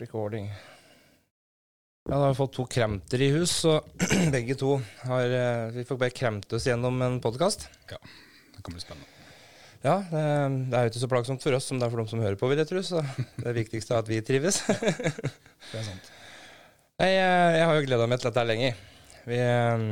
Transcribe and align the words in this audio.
recording. 0.00 0.48
Ja, 2.06 2.14
da 2.14 2.22
har 2.22 2.34
vi 2.34 2.38
fått 2.38 2.54
to 2.54 2.66
kremter 2.70 3.22
i 3.22 3.30
hus, 3.34 3.50
så 3.64 3.80
begge 4.34 4.54
to 4.58 4.76
har 5.08 5.36
eh, 5.38 5.74
Vi 5.74 5.84
får 5.88 5.98
bare 5.98 6.14
kremte 6.14 6.58
oss 6.58 6.66
gjennom 6.68 7.02
en 7.02 7.20
podkast. 7.20 7.68
Det 7.88 8.62
kan 8.62 8.74
bli 8.74 8.82
spennende. 8.82 9.08
Ja, 9.82 9.96
det, 10.10 10.22
det 10.70 10.76
er 10.76 10.86
jo 10.86 10.92
ikke 10.92 11.02
så 11.02 11.10
plagsomt 11.10 11.42
for 11.44 11.56
oss 11.58 11.66
som 11.70 11.80
det 11.80 11.86
er 11.86 11.92
for 11.92 12.02
dem 12.02 12.10
som 12.10 12.22
hører 12.22 12.38
på, 12.38 12.48
vil 12.50 12.62
jeg 12.62 12.70
tro. 12.70 12.82
Så 12.86 13.02
det 13.42 13.56
viktigste 13.58 13.96
er 13.96 14.04
at 14.04 14.10
vi 14.10 14.20
trives. 14.24 14.62
Det 15.66 15.80
er 15.80 15.82
sant. 15.82 16.12
Nei, 17.02 17.08
jeg, 17.10 17.56
jeg 17.58 17.66
har 17.66 17.74
jo 17.74 17.86
gleda 17.88 18.04
meg 18.06 18.20
til 18.22 18.30
dette 18.30 18.46
lenge. 18.46 18.68
Vi 19.26 19.40
eh, 19.42 19.88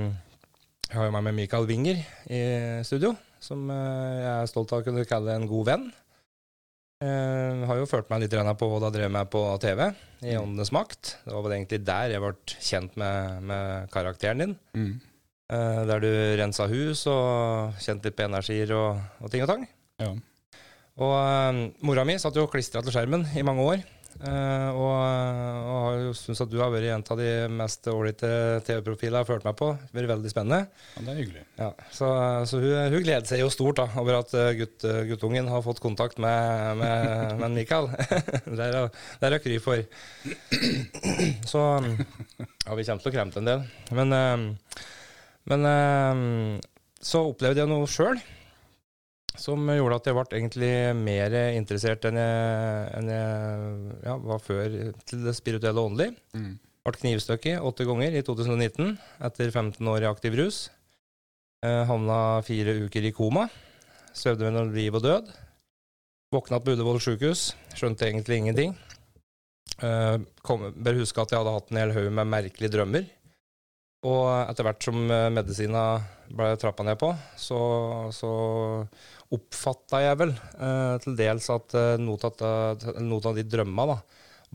jeg 0.95 1.01
har 1.01 1.09
jo 1.09 1.15
med 1.17 1.25
meg 1.27 1.35
Mikael 1.35 1.65
Winger 1.67 1.97
i 2.31 2.41
studio, 2.87 3.17
som 3.43 3.67
eh, 3.73 4.19
jeg 4.21 4.31
er 4.31 4.51
stolt 4.51 4.71
av 4.71 4.83
å 4.83 4.87
kunne 4.87 5.03
kalle 5.09 5.35
en 5.35 5.49
god 5.51 5.67
venn. 5.67 5.87
Jeg 7.03 7.67
har 7.69 7.81
jo 7.81 7.89
ført 7.91 8.09
meg 8.09 8.23
litt 8.23 8.35
på 8.61 8.69
jeg 8.79 8.95
drev 8.95 9.11
med 9.13 9.31
på 9.33 9.41
TV, 9.61 9.81
i 10.25 10.37
Åndenes 10.39 10.71
makt. 10.73 11.17
Det 11.25 11.35
var 11.35 11.53
egentlig 11.57 11.81
der 11.85 12.15
jeg 12.15 12.23
ble 12.23 12.61
kjent 12.69 12.95
med, 13.01 13.43
med 13.51 13.91
karakteren 13.93 14.45
din. 14.45 14.55
Mm. 14.79 14.93
Eh, 15.53 15.81
Der 15.91 16.01
du 16.01 16.13
rensa 16.41 16.69
hus 16.71 17.05
og 17.11 17.75
kjente 17.83 18.09
litt 18.09 18.17
på 18.17 18.25
energier 18.29 18.73
og, 18.77 19.03
og 19.21 19.33
ting 19.33 19.45
og 19.45 19.51
tang. 19.51 19.67
Ja. 20.01 20.15
Og 20.95 21.11
uh, 21.11 21.61
mora 21.83 22.05
mi 22.07 22.15
satt 22.23 22.37
jo 22.39 22.47
klistra 22.51 22.83
til 22.85 22.95
skjermen 22.95 23.27
i 23.35 23.43
mange 23.47 23.65
år. 23.67 23.83
Eh, 24.23 24.69
og, 24.71 24.93
og 24.95 25.79
har 25.85 25.97
jo 26.05 26.13
syns 26.17 26.43
at 26.45 26.51
du 26.53 26.59
har 26.63 26.71
vært 26.73 26.87
en 26.95 27.03
av 27.15 27.19
de 27.21 27.29
mest 27.51 27.89
ålreite 27.91 28.31
TV-profiler 28.67 29.17
jeg 29.19 29.21
har 29.25 29.29
ført 29.29 29.47
meg 29.49 29.57
på. 29.59 29.71
Vært 29.97 30.11
veldig 30.13 30.33
spennende. 30.33 30.69
ja, 30.95 31.03
det 31.07 31.13
er 31.15 31.21
hyggelig. 31.23 31.45
Ja, 31.59 31.71
så 31.95 32.11
så 32.51 32.61
hun, 32.63 32.75
hun 32.95 33.05
gleder 33.07 33.27
seg 33.29 33.43
jo 33.43 33.51
stort 33.53 33.81
da, 33.83 33.89
over 34.01 34.21
at 34.21 34.35
eh, 34.39 34.53
gutt, 34.61 34.87
guttungen 35.11 35.51
har 35.51 35.65
fått 35.67 35.83
kontakt 35.85 36.21
med, 36.23 36.77
med, 36.83 37.35
med 37.43 37.57
Mikael. 37.59 37.91
det 38.59 38.69
er 38.71 38.79
hun- 38.85 39.01
det 39.25 39.43
kry 39.45 39.59
for. 39.63 39.83
Så 41.49 41.65
ja, 42.65 42.75
vi 42.79 42.85
kommer 42.87 43.03
til 43.03 43.11
å 43.11 43.15
kremte 43.15 43.43
en 43.43 43.51
del. 43.51 43.67
Men, 43.97 44.15
eh, 44.15 44.79
men 45.51 45.67
eh, 45.69 46.61
så 47.05 47.27
opplevde 47.29 47.61
jeg 47.65 47.69
noe 47.73 47.89
sjøl 47.91 48.21
som 49.39 49.67
gjorde 49.75 49.99
at 49.99 50.07
jeg 50.09 50.17
ble 50.17 50.39
egentlig 50.39 50.73
mer 50.99 51.35
interessert 51.57 52.07
enn 52.09 52.21
jeg, 52.21 52.85
enn 52.99 53.11
jeg 53.11 53.97
ja, 54.07 54.15
var 54.31 54.43
før 54.43 54.79
til 55.09 55.25
det 55.27 55.35
spirituelle 55.37 55.83
og 55.83 55.93
åndelige. 55.93 56.15
Mm. 56.39 56.55
Ble 56.85 57.01
knivstukket 57.01 57.65
åtte 57.65 57.87
ganger 57.89 58.15
i 58.15 58.23
2019 58.25 58.95
etter 59.27 59.51
15 59.51 59.91
år 59.91 60.05
i 60.05 60.11
aktiv 60.11 60.37
rus. 60.39 60.67
Eh, 61.65 61.83
havna 61.89 62.43
fire 62.45 62.77
uker 62.85 63.09
i 63.09 63.13
koma. 63.17 63.47
Svevde 64.15 64.47
mellom 64.47 64.75
liv 64.75 64.95
og 64.95 65.03
død. 65.03 65.31
Våkna 66.35 66.61
på 66.61 66.75
Ullevål 66.75 67.01
sjukehus. 67.01 67.55
Skjønte 67.75 68.07
egentlig 68.09 68.43
ingenting. 68.43 68.77
Eh, 69.83 70.17
kom, 70.45 70.69
bare 70.77 71.01
huske 71.01 71.23
at 71.23 71.33
jeg 71.33 71.41
hadde 71.41 71.55
hatt 71.57 71.73
en 71.73 71.81
hel 71.81 71.95
haug 71.97 72.11
med 72.13 72.31
merkelige 72.31 72.75
drømmer. 72.77 73.09
Og 74.05 74.27
etter 74.45 74.69
hvert 74.69 74.85
som 74.85 75.01
eh, 75.09 75.31
medisina 75.33 75.85
ble 76.29 76.53
trappa 76.61 76.85
ned 76.85 77.01
på, 77.01 77.15
så, 77.41 77.61
så 78.13 78.33
oppfatta 79.35 80.01
jeg 80.05 80.19
vel 80.23 80.33
eh, 80.37 80.95
til 81.05 81.17
dels 81.19 81.49
at 81.55 81.75
eh, 81.79 81.95
noe 82.03 82.19
av, 82.29 82.37
det- 82.81 82.97
noe 83.05 83.21
av 83.31 83.37
de 83.39 83.45
drømma 83.47 83.87
da, 83.93 83.99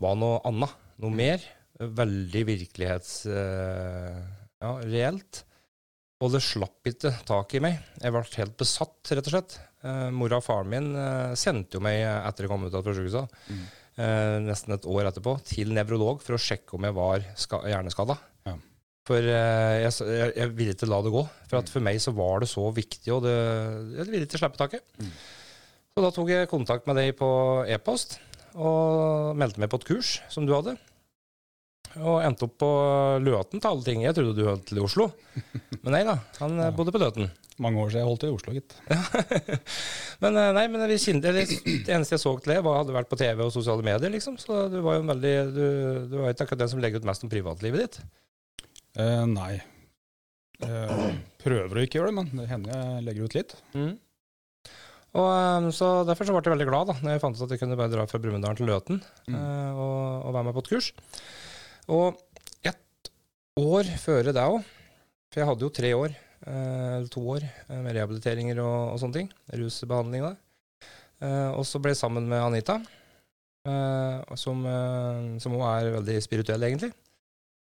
var 0.00 0.16
noe 0.20 0.40
annet. 0.48 0.74
Noe 1.00 1.14
mer. 1.16 1.44
Veldig 1.80 2.42
virkelighets... 2.48 3.14
Eh, 3.32 4.18
ja, 4.60 4.74
reelt. 4.84 5.44
Og 6.20 6.34
det 6.34 6.42
slapp 6.44 6.84
ikke 6.90 7.14
tak 7.24 7.54
i 7.56 7.62
meg. 7.64 7.78
Jeg 8.02 8.12
ble 8.12 8.20
helt 8.36 8.56
besatt, 8.60 8.98
rett 9.08 9.24
og 9.30 9.32
slett. 9.32 9.54
Eh, 9.80 10.08
mora 10.12 10.36
og 10.42 10.44
faren 10.44 10.68
min 10.68 10.90
eh, 11.00 11.30
sendte 11.40 11.78
jo 11.78 11.84
meg 11.86 12.02
etter 12.04 12.44
jeg 12.44 12.52
kom 12.52 12.66
ut 12.68 12.74
av 12.76 12.84
sykehuset, 12.84 13.38
Mm. 13.48 13.62
eh, 14.04 14.34
nesten 14.44 14.74
et 14.76 14.84
år 14.84 15.08
etterpå, 15.08 15.38
til 15.48 15.72
nevrolog 15.72 16.20
for 16.20 16.36
å 16.36 16.42
sjekke 16.44 16.76
om 16.76 16.84
jeg 16.84 16.96
var 16.98 17.24
ska- 17.40 17.62
hjerneskada. 17.72 18.18
For 19.08 19.16
eh, 19.24 19.76
jeg, 19.86 19.92
jeg, 20.06 20.32
jeg 20.36 20.52
ville 20.58 20.74
ikke 20.76 20.88
la 20.90 21.00
det 21.06 21.12
gå. 21.14 21.22
For 21.50 21.60
at 21.62 21.70
for 21.72 21.84
meg 21.84 22.00
så 22.04 22.12
var 22.16 22.42
det 22.44 22.50
så 22.52 22.66
viktig, 22.76 23.08
og 23.16 23.24
det, 23.24 23.36
jeg 23.96 24.10
ville 24.12 24.26
ikke 24.28 24.40
slippe 24.42 24.60
taket. 24.60 24.84
Mm. 25.00 25.12
Så 25.90 26.04
da 26.04 26.12
tok 26.14 26.28
jeg 26.30 26.50
kontakt 26.52 26.86
med 26.86 27.00
deg 27.00 27.16
på 27.18 27.30
e-post, 27.66 28.18
og 28.54 29.34
meldte 29.38 29.62
meg 29.62 29.70
på 29.72 29.80
et 29.80 29.88
kurs 29.88 30.16
som 30.30 30.46
du 30.46 30.52
hadde. 30.56 30.76
Og 31.98 32.20
endte 32.22 32.46
opp 32.46 32.54
på 32.62 32.68
Løten 33.24 33.58
til 33.58 33.66
alle 33.66 33.82
ting. 33.82 34.04
Jeg 34.04 34.14
trodde 34.14 34.36
du 34.38 34.44
hørte 34.46 34.68
til 34.68 34.78
i 34.78 34.84
Oslo. 34.84 35.08
Men 35.82 35.96
nei 35.96 36.04
da, 36.06 36.20
han 36.38 36.54
eh, 36.60 36.68
Ja. 36.68 36.74
bodde 36.76 36.94
på 36.94 37.00
Løten. 37.02 37.32
Mange 37.60 37.82
år 37.82 37.90
siden 37.90 38.00
jeg 38.04 38.08
holdt 38.08 38.22
til 38.22 38.30
i 38.30 38.36
Oslo, 38.36 38.54
gitt. 38.56 38.76
Men 40.22 40.38
eh, 40.38 40.52
nei, 40.56 40.62
men 40.70 40.84
det 40.86 40.96
eneste 40.96 42.14
jeg 42.14 42.22
så 42.22 42.32
til 42.38 42.54
det, 42.54 42.60
var 42.64 42.78
hadde 42.78 42.94
vært 42.94 43.10
på 43.10 43.18
TV 43.20 43.42
og 43.44 43.52
sosiale 43.52 43.84
medier, 43.84 44.12
liksom. 44.14 44.38
Så 44.40 44.68
du 44.72 44.78
var 44.86 44.96
jo 44.98 45.02
en 45.02 45.12
veldig 45.12 45.34
Du, 45.56 45.64
du 46.12 46.16
var 46.22 46.30
ikke 46.32 46.46
akkurat 46.46 46.62
den 46.62 46.72
som 46.72 46.80
legger 46.84 47.02
ut 47.02 47.08
mest 47.10 47.26
om 47.26 47.32
privatlivet 47.32 47.82
ditt. 47.84 47.98
Eh, 48.98 49.24
nei. 49.30 49.60
Eh, 50.60 51.02
prøver 51.40 51.78
å 51.80 51.84
ikke 51.86 52.00
gjøre 52.00 52.10
det, 52.10 52.16
men 52.18 52.30
det 52.40 52.48
hender 52.50 52.74
jeg 52.74 53.04
legger 53.06 53.28
ut 53.28 53.36
litt. 53.38 53.54
Og 55.10 55.28
eh, 55.34 55.68
så 55.74 55.88
Derfor 56.06 56.26
så 56.28 56.34
ble 56.34 56.42
jeg 56.44 56.54
veldig 56.54 56.68
glad 56.68 56.90
da 56.90 56.96
når 57.00 57.14
jeg 57.16 57.22
fant 57.24 57.38
ut 57.38 57.44
at 57.46 57.54
jeg 57.54 57.62
kunne 57.62 57.78
bare 57.78 57.90
dra 57.94 58.04
fra 58.10 58.20
Brumunddal 58.22 58.58
til 58.58 58.68
Løten 58.70 59.00
Mm. 59.30 59.34
eh, 59.38 59.70
og, 59.78 60.26
og 60.28 60.34
være 60.36 60.46
med 60.48 60.54
på 60.58 60.62
et 60.64 60.70
kurs. 60.74 60.90
Og 61.90 62.20
ett 62.66 63.10
år 63.58 63.88
før 64.02 64.28
det 64.30 64.36
òg, 64.42 64.60
for 65.30 65.40
jeg 65.42 65.48
hadde 65.50 65.66
jo 65.66 65.72
tre 65.74 65.90
år, 65.96 66.14
eh, 66.46 66.96
eller 66.98 67.10
to 67.10 67.22
år, 67.34 67.46
med 67.70 67.94
rehabiliteringer 67.96 68.60
og, 68.62 68.94
og 68.94 69.00
sånne 69.02 69.16
ting, 69.20 69.30
rusbehandling 69.54 70.26
da. 70.28 70.34
Eh, 71.20 71.50
og 71.56 71.64
så 71.68 71.80
ble 71.82 71.92
jeg 71.94 72.00
sammen 72.02 72.26
med 72.30 72.40
Anita, 72.42 72.78
eh, 73.66 74.34
som, 74.40 74.62
som 75.42 75.56
hun 75.56 75.66
er 75.68 75.90
veldig 75.98 76.20
spirituell, 76.24 76.62
egentlig. 76.70 76.92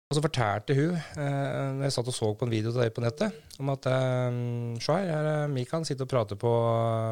Og 0.09 0.17
så 0.17 0.23
fortalte 0.25 0.73
hun, 0.73 0.95
eh, 0.97 1.83
jeg 1.85 1.93
satt 1.93 2.07
og 2.09 2.15
så 2.17 2.31
på 2.33 2.47
en 2.47 2.53
video 2.53 2.71
til 2.73 2.81
deg 2.81 2.95
på 2.97 3.03
nettet, 3.05 3.35
om 3.61 3.69
at 3.75 3.85
eh, 3.91 4.39
se 4.81 4.95
her, 4.97 5.11
her 5.13 5.29
er 5.35 5.51
Mikael 5.53 5.85
sitter 5.85 6.07
og 6.07 6.13
prater 6.15 6.39
på, 6.41 6.53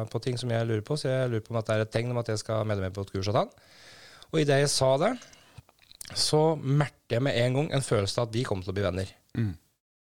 på 0.09 0.21
ting 0.25 0.39
som 0.41 0.49
jeg 0.49 0.65
lurer 0.65 0.81
på, 0.81 0.97
så 0.97 1.11
jeg 1.11 1.29
lurer 1.29 1.43
på 1.45 1.53
om 1.53 1.59
at 1.61 1.69
det 1.69 1.75
er 1.75 1.85
et 1.85 1.93
tegn 1.93 2.15
om 2.15 2.21
at 2.23 2.31
jeg 2.33 2.41
skal 2.41 2.65
melde 2.65 2.87
meg 2.87 2.95
på 2.95 3.05
et 3.05 3.13
kurs 3.13 3.29
av 3.29 3.43
han. 3.43 3.53
Og 4.31 4.41
idet 4.41 4.63
jeg 4.63 4.73
sa 4.73 4.89
det, 5.03 5.13
så 6.17 6.41
merket 6.57 7.19
jeg 7.19 7.25
med 7.27 7.37
en 7.37 7.59
gang 7.59 7.71
en 7.77 7.85
følelse 7.85 8.17
av 8.17 8.31
at 8.31 8.33
vi 8.33 8.47
kom 8.49 8.65
til 8.65 8.73
å 8.73 8.77
bli 8.79 8.87
venner. 8.87 9.13
Mm. 9.37 9.53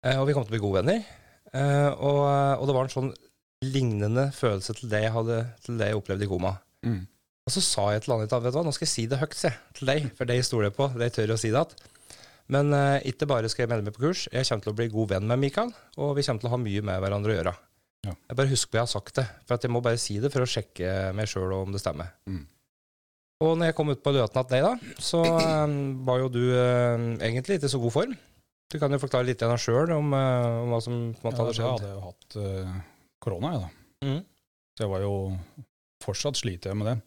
Eh, 0.08 0.16
og 0.16 0.30
vi 0.30 0.40
kom 0.40 0.48
til 0.48 0.54
å 0.54 0.56
bli 0.56 0.64
gode 0.64 0.80
venner. 0.80 1.04
Eh, 1.52 1.92
og, 1.92 2.24
og 2.62 2.66
det 2.70 2.80
var 2.80 2.88
en 2.88 2.96
sånn 2.96 3.14
lignende 3.68 4.30
følelse 4.32 4.80
til 4.80 4.88
det 4.88 5.04
jeg, 5.04 5.16
hadde, 5.20 5.44
til 5.68 5.84
det 5.84 5.92
jeg 5.92 6.00
opplevde 6.00 6.30
i 6.30 6.32
koma. 6.32 6.56
Mm. 6.88 7.04
Og 7.44 7.60
så 7.60 7.66
sa 7.66 7.92
jeg 7.92 8.08
til 8.08 8.16
Anita 8.16 8.40
vet 8.40 8.54
du 8.54 8.62
hva, 8.62 8.64
nå 8.64 8.72
skal 8.72 8.88
jeg 8.88 8.96
si 8.96 9.10
det 9.12 9.20
høyt 9.20 9.36
se, 9.36 9.52
til 9.76 9.90
deg, 9.90 10.12
for 10.16 10.38
stoler 10.48 10.70
jeg 10.70 10.80
på. 10.80 10.94
jeg 10.96 11.18
tør 11.20 11.36
å 11.36 11.42
si 11.42 11.52
det 11.52 11.68
igjen. 11.68 11.90
Men 12.54 12.74
eh, 12.74 13.10
ikke 13.12 13.28
bare 13.30 13.50
skal 13.52 13.66
jeg 13.66 13.72
melde 13.72 13.90
meg 13.90 13.96
på 13.98 14.08
kurs, 14.08 14.28
jeg 14.34 14.48
kommer 14.48 14.66
til 14.66 14.74
å 14.74 14.78
bli 14.80 14.88
god 14.94 15.12
venn 15.14 15.28
med 15.30 15.42
Mikael, 15.42 15.74
og 16.02 16.16
vi 16.18 16.26
kommer 16.26 16.42
til 16.42 16.50
å 16.50 16.54
ha 16.56 16.62
mye 16.62 16.86
med 16.86 17.04
hverandre 17.04 17.34
å 17.34 17.38
gjøre. 17.38 17.58
Ja. 18.08 18.14
Jeg 18.16 18.40
bare 18.40 18.50
husker 18.50 18.80
jeg 18.80 18.86
har 18.86 18.94
sagt 18.94 19.20
det, 19.20 19.26
for 19.46 19.58
at 19.58 19.66
jeg 19.66 19.74
må 19.76 19.84
bare 19.86 20.00
si 20.02 20.16
det 20.24 20.32
for 20.34 20.46
å 20.46 20.50
sjekke 20.50 21.12
meg 21.18 21.30
sjøl 21.30 21.54
om 21.58 21.76
det 21.76 21.84
stemmer. 21.84 22.14
Mm. 22.30 22.46
Og 23.44 23.54
når 23.56 23.70
jeg 23.70 23.76
kom 23.78 23.92
ut 23.94 24.02
på 24.04 24.12
igjen 24.16 24.50
deg, 24.52 24.66
da, 24.66 24.96
så 25.00 25.22
eh, 25.30 25.76
var 26.08 26.24
jo 26.24 26.32
du 26.34 26.42
eh, 26.50 27.06
egentlig 27.28 27.60
ikke 27.60 27.70
i 27.70 27.72
så 27.72 27.80
god 27.84 27.96
form. 27.96 28.18
Du 28.70 28.78
kan 28.82 28.94
jo 28.94 29.00
forklare 29.02 29.26
litt 29.26 29.42
sjøl 29.42 29.94
om, 29.96 30.12
eh, 30.14 30.58
om 30.64 30.74
hva 30.74 30.82
som 30.84 30.98
på 31.18 31.24
en 31.24 31.30
måte 31.30 31.40
Ja, 31.40 31.46
hadde 31.46 31.56
jeg 31.58 31.70
hadde 31.70 31.94
jo 31.94 32.02
hatt 32.06 32.40
eh, 32.42 32.74
korona, 33.24 33.54
jeg, 33.54 33.62
da. 33.64 34.10
Mm. 34.10 34.20
Så 34.76 34.86
jeg 34.86 34.94
var 34.94 35.06
jo 35.06 35.16
Fortsatt 36.00 36.38
sliter 36.40 36.72
jeg 36.72 36.80
med 36.80 36.88
det. 36.88 36.98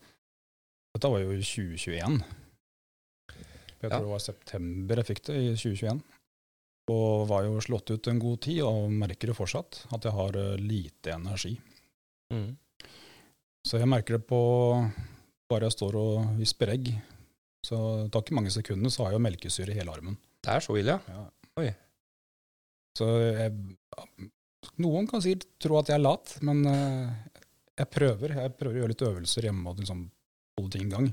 Dette 0.92 1.08
var 1.08 1.22
jo 1.22 1.30
i 1.32 1.38
2021. 1.40 2.18
Jeg 3.82 3.90
Ja. 3.90 3.96
tror 3.98 4.06
det 4.06 4.12
var 4.14 4.22
september 4.22 4.96
jeg 5.02 5.06
fikk 5.10 5.22
det, 5.26 5.36
i 5.42 5.54
2021. 5.58 6.02
Og 6.92 7.28
var 7.28 7.44
jo 7.46 7.60
slått 7.62 7.90
ut 7.90 8.08
en 8.10 8.18
god 8.22 8.40
tid, 8.42 8.60
og 8.66 8.90
merker 8.90 9.28
jo 9.30 9.34
fortsatt 9.38 9.84
at 9.94 10.02
jeg 10.06 10.12
har 10.12 10.36
eh, 10.36 10.56
lite 10.58 11.12
energi. 11.14 11.56
Mm. 12.32 12.56
Så 13.66 13.78
jeg 13.78 13.88
merker 13.90 14.18
det 14.18 14.26
på 14.26 14.38
bare 15.50 15.68
jeg 15.68 15.76
står 15.76 15.94
og 16.00 16.38
visper 16.38 16.72
egg. 16.74 16.90
Så 17.62 17.76
det 18.02 18.10
tar 18.12 18.24
ikke 18.24 18.34
mange 18.34 18.50
sekundene, 18.50 18.90
så 18.90 19.04
har 19.04 19.12
jeg 19.12 19.20
jo 19.20 19.26
melkesyre 19.28 19.70
i 19.74 19.78
hele 19.78 19.92
armen. 19.94 20.16
Det 20.42 20.50
er 20.50 20.64
så 20.64 20.74
ille, 20.78 20.96
ja. 20.96 21.00
Ja. 21.14 21.26
Oi. 21.62 21.68
Så 22.98 23.06
jeg, 23.22 23.52
noen 24.82 25.06
kan 25.08 25.22
sikkert 25.22 25.46
tro 25.62 25.78
at 25.78 25.88
jeg 25.92 25.98
er 26.00 26.02
lat, 26.02 26.34
men 26.42 26.64
eh, 26.66 27.12
jeg 27.78 27.90
prøver. 27.94 28.34
Jeg 28.42 28.56
prøver 28.58 28.74
å 28.74 28.80
gjøre 28.82 28.92
litt 28.94 29.06
øvelser 29.06 29.46
hjemme 29.48 29.70
og 29.70 29.78
liksom 29.78 30.02
holde 30.58 30.72
ting 30.74 30.88
i 30.88 30.92
gang. 30.96 31.12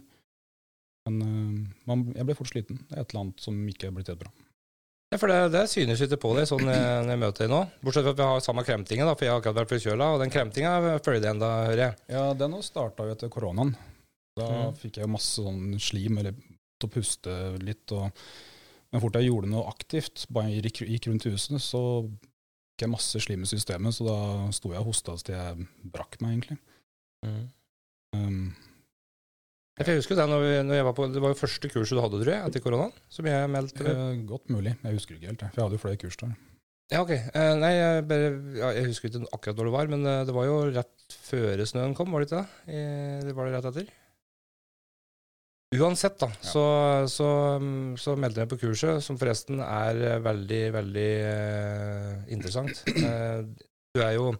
Men 1.10 1.26
eh, 1.26 1.82
man, 1.90 2.06
jeg 2.16 2.30
ble 2.30 2.38
fort 2.38 2.52
sliten. 2.52 2.80
Det 2.86 2.96
er 2.96 3.04
et 3.04 3.12
eller 3.12 3.26
annet 3.26 3.44
som 3.44 3.58
ikke 3.74 3.90
er 3.90 3.98
blitt 3.98 4.12
helt 4.14 4.22
bra. 4.22 4.32
Ja, 5.10 5.18
for 5.18 5.32
det, 5.32 5.38
det 5.56 5.64
synes 5.72 6.02
ikke 6.06 6.20
på 6.22 6.36
deg 6.38 6.46
sånn 6.46 6.68
eh, 6.70 7.00
når 7.02 7.16
jeg 7.16 7.22
møter 7.24 7.46
deg 7.48 7.52
nå. 7.52 7.64
Bortsett 7.82 8.06
fra 8.06 8.14
at 8.14 8.20
vi 8.20 8.28
har 8.30 8.44
samme 8.46 8.66
kremtinga, 8.68 9.08
da, 9.10 9.16
for 9.18 9.26
jeg 9.26 9.34
har 9.34 9.42
akkurat 9.42 9.58
vært 9.64 9.74
forkjøla, 9.74 10.10
og 10.14 10.22
den 10.22 10.34
kremtinga 10.34 10.74
følger 11.02 11.24
det 11.24 11.32
enda, 11.32 11.50
hører 11.66 11.84
jeg. 11.88 11.98
Ja, 12.14 12.28
den 12.38 12.60
starta 12.66 13.08
jo 13.08 13.16
etter 13.16 13.34
koronaen. 13.34 13.74
Da 14.38 14.50
mm. 14.54 14.78
fikk 14.78 15.00
jeg 15.00 15.08
jo 15.08 15.14
masse 15.16 15.42
sånn 15.42 15.74
slim, 15.82 16.22
eller 16.22 16.38
til 16.38 16.86
å 16.86 16.94
puste 16.94 17.38
litt. 17.64 17.96
Og, 17.98 18.22
men 18.94 19.04
fort 19.04 19.18
jeg 19.18 19.32
gjorde 19.32 19.50
noe 19.50 19.66
aktivt, 19.74 20.28
bare 20.34 20.54
gikk, 20.60 20.84
gikk 20.86 21.10
rundt 21.10 21.26
i 21.26 21.34
husene, 21.34 21.62
så 21.64 21.82
fikk 22.06 22.86
jeg 22.86 22.94
masse 22.94 23.26
slim 23.26 23.44
i 23.44 23.50
systemet, 23.50 23.98
så 23.98 24.06
da 24.06 24.20
sto 24.56 24.76
jeg 24.76 24.84
og 24.84 24.92
hosta 24.94 25.18
til 25.26 25.40
jeg 25.40 25.70
brakk 25.90 26.22
meg, 26.22 26.38
egentlig. 26.38 26.62
Um, 28.14 28.54
For 28.54 28.69
jeg 29.88 30.00
husker 30.02 30.18
det 30.20 30.26
når, 30.28 30.42
vi, 30.44 30.52
når 30.68 30.76
jeg 30.80 30.86
var 30.90 30.96
på, 30.98 31.08
det 31.14 31.22
var 31.24 31.32
jo 31.34 31.40
første 31.40 31.70
kurset 31.72 31.96
du 31.96 32.02
hadde, 32.04 32.20
tror 32.24 32.34
jeg, 32.34 32.50
etter 32.50 32.64
koronaen. 32.66 32.92
Som 33.10 33.30
jeg 33.32 33.50
meldte. 33.54 33.86
Eh, 33.88 34.20
godt 34.28 34.50
mulig. 34.52 34.76
Jeg 34.84 34.98
husker 34.98 35.16
ikke 35.16 35.32
helt, 35.32 35.46
for 35.46 35.62
jeg 35.62 35.68
hadde 35.70 35.80
jo 35.80 35.84
flere 35.86 36.02
kurs 36.02 36.20
da. 36.20 36.30
Ja, 36.90 37.04
ok. 37.04 37.12
Eh, 37.14 37.54
nei, 37.62 37.72
jeg, 37.78 38.04
bare, 38.10 38.30
ja, 38.58 38.70
jeg 38.80 38.90
husker 38.90 39.12
ikke 39.12 39.24
akkurat 39.38 39.60
når 39.62 39.70
det 39.70 39.76
var, 39.78 39.92
men 39.94 40.06
eh, 40.10 40.22
det 40.28 40.36
var 40.36 40.48
jo 40.50 40.60
rett 40.74 41.18
før 41.30 41.64
snøen 41.70 41.96
kom, 41.98 42.12
var 42.12 42.24
det 42.26 42.30
ikke 42.32 42.44
det? 42.44 42.78
Det 43.30 43.36
var 43.38 43.48
det 43.50 43.56
rett 43.60 43.70
etter? 43.72 43.92
Uansett, 45.78 46.16
da, 46.18 46.32
Ja. 46.34 46.50
så, 46.50 46.64
så, 47.14 47.28
mm, 47.62 47.94
så 48.02 48.16
meldte 48.18 48.42
jeg 48.42 48.48
meg 48.50 48.54
på 48.56 48.62
kurset, 48.64 49.04
som 49.06 49.20
forresten 49.22 49.60
er 49.62 50.18
veldig, 50.26 50.62
veldig 50.74 51.10
eh, 51.30 52.16
interessant. 52.34 52.82
Eh, 52.90 53.44
du 53.94 54.02
er 54.02 54.16
jo 54.18 54.32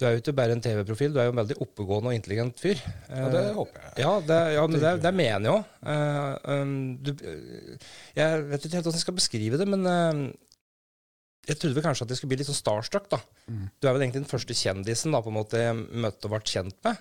du 0.00 0.06
er 0.08 0.14
jo 0.16 0.20
ikke 0.22 0.32
bare 0.38 0.54
en 0.56 0.62
TV-profil, 0.64 1.12
du 1.12 1.18
er 1.20 1.26
jo 1.28 1.34
en 1.34 1.40
veldig 1.42 1.56
oppegående 1.60 2.08
og 2.10 2.16
intelligent 2.16 2.56
fyr. 2.62 2.78
Ja, 3.10 3.26
det 3.34 3.42
Eh, 3.44 3.54
håper 3.58 3.82
jeg. 3.84 3.92
ja, 4.00 4.12
det, 4.30 4.38
ja 4.56 4.62
men 4.66 4.80
det, 4.80 4.92
det 5.04 5.12
mener 5.14 5.50
jeg 5.50 5.56
òg. 5.58 5.64
jeg 8.16 8.44
vet 8.50 8.64
ikke 8.64 8.78
helt 8.78 8.86
hvordan 8.86 8.98
jeg 9.00 9.04
skal 9.06 9.18
beskrive 9.18 9.60
det, 9.60 9.66
men 9.68 9.86
eh, 9.90 10.22
jeg 11.50 11.58
trodde 11.58 11.76
vel 11.78 11.84
kanskje 11.86 12.06
at 12.06 12.12
jeg 12.14 12.20
skulle 12.20 12.32
bli 12.34 12.40
litt 12.42 12.50
sånn 12.50 12.58
starstruck. 12.60 13.08
da. 13.12 13.18
Mm. 13.50 13.66
Du 13.80 13.88
er 13.88 13.94
vel 13.96 14.04
egentlig 14.06 14.22
den 14.24 14.30
første 14.32 14.56
kjendisen 14.56 15.14
da, 15.14 15.22
på 15.24 15.32
en 15.32 15.38
måte 15.40 15.60
jeg 15.62 15.76
møtte 16.04 16.28
og 16.28 16.34
ble 16.36 16.42
kjent 16.46 16.76
med. 16.86 17.00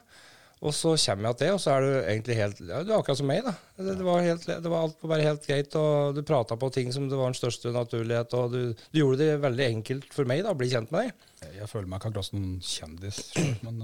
Og 0.59 0.73
så 0.75 0.91
kommer 0.99 1.29
jeg 1.29 1.39
til 1.39 1.53
og 1.55 1.61
så 1.63 1.71
er 1.71 1.85
du 1.85 1.89
egentlig 2.01 2.35
helt 2.35 2.57
ja, 2.67 2.81
Du 2.83 2.89
er 2.91 2.97
akkurat 2.97 3.19
som 3.21 3.29
meg, 3.31 3.45
da. 3.45 3.53
Det, 3.77 3.93
det, 3.95 4.03
var, 4.03 4.23
helt, 4.25 4.43
det 4.43 4.71
var 4.73 4.87
alt 4.87 5.05
bare 5.07 5.27
helt 5.29 5.45
greit, 5.47 5.75
og 5.79 6.17
du 6.17 6.23
prata 6.27 6.57
på 6.59 6.71
ting 6.75 6.91
som 6.91 7.07
det 7.07 7.19
var 7.19 7.31
den 7.31 7.39
største 7.39 7.71
naturlighet, 7.75 8.35
og 8.35 8.55
du, 8.55 8.61
du 8.75 8.99
gjorde 8.99 9.21
det 9.23 9.37
veldig 9.45 9.67
enkelt 9.69 10.09
for 10.15 10.27
meg 10.27 10.43
da, 10.43 10.51
å 10.51 10.59
bli 10.59 10.67
kjent 10.73 10.91
med 10.91 11.07
deg. 11.07 11.27
Jeg, 11.55 11.69
føler 11.71 11.87
meg 11.87 12.01
ikke 12.01 12.11
akkurat 12.11 12.27
som 12.27 12.49
kjendis 12.59 13.21
men 13.63 13.77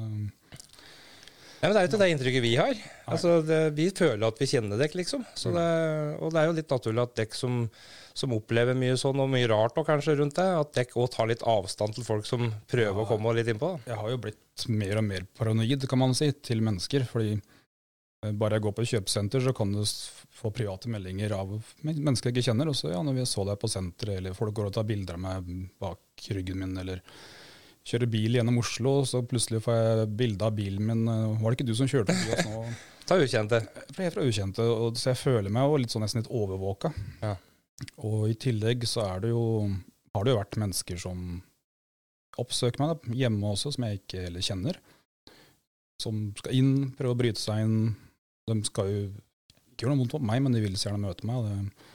Nei, 1.65 1.71
men 1.71 1.75
Det 1.75 1.81
er 1.81 1.85
jo 1.85 1.89
ikke 1.89 2.01
det 2.03 2.07
inntrykket 2.13 2.43
vi 2.43 2.55
har. 2.59 2.81
Altså, 3.09 3.35
det, 3.41 3.59
Vi 3.77 3.87
føler 3.97 4.27
at 4.27 4.41
vi 4.41 4.47
kjenner 4.49 4.77
dekk, 4.77 4.97
liksom. 4.99 5.23
Så 5.33 5.53
det, 5.55 5.65
og 6.21 6.33
det 6.33 6.41
er 6.41 6.49
jo 6.49 6.57
litt 6.59 6.73
naturlig 6.75 7.01
at 7.01 7.15
dekk 7.17 7.37
som, 7.37 7.63
som 8.13 8.35
opplever 8.37 8.77
mye 8.77 8.97
sånn, 9.01 9.21
og 9.23 9.31
mye 9.33 9.49
rart 9.49 9.79
og 9.81 9.87
kanskje 9.87 10.17
rundt 10.19 10.37
det, 10.37 10.45
at 10.45 10.75
dekk 10.77 10.93
òg 11.01 11.09
tar 11.15 11.31
litt 11.31 11.45
avstand 11.49 11.97
til 11.97 12.05
folk 12.05 12.29
som 12.29 12.51
prøver 12.69 13.01
å 13.01 13.07
komme 13.09 13.33
litt 13.37 13.49
innpå. 13.49 13.71
da. 13.73 13.93
jeg 13.95 14.01
har 14.03 14.13
jo 14.13 14.21
blitt 14.27 14.67
mer 14.69 15.01
og 15.01 15.07
mer 15.07 15.25
paranoid, 15.39 15.87
kan 15.89 16.03
man 16.03 16.13
si, 16.17 16.29
til 16.45 16.61
mennesker. 16.65 17.07
Fordi 17.09 17.33
eh, 17.33 18.35
bare 18.35 18.59
jeg 18.59 18.67
går 18.67 18.75
på 18.77 18.85
et 18.85 18.91
kjøpesenter, 18.93 19.41
så 19.47 19.55
kan 19.57 19.73
du 19.73 19.81
få 20.35 20.53
private 20.53 20.91
meldinger 20.93 21.33
av 21.39 21.55
mennesker 21.81 22.29
jeg 22.29 22.37
ikke 22.37 22.51
kjenner. 22.51 22.69
Og 22.69 22.77
så 22.77 22.93
ja, 22.93 23.01
når 23.01 23.17
vi 23.23 23.25
så 23.31 23.47
deg 23.49 23.57
på 23.57 23.71
senteret, 23.73 24.19
eller 24.21 24.37
folk 24.37 24.53
går 24.53 24.69
og 24.69 24.77
tar 24.77 24.85
bilder 24.85 25.17
av 25.17 25.25
meg 25.25 25.49
bak 25.81 26.29
ryggen 26.29 26.61
min, 26.61 26.77
eller 26.85 27.01
kjører 27.85 28.09
bil 28.09 28.37
gjennom 28.39 28.59
Oslo, 28.61 28.93
så 29.05 29.21
plutselig 29.29 29.61
får 29.65 29.75
jeg 29.77 30.05
bilde 30.19 30.45
av 30.47 30.55
bilen 30.57 30.85
min. 30.89 31.03
eh, 31.11 31.25
Var 31.41 31.51
det 31.51 31.59
ikke 31.59 31.67
du 31.69 31.75
som 31.77 31.89
kjørte 31.89 32.15
forbi 32.17 32.37
oss 32.37 32.47
nå? 32.49 32.63
Ta 33.09 33.17
ukjente. 33.21 33.59
Jeg 33.93 34.07
er 34.07 34.13
fra 34.15 34.23
ukjente, 34.25 34.63
og, 34.65 34.95
så 34.97 35.11
jeg 35.11 35.19
føler 35.21 35.53
meg 35.53 35.75
litt 35.83 35.93
sånn 35.93 36.01
nesten 36.01 36.23
litt 36.23 36.31
overvåka. 36.33 36.89
Ja. 37.21 37.35
Og 38.01 38.23
i 38.31 38.37
tillegg 38.41 38.87
så 38.89 39.03
er 39.05 39.21
det 39.27 39.29
jo, 39.35 39.43
har 40.15 40.25
det 40.25 40.33
jo 40.33 40.39
vært 40.39 40.57
mennesker 40.63 40.97
som 41.03 41.21
oppsøker 42.41 42.81
meg 42.81 42.95
da, 42.95 43.13
hjemme 43.21 43.51
også, 43.53 43.75
som 43.75 43.85
jeg 43.85 44.01
ikke 44.01 44.23
heller 44.25 44.43
kjenner. 44.43 44.79
Som 46.01 46.23
skal 46.39 46.57
inn, 46.57 46.73
prøve 46.97 47.13
å 47.13 47.19
bryte 47.19 47.39
seg 47.39 47.61
inn. 47.67 47.77
De 48.49 48.57
skal 48.67 48.89
jo 48.91 49.03
ikke 49.75 49.85
gjøre 49.85 49.93
noe 49.93 50.01
vondt 50.01 50.15
mot 50.17 50.25
meg, 50.31 50.41
men 50.43 50.55
de 50.57 50.63
vil 50.65 50.75
så 50.79 50.89
gjerne 50.89 51.05
møte 51.05 51.29
meg. 51.29 51.45
Det, 51.45 51.85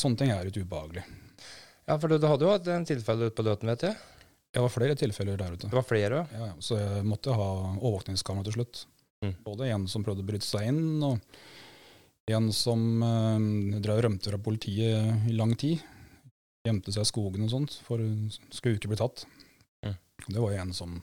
sånne 0.00 0.20
ting 0.20 0.32
er 0.34 0.48
litt 0.50 0.58
ubehagelig. 0.60 1.06
Ja, 1.86 1.96
for 1.96 2.10
du, 2.10 2.18
du 2.20 2.26
hadde 2.28 2.46
jo 2.46 2.52
hatt 2.52 2.68
en 2.74 2.84
tilfelle 2.88 3.30
ute 3.30 3.36
på 3.38 3.46
Løten, 3.46 3.70
vet 3.72 3.86
jeg. 3.88 3.96
Det 4.50 4.62
var 4.64 4.72
flere 4.72 4.96
tilfeller 4.98 5.38
der 5.38 5.54
ute. 5.54 5.68
Det 5.68 5.76
var 5.76 5.86
flere. 5.86 6.24
Ja, 6.34 6.50
ja, 6.50 6.54
så 6.58 6.78
jeg 6.80 7.06
måtte 7.06 7.34
ha 7.36 7.50
overvåkningskamera 7.76 8.48
til 8.48 8.58
slutt. 8.58 8.84
Mm. 9.24 9.34
Både 9.44 9.68
en 9.70 9.86
som 9.90 10.04
prøvde 10.04 10.24
å 10.24 10.26
bryte 10.26 10.46
seg 10.46 10.70
inn, 10.72 11.02
og 11.06 11.20
en 12.30 12.48
som 12.54 13.02
eh, 13.04 13.78
drev 13.84 14.02
rømte 14.06 14.32
fra 14.32 14.40
politiet 14.42 15.28
i 15.30 15.36
lang 15.36 15.54
tid. 15.60 15.82
Gjemte 16.66 16.92
seg 16.94 17.06
i 17.06 17.10
skogen 17.10 17.46
og 17.46 17.52
sånt, 17.52 17.78
for 17.86 18.02
skulle 18.50 18.80
ikke 18.80 18.90
bli 18.90 18.98
tatt. 19.00 19.24
Mm. 19.86 19.94
Det 20.26 20.40
var 20.40 20.58
en 20.58 20.74
som 20.76 20.98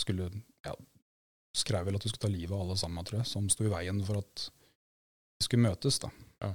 skulle 0.00 0.28
ja, 0.66 0.74
skrev 1.56 1.86
vel 1.86 1.96
at 1.96 2.02
du 2.04 2.10
skulle 2.10 2.26
ta 2.26 2.32
livet 2.32 2.56
av 2.56 2.66
alle 2.66 2.80
sammen, 2.80 3.06
tror 3.06 3.22
jeg, 3.22 3.30
som 3.30 3.48
sto 3.52 3.66
i 3.68 3.72
veien 3.72 4.02
for 4.06 4.24
at 4.24 4.48
vi 5.38 5.46
skulle 5.46 5.68
møtes. 5.68 6.02
da. 6.02 6.10
Ja. 6.42 6.52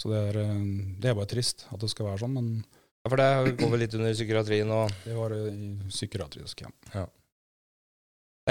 Så 0.00 0.12
det 0.14 0.24
er, 0.30 0.42
eh, 0.46 0.66
det 0.96 1.12
er 1.12 1.18
bare 1.18 1.30
trist 1.30 1.66
at 1.68 1.82
det 1.82 1.92
skal 1.92 2.08
være 2.08 2.24
sånn, 2.24 2.38
men 2.38 2.52
Ja, 3.08 3.14
for 3.14 3.22
det 3.48 3.54
går 3.56 3.70
vel 3.72 3.80
litt 3.80 3.94
under 3.96 4.12
psykiatrien 4.12 4.68
og 4.74 4.90
det 5.06 5.14
var 5.16 5.32
i 5.32 5.70
psykiatrisk, 5.88 6.60
ja. 6.60 6.68
ja. 6.92 7.04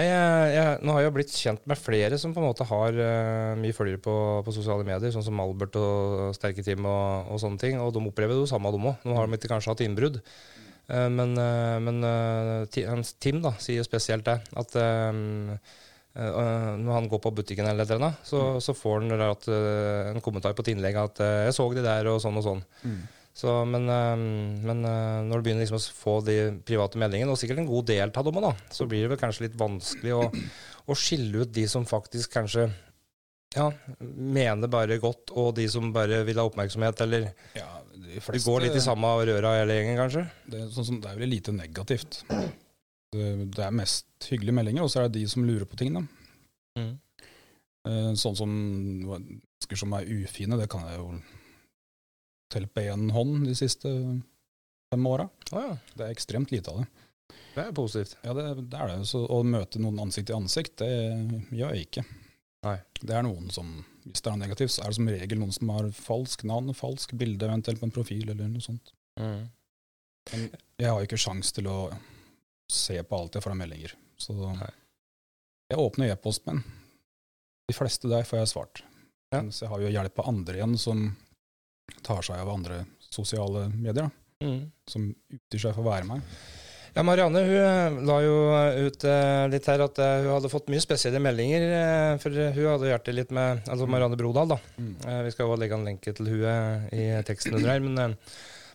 jeg, 0.02 0.08
jeg, 0.56 0.80
nå 0.82 0.96
har 0.96 1.04
jeg 1.06 1.14
blitt 1.14 1.34
kjent 1.38 1.68
med 1.70 1.78
flere 1.78 2.18
som 2.18 2.34
på 2.34 2.42
en 2.42 2.48
måte 2.48 2.66
har 2.66 2.98
uh, 2.98 3.54
mye 3.62 3.76
følgere 3.78 4.02
på, 4.02 4.16
på 4.48 4.54
sosiale 4.56 4.88
medier, 4.88 5.14
sånn 5.14 5.26
som 5.28 5.44
Albert 5.44 5.78
og 5.78 6.34
Sterke 6.34 6.66
Team 6.66 6.88
og, 6.90 7.30
og 7.30 7.42
sånne 7.44 7.62
ting. 7.62 7.78
Og 7.84 7.92
de 7.94 8.02
opplever 8.02 8.40
jo 8.40 8.48
samme, 8.50 8.72
de 8.74 8.82
òg. 8.82 9.06
Nå 9.06 9.18
har 9.20 9.30
de 9.30 9.38
ikke 9.38 9.52
kanskje 9.52 9.76
hatt 9.76 9.84
innbrudd. 9.86 10.18
Uh, 10.90 11.06
men 11.14 11.38
uh, 11.38 11.78
men 11.84 12.02
Tim 13.22 13.44
da, 13.46 13.54
sier 13.62 13.84
jo 13.84 13.86
spesielt 13.86 14.26
det. 14.26 14.40
At 14.58 14.74
når 16.18 16.96
han 16.96 17.08
går 17.12 17.20
på 17.22 17.30
butikken 17.38 17.68
eller 17.70 17.86
eller 17.86 18.00
annet, 18.00 18.24
så, 18.26 18.40
så 18.58 18.74
får 18.74 19.04
han 19.04 19.22
at, 19.22 19.44
en 19.54 20.24
kommentar 20.26 20.56
på 20.58 20.64
et 20.66 20.72
innlegg 20.74 20.98
at 20.98 21.22
'jeg 21.22 21.54
så 21.54 21.68
de 21.78 21.84
der', 21.86 22.10
og 22.10 22.18
sånn 22.24 22.40
og 22.42 22.46
sånn. 22.48 22.64
Så, 23.38 23.52
men 23.70 23.86
eh, 23.92 24.16
men 24.66 24.82
eh, 24.88 25.20
når 25.28 25.38
du 25.38 25.46
begynner 25.46 25.62
liksom 25.62 25.78
å 25.78 25.98
få 26.00 26.16
de 26.26 26.38
private 26.66 26.98
meldingene, 26.98 27.30
og 27.30 27.38
sikkert 27.38 27.62
en 27.62 27.70
god 27.70 27.86
del 27.92 28.10
av 28.10 28.26
dem, 28.26 28.42
da, 28.48 28.54
så 28.74 28.88
blir 28.90 29.06
det 29.06 29.14
vel 29.14 29.22
kanskje 29.22 29.46
litt 29.46 29.58
vanskelig 29.60 30.16
å, 30.18 30.24
å 30.90 30.98
skille 30.98 31.44
ut 31.44 31.54
de 31.54 31.68
som 31.70 31.86
faktisk 31.86 32.34
kanskje 32.34 32.66
ja, 33.56 33.70
mener 34.02 34.70
bare 34.74 34.98
godt, 35.02 35.36
og 35.38 35.54
de 35.58 35.68
som 35.72 35.94
bare 35.94 36.24
vil 36.28 36.42
ha 36.42 36.48
oppmerksomhet, 36.50 37.06
eller 37.06 37.30
Ja, 37.56 37.70
de 37.94 38.18
det 38.18 38.26
fleste, 38.26 38.50
går 38.50 38.66
litt 38.66 38.80
i 38.80 38.84
samme 38.84 39.14
røra 39.30 39.54
hele 39.60 39.78
gjengen, 39.78 40.02
kanskje. 40.02 40.26
det, 40.50 40.66
er 40.66 40.74
sånn 40.74 41.02
det 41.04 41.14
er 41.14 41.22
vel 41.22 41.34
lite 41.38 41.54
negativt. 41.56 42.24
Det, 42.28 43.32
det 43.54 43.64
er 43.64 43.76
mest 43.76 44.32
hyggelige 44.32 44.58
meldinger, 44.58 44.84
og 44.84 44.92
så 44.92 45.04
er 45.04 45.12
det 45.12 45.22
de 45.22 45.30
som 45.30 45.46
lurer 45.46 45.70
på 45.70 45.78
ting. 45.80 45.94
Da. 45.96 46.04
Mm. 46.82 46.94
Sånn 48.20 48.36
som 48.36 48.52
mennesker 48.52 49.80
som 49.80 49.94
er 49.96 50.10
ufine, 50.10 50.58
det 50.60 50.68
kan 50.74 50.84
jeg 50.90 51.00
jo 51.00 51.12
telle 52.54 52.70
på 52.72 52.84
én 52.86 53.10
hånd 53.16 53.44
de 53.48 53.56
siste 53.58 53.90
fem 54.92 55.08
åra. 55.10 55.28
Oh, 55.52 55.60
ja, 55.64 55.76
Det 55.96 56.06
er 56.06 56.14
ekstremt 56.16 56.52
lite 56.54 56.72
av 56.72 56.80
det. 56.84 56.88
det 57.56 57.66
er 57.66 57.76
positivt. 57.76 58.18
Ja, 58.24 58.34
det, 58.38 58.46
det 58.72 58.80
er 58.80 58.94
det. 58.94 59.02
Så 59.10 59.26
å 59.26 59.42
møte 59.44 59.82
noen 59.84 60.00
ansikt 60.06 60.30
til 60.32 60.40
ansikt, 60.40 60.78
det 60.84 60.92
gjør 61.52 61.76
jeg 61.76 61.90
ikke. 61.90 62.06
Nei. 62.66 62.78
Det 63.02 63.14
er 63.14 63.24
noen 63.28 63.52
som, 63.54 63.70
hvis 64.08 64.24
det 64.24 64.32
er 64.32 64.40
negativt, 64.42 64.74
så 64.74 64.84
er 64.84 64.92
det 64.94 64.98
som 64.98 65.12
regel 65.12 65.40
noen 65.42 65.54
som 65.56 65.70
har 65.76 65.92
falsk 65.94 66.44
navn, 66.50 66.74
falsk 66.76 67.14
bilde, 67.20 67.46
eventuelt 67.46 67.80
på 67.84 67.88
en 67.90 67.96
profil 67.96 68.32
eller 68.34 68.50
noe 68.50 68.64
sånt. 68.64 68.94
Mm. 69.20 69.46
Men 70.32 70.48
jeg 70.82 70.90
har 70.90 71.00
jo 71.00 71.08
ikke 71.08 71.20
sjans 71.22 71.54
til 71.56 71.70
å 71.72 71.78
se 72.72 72.98
på 73.04 73.16
alt 73.20 73.38
jeg 73.38 73.46
får 73.46 73.54
av 73.54 73.60
meldinger. 73.62 73.94
Så 74.20 74.34
Nei. 74.36 74.72
jeg 75.72 75.80
åpner 75.84 76.12
e-post, 76.16 76.44
men 76.50 76.64
De 77.68 77.76
fleste 77.76 78.08
der 78.08 78.24
får 78.24 78.40
jeg 78.40 78.50
svart. 78.54 78.82
Ja. 79.34 79.42
Mens 79.42 79.58
jeg 79.62 79.68
har 79.68 79.82
jo 79.84 79.90
hjelp 79.92 80.20
av 80.24 80.30
andre 80.32 80.56
igjen 80.56 80.78
som 80.80 81.02
tar 82.04 82.22
seg 82.26 82.40
av 82.44 82.50
andre 82.54 82.84
sosiale 83.10 83.68
medier, 83.74 84.08
da, 84.08 84.10
Mm. 84.46 84.72
som 84.86 85.16
utgir 85.34 85.60
seg 85.64 85.74
for 85.74 85.82
å 85.82 85.90
være 85.90 86.06
meg. 86.06 86.22
Ja, 86.96 87.04
Marianne 87.06 87.42
hun 87.46 87.58
eh, 87.58 87.96
la 88.06 88.16
jo 88.22 88.36
ut 88.88 89.04
eh, 89.06 89.48
litt 89.54 89.66
her 89.70 89.82
at 89.86 89.98
eh, 90.02 90.22
hun 90.24 90.32
hadde 90.36 90.50
fått 90.50 90.70
mye 90.74 90.82
spesielle 90.82 91.20
meldinger. 91.22 91.62
eh, 91.62 92.18
for 92.22 92.30
hun 92.34 92.70
hadde 92.72 92.90
hjertet 92.90 93.14
litt 93.18 93.32
med 93.32 93.62
Altså 93.70 93.86
Marianne 93.90 94.18
Brodal, 94.18 94.48
da. 94.50 94.58
Eh, 94.80 95.24
vi 95.28 95.32
skal 95.34 95.46
jo 95.50 95.58
legge 95.62 95.74
en 95.78 95.86
lenke 95.86 96.14
til 96.18 96.26
hun 96.32 96.46
eh, 96.46 96.88
i 96.94 97.24
teksten 97.28 97.54
under 97.58 97.70
her. 97.70 97.80
Men, 97.86 97.98
eh, 97.98 98.16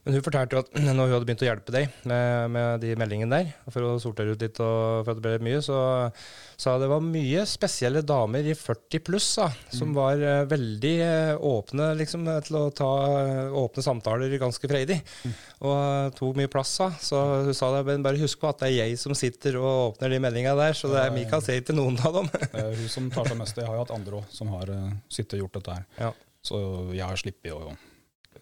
men 0.02 0.16
hun 0.16 0.22
fortalte 0.26 0.56
jo 0.56 0.60
at 0.64 0.70
når 0.82 0.96
hun 0.96 1.12
hadde 1.14 1.26
begynt 1.28 1.42
å 1.44 1.46
hjelpe 1.46 1.74
deg 1.74 1.90
med, 2.10 2.50
med 2.54 2.80
de 2.82 2.94
meldingene 2.98 3.36
der, 3.38 3.52
for 3.70 3.86
å 3.86 3.98
sortere 4.02 4.34
ut 4.34 4.42
litt 4.42 4.58
og 4.64 5.04
for 5.06 5.12
at 5.12 5.20
det 5.20 5.24
ble 5.26 5.46
mye, 5.46 5.60
så 5.62 5.76
sa 6.62 6.74
det 6.78 6.88
var 6.90 7.02
mye 7.02 7.42
spesielle 7.48 8.02
damer 8.06 8.46
i 8.50 8.54
40 8.58 9.02
pluss 9.06 9.28
da, 9.40 9.48
som 9.74 9.90
Mm. 9.92 9.96
var 9.98 10.22
eh, 10.24 10.44
veldig 10.48 10.92
eh, 11.04 11.32
åpne 11.44 11.88
liksom, 11.98 12.26
til 12.46 12.56
å 12.60 12.64
ta 12.74 12.90
eh, 13.18 13.56
åpne 13.62 13.82
samtaler 13.84 14.34
ganske 14.40 14.70
freidig. 14.70 14.96
Mm. 15.26 15.32
Og 15.66 15.74
eh, 15.76 16.10
tok 16.18 16.38
mye 16.38 16.50
plass. 16.52 16.74
da. 16.80 16.90
Så 17.02 17.18
hun 17.48 17.54
sa 17.58 17.70
det, 17.76 17.82
men 17.90 18.02
bare 18.06 18.20
husk 18.22 18.40
på 18.40 18.48
at 18.50 18.62
det 18.62 18.70
er 18.70 18.76
jeg 18.86 18.98
som 19.02 19.14
sitter 19.18 19.58
og 19.60 19.70
åpner 19.92 20.14
de 20.14 20.20
meldingene 20.22 20.56
der, 20.58 20.78
så 20.78 20.88
det 20.92 21.02
er. 21.02 21.10
Mikael 21.14 21.42
ser 21.44 21.60
ikke 21.60 21.74
noen 21.76 21.98
av 22.06 22.14
dem. 22.20 22.30
Det 22.32 22.62
er 22.62 22.74
hun 22.78 22.88
som 22.94 23.10
tar 23.12 23.28
seg 23.28 23.38
mest. 23.42 23.58
Jeg 23.58 23.68
har 23.68 23.76
jo 23.78 23.84
hatt 23.84 23.94
andre 23.98 24.22
òg 24.22 24.32
som 24.34 24.50
har 24.54 24.70
sittet 25.12 25.36
og 25.40 25.44
gjort 25.46 25.58
dette 25.60 25.76
her. 25.80 25.88
Ja. 26.00 26.12
Så 26.42 26.58
jeg 26.94 27.04
har 27.06 27.20
sluppet 27.20 27.52
å 27.54 27.74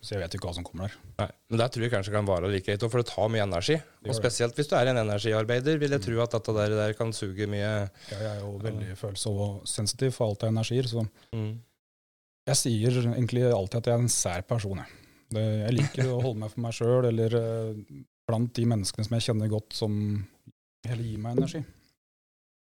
Så 0.01 0.15
jeg 0.15 0.23
vet 0.23 0.35
ikke 0.37 0.49
hva 0.49 0.55
som 0.57 0.65
kommer 0.65 0.89
der. 0.89 0.95
Nei, 1.21 1.27
men 1.53 1.61
det 1.61 1.67
tror 1.73 1.85
jeg 1.85 1.93
kanskje 1.93 2.13
kan 2.15 2.29
vare 2.29 2.49
like 2.49 2.65
greit, 2.65 2.85
for 2.89 3.03
det 3.03 3.11
tar 3.11 3.27
mye 3.33 3.43
energi. 3.45 3.77
Og 4.07 4.17
spesielt 4.17 4.57
hvis 4.57 4.71
du 4.71 4.77
er 4.79 4.89
en 4.89 5.01
energiarbeider, 5.03 5.77
vil 5.83 5.93
jeg 5.93 6.05
tro 6.07 6.23
at 6.25 6.37
dette 6.37 6.55
der, 6.57 6.77
der 6.79 6.95
kan 6.97 7.13
suge 7.17 7.49
mye 7.51 7.73
Jeg 8.09 8.29
er 8.31 8.39
jo 8.41 8.55
veldig 8.63 8.97
følsom 8.97 9.43
og 9.45 9.59
sensitiv 9.69 10.15
for 10.17 10.31
alt 10.31 10.47
av 10.47 10.55
energier, 10.55 10.89
så 10.89 11.05
mm. 11.37 11.51
jeg 12.49 12.61
sier 12.63 12.97
egentlig 13.13 13.45
alltid 13.51 13.83
at 13.83 13.91
jeg 13.91 13.99
er 13.99 14.07
en 14.07 14.15
sær 14.15 14.47
person. 14.49 14.81
Jeg, 14.81 14.97
det, 15.37 15.45
jeg 15.67 15.77
liker 15.77 16.15
å 16.15 16.23
holde 16.25 16.47
meg 16.47 16.55
for 16.55 16.65
meg 16.65 16.79
sjøl, 16.81 17.11
eller 17.11 17.37
eh, 17.43 18.01
blant 18.31 18.55
de 18.57 18.67
menneskene 18.73 19.05
som 19.05 19.19
jeg 19.19 19.29
kjenner 19.29 19.53
godt, 19.53 19.77
som 19.77 20.01
heller 20.89 21.05
gir 21.05 21.21
meg 21.21 21.37
energi. 21.37 21.61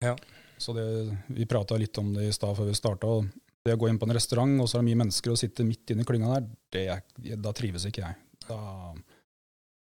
Ja. 0.04 0.18
Så 0.60 0.76
det, 0.76 0.84
vi 1.32 1.48
prata 1.48 1.80
litt 1.80 1.96
om 1.98 2.12
det 2.14 2.28
i 2.28 2.34
stad 2.34 2.54
før 2.58 2.68
vi 2.68 2.76
starta. 2.76 3.16
Det 3.62 3.76
å 3.76 3.78
gå 3.78 3.88
inn 3.88 3.98
på 4.00 4.08
en 4.08 4.16
restaurant, 4.16 4.56
og 4.62 4.66
så 4.68 4.78
er 4.78 4.82
det 4.82 4.90
mye 4.90 5.00
mennesker 5.04 5.32
og 5.32 5.38
sitte 5.38 5.66
midt 5.66 5.92
inne 5.94 6.02
i 6.02 6.08
klynga 6.08 6.34
der, 6.34 6.46
det 6.74 7.38
da 7.38 7.52
trives 7.54 7.86
ikke 7.86 8.02
jeg. 8.02 8.18
Da 8.48 8.58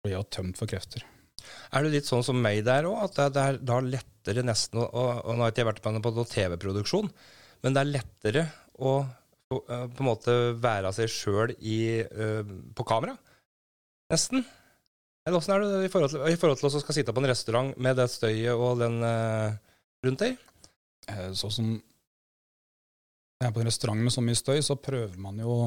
blir 0.06 0.16
jeg 0.16 0.30
tømt 0.32 0.60
for 0.60 0.72
krefter. 0.72 1.04
Er 1.76 1.84
du 1.84 1.92
litt 1.92 2.08
sånn 2.08 2.24
som 2.26 2.40
meg 2.42 2.64
der 2.68 2.88
òg, 2.88 3.02
at 3.10 3.20
det, 3.36 3.44
er 3.44 3.60
da 3.60 3.80
lettere 3.84 4.44
nesten 4.46 4.82
å 4.82 4.88
og, 4.88 5.34
Nå 5.36 5.44
har 5.44 5.52
ikke 5.52 5.64
jeg 5.64 5.70
vært 5.70 5.90
med 5.92 6.06
på 6.06 6.28
TV-produksjon, 6.32 7.12
men 7.66 7.76
det 7.76 7.84
er 7.84 7.92
lettere 7.92 8.46
å 8.78 9.00
på, 9.48 9.62
eh, 9.72 9.86
på 9.88 10.04
en 10.04 10.10
måte 10.10 10.36
være 10.60 10.92
seg 10.96 11.12
sjøl 11.12 11.54
uh, 11.56 12.56
på 12.76 12.86
kamera? 12.88 13.16
Nesten. 14.12 14.44
Eller 15.28 15.40
åssen 15.40 15.56
er 15.56 15.64
det 15.64 15.88
i 15.88 15.92
forhold 15.92 16.14
til, 16.14 16.24
i 16.28 16.40
forhold 16.40 16.60
til 16.60 16.70
å 16.70 16.82
skal 16.84 16.98
sitte 16.98 17.16
på 17.16 17.24
en 17.24 17.30
restaurant 17.32 17.78
med 17.84 17.98
det 18.00 18.10
støyet 18.12 18.56
og 18.56 18.82
den 18.84 19.00
uh, 19.04 19.56
rundt 20.04 20.24
deg? 20.24 20.38
Sånn 21.36 21.54
som 21.54 21.70
er 23.44 23.54
på 23.54 23.62
en 23.62 23.70
restaurant 23.70 24.02
med 24.02 24.14
så 24.14 24.24
mye 24.26 24.38
støy, 24.38 24.60
så 24.66 24.78
prøver 24.80 25.18
man 25.22 25.40
jo 25.42 25.60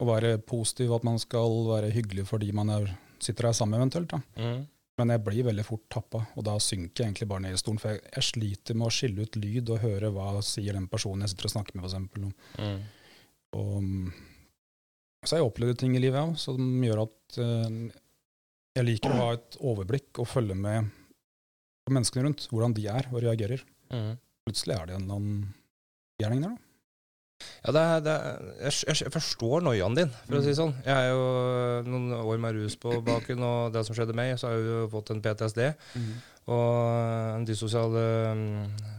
å 0.00 0.08
være 0.08 0.38
positiv, 0.48 0.94
at 0.96 1.06
man 1.06 1.20
skal 1.20 1.62
være 1.68 1.92
hyggelig 1.94 2.26
fordi 2.30 2.50
man 2.56 2.72
er, 2.72 2.90
sitter 3.22 3.50
der 3.50 3.56
sammen 3.56 3.80
eventuelt. 3.80 4.14
da. 4.14 4.20
Mm. 4.40 4.62
Men 5.00 5.14
jeg 5.14 5.22
blir 5.24 5.46
veldig 5.46 5.64
fort 5.64 5.86
tappa, 5.92 6.20
og 6.36 6.44
da 6.44 6.58
synker 6.60 7.04
jeg 7.04 7.10
egentlig 7.10 7.28
bare 7.30 7.44
ned 7.46 7.56
i 7.56 7.60
stolen. 7.60 7.80
For 7.80 7.94
jeg, 7.94 8.02
jeg, 8.10 8.26
sliter 8.26 8.76
med 8.76 8.88
å 8.88 8.92
skille 8.92 9.24
ut 9.24 9.38
lyd 9.40 9.72
og 9.72 9.84
høre 9.84 10.10
hva 10.12 10.32
sier 10.44 10.76
den 10.76 10.88
personen 10.92 11.24
jeg 11.24 11.32
sitter 11.32 11.48
og 11.48 11.54
snakker 11.54 11.78
med, 11.78 11.86
f.eks. 11.86 12.58
Mm. 12.60 12.80
Og, 13.60 13.86
så 15.24 15.34
har 15.34 15.42
jeg 15.42 15.50
opplevd 15.50 15.80
ting 15.80 15.96
i 15.96 16.02
livet 16.02 16.20
ja, 16.20 16.40
som 16.40 16.84
gjør 16.84 17.02
at 17.02 17.38
uh, 17.40 17.80
jeg 18.76 18.86
liker 18.86 19.12
å 19.12 19.20
ha 19.20 19.28
et 19.36 19.58
overblikk 19.60 20.20
og 20.22 20.28
følge 20.30 20.56
med 20.56 20.88
på 21.84 21.94
menneskene 21.96 22.24
rundt, 22.28 22.46
hvordan 22.52 22.76
de 22.76 22.86
er 22.92 23.08
og 23.10 23.22
reagerer. 23.24 23.64
Mm. 23.92 24.12
Plutselig 24.46 24.76
er 24.76 24.88
det 24.88 24.96
en 24.96 25.06
eller 25.06 25.20
annen 25.20 25.40
gjerning 26.20 26.44
der, 26.44 26.56
da. 26.56 26.69
Ja, 27.60 27.72
det, 27.76 27.84
det, 28.06 28.16
jeg, 28.66 28.96
jeg, 29.02 29.12
forstår 29.12 29.64
noiaen 29.64 29.96
din, 29.96 30.12
for 30.26 30.38
å 30.38 30.42
si 30.44 30.52
det 30.52 30.58
sånn. 30.58 30.74
Jeg 30.86 30.96
er 30.96 31.12
jo 31.12 31.24
noen 31.88 32.12
år 32.20 32.42
med 32.42 32.56
rus 32.56 32.76
på 32.80 32.98
baken, 33.04 33.44
og 33.46 33.72
det 33.74 33.84
som 33.86 33.96
skjedde 33.96 34.16
meg, 34.16 34.36
så 34.40 34.48
har 34.50 34.58
jeg 34.58 34.68
jo 34.68 34.90
fått 34.92 35.12
en 35.14 35.22
PTSD. 35.24 35.62
Mm. 36.00 36.12
Og 36.50 37.36
en 37.36 37.44
dysosial 37.46 37.94
um, 37.94 38.44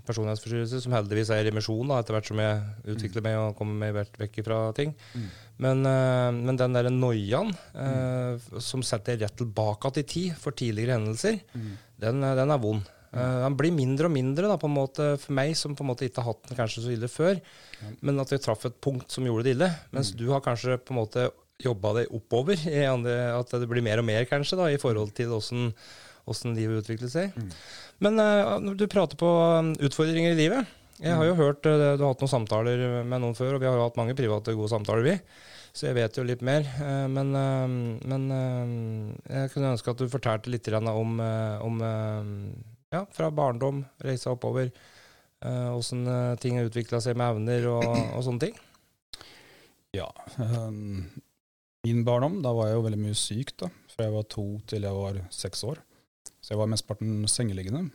personlighetsforstyrrelse 0.07 0.83
som 0.83 0.93
heldigvis 0.95 1.31
er 1.33 1.41
i 1.41 1.49
remisjon 1.49 1.89
da, 1.89 1.97
etter 1.99 2.15
hvert 2.15 2.29
som 2.29 2.39
jeg 2.39 2.93
utvikler 2.93 3.25
meg 3.25 3.39
og 3.39 3.57
kommer 3.57 3.81
meg 3.81 4.13
vekk 4.21 4.39
fra 4.45 4.61
ting. 4.77 4.93
Mm. 5.17 5.27
Men, 5.65 5.83
uh, 5.83 6.29
men, 6.37 6.57
den 6.61 6.77
derre 6.77 6.93
noiaen 6.93 7.51
mm. 7.51 7.81
eh, 7.83 8.61
som 8.63 8.85
setter 8.85 9.19
rett 9.21 9.35
tilbake 9.37 9.91
til 9.97 10.07
tid 10.13 10.39
for 10.41 10.57
tidligere 10.57 10.97
hendelser, 10.97 11.41
mm. 11.53 11.71
den, 12.05 12.25
den 12.39 12.55
er 12.55 12.61
vond. 12.61 12.87
Uh, 13.11 13.41
han 13.43 13.57
blir 13.59 13.73
mindre 13.75 14.07
og 14.07 14.15
mindre 14.15 14.47
da, 14.47 14.55
på 14.59 14.69
en 14.69 14.77
måte 14.77 15.11
for 15.19 15.35
meg, 15.35 15.51
som 15.59 15.75
på 15.75 15.83
en 15.83 15.89
måte 15.91 16.07
ikke 16.07 16.23
har 16.23 16.31
hatt 16.31 16.47
den 16.47 16.59
kanskje 16.61 16.85
så 16.85 16.93
ille 16.93 17.11
før. 17.11 17.41
Ja. 17.81 17.91
Men 18.07 18.23
at 18.23 18.31
vi 18.31 18.39
traff 18.39 18.63
et 18.69 18.79
punkt 18.83 19.11
som 19.11 19.27
gjorde 19.27 19.47
det 19.47 19.55
ille. 19.57 19.71
Mens 19.91 20.13
mm. 20.13 20.19
du 20.21 20.29
har 20.31 20.43
kanskje 20.45 20.79
på 20.79 20.95
en 20.95 21.01
måte 21.01 21.27
jobba 21.61 21.95
deg 21.99 22.15
oppover. 22.15 22.57
at 22.57 23.53
det 23.53 23.69
blir 23.69 23.85
mer 23.85 24.01
og 24.01 24.07
mer, 24.07 24.25
kanskje, 24.29 24.57
da, 24.59 24.69
i 24.71 24.81
forhold 24.81 25.13
til 25.17 25.33
åssen 25.35 26.55
livet 26.57 26.83
utvikler 26.83 27.11
seg. 27.11 27.35
Mm. 27.35 27.51
Men 28.01 28.21
uh, 28.21 28.57
når 28.63 28.79
du 28.79 28.87
prater 28.89 29.19
på 29.19 29.29
um, 29.29 29.73
utfordringer 29.77 30.33
i 30.33 30.39
livet 30.39 30.77
Jeg 31.01 31.13
har 31.17 31.27
jo 31.27 31.35
mm. 31.35 31.41
hørt 31.41 31.67
uh, 31.69 31.77
du 31.97 32.03
har 32.05 32.13
hatt 32.13 32.23
noen 32.23 32.33
samtaler 32.33 32.83
med 33.03 33.21
noen 33.21 33.37
før, 33.37 33.55
og 33.55 33.63
vi 33.63 33.69
har 33.69 33.77
jo 33.77 33.85
hatt 33.85 33.99
mange 33.99 34.17
private, 34.17 34.55
gode 34.57 34.71
samtaler, 34.73 35.05
vi. 35.05 35.17
Så 35.71 35.87
jeg 35.87 35.95
vet 35.95 36.17
jo 36.17 36.25
litt 36.27 36.41
mer. 36.43 36.65
Men, 37.07 37.29
men 37.31 38.23
jeg 39.23 39.51
kunne 39.53 39.69
ønske 39.71 39.93
at 39.93 40.01
du 40.01 40.09
fortalte 40.11 40.51
litt 40.51 40.67
om, 40.75 41.13
om 41.63 41.77
ja, 42.91 43.05
fra 43.11 43.31
barndom, 43.31 43.85
reisa 44.03 44.33
oppover. 44.35 44.71
Åssen 45.41 46.05
uh, 46.07 46.13
uh, 46.33 46.37
ting 46.37 46.59
har 46.59 46.67
utvikla 46.69 46.99
seg 47.01 47.17
med 47.17 47.33
evner 47.33 47.65
og, 47.71 47.85
og, 47.87 48.19
sånne 48.25 48.43
ting? 48.43 48.57
Ja. 49.95 50.11
Um, 50.37 51.07
min 51.87 52.03
barndom, 52.05 52.41
da 52.45 52.51
var 52.53 52.69
jeg 52.69 52.77
jo 52.77 52.83
veldig 52.85 52.99
mye 53.01 53.17
syk, 53.17 53.55
da. 53.63 53.71
Fra 53.89 54.05
jeg 54.05 54.15
var 54.15 54.27
to 54.29 54.45
til 54.69 54.85
jeg 54.85 54.99
var 54.99 55.17
seks 55.33 55.65
år. 55.67 55.81
Så 56.41 56.53
jeg 56.53 56.61
var 56.61 56.69
mesteparten 56.69 57.25
sengeliggende. 57.31 57.87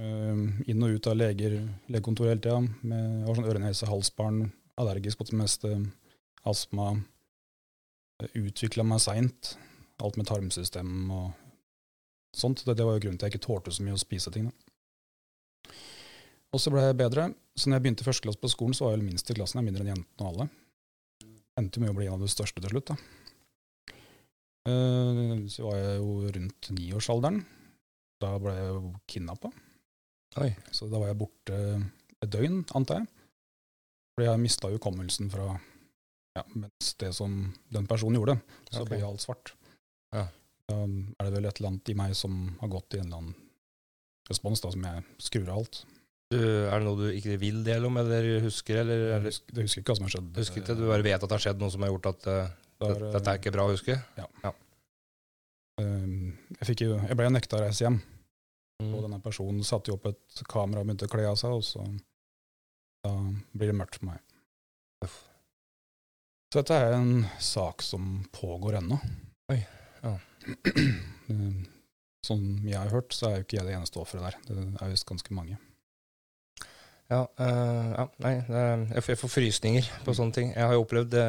Um, 0.00 0.62
inn 0.66 0.82
og 0.82 0.96
ut 0.96 1.10
av 1.10 1.18
leger, 1.18 1.58
legekontor 1.92 2.30
hele 2.30 2.42
tida. 2.42 2.62
Jeg 2.88 3.28
var 3.28 3.38
sånn 3.38 3.50
øre-nese, 3.52 3.90
halsbarn, 3.90 4.40
allergisk 4.80 5.20
på 5.20 5.28
det 5.28 5.38
meste, 5.42 5.76
astma. 6.48 6.94
Utvikla 8.32 8.86
meg 8.86 9.02
seint. 9.04 9.54
Alt 10.02 10.16
med 10.18 10.26
tarmsystem 10.26 11.10
og 11.14 11.43
sånt. 12.40 12.64
Det, 12.66 12.76
det, 12.78 12.86
var 12.86 12.96
jo 12.96 13.04
grunnen 13.06 13.18
til 13.20 13.26
at 13.26 13.32
jeg 13.32 13.38
ikke 13.38 13.46
tålte 13.46 13.74
så 13.74 13.86
mye 13.86 13.96
å 13.96 14.00
spise 14.00 14.32
ting. 14.34 14.50
Da. 14.50 15.74
Og 16.54 16.62
så 16.62 16.70
ble 16.70 16.84
jeg 16.86 16.98
bedre. 17.00 17.28
Så 17.58 17.68
når 17.68 17.78
jeg 17.78 17.86
begynte 17.86 18.06
første 18.06 18.26
klasse 18.26 18.42
på 18.42 18.52
skolen, 18.52 18.76
så 18.76 18.86
var 18.86 18.96
jeg 18.96 19.06
minst 19.06 19.30
i 19.30 19.36
klassen. 19.36 19.60
Jeg 19.60 19.68
mindre 19.68 19.84
enn 19.84 19.92
jentene 19.94 20.26
og 20.26 20.30
alle. 20.30 20.48
Endte 21.60 21.82
med 21.82 21.92
å 21.92 21.98
bli 21.98 22.08
en 22.08 22.16
av 22.16 22.24
de 22.24 22.30
største 22.30 22.62
til 22.62 22.74
slutt. 22.74 22.94
da. 22.94 22.98
Uh, 24.64 25.44
så 25.52 25.66
var 25.66 25.76
jeg 25.76 25.98
jo 26.00 26.32
rundt 26.38 26.70
niårsalderen. 26.78 27.42
Da 28.22 28.32
ble 28.40 28.54
jeg 28.56 28.70
jo 28.70 28.94
kidnappa. 29.10 29.52
Så 30.74 30.88
da 30.90 30.98
var 30.98 31.12
jeg 31.12 31.20
borte 31.20 31.58
et 32.24 32.30
døgn, 32.32 32.64
antar 32.74 33.02
jeg. 33.02 33.10
Fordi 34.14 34.28
jeg 34.30 34.42
mista 34.42 34.70
hukommelsen 34.70 35.30
fra 35.30 35.52
ja, 36.34 36.42
mens 36.54 36.94
det 36.98 37.12
som 37.14 37.36
den 37.74 37.86
personen 37.90 38.18
gjorde. 38.18 38.38
Så 38.70 38.82
okay. 38.82 38.96
ble 38.96 39.06
alt 39.06 39.22
svart. 39.22 39.54
Ja. 40.14 40.26
Er 40.72 41.26
det 41.26 41.32
vel 41.34 41.48
et 41.48 41.58
eller 41.58 41.74
annet 41.74 41.90
i 41.92 41.96
meg 41.98 42.14
som 42.16 42.36
har 42.60 42.70
gått 42.72 42.96
i 42.96 43.02
en 43.02 43.08
eller 43.08 43.20
annen 43.20 43.34
respons, 44.30 44.62
da, 44.64 44.72
som 44.72 44.86
jeg 44.86 45.04
skrur 45.22 45.50
av 45.50 45.60
alt. 45.60 45.82
Du, 46.32 46.40
er 46.40 46.80
det 46.80 46.86
noe 46.86 46.98
du 46.98 47.06
ikke 47.12 47.36
vil 47.38 47.60
dele 47.66 47.88
om, 47.88 47.98
eller 48.00 48.40
husker? 48.46 48.80
Eller, 48.80 49.02
eller? 49.18 49.28
Jeg 49.28 49.34
husker, 49.34 49.60
husker 49.60 49.82
ikke 49.82 49.92
hva 49.92 49.98
som 49.98 50.06
har 50.06 50.14
skjedd. 50.14 50.30
Husker 50.40 50.62
ikke, 50.62 50.76
Du 50.78 50.86
bare 50.88 51.06
vet 51.06 51.18
at 51.18 51.28
det 51.28 51.36
har 51.36 51.44
skjedd 51.46 51.60
noe 51.60 51.74
som 51.74 51.84
har 51.84 51.92
gjort 51.92 52.10
at 52.14 52.28
uh, 52.30 52.40
Der, 52.80 53.04
dette 53.18 53.34
er 53.34 53.42
ikke 53.42 53.52
bra 53.54 53.68
å 53.68 53.74
huske? 53.74 53.98
Ja. 54.18 54.26
ja. 54.46 54.54
Uh, 55.82 56.32
jeg, 56.62 56.78
jo, 56.80 56.96
jeg, 56.96 57.18
ble 57.20 57.28
nekta 57.34 57.60
å 57.60 57.62
reise 57.66 57.86
hjem. 57.86 58.00
Mm. 58.82 58.90
Og 58.90 59.04
denne 59.04 59.20
personen 59.22 59.62
satte 59.66 59.92
jo 59.92 59.98
opp 59.98 60.08
et 60.10 60.42
kamera 60.50 60.82
og 60.82 60.88
begynte 60.88 61.06
å 61.06 61.12
kle 61.12 61.28
av 61.28 61.38
seg, 61.38 61.54
og 61.54 61.62
så 61.66 61.84
da 63.04 63.12
blir 63.52 63.70
det 63.70 63.76
mørkt 63.76 64.00
for 64.00 64.08
meg. 64.08 64.24
Uff. 65.04 65.20
Så 66.48 66.62
dette 66.62 66.76
er 66.80 66.96
en 66.96 67.26
sak 67.42 67.84
som 67.84 68.22
pågår 68.32 68.80
ennå. 68.80 68.96
Oi. 69.52 69.60
Som 72.24 72.40
jeg 72.64 72.78
har 72.78 72.92
hørt, 72.92 73.12
så 73.12 73.28
er 73.28 73.38
jo 73.38 73.44
ikke 73.44 73.58
jeg 73.58 73.68
det 73.68 73.76
eneste 73.76 74.00
offeret 74.00 74.30
der. 74.30 74.36
Det 74.48 74.66
er 74.80 74.92
visst 74.92 75.08
ganske 75.08 75.34
mange. 75.36 75.58
Ja, 77.12 77.20
uh, 77.36 77.88
ja, 77.92 78.04
nei, 78.24 78.30
jeg 78.96 79.18
får 79.20 79.28
frysninger 79.28 79.88
på 80.06 80.14
sånne 80.16 80.32
ting. 80.32 80.52
Jeg 80.54 80.64
har 80.64 80.72
jo 80.72 80.86
opplevd 80.86 81.10
det 81.12 81.24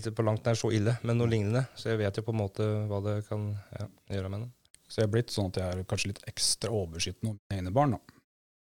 ikke 0.00 0.16
på 0.18 0.24
langt 0.26 0.46
nær 0.46 0.58
så 0.58 0.72
ille, 0.74 0.96
men 1.06 1.20
noe 1.20 1.30
lignende. 1.30 1.62
Så 1.78 1.92
jeg 1.92 2.00
vet 2.02 2.18
jo 2.18 2.24
på 2.26 2.34
en 2.34 2.40
måte 2.40 2.66
hva 2.90 2.98
det 3.04 3.20
kan 3.28 3.52
ja, 3.78 3.86
gjøre 4.16 4.32
med 4.32 4.44
det. 4.44 4.50
Så 4.90 5.00
jeg 5.00 5.06
er 5.06 5.12
blitt 5.14 5.30
sånn 5.30 5.52
at 5.52 5.60
jeg 5.60 5.70
er 5.70 5.86
kanskje 5.86 6.10
litt 6.10 6.24
ekstra 6.26 6.72
overbeskyttende 6.74 7.36
om 7.36 7.38
mine 7.54 7.72
barn. 7.74 7.94
da. 7.94 8.18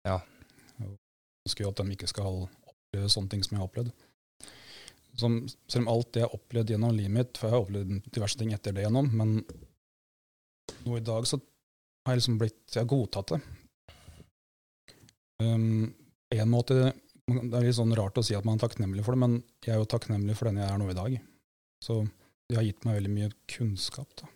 Ja. 0.09 0.17
Jeg 0.81 0.95
ønsker 1.45 1.67
jo 1.67 1.73
at 1.75 1.83
de 1.83 1.97
ikke 1.99 2.09
skal 2.09 2.41
oppleve 2.47 3.12
sånne 3.12 3.35
ting 3.35 3.45
som 3.45 3.57
jeg 3.57 3.61
har 3.61 3.69
opplevd. 3.69 3.93
Som, 5.21 5.37
selv 5.69 5.85
om 5.85 5.93
alt 5.93 6.09
det 6.12 6.23
jeg 6.23 6.31
har 6.31 6.41
opplevd 6.41 6.73
gjennom 6.73 6.97
livet 6.97 7.17
mitt, 7.19 7.37
for 7.37 7.49
jeg 7.49 7.57
har 7.57 7.67
opplevd 7.67 8.09
diverse 8.17 8.41
ting 8.41 8.57
etter 8.57 8.76
det 8.76 8.87
gjennom, 8.87 9.12
men 9.17 9.37
nå 10.87 10.99
i 10.99 11.05
dag 11.05 11.26
så 11.28 11.38
har 12.07 12.14
jeg 12.14 12.23
liksom 12.23 12.38
blitt 12.40 12.75
Jeg 12.75 12.85
har 12.85 12.90
godtatt 12.90 13.35
det. 13.35 13.40
Um, 15.43 15.90
en 16.33 16.49
måte 16.50 16.76
Det 17.26 17.59
er 17.59 17.66
litt 17.66 17.76
sånn 17.76 17.95
rart 17.99 18.16
å 18.16 18.25
si 18.25 18.37
at 18.38 18.47
man 18.47 18.57
er 18.57 18.64
takknemlig 18.64 19.02
for 19.05 19.16
det, 19.16 19.23
men 19.25 19.40
jeg 19.66 19.75
er 19.75 19.81
jo 19.83 19.90
takknemlig 19.90 20.37
for 20.38 20.49
den 20.49 20.61
jeg 20.62 20.71
er 20.71 20.78
nå 20.78 20.87
i 20.93 20.97
dag. 20.97 21.16
Så 21.83 22.05
det 22.47 22.59
har 22.59 22.66
gitt 22.66 22.87
meg 22.87 23.00
veldig 23.00 23.12
mye 23.12 23.31
kunnskap. 23.50 24.07
da. 24.21 24.28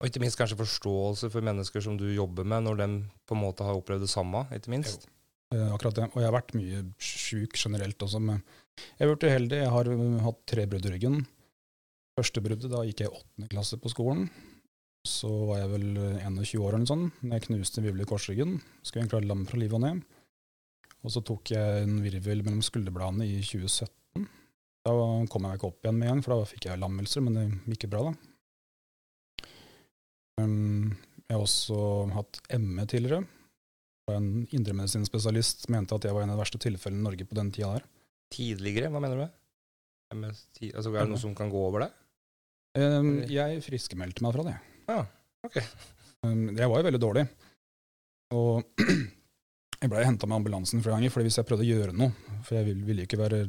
Og 0.00 0.08
ikke 0.08 0.22
minst 0.22 0.38
kanskje 0.40 0.56
forståelse 0.58 1.28
for 1.32 1.44
mennesker 1.44 1.84
som 1.84 1.98
du 2.00 2.06
jobber 2.14 2.48
med, 2.48 2.64
når 2.64 2.80
de 2.80 2.88
på 3.28 3.36
en 3.36 3.42
måte 3.42 3.66
har 3.66 3.76
opplevd 3.76 4.06
det 4.06 4.10
samme, 4.12 4.46
ikke 4.56 4.72
minst. 4.72 5.06
Eh, 5.54 5.68
akkurat 5.68 6.00
det. 6.00 6.08
Og 6.14 6.18
jeg 6.22 6.28
har 6.30 6.36
vært 6.38 6.56
mye 6.56 6.80
sjuk 6.96 7.60
generelt 7.60 8.00
også. 8.02 8.20
Men 8.24 8.42
Jeg 8.74 9.04
har 9.04 9.12
vært 9.12 9.28
uheldig. 9.28 9.60
Jeg 9.60 9.70
har 9.70 9.92
hatt 10.24 10.40
tre 10.50 10.64
brudd 10.66 10.88
i 10.88 10.94
ryggen. 10.96 11.20
Første 12.18 12.42
bruddet, 12.42 12.72
da 12.72 12.82
gikk 12.86 13.04
jeg 13.04 13.10
i 13.10 13.14
åttende 13.20 13.50
klasse 13.52 13.78
på 13.78 13.92
skolen. 13.92 14.26
Så 15.04 15.28
var 15.50 15.60
jeg 15.60 15.72
vel 15.74 15.88
21 16.22 16.62
år 16.64 16.70
eller 16.72 16.84
noe 16.84 16.88
sånt, 16.88 17.24
jeg 17.28 17.44
knuste 17.44 17.82
virvel 17.84 18.04
i 18.04 18.08
korsryggen. 18.08 18.54
Skulle 18.80 19.04
egentlig 19.04 19.20
ha 19.20 19.28
lam 19.28 19.44
fra 19.48 19.60
livet 19.60 19.76
og 19.76 19.84
ned. 19.84 20.04
Og 21.04 21.12
så 21.12 21.20
tok 21.20 21.52
jeg 21.52 21.84
en 21.84 21.98
virvel 22.00 22.40
mellom 22.46 22.62
skulderbladene 22.64 23.26
i 23.28 23.42
2017. 23.44 24.24
Da 24.84 24.94
kom 25.32 25.44
jeg 25.44 25.50
meg 25.50 25.58
ikke 25.58 25.68
opp 25.68 25.84
igjen 25.84 25.98
med 26.00 26.08
en 26.08 26.14
gang, 26.14 26.24
for 26.24 26.34
da 26.34 26.48
fikk 26.48 26.68
jeg 26.70 26.80
lammelser, 26.80 27.24
men 27.24 27.36
det 27.36 27.74
gikk 27.74 27.90
bra, 27.92 28.08
da. 28.08 28.14
Um, 30.40 30.96
jeg 31.28 31.36
har 31.36 31.44
også 31.44 31.78
hatt 32.16 32.40
ME 32.60 32.86
tidligere. 32.90 33.22
En 34.12 34.44
indremedisinspesialist 34.52 35.68
mente 35.72 35.96
at 35.96 36.04
jeg 36.04 36.16
var 36.16 36.24
en 36.24 36.32
av 36.32 36.38
de 36.38 36.42
verste 36.42 36.60
tilfellene 36.60 37.04
i 37.04 37.06
Norge 37.06 37.28
på 37.28 37.36
den 37.38 37.52
tida 37.54 37.76
der. 37.76 37.86
Tidligere? 38.34 38.90
Hva 38.92 39.00
mener 39.04 39.20
du 39.20 39.24
med 40.14 40.30
Altså, 40.30 40.92
er 40.92 41.00
det 41.00 41.10
noe 41.10 41.20
som 41.20 41.32
kan 41.36 41.50
gå 41.50 41.60
over 41.68 41.86
det? 41.86 41.92
Um, 42.78 43.24
jeg 43.30 43.62
friskmeldte 43.64 44.24
meg 44.24 44.34
fra 44.36 44.44
det. 44.46 44.54
Ja, 44.88 45.02
ok. 45.46 45.58
Um, 46.24 46.48
jeg 46.56 46.70
var 46.70 46.80
jo 46.80 46.86
veldig 46.88 47.02
dårlig. 47.02 47.26
Og 48.34 48.64
Jeg 49.84 49.90
blei 49.92 50.04
henta 50.06 50.24
med 50.24 50.38
ambulansen 50.38 50.80
flere 50.80 50.96
ganger, 50.96 51.12
fordi 51.12 51.26
hvis 51.28 51.36
jeg 51.36 51.44
prøvde 51.44 51.64
å 51.66 51.68
gjøre 51.68 51.92
noe 51.92 52.38
For 52.46 52.56
jeg 52.56 52.64
ville, 52.70 52.86
ville 52.86 53.04
ikke 53.04 53.18
være 53.20 53.42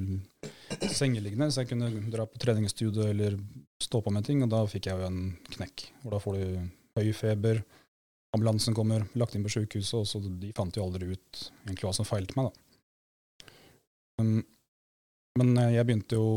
sengeliggende, 0.92 1.48
så 1.48 1.62
jeg 1.62 1.70
kunne 1.70 1.88
dra 2.12 2.26
på 2.28 2.42
treningsstudio 2.42 3.06
eller 3.08 3.38
stå 3.80 4.02
på 4.04 4.12
med 4.12 4.26
ting, 4.28 4.42
og 4.44 4.52
da 4.52 4.60
fikk 4.68 4.90
jeg 4.90 5.00
jo 5.00 5.08
en 5.08 5.22
knekk. 5.54 5.86
Og 6.04 6.12
da 6.12 6.20
får 6.20 6.36
du 6.36 6.58
høy 7.00 7.14
feber, 7.16 7.62
ambulansen 8.36 8.76
kommer, 8.76 9.06
lagt 9.16 9.38
inn 9.38 9.46
på 9.46 9.54
sjukehuset, 9.54 9.96
og 10.02 10.10
så 10.10 10.20
de 10.26 10.52
fant 10.58 10.76
jo 10.76 10.84
aldri 10.84 11.14
ut 11.14 11.42
egentlig 11.64 11.88
hva 11.88 11.94
som 11.96 12.08
feilte 12.08 12.36
meg, 12.36 12.52
da. 12.52 14.26
Men 15.40 15.56
eh, 15.60 15.74
jeg 15.78 15.88
begynte 15.88 16.20
jo 16.20 16.28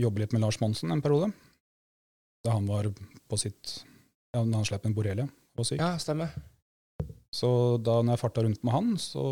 jobbe 0.00 0.24
litt 0.24 0.32
med 0.36 0.44
Lars 0.44 0.60
Monsen 0.64 0.92
en 0.92 1.04
periode, 1.04 1.30
da 2.44 2.56
han 2.56 2.68
var 2.68 2.88
på 3.28 3.40
sitt 3.40 3.82
Ja, 4.34 4.44
når 4.44 4.60
han 4.60 4.68
slapp 4.68 4.86
en 4.86 4.94
borrelia 4.94 5.26
og 5.58 5.66
syk. 5.66 5.80
Ja, 5.80 5.96
stemmer. 6.00 6.32
Så 7.34 7.50
da 7.82 8.00
når 8.02 8.16
jeg 8.16 8.22
farta 8.22 8.44
rundt 8.44 8.62
med 8.66 8.74
han, 8.74 8.94
så 9.00 9.24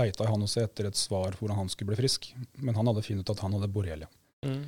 leita 0.00 0.28
han 0.28 0.44
også 0.44 0.64
etter 0.64 0.88
et 0.88 0.98
svar 0.98 1.34
på 1.34 1.44
hvordan 1.44 1.62
han 1.62 1.72
skulle 1.72 1.92
bli 1.92 2.00
frisk. 2.00 2.30
Men 2.60 2.76
han 2.78 2.88
hadde 2.88 3.04
funnet 3.04 3.26
ut 3.26 3.34
at 3.34 3.44
han 3.44 3.56
hadde 3.56 3.72
borrelia. 3.72 4.08
Mm. 4.46 4.62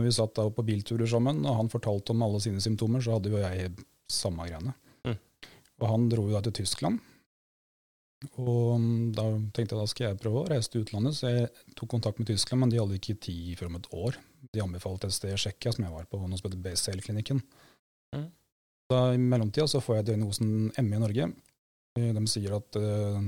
Når 0.00 0.06
vi 0.06 0.16
satt 0.16 0.36
da 0.38 0.46
på 0.48 0.64
bilturer 0.64 1.08
sammen, 1.10 1.42
og 1.44 1.58
han 1.58 1.72
fortalte 1.72 2.14
om 2.14 2.24
alle 2.24 2.40
sine 2.40 2.62
symptomer, 2.64 3.02
så 3.04 3.18
hadde 3.18 3.32
jo 3.32 3.40
jeg 3.42 3.74
samme 4.10 4.48
greiene. 4.48 4.72
Mm. 5.04 5.16
Og 5.80 5.86
han 5.90 6.08
dro 6.12 6.26
jo 6.28 6.36
da 6.36 6.44
til 6.46 6.62
Tyskland. 6.62 7.00
Og 8.36 8.80
da 9.16 9.24
tenkte 9.56 9.72
jeg 9.72 9.80
da 9.80 9.88
skal 9.88 10.06
jeg 10.10 10.20
prøve 10.20 10.42
å 10.42 10.48
reise 10.48 10.68
til 10.72 10.84
utlandet, 10.84 11.16
så 11.16 11.30
jeg 11.32 11.50
tok 11.76 11.88
kontakt 11.94 12.20
med 12.20 12.28
Tyskland, 12.28 12.60
men 12.64 12.72
de 12.72 12.80
hadde 12.80 12.98
ikke 12.98 13.16
tid 13.16 13.54
før 13.60 13.70
om 13.70 13.78
et 13.78 13.88
år. 13.96 14.18
De 14.52 14.64
anbefalte 14.64 15.08
et 15.08 15.16
sted 15.16 15.32
i 15.32 15.38
Tsjekkia, 15.40 15.72
som 15.76 15.86
jeg 15.86 15.94
var 15.94 16.08
på, 16.08 16.20
noe 16.20 16.40
som 16.40 16.48
heter 16.48 16.60
BCL-klinikken. 16.64 17.40
Mm. 18.16 18.28
Da 18.90 19.14
I 19.14 19.18
mellomtida 19.18 19.68
så 19.70 19.80
får 19.82 20.00
jeg 20.00 20.10
diagnosen 20.10 20.52
ME 20.74 20.98
i 20.98 21.02
Norge. 21.02 21.30
Eh, 21.98 22.12
De 22.16 22.26
sier 22.30 22.54
at 22.56 22.78
uh, 22.80 23.18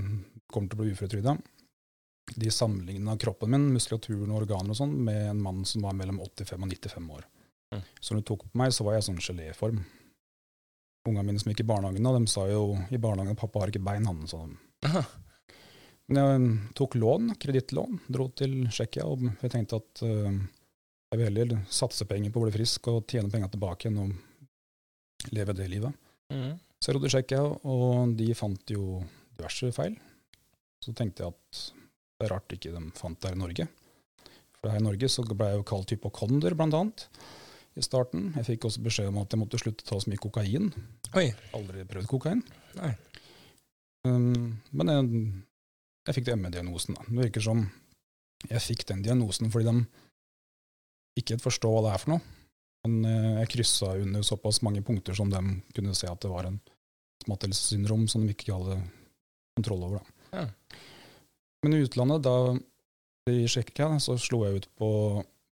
kommer 0.53 0.71
til 0.71 0.79
å 0.79 0.83
bli 0.83 0.95
uføretrygda. 0.95 1.37
De 2.39 2.51
sammenligna 2.55 3.17
kroppen 3.21 3.51
min, 3.53 3.71
muskulaturen 3.75 4.31
og 4.31 4.45
organer 4.45 4.75
og 4.75 4.79
sånn, 4.79 4.95
med 5.07 5.33
en 5.33 5.43
mann 5.43 5.65
som 5.69 5.85
var 5.87 5.97
mellom 5.99 6.21
85 6.23 6.63
og 6.67 6.71
95 6.71 7.11
år. 7.19 7.27
Mm. 7.75 7.83
Så 8.01 8.15
når 8.15 8.23
de 8.23 8.29
tok 8.31 8.47
på 8.47 8.61
meg, 8.61 8.73
så 8.75 8.87
var 8.87 8.97
jeg 8.97 9.09
sånn 9.09 9.21
geléform. 9.23 9.83
Ungene 11.09 11.27
mine 11.27 11.43
som 11.43 11.51
gikk 11.51 11.65
i 11.65 11.67
barnehagen, 11.67 12.07
da, 12.07 12.15
de 12.15 12.31
sa 12.31 12.47
jo 12.47 12.77
i 12.95 13.01
barnehagen 13.03 13.35
at 13.35 13.43
pappa 13.43 13.63
har 13.63 13.73
ikke 13.73 13.83
bein, 13.83 14.07
han. 14.07 14.57
Aha. 14.87 15.03
Men 16.13 16.21
jeg 16.21 16.75
tok 16.79 16.97
lån, 16.99 17.35
kredittlån, 17.43 18.03
dro 18.13 18.29
til 18.39 18.59
Tsjekkia, 18.69 19.07
og 19.09 19.25
jeg 19.43 19.53
tenkte 19.55 19.79
at 19.81 20.03
uh, 20.07 20.31
jeg 21.13 21.21
vil 21.21 21.29
heller 21.29 21.65
satse 21.73 22.07
penger 22.09 22.33
på 22.33 22.41
å 22.41 22.47
bli 22.47 22.55
frisk 22.55 22.89
og 22.93 23.05
tjene 23.11 23.31
penger 23.33 23.51
tilbake 23.53 23.91
enn 23.91 23.99
å 24.01 24.07
leve 25.31 25.55
det 25.57 25.69
livet. 25.71 25.95
Mm. 26.33 26.57
Så 26.83 26.91
jeg 26.91 26.97
rodde 26.97 27.23
i 27.23 27.39
og 27.71 28.17
de 28.19 28.35
fant 28.35 28.75
jo 28.75 29.03
diverse 29.37 29.71
feil. 29.77 29.95
Så 30.83 30.95
tenkte 30.99 31.23
jeg 31.23 31.35
at 31.35 31.63
det 32.19 32.27
er 32.27 32.35
rart 32.35 32.55
ikke 32.55 32.73
de 32.75 32.83
fant 32.99 33.19
det 33.21 33.31
her 33.31 33.39
i 33.39 33.43
Norge. 33.43 33.69
For 34.59 34.71
her 34.71 34.83
i 34.83 34.87
Norge 34.87 35.09
så 35.11 35.25
ble 35.27 35.49
jeg 35.51 35.61
jo 35.61 35.69
kalt 35.69 35.95
hypokonder, 35.95 36.55
blant 36.59 36.75
annet, 36.79 37.07
i 37.79 37.83
starten. 37.83 38.33
Jeg 38.39 38.49
fikk 38.51 38.67
også 38.69 38.83
beskjed 38.85 39.11
om 39.13 39.23
at 39.23 39.33
jeg 39.33 39.41
måtte 39.41 39.61
slutte 39.63 39.87
å 39.87 39.89
ta 39.89 40.01
så 40.03 40.11
mye 40.11 40.23
kokain. 40.23 40.69
Oi. 41.19 41.29
Aldri 41.57 41.87
prøvd 41.89 42.11
kokain. 42.11 42.43
Nei. 42.79 42.93
Um, 44.07 44.59
men 44.75 44.91
jeg, 44.91 45.25
jeg 46.09 46.19
fikk 46.19 46.33
ME-diagnosen. 46.39 46.99
Det 47.07 47.19
virker 47.21 47.45
som 47.47 47.65
jeg 48.49 48.63
fikk 48.65 48.87
den 48.91 49.05
diagnosen 49.05 49.51
fordi 49.55 49.71
de 49.71 49.83
ikke 51.23 51.39
forstår 51.43 51.75
hva 51.77 51.83
det 51.87 51.93
er 51.95 52.03
for 52.03 52.15
noe. 52.17 52.42
Men 52.87 53.05
eh, 53.07 53.35
jeg 53.43 53.53
kryssa 53.57 53.93
under 54.03 54.25
såpass 54.27 54.63
mange 54.67 54.83
punkter 54.83 55.15
som 55.15 55.31
de 55.31 55.43
kunne 55.77 55.95
se 55.95 56.09
at 56.11 56.23
det 56.23 56.31
var 56.33 56.49
en 56.49 56.59
smattelsyndrom 57.23 58.09
som 58.11 58.25
de 58.27 58.35
ikke 58.35 58.55
hadde 58.55 58.81
kontroll 59.57 59.87
over. 59.87 60.03
Ja. 60.33 60.49
Men 61.63 61.77
i 61.77 61.83
utlandet, 61.85 62.25
da 62.27 62.57
i 63.31 63.45
Tsjekkia, 63.47 63.95
så 64.03 64.17
slo 64.19 64.43
jeg 64.49 64.63
ut 64.63 64.69
på 64.79 64.89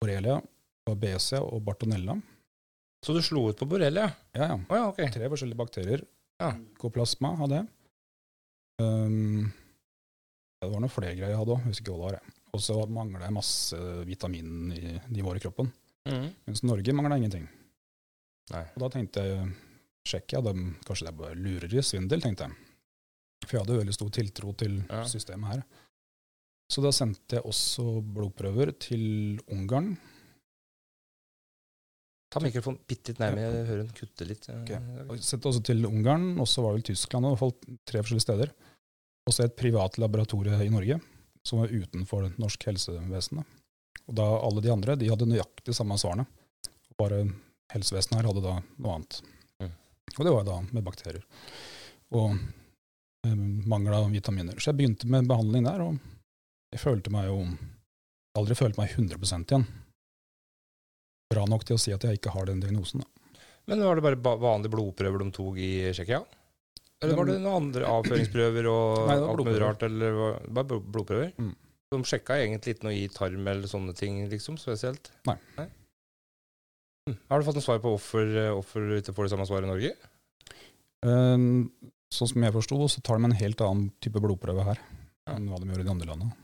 borrelia, 0.01 0.37
babesia 0.85 1.41
og 1.41 1.63
bartonella. 1.65 2.19
Så 3.05 3.15
du 3.15 3.21
slo 3.25 3.47
ut 3.49 3.57
på 3.57 3.67
borrelia? 3.69 4.11
Ja, 4.35 4.51
ja. 4.51 4.59
Oh, 4.59 4.75
ja, 4.77 4.85
okay. 4.91 5.09
Tre 5.13 5.29
forskjellige 5.31 5.57
bakterier. 5.57 6.05
Ja. 6.41 6.51
Koplasma 6.81 7.33
hadde 7.39 7.61
jeg. 7.61 7.71
Um, 8.81 9.47
det 10.61 10.69
var 10.69 10.81
noen 10.83 10.93
flere 10.93 11.15
greier 11.15 11.33
jeg 11.33 11.39
hadde 11.39 11.55
òg, 11.55 11.65
husker 11.69 11.85
ikke 11.85 11.95
hva 11.95 12.11
det 12.11 12.19
var. 12.19 12.35
Og 12.55 12.63
så 12.63 12.77
mangla 12.91 13.25
jeg 13.25 13.35
masse 13.35 13.79
vitamin 14.07 14.71
i 14.75 15.25
kroppen. 15.43 15.71
Mm. 16.05 16.27
Mens 16.45 16.61
Norge 16.63 16.93
mangla 16.93 17.17
ingenting. 17.17 17.47
Nei. 18.51 18.63
Og 18.75 18.79
da 18.83 18.89
tenkte 18.93 19.23
jeg 19.25 19.53
Tsjekkia, 20.05 20.41
de- 20.45 20.75
kanskje 20.85 21.07
det 21.07 21.13
er 21.13 21.17
bare 21.17 21.35
lureri, 21.35 21.81
svindel, 21.81 22.21
tenkte 22.21 22.45
jeg. 22.45 22.53
For 23.47 23.57
jeg 23.57 23.65
hadde 23.65 23.79
veldig 23.79 23.93
stor 23.95 24.09
tiltro 24.13 24.51
til 24.57 24.75
Ja. 24.89 25.03
systemet 25.09 25.49
her. 25.53 25.63
Så 26.69 26.81
da 26.81 26.91
sendte 26.91 27.37
jeg 27.39 27.43
også 27.43 28.01
blodprøver 28.13 28.71
til 28.79 29.39
Ungarn. 29.49 29.97
Ta 32.33 32.41
mikrofonen 32.43 32.79
bitte 32.89 33.13
litt 33.13 33.19
nærmere, 33.21 33.51
jeg 33.53 33.67
hører 33.69 33.83
den 33.85 33.93
kutte 33.95 34.25
litt. 34.27 34.47
Okay. 34.49 34.79
Jeg 35.09 35.23
sendte 35.23 35.49
også 35.51 35.63
til 35.63 35.85
Ungarn, 35.87 36.33
og 36.41 36.47
så 36.49 36.61
var 36.65 36.73
det 36.73 36.81
vel 36.81 36.87
Tyskland, 36.95 37.25
og 37.29 37.37
holdt 37.39 37.61
tre 37.87 38.01
forskjellige 38.01 38.25
steder. 38.27 38.51
Og 39.25 39.33
så 39.33 39.45
et 39.45 39.55
privat 39.57 39.97
laboratorie 40.01 40.57
i 40.65 40.69
Norge, 40.73 40.99
som 41.45 41.59
var 41.61 41.69
utenfor 41.73 42.27
norsk 42.37 42.65
helsevesen. 42.67 43.45
Og 44.05 44.17
da 44.19 44.25
alle 44.47 44.61
de 44.61 44.71
andre 44.73 44.95
de 44.99 45.09
hadde 45.09 45.27
nøyaktig 45.29 45.73
samme 45.75 45.97
svarene. 45.97 46.27
Bare 46.99 47.23
helsevesenet 47.73 48.19
her 48.21 48.27
hadde 48.29 48.43
da 48.45 48.57
noe 48.61 48.97
annet. 48.97 49.21
Mm. 49.63 49.71
Og 50.17 50.21
det 50.27 50.33
var 50.35 50.45
da 50.47 50.57
med 50.69 50.85
bakterier. 50.85 51.23
Og 52.15 52.35
eh, 52.35 53.39
mangel 53.65 53.97
av 53.97 54.11
vitaminer. 54.13 54.59
Så 54.61 54.71
jeg 54.71 54.79
begynte 54.81 55.09
med 55.11 55.27
behandling 55.29 55.65
der, 55.67 55.81
og 55.81 55.97
jeg 56.75 56.83
følte 56.83 57.13
meg 57.13 57.31
jo 57.31 57.39
Aldri 58.35 58.51
følt 58.59 58.75
meg 58.75 58.91
100% 58.91 59.47
igjen. 59.47 59.61
Bra 61.31 61.45
nok 61.47 61.61
til 61.63 61.77
å 61.77 61.79
si 61.79 61.93
at 61.95 62.03
jeg 62.03 62.17
ikke 62.19 62.33
har 62.35 62.49
den 62.49 62.59
diagnosen. 62.59 62.99
Da. 62.99 63.39
Men 63.71 63.83
var 63.87 63.95
det 63.95 64.03
bare 64.03 64.19
ba 64.19 64.33
vanlige 64.35 64.73
blodprøver 64.73 65.23
de 65.23 65.29
tok 65.33 65.55
i 65.63 65.69
Tsjekkia? 65.95 66.19
Eller 66.99 67.15
var 67.15 67.29
det 67.29 67.37
noen 67.39 67.55
andre 67.69 67.87
avføringsprøver 67.89 68.67
og 68.71 69.07
Nei, 69.07 69.15
alt 69.23 69.41
mulig 69.47 69.61
rart? 69.63 69.85
Eller 69.87 70.19
var- 70.19 70.43
bare 70.59 70.81
blodprøver? 70.83 71.31
Mm. 71.39 71.55
De 71.93 72.01
sjekka 72.07 72.37
egentlig 72.41 72.75
ikke 72.75 72.87
noe 72.87 72.97
i 72.97 73.07
tarm 73.13 73.47
eller 73.47 73.69
sånne 73.69 73.93
ting, 73.97 74.23
liksom, 74.31 74.57
spesielt? 74.61 75.11
Nei. 75.29 75.37
Hm. 77.05 77.17
Har 77.29 77.39
du 77.41 77.45
fått 77.45 77.59
noe 77.59 77.65
svar 77.65 77.81
på 77.83 77.91
hvorfor, 77.93 78.25
eh, 78.25 78.51
hvorfor 78.55 78.87
du 78.89 78.95
ikke 78.97 79.13
får 79.13 79.27
det 79.27 79.33
samme 79.35 79.45
svaret 79.49 79.67
i 79.67 79.73
Norge? 79.73 79.91
Um, 81.05 81.69
Sånn 82.15 82.29
som 82.31 82.43
jeg 82.45 82.53
forsto, 82.55 82.77
så 82.89 83.01
tar 83.03 83.19
de 83.19 83.27
en 83.27 83.35
helt 83.37 83.61
annen 83.65 83.89
type 84.03 84.21
blodprøve 84.23 84.63
her 84.63 84.79
Ja. 84.79 85.35
enn 85.35 85.47
hva 85.49 85.57
de 85.59 85.67
gjør 85.67 85.81
i 85.81 85.85
de 85.87 85.91
andre 85.91 86.07
landene. 86.07 86.35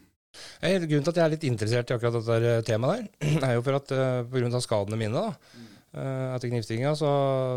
Eh, 0.62 0.80
Grunnen 0.80 1.04
til 1.06 1.12
at 1.14 1.20
jeg 1.20 1.26
er 1.26 1.34
litt 1.36 1.46
interessert 1.48 1.92
i 1.92 1.96
akkurat 1.96 2.18
dette 2.18 2.66
temaet 2.68 3.08
der, 3.22 3.44
er 3.48 3.54
jo 3.56 3.64
for 3.66 3.78
at 3.78 3.92
eh, 3.92 4.56
av 4.58 4.64
skadene 4.66 4.98
mine 5.00 5.14
da, 5.14 5.28
eh, 5.32 5.68
etter 5.92 6.48
knivstikkinga, 6.52 6.94
så, 6.96 7.10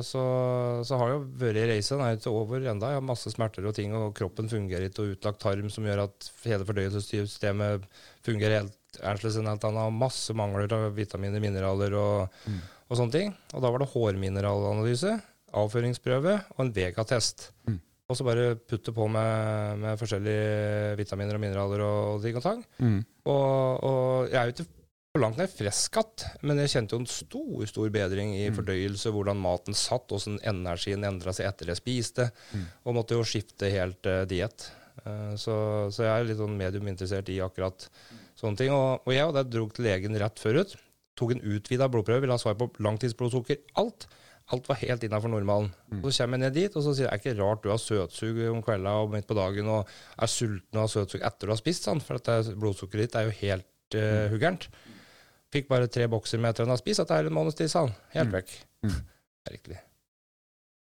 så, 0.02 0.22
så 0.82 0.96
har 0.98 1.10
jeg 1.12 1.18
jo 1.20 1.24
vært 1.38 1.60
i 1.60 1.66
reise. 1.70 1.94
Den 1.94 2.02
er 2.06 2.16
ikke 2.18 2.32
over 2.34 2.64
enda. 2.66 2.88
Jeg 2.90 2.98
har 2.98 3.04
masse 3.06 3.30
smerter 3.30 3.66
og 3.70 3.76
ting, 3.76 3.94
og 3.94 4.10
kroppen 4.18 4.48
fungerer 4.50 4.88
ikke, 4.88 5.04
og 5.04 5.12
utlagt 5.14 5.42
tarm 5.44 5.68
som 5.70 5.86
gjør 5.86 6.02
at 6.08 6.30
hele 6.48 6.66
fordøyelsessystemet 6.66 7.86
fungerer 8.26 8.62
helt 8.64 9.00
annerledes 9.02 9.38
enn 9.40 9.50
alt 9.52 9.66
annet. 9.68 9.94
Masse 10.02 10.34
mangler 10.38 10.70
av 10.74 10.90
vitaminer, 10.98 11.42
mineraler 11.42 11.94
og, 11.98 12.28
Mm. 12.50 12.58
og 12.90 12.98
sånne 12.98 13.12
ting. 13.14 13.34
Og 13.54 13.62
da 13.62 13.70
var 13.70 13.78
det 13.84 13.90
hårmineralanalyse, 13.94 15.14
avføringsprøve 15.54 16.36
og 16.56 16.60
en 16.66 16.72
vegatest. 16.74 17.52
Mm. 17.68 17.78
Og 18.10 18.16
så 18.18 18.24
bare 18.26 18.54
putte 18.68 18.92
på 18.92 19.06
med, 19.08 19.78
med 19.80 19.96
forskjellige 19.98 20.96
vitaminer 21.00 21.38
og 21.38 21.40
mineraler 21.40 21.80
og, 21.86 22.00
og 22.18 22.22
ting 22.26 22.36
og 22.36 22.42
tang. 22.44 22.64
Og, 23.24 23.84
og 23.88 24.28
jeg 24.28 24.36
er 24.42 24.50
jo 24.50 24.54
ikke 24.58 24.66
på 25.14 25.20
langt 25.22 25.38
nær 25.38 25.46
igjen, 25.46 26.22
men 26.42 26.58
jeg 26.58 26.72
kjente 26.72 26.96
jo 26.96 26.98
en 26.98 27.06
stor 27.06 27.66
stor 27.70 27.90
bedring 27.94 28.32
i 28.34 28.48
Mm. 28.50 28.56
fordøyelse, 28.56 29.12
hvordan 29.14 29.38
maten 29.38 29.74
satt, 29.74 30.08
hvordan 30.08 30.40
energien 30.42 31.04
endra 31.06 31.32
seg 31.32 31.46
etter 31.46 31.66
jeg 31.70 31.76
spiste, 31.76 32.32
Mm. 32.52 32.64
og 32.84 32.94
måtte 32.94 33.14
jo 33.14 33.22
skifte 33.22 33.70
helt 33.70 34.04
uh, 34.06 34.24
diett. 34.24 34.70
Uh, 35.06 35.36
så, 35.36 35.88
så 35.92 36.02
jeg 36.02 36.10
er 36.20 36.24
litt 36.26 36.38
sånn 36.38 36.56
medium 36.58 36.88
interessert 36.88 37.28
i 37.28 37.38
akkurat 37.38 37.88
sånne 38.34 38.56
ting. 38.56 38.72
Og, 38.72 39.02
og 39.06 39.12
jeg 39.14 39.24
og 39.24 39.34
det 39.34 39.50
dro 39.50 39.68
til 39.68 39.84
legen 39.84 40.18
rett 40.18 40.36
før 40.42 40.60
ut. 40.64 40.74
Tok 41.14 41.30
en 41.30 41.44
utvida 41.46 41.88
blodprøve, 41.88 42.20
ville 42.24 42.34
ha 42.34 42.38
svar 42.38 42.56
på 42.58 42.72
langtidsblodsukker. 42.82 43.60
Alt. 43.78 44.08
Alt 44.50 44.66
var 44.66 44.80
helt 44.82 45.04
innafor 45.06 45.30
normalen. 45.30 45.70
Mm. 45.92 46.02
Og 46.02 46.10
Så 46.12 46.24
kommer 46.24 46.38
jeg 46.38 46.42
ned 46.50 46.54
dit, 46.58 46.74
og 46.76 46.82
så 46.82 46.94
sier 46.94 47.06
jeg 47.06 47.12
er 47.14 47.22
ikke 47.22 47.38
rart 47.38 47.62
du 47.62 47.70
har 47.70 47.78
søtsug 47.78 48.40
om 48.50 48.62
kvelda 48.66 48.96
og 49.04 49.14
midt 49.14 49.28
på 49.30 49.38
dagen 49.38 49.70
og 49.70 49.86
er 50.18 50.26
sulten 50.26 50.74
og 50.74 50.88
har 50.88 50.90
søtsug 50.90 51.22
etter 51.22 51.46
du 51.46 51.54
har 51.54 51.62
spist, 51.62 51.86
sant? 51.86 52.02
for 52.02 52.18
at 52.18 52.26
det, 52.26 52.58
blodsukkeret 52.58 53.06
ditt 53.06 53.14
er 53.14 53.30
jo 53.30 53.38
helt 53.44 53.94
uh, 53.94 54.26
huggent. 54.34 54.66
Fikk 55.54 55.68
bare 55.70 55.86
tre 55.92 56.06
bokser 56.10 56.40
med 56.42 56.50
etter 56.52 56.66
han 56.66 56.74
har 56.74 56.80
spist, 56.82 57.00
at 57.04 57.10
det 57.12 57.18
er 57.22 57.30
en 57.30 57.36
måneds 57.36 57.58
tid, 57.58 57.70
sa 57.70 57.84
han. 57.86 57.94
Helt 58.16 58.30
Mm. 58.30 58.36
vekk. 58.40 58.54
Mm. 58.84 58.96
Virkelig. 59.50 59.80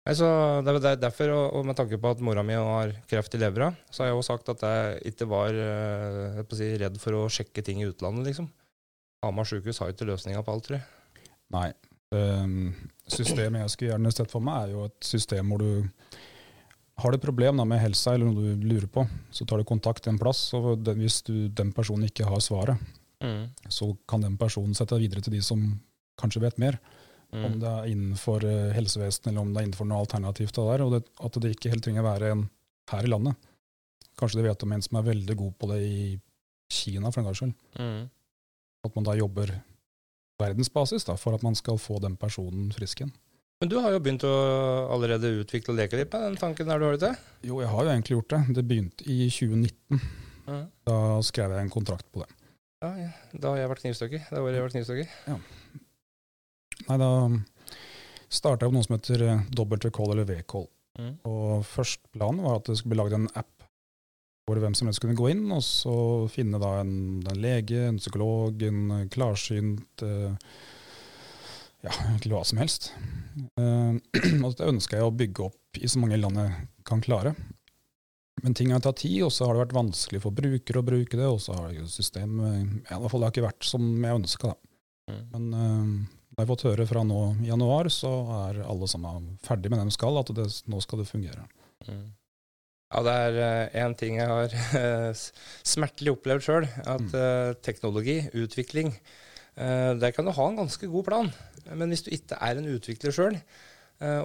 Nei, 0.04 0.14
så 0.20 0.28
det 0.66 0.74
er 0.84 0.98
derfor, 1.00 1.30
og, 1.32 1.62
med 1.66 1.78
tanke 1.80 1.96
på 2.02 2.10
at 2.12 2.20
mora 2.20 2.42
mi 2.44 2.58
har 2.58 2.92
kreft 3.08 3.36
i 3.38 3.40
levra, 3.40 3.70
så 3.90 4.04
har 4.04 4.10
jeg 4.10 4.18
jo 4.18 4.26
sagt 4.28 4.50
at 4.52 4.66
jeg 4.66 5.14
ikke 5.14 5.28
var 5.32 5.56
eh, 5.56 6.42
jeg 6.42 6.58
si, 6.60 6.68
redd 6.82 6.98
for 7.00 7.16
å 7.22 7.30
sjekke 7.32 7.64
ting 7.64 7.80
i 7.80 7.88
utlandet, 7.88 8.26
liksom. 8.28 8.50
Hamar 9.24 9.48
sjukehus 9.48 9.80
har 9.80 9.88
jo 9.88 9.96
ikke 9.96 10.10
løsninga 10.10 10.44
på 10.44 10.52
alt, 10.52 10.66
tror 10.68 10.80
jeg. 10.82 11.30
Nei. 11.56 11.70
Um, 12.14 12.74
systemet 13.10 13.64
jeg 13.64 13.72
skulle 13.74 13.94
gjerne 13.94 14.12
sett 14.14 14.30
for 14.34 14.44
meg, 14.44 14.68
er 14.68 14.76
jo 14.76 14.84
et 14.90 15.08
system 15.08 15.54
hvor 15.54 15.64
du 15.64 15.88
har 17.02 17.10
du 17.10 17.18
et 17.18 17.24
problem 17.24 17.58
da, 17.58 17.64
med 17.66 17.80
helsa 17.82 18.14
eller 18.14 18.28
noe 18.30 18.52
du 18.60 18.68
lurer 18.70 18.90
på, 18.92 19.06
så 19.34 19.48
tar 19.50 19.64
du 19.64 19.66
kontakt 19.66 20.06
en 20.12 20.20
plass. 20.22 20.44
og 20.54 20.84
den, 20.84 21.00
Hvis 21.02 21.22
du, 21.26 21.48
den 21.48 21.72
personen 21.74 22.06
ikke 22.12 22.28
har 22.28 22.44
svaret, 22.44 22.78
Mm. 23.24 23.44
så 23.72 23.88
kan 24.08 24.22
den 24.22 24.38
personen 24.38 24.76
sette 24.76 24.98
deg 24.98 25.06
videre 25.08 25.22
til 25.24 25.34
de 25.34 25.42
som 25.42 25.62
kanskje 26.20 26.42
vet 26.44 26.58
mer. 26.60 26.80
Om 27.34 27.40
Mm. 27.54 27.60
det 27.62 27.70
er 27.70 27.86
innenfor 27.90 28.44
eh, 28.46 28.74
helsevesenet 28.76 29.28
eller 29.32 29.42
om 29.42 29.54
det 29.54 29.62
er 29.62 29.66
innenfor 29.68 29.88
noe 29.90 30.04
alternativt. 30.04 30.54
det 30.54 30.66
der, 30.68 30.84
og 30.86 30.92
det, 30.92 31.04
At 31.24 31.40
det 31.42 31.56
ikke 31.56 31.72
helt 31.72 31.84
trenger 31.84 32.04
å 32.04 32.12
være 32.12 32.32
en 32.32 32.50
her 32.92 33.04
i 33.04 33.08
landet. 33.10 33.36
Kanskje 34.20 34.38
de 34.42 34.48
vet 34.50 34.64
om 34.64 34.72
en 34.76 34.82
som 34.82 34.98
er 35.00 35.08
veldig 35.14 35.36
god 35.38 35.54
på 35.58 35.68
det 35.72 35.80
i 35.82 36.20
Kina, 36.70 37.10
for 37.12 37.22
en 37.22 37.26
gangs 37.26 37.40
skyld. 37.40 37.54
Mm. 37.80 38.10
At 38.86 38.96
man 38.96 39.04
da 39.08 39.16
jobber 39.16 39.50
verdensbasis 40.42 41.06
da, 41.08 41.16
for 41.16 41.34
at 41.34 41.44
man 41.46 41.56
skal 41.56 41.78
få 41.82 42.00
den 42.04 42.16
personen 42.20 42.72
frisk 42.76 43.02
igjen. 43.02 43.14
Men 43.62 43.70
du 43.72 43.78
har 43.80 43.94
jo 43.96 44.00
begynt 44.04 44.26
å 44.28 44.34
allerede 44.92 45.30
utvikle 45.40 45.72
og 45.74 45.78
leke 45.80 45.96
litt 45.98 46.12
med 46.12 46.22
den 46.28 46.36
tanken 46.42 46.68
der 46.68 46.80
du 46.82 46.86
har 46.86 46.98
det 46.98 47.06
til? 47.06 47.16
Jo, 47.50 47.62
jeg 47.64 47.70
har 47.72 47.84
jo 47.86 47.92
egentlig 47.94 48.18
gjort 48.18 48.34
det. 48.34 48.42
Det 48.58 48.64
begynte 48.68 49.06
i 49.08 49.30
2019. 49.32 50.02
Mm. 50.50 50.64
Da 50.90 50.98
skrev 51.24 51.54
jeg 51.56 51.64
en 51.64 51.70
kontrakt 51.72 52.10
på 52.12 52.26
det. 52.26 52.30
Ja, 52.84 52.92
ja. 53.00 53.10
Da 53.32 53.54
har 53.54 53.62
jeg 53.62 53.72
vært 53.72 53.84
knivstukket. 53.86 54.30
Det 54.30 54.42
året 54.44 54.58
jeg 54.58 54.60
har 54.60 54.68
vært 54.68 54.76
knivstykker. 54.76 55.12
Nei, 56.84 56.98
da 57.00 57.12
starta 58.34 58.66
jeg 58.66 58.72
opp 58.72 58.76
noe 58.76 58.86
som 58.86 58.98
heter 58.98 59.24
W-call 59.56 60.12
eller 60.12 60.28
VCall. 60.28 60.68
Mm. 61.00 61.14
Og 61.30 61.64
først 61.66 62.04
planen 62.14 62.44
var 62.44 62.60
at 62.60 62.68
det 62.68 62.76
skulle 62.78 62.94
bli 62.94 63.00
lagd 63.00 63.16
en 63.18 63.30
app 63.40 63.50
hvor 64.44 64.60
hvem 64.60 64.74
som 64.76 64.90
helst 64.90 65.00
kunne 65.00 65.16
gå 65.16 65.30
inn 65.32 65.46
og 65.56 65.62
så 65.64 65.96
finne 66.32 66.60
da 66.60 66.76
en, 66.82 67.24
en 67.24 67.40
lege, 67.40 67.86
en 67.88 68.00
psykolog, 68.02 68.60
en 68.68 68.82
eh, 68.98 69.10
klarsynt 69.14 70.04
eh, 70.04 70.56
Ja, 71.84 71.92
egentlig 72.10 72.32
hva 72.32 72.44
som 72.48 72.60
helst. 72.60 72.92
Eh, 73.60 73.96
og 74.44 74.58
det 74.60 74.68
ønska 74.68 75.00
jeg 75.00 75.08
å 75.08 75.16
bygge 75.16 75.48
opp 75.48 75.80
i 75.80 75.88
så 75.88 76.04
mange 76.04 76.20
land 76.20 76.40
jeg 76.40 76.68
kan 76.88 77.04
klare. 77.04 77.34
Men 78.44 78.56
ting 78.58 78.74
har 78.76 78.82
tatt 78.84 79.00
tid, 79.00 79.22
og 79.24 79.32
så 79.32 79.48
har 79.48 79.56
det 79.56 79.64
vært 79.66 79.78
vanskelig 79.78 80.20
for 80.24 80.36
brukere 80.36 80.82
å 80.82 80.86
bruke 80.86 81.20
det. 81.20 81.30
Og 81.32 81.40
så 81.44 81.56
har 81.56 81.72
jo 81.78 81.86
systemet 81.88 82.84
ja, 82.90 82.98
i 82.98 83.00
hvert 83.00 83.12
fall 83.14 83.24
Det 83.24 83.30
har 83.30 83.36
ikke 83.38 83.46
vært 83.48 83.68
som 83.70 83.86
jeg 84.04 84.20
ønska. 84.20 84.52
Mm. 85.12 85.22
Men 85.32 85.46
uh, 85.56 86.18
da 86.34 86.44
har 86.44 86.50
fått 86.50 86.66
høre 86.68 86.88
fra 86.90 87.06
nå 87.08 87.22
i 87.44 87.48
januar, 87.52 87.88
så 87.94 88.12
er 88.48 88.60
alle 88.68 88.90
sammen 88.92 89.34
ferdig 89.46 89.72
med 89.72 89.80
det 89.80 89.88
de 89.92 89.96
skal, 89.96 90.20
at 90.20 90.32
det, 90.36 90.50
nå 90.72 90.82
skal 90.84 91.04
det 91.04 91.08
fungere. 91.10 91.48
Mm. 91.88 92.04
Ja, 92.94 93.02
det 93.08 93.14
er 93.26 93.76
én 93.88 93.96
ting 93.98 94.20
jeg 94.20 94.30
har 94.30 94.54
uh, 94.84 95.26
smertelig 95.66 96.14
opplevd 96.18 96.46
sjøl. 96.46 96.68
At 96.84 97.06
Mm. 97.08 97.14
eh, 97.24 97.54
teknologi, 97.66 98.18
utvikling, 98.38 98.92
eh, 99.56 99.92
der 99.98 100.12
kan 100.14 100.26
du 100.28 100.32
ha 100.36 100.50
en 100.50 100.60
ganske 100.60 100.90
god 100.92 101.08
plan. 101.08 101.32
Men 101.72 101.90
hvis 101.90 102.04
du 102.06 102.12
ikke 102.14 102.38
er 102.44 102.60
en 102.60 102.70
utvikler 102.76 103.16
sjøl, 103.16 103.40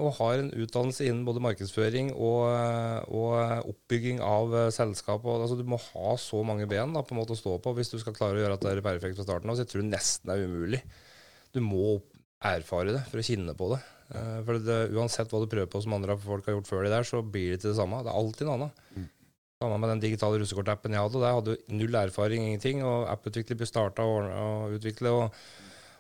og 0.01 0.15
har 0.17 0.41
en 0.41 0.49
utdannelse 0.51 1.05
innen 1.07 1.27
både 1.27 1.43
markedsføring 1.45 2.09
og, 2.17 2.41
eh, 2.51 3.11
og 3.15 3.69
oppbygging 3.73 4.23
av 4.25 4.55
eh, 4.57 4.71
selskap 4.75 5.27
og, 5.29 5.45
altså, 5.45 5.59
Du 5.59 5.69
må 5.69 5.79
ha 5.79 6.15
så 6.19 6.41
mange 6.47 6.67
ben 6.71 6.95
da, 6.97 7.03
på 7.05 7.15
en 7.15 7.21
måte 7.21 7.37
å 7.37 7.39
stå 7.39 7.59
på 7.63 7.75
hvis 7.77 7.93
du 7.93 7.99
skal 8.03 8.17
klare 8.17 8.39
å 8.39 8.43
gjøre 8.43 8.57
at 8.59 8.65
det 8.65 8.73
er 8.73 8.83
perfekt 8.83 9.19
fra 9.21 9.27
starten 9.29 9.51
av. 9.53 9.59
Så 9.59 9.67
jeg 9.67 9.73
tror 9.75 9.85
det 9.85 9.93
nesten 9.93 10.33
er 10.35 10.47
umulig. 10.49 10.83
Du 11.55 11.61
må 11.63 12.01
erfare 12.45 12.97
det 12.97 13.05
for 13.11 13.21
å 13.21 13.27
kjenne 13.29 13.55
på 13.59 13.71
det. 13.75 13.79
Eh, 14.15 14.41
For 14.49 14.59
det, 14.63 14.81
uansett 14.97 15.31
hva 15.31 15.45
du 15.45 15.51
prøver 15.53 15.71
på 15.71 15.85
som 15.85 15.95
andre 15.99 16.19
folk 16.23 16.49
har 16.49 16.59
gjort 16.59 16.73
før 16.73 16.89
de 16.89 16.93
der, 16.97 17.07
så 17.07 17.23
blir 17.23 17.55
det 17.55 17.63
til 17.63 17.73
det 17.75 17.79
samme. 17.79 18.03
Det 18.03 18.13
er 18.13 18.21
alltid 18.23 18.49
noe 18.49 18.59
annet. 18.59 18.83
Mm. 18.97 19.07
Samme 19.63 19.79
med 19.83 19.91
den 19.95 20.03
digitale 20.05 20.39
russekortappen 20.39 20.95
jeg 20.95 21.03
hadde. 21.03 21.23
Der 21.23 21.35
hadde 21.35 21.55
jo 21.57 21.79
null 21.81 21.97
erfaring, 21.99 22.45
ingenting. 22.47 22.85
Og 22.87 23.09
apputvikler 23.11 23.59
ble 23.59 23.67
starta 23.69 24.07
og, 24.07 24.29
og 24.31 24.77
utvikle. 24.79 25.15
Og, 25.19 25.41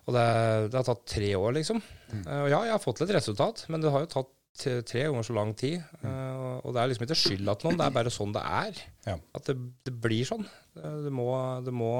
og 0.08 0.16
det, 0.16 0.24
det 0.72 0.78
har 0.80 0.86
tatt 0.88 1.04
tre 1.12 1.30
år, 1.36 1.52
liksom. 1.60 1.82
Mm. 2.08 2.22
Eh, 2.24 2.42
Og 2.46 2.50
ja, 2.54 2.62
jeg 2.64 2.72
har 2.78 2.80
fått 2.82 3.02
litt 3.04 3.12
resultat, 3.18 3.66
men 3.68 3.84
det 3.84 3.92
har 3.92 4.06
jo 4.06 4.12
tatt 4.16 4.34
tre 4.58 5.04
ganger 5.04 5.22
så 5.22 5.34
lang 5.36 5.52
tid. 5.54 5.76
Mm. 6.02 6.08
og- 6.08 6.64
Og 6.66 6.72
det 6.74 6.80
er 6.82 6.88
liksom 6.90 7.04
ikke 7.06 7.20
skyld 7.20 7.48
at 7.52 7.62
noen, 7.62 7.76
det 7.78 7.84
er 7.86 7.94
bare 7.94 8.10
sånn 8.10 8.32
det 8.34 8.42
er. 8.42 8.80
Ja. 9.06 9.18
At 9.36 9.44
det, 9.46 9.54
det 9.86 9.92
blir 10.02 10.24
sånn. 10.26 10.42
Det, 10.74 10.90
det, 11.04 11.12
må, 11.14 11.28
det, 11.62 11.70
må, 11.72 11.92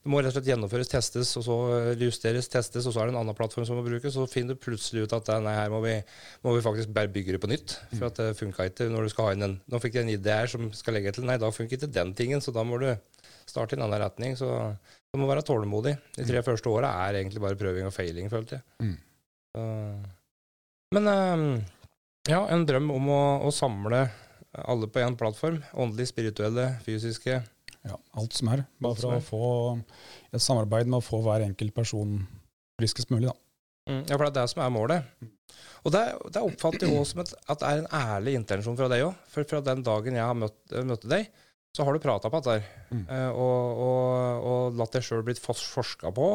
det 0.00 0.08
må 0.08 0.22
rett 0.22 0.30
og 0.30 0.38
slett 0.38 0.48
gjennomføres, 0.48 0.88
testes, 0.88 1.34
og 1.36 1.44
så 1.44 1.56
justeres, 2.00 2.48
testes, 2.48 2.86
og 2.88 2.94
så 2.94 3.02
er 3.02 3.10
det 3.10 3.14
en 3.14 3.20
annen 3.20 3.36
plattform 3.36 3.66
som 3.68 3.76
må 3.76 3.84
brukes. 3.84 4.14
Så 4.16 4.24
finner 4.32 4.54
du 4.56 4.62
plutselig 4.62 5.04
ut 5.04 5.12
at 5.18 5.28
eh, 5.34 5.42
nei, 5.44 5.52
her 5.58 5.68
må 5.74 5.82
vi, 5.84 5.98
må 6.46 6.54
vi 6.56 6.62
faktisk 6.64 6.94
bare 6.96 7.12
bygge 7.12 7.36
det 7.36 7.42
på 7.44 7.50
nytt. 7.52 7.76
For 7.98 8.08
at 8.08 8.16
det 8.22 8.38
funka 8.40 8.70
ikke 8.70 8.88
når 8.88 9.02
du 9.10 9.12
skal 9.12 9.28
ha 9.28 9.32
inn 9.36 9.42
en 9.50 9.58
Nå 9.68 9.82
fikk 9.84 9.98
jeg 10.00 10.06
en 10.08 10.14
idé 10.16 10.38
her 10.40 10.48
som 10.54 10.70
skal 10.72 10.96
legge 10.96 11.12
til. 11.12 11.26
Nei, 11.28 11.36
da 11.36 11.50
funker 11.52 11.76
ikke 11.76 11.92
den 11.92 12.14
tingen, 12.16 12.40
så 12.40 12.54
da 12.56 12.64
må 12.64 12.80
du 12.80 12.88
starte 13.50 13.76
i 13.76 13.80
en 13.80 13.84
annen 13.84 14.00
retning. 14.00 14.32
Så 14.40 14.48
du 15.10 15.18
må 15.18 15.28
være 15.30 15.44
tålmodig. 15.46 15.96
De 16.16 16.26
tre 16.28 16.42
første 16.46 16.70
åra 16.70 16.92
er 17.06 17.20
egentlig 17.20 17.42
bare 17.42 17.58
prøving 17.58 17.88
og 17.88 17.94
feiling, 17.94 18.30
følte 18.32 18.58
jeg. 18.58 18.66
Mm. 18.86 18.96
Så. 19.50 19.64
Men 20.94 21.10
eh, 21.10 21.46
ja, 22.30 22.44
en 22.54 22.66
drøm 22.66 22.90
om 22.94 23.08
å, 23.10 23.22
å 23.46 23.54
samle 23.54 24.04
alle 24.58 24.88
på 24.90 25.02
én 25.02 25.16
plattform. 25.18 25.60
Åndelig, 25.78 26.10
spirituelle, 26.10 26.66
fysiske. 26.86 27.40
Ja, 27.86 27.96
alt 28.20 28.36
som 28.36 28.50
er. 28.52 28.64
Bare 28.82 28.98
for 28.98 29.16
å 29.16 29.24
få 29.24 29.44
et 30.30 30.42
samarbeid 30.44 30.90
med 30.90 31.00
å 31.00 31.04
få 31.04 31.22
hver 31.24 31.46
enkelt 31.46 31.74
person 31.74 32.18
friskest 32.80 33.12
mulig, 33.12 33.30
da. 33.30 33.36
Mm, 33.90 34.02
ja, 34.04 34.16
for 34.16 34.26
det 34.26 34.30
er 34.30 34.36
det 34.40 34.50
som 34.52 34.62
er 34.62 34.74
målet. 34.74 35.28
Og 35.80 35.94
det, 35.94 36.02
det 36.34 36.42
oppfatter 36.44 36.86
jeg 36.86 36.98
også 37.00 37.14
som 37.14 37.22
et, 37.22 37.32
at 37.50 37.62
det 37.62 37.70
er 37.70 37.80
en 37.80 37.92
ærlig 38.14 38.34
intensjon 38.38 38.76
fra 38.78 38.90
deg 38.92 39.06
òg. 39.06 39.22
For 39.32 39.48
fra 39.48 39.62
den 39.64 39.84
dagen 39.86 40.18
jeg 40.18 40.26
har 40.26 40.36
møtt, 40.36 40.58
eh, 40.74 40.86
møtte 40.86 41.10
deg, 41.10 41.30
så 41.76 41.86
har 41.86 41.94
du 41.94 42.02
prata 42.02 42.30
på 42.30 42.40
dette. 42.42 42.64
Mm. 42.90 43.04
eh, 43.06 43.28
og, 43.30 43.84
og, 43.84 44.48
og 44.50 44.80
latt 44.80 44.96
deg 44.96 45.06
sjøl 45.06 45.22
blitt 45.26 45.42
forska 45.42 46.10
på. 46.14 46.32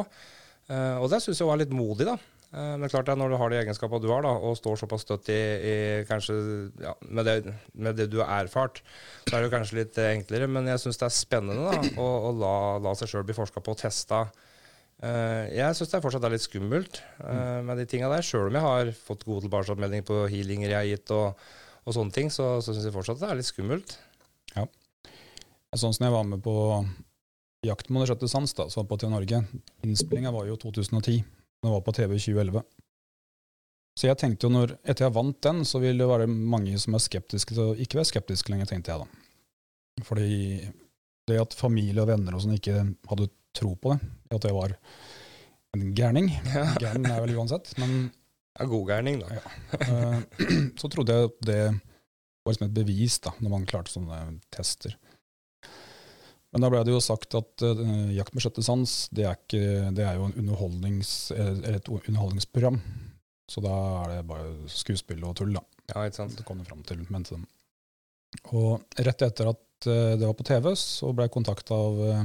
Eh, 0.72 0.96
og 0.96 1.10
det 1.12 1.20
syns 1.22 1.42
jeg 1.42 1.48
var 1.48 1.60
litt 1.60 1.74
modig, 1.76 2.08
da. 2.08 2.16
Eh, 2.56 2.72
men 2.80 2.90
klart 2.90 3.10
det 3.10 3.18
når 3.20 3.34
du 3.34 3.36
har 3.40 3.52
de 3.52 3.58
egenskapene 3.60 4.02
du 4.02 4.08
har, 4.14 4.24
da, 4.24 4.32
og 4.32 4.56
står 4.58 4.80
såpass 4.80 5.04
støtt 5.04 5.28
i, 5.34 5.36
i 5.36 5.76
kanskje 6.08 6.38
ja, 6.82 6.96
med, 7.04 7.28
det, 7.28 7.54
med 7.74 8.00
det 8.00 8.08
du 8.12 8.22
har 8.22 8.46
erfart, 8.46 8.80
så 9.26 9.34
er 9.34 9.42
det 9.42 9.50
jo 9.50 9.54
kanskje 9.58 9.80
litt 9.82 10.00
enklere. 10.06 10.48
Men 10.48 10.72
jeg 10.72 10.82
syns 10.86 11.02
det 11.02 11.08
er 11.10 11.16
spennende 11.18 11.68
da, 11.68 11.94
å, 12.00 12.08
å 12.30 12.34
la, 12.40 12.56
la 12.88 12.96
seg 12.98 13.12
sjøl 13.12 13.28
bli 13.28 13.36
forska 13.36 13.62
på 13.64 13.76
og 13.76 13.80
testa. 13.84 14.24
Jeg 14.96 15.76
syns 15.76 15.90
det 15.92 15.98
er 15.98 16.00
fortsatt 16.00 16.24
er 16.24 16.32
litt 16.32 16.46
skummelt 16.46 17.02
eh, 17.20 17.58
med 17.60 17.76
de 17.76 17.84
tinga 17.84 18.08
der. 18.08 18.24
Sjøl 18.24 18.48
om 18.48 18.56
jeg 18.56 18.64
har 18.64 18.92
fått 18.96 19.26
gode 19.28 19.44
tilbakemeldinger 19.44 20.06
på 20.08 20.22
healinger 20.32 20.72
jeg 20.72 20.78
har 20.78 20.88
gitt 20.88 21.12
og, 21.12 21.44
og 21.84 21.98
sånne 21.98 22.16
ting, 22.16 22.32
så, 22.32 22.54
så 22.64 22.72
syns 22.72 22.88
jeg 22.88 22.96
fortsatt 22.96 23.20
det 23.20 23.28
er 23.28 23.36
litt 23.42 23.50
skummelt. 23.50 23.98
Sånn 25.74 25.94
som 25.96 26.06
jeg 26.06 26.14
var 26.14 26.26
med 26.28 26.42
på 26.44 26.54
Jakten 27.66 27.96
på 27.96 28.00
den 28.02 28.08
sjette 28.08 28.28
sans, 28.30 28.52
da, 28.54 28.68
som 28.70 28.84
var 28.84 28.90
på 28.92 28.98
TV 29.02 29.10
Norge. 29.10 29.42
Innspillinga 29.82 30.30
var 30.30 30.46
jo 30.46 30.56
2010. 30.60 31.24
Den 31.64 31.72
var 31.72 31.82
på 31.82 31.94
TV 31.96 32.14
i 32.14 32.22
2011. 32.22 32.62
Så 33.96 34.10
jeg 34.10 34.18
tenkte 34.20 34.46
jo 34.46 34.52
når, 34.52 34.74
etter 34.84 35.06
jeg 35.06 35.16
vant 35.16 35.38
den, 35.42 35.62
så 35.64 35.80
vil 35.80 35.98
det 35.98 36.08
være 36.08 36.28
mange 36.28 36.76
som 36.78 36.94
er 36.94 37.02
skeptiske 37.02 37.56
til 37.56 37.72
å 37.72 37.76
ikke 37.80 37.98
være 37.98 38.10
skeptiske 38.12 38.52
lenger, 38.52 38.68
tenkte 38.70 38.92
jeg 38.92 39.02
da. 39.02 39.22
Fordi 40.04 40.40
det 41.26 41.40
at 41.40 41.56
familie 41.56 42.04
og 42.04 42.10
venner 42.10 42.36
og 42.36 42.44
sånn 42.44 42.58
ikke 42.58 42.84
hadde 43.10 43.30
tro 43.56 43.72
på 43.80 43.94
det, 43.96 44.36
at 44.36 44.46
jeg 44.46 44.54
var 44.54 44.76
en 45.76 45.88
gærning 45.96 46.28
Ja, 46.54 46.66
Gæren 46.78 47.08
er 47.08 47.22
vel 47.24 47.34
uansett, 47.40 47.72
men 47.80 48.10
god 48.60 48.84
gærning 48.92 49.22
da. 49.24 49.40
Ja. 49.40 50.20
så 50.80 50.92
trodde 50.92 51.16
jeg 51.16 51.30
at 51.30 51.40
det 51.48 51.60
var 51.72 52.52
liksom 52.52 52.68
et 52.68 52.76
bevis 52.76 53.18
da, 53.24 53.32
når 53.40 53.52
man 53.56 53.66
klarte 53.68 53.92
sånne 53.96 54.20
tester. 54.54 54.94
Men 56.56 56.64
da 56.64 56.70
ble 56.72 56.78
det 56.88 56.94
jo 56.94 57.02
sagt 57.04 57.34
at 57.36 57.62
uh, 57.68 57.80
Jakt 58.16 58.32
med 58.32 58.40
sjette 58.40 58.62
sans 58.64 58.92
det 59.12 59.26
er, 59.28 59.36
ikke, 59.36 59.90
det 59.92 60.06
er 60.08 60.14
jo 60.16 60.30
en 60.30 60.38
underholdnings, 60.40 61.10
eh, 61.36 61.58
et 61.68 61.90
underholdningsprogram. 61.92 62.78
Så 63.52 63.60
da 63.60 63.74
er 64.00 64.14
det 64.14 64.22
bare 64.30 64.70
skuespill 64.72 65.20
og 65.28 65.34
tull, 65.36 65.52
da. 65.52 65.60
Ja, 65.92 66.06
ikke 66.06 66.22
sant. 66.22 66.38
Det 66.38 66.46
kom 66.48 66.62
det 66.62 66.70
fram 66.70 66.80
til, 66.88 67.04
mente 67.12 67.36
de. 67.36 67.44
Og 68.56 69.04
rett 69.04 69.26
etter 69.28 69.52
at 69.52 69.90
uh, 69.90 70.16
det 70.16 70.24
var 70.24 70.32
på 70.40 70.48
TV, 70.48 70.70
så 70.80 71.12
ble 71.12 71.28
jeg 71.28 71.36
kontakta 71.36 71.76
av 71.76 72.00
uh, 72.00 72.24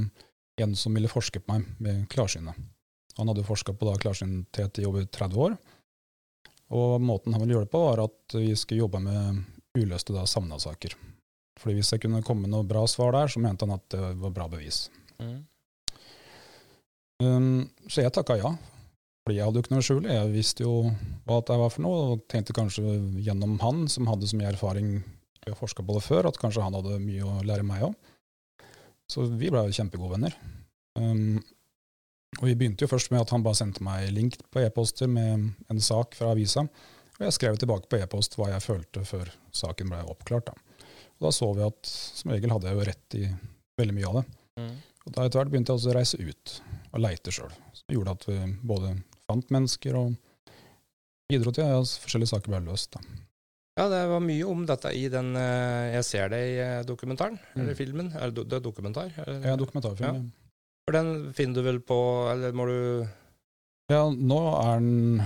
en 0.64 0.74
som 0.80 0.96
ville 0.96 1.12
forske 1.12 1.44
på 1.44 1.52
meg 1.52 1.68
med 1.84 2.08
klarsynet. 2.16 2.56
Han 3.20 3.28
hadde 3.28 3.44
jo 3.44 3.50
forska 3.52 3.76
på 3.76 3.90
da 3.90 3.98
klarsynthet 4.00 4.80
i 4.80 4.88
over 4.88 5.04
30 5.12 5.44
år. 5.44 5.60
Og 6.72 6.96
måten 7.04 7.36
han 7.36 7.44
ville 7.44 7.58
gjøre 7.58 7.68
det 7.68 7.76
på, 7.76 7.84
var 7.84 8.06
at 8.08 8.40
vi 8.40 8.56
skulle 8.56 8.86
jobbe 8.86 9.04
med 9.04 9.44
uløste 9.76 10.16
savna-saker. 10.24 10.96
Fordi 11.62 11.78
hvis 11.78 11.92
jeg 11.94 12.02
kunne 12.02 12.24
komme 12.26 12.46
med 12.46 12.52
noe 12.54 12.66
bra 12.66 12.82
svar 12.90 13.14
der, 13.14 13.30
så 13.30 13.40
mente 13.42 13.66
han 13.66 13.76
at 13.76 13.86
det 13.94 14.02
var 14.18 14.34
bra 14.34 14.48
bevis. 14.50 14.84
Mm. 15.22 15.40
Um, 17.22 17.50
så 17.86 18.02
jeg 18.02 18.14
takka 18.14 18.36
ja. 18.40 18.50
Fordi 19.22 19.38
jeg 19.38 19.46
hadde 19.46 19.60
jo 19.60 19.62
ikke 19.62 19.74
noe 19.76 19.82
å 19.82 19.86
skjule. 19.86 20.14
Jeg 20.16 20.30
visste 20.32 20.64
jo 20.64 20.76
hva 21.28 21.38
det 21.46 21.58
var 21.60 21.70
for 21.70 21.84
noe, 21.84 21.98
og 22.14 22.24
tenkte 22.32 22.56
kanskje 22.56 22.96
gjennom 23.22 23.54
han, 23.62 23.84
som 23.92 24.10
hadde 24.10 24.26
så 24.26 24.38
mye 24.38 24.50
erfaring 24.50 24.96
i 25.46 25.52
å 25.52 25.58
forske 25.58 25.84
på 25.86 25.94
det 25.94 26.02
før, 26.02 26.26
at 26.30 26.40
kanskje 26.42 26.64
han 26.64 26.74
hadde 26.74 26.98
mye 27.02 27.26
å 27.26 27.36
lære 27.46 27.66
meg 27.66 27.86
òg. 27.86 27.94
Så 29.10 29.28
vi 29.30 29.50
ble 29.52 29.62
jo 29.68 29.76
kjempegode 29.76 30.16
venner. 30.16 30.34
Um, 30.98 31.38
og 32.40 32.48
vi 32.48 32.56
begynte 32.58 32.86
jo 32.86 32.90
først 32.90 33.12
med 33.12 33.22
at 33.22 33.30
han 33.34 33.44
bare 33.44 33.58
sendte 33.60 33.84
meg 33.84 34.10
link 34.14 34.38
på 34.50 34.62
e-poster 34.64 35.10
med 35.10 35.52
en 35.70 35.82
sak 35.84 36.16
fra 36.18 36.32
avisa. 36.32 36.64
Og 37.18 37.26
jeg 37.26 37.36
skrev 37.36 37.58
tilbake 37.60 37.90
på 37.92 38.00
e-post 38.00 38.34
hva 38.38 38.50
jeg 38.54 38.64
følte 38.64 39.04
før 39.06 39.30
saken 39.54 39.92
ble 39.92 40.00
oppklart. 40.10 40.48
Da. 40.48 40.71
Og 41.22 41.28
da 41.28 41.30
så 41.36 41.48
vi 41.54 41.62
at 41.62 41.86
som 41.86 42.32
regel 42.34 42.50
hadde 42.50 42.66
jeg 42.66 42.74
jo 42.80 42.86
rett 42.88 43.16
i 43.20 43.26
veldig 43.78 43.94
mye 43.94 44.08
av 44.10 44.16
det. 44.18 44.24
Mm. 44.58 44.72
Og 45.06 45.14
da 45.14 45.24
etter 45.26 45.38
hvert 45.38 45.52
begynte 45.52 45.70
jeg 45.72 45.78
også 45.78 45.92
å 45.92 45.94
reise 45.96 46.18
ut 46.18 46.54
og 46.92 47.00
leite 47.04 47.34
sjøl. 47.34 47.52
Som 47.78 47.94
gjorde 47.94 48.14
at 48.16 48.26
vi 48.26 48.38
både 48.66 48.90
fant 49.22 49.52
mennesker 49.54 49.98
og 49.98 50.16
bidro 51.30 51.54
til 51.54 51.70
at 51.70 51.94
forskjellige 52.02 52.32
saker 52.34 52.52
ble 52.52 52.60
løst. 52.66 52.96
Da. 52.98 53.00
Ja, 53.78 53.86
det 53.88 54.02
var 54.10 54.20
mye 54.20 54.44
om 54.50 54.66
dette 54.68 54.90
i 54.92 55.06
den 55.08 55.30
eh, 55.38 55.94
Jeg 55.94 56.04
ser 56.04 56.28
det 56.34 56.40
i 56.50 56.56
eh, 56.60 56.82
dokumentaren, 56.84 57.38
Mm. 57.54 57.62
eller 57.62 57.78
filmen. 57.78 58.10
Eller 58.18 58.34
det, 58.36 58.58
er 58.58 58.66
dokumentar? 58.66 59.14
Eller? 59.22 59.46
Ja, 59.48 59.56
dokumentarfilm. 59.56 60.18
Ja. 60.18 60.58
For 60.84 60.98
den 60.98 61.32
finner 61.38 61.54
du 61.62 61.62
vel 61.62 61.78
på 61.86 61.96
Eller 62.32 62.52
må 62.58 62.66
du 62.66 63.06
Ja, 63.94 64.02
nå 64.10 64.40
er 64.58 64.80
den 64.82 65.22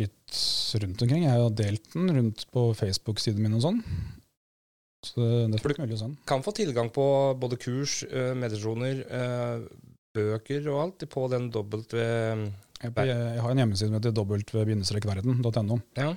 litt 0.00 0.40
rundt 0.80 1.04
omkring. 1.06 1.22
Jeg 1.28 1.38
har 1.44 1.54
delt 1.54 1.86
den 1.92 2.10
rundt 2.16 2.46
på 2.50 2.66
Facebook-siden 2.74 3.42
min 3.44 3.54
og 3.60 3.62
sånn. 3.62 3.82
Så 5.04 5.20
det, 5.52 5.60
er 5.60 5.82
mulig 5.84 6.00
sånn. 6.00 6.16
Kan 6.28 6.44
få 6.44 6.54
tilgang 6.56 6.88
på 6.94 7.04
både 7.40 7.58
kurs, 7.60 8.02
eh, 8.08 8.32
meditasjoner, 8.38 9.02
eh, 9.04 9.66
bøker 10.14 10.68
og 10.72 10.80
alt 10.80 11.04
på 11.10 11.26
den 11.32 11.50
dobbelt 11.52 11.92
ved 11.92 12.46
Jeg, 12.84 12.92
jeg 13.08 13.40
har 13.40 13.50
en 13.50 13.60
hjemmeside 13.62 13.88
som 13.88 13.96
heter 13.96 14.12
w-verden.no. 14.14 15.78
Ja, 15.96 16.10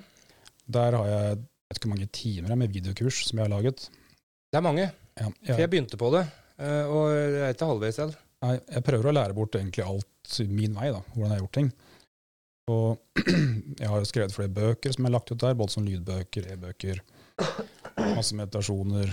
Der 0.67 0.97
har 0.99 1.07
jeg 1.07 1.37
jeg 1.67 1.75
vet 1.75 1.79
ikke 1.81 1.89
hvor 1.89 1.97
mange 1.97 2.11
timer 2.15 2.55
med 2.55 2.71
videokurs 2.71 3.17
som 3.27 3.39
jeg 3.39 3.43
har 3.43 3.51
laget. 3.51 3.89
det 4.53 4.55
er 4.55 4.63
mange. 4.63 4.85
Ja, 5.19 5.25
For 5.27 5.51
jeg 5.51 5.59
jeg, 5.59 5.69
begynte 5.73 5.97
på 5.99 6.11
det, 6.13 6.21
eh, 6.63 6.85
og 6.87 7.09
jeg 7.11 7.41
er 7.43 7.55
ikke 7.55 7.67
halvveis 7.67 7.97
selv. 7.99 8.15
jeg, 8.45 8.61
jeg 8.71 8.83
prøver 8.87 9.09
å 9.09 9.15
lære 9.17 9.35
bort 9.35 9.57
egentlig 9.59 9.83
alt 9.83 10.37
min 10.47 10.77
vei, 10.77 10.93
da, 10.95 11.01
hvordan 11.11 11.33
jeg 11.33 11.35
har 11.35 11.43
gjort 11.43 11.57
ting. 11.57 11.71
Og 12.71 13.19
jeg 13.81 13.91
har 13.91 14.07
skrevet 14.07 14.35
flere 14.35 14.53
bøker 14.55 14.95
som 14.95 15.03
jeg 15.03 15.09
har 15.09 15.15
lagt 15.17 15.33
ut 15.33 15.43
der, 15.43 15.59
både 15.59 15.75
som 15.75 15.83
lydbøker, 15.87 16.47
e-bøker, 16.55 17.03
masse 17.97 18.37
meditasjoner, 18.37 19.11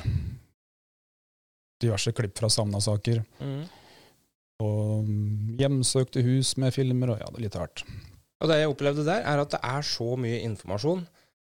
diverse 1.83 2.13
klipp 2.17 2.39
fra 2.39 2.51
savna-saker, 2.53 3.23
og 4.65 5.11
hjemsøkte 5.59 6.23
hus 6.25 6.55
med 6.61 6.75
filmer, 6.77 7.15
og 7.15 7.23
ja, 7.23 7.29
det 7.31 7.41
er 7.41 7.47
litt 7.47 7.59
hvert. 7.59 7.85
Og 8.43 8.51
det 8.51 8.61
jeg 8.61 8.71
opplevde 8.71 9.07
der, 9.07 9.25
er 9.25 9.43
at 9.43 9.55
det 9.55 9.61
er 9.65 9.87
så 9.89 10.15
mye 10.21 10.43
informasjon 10.45 11.05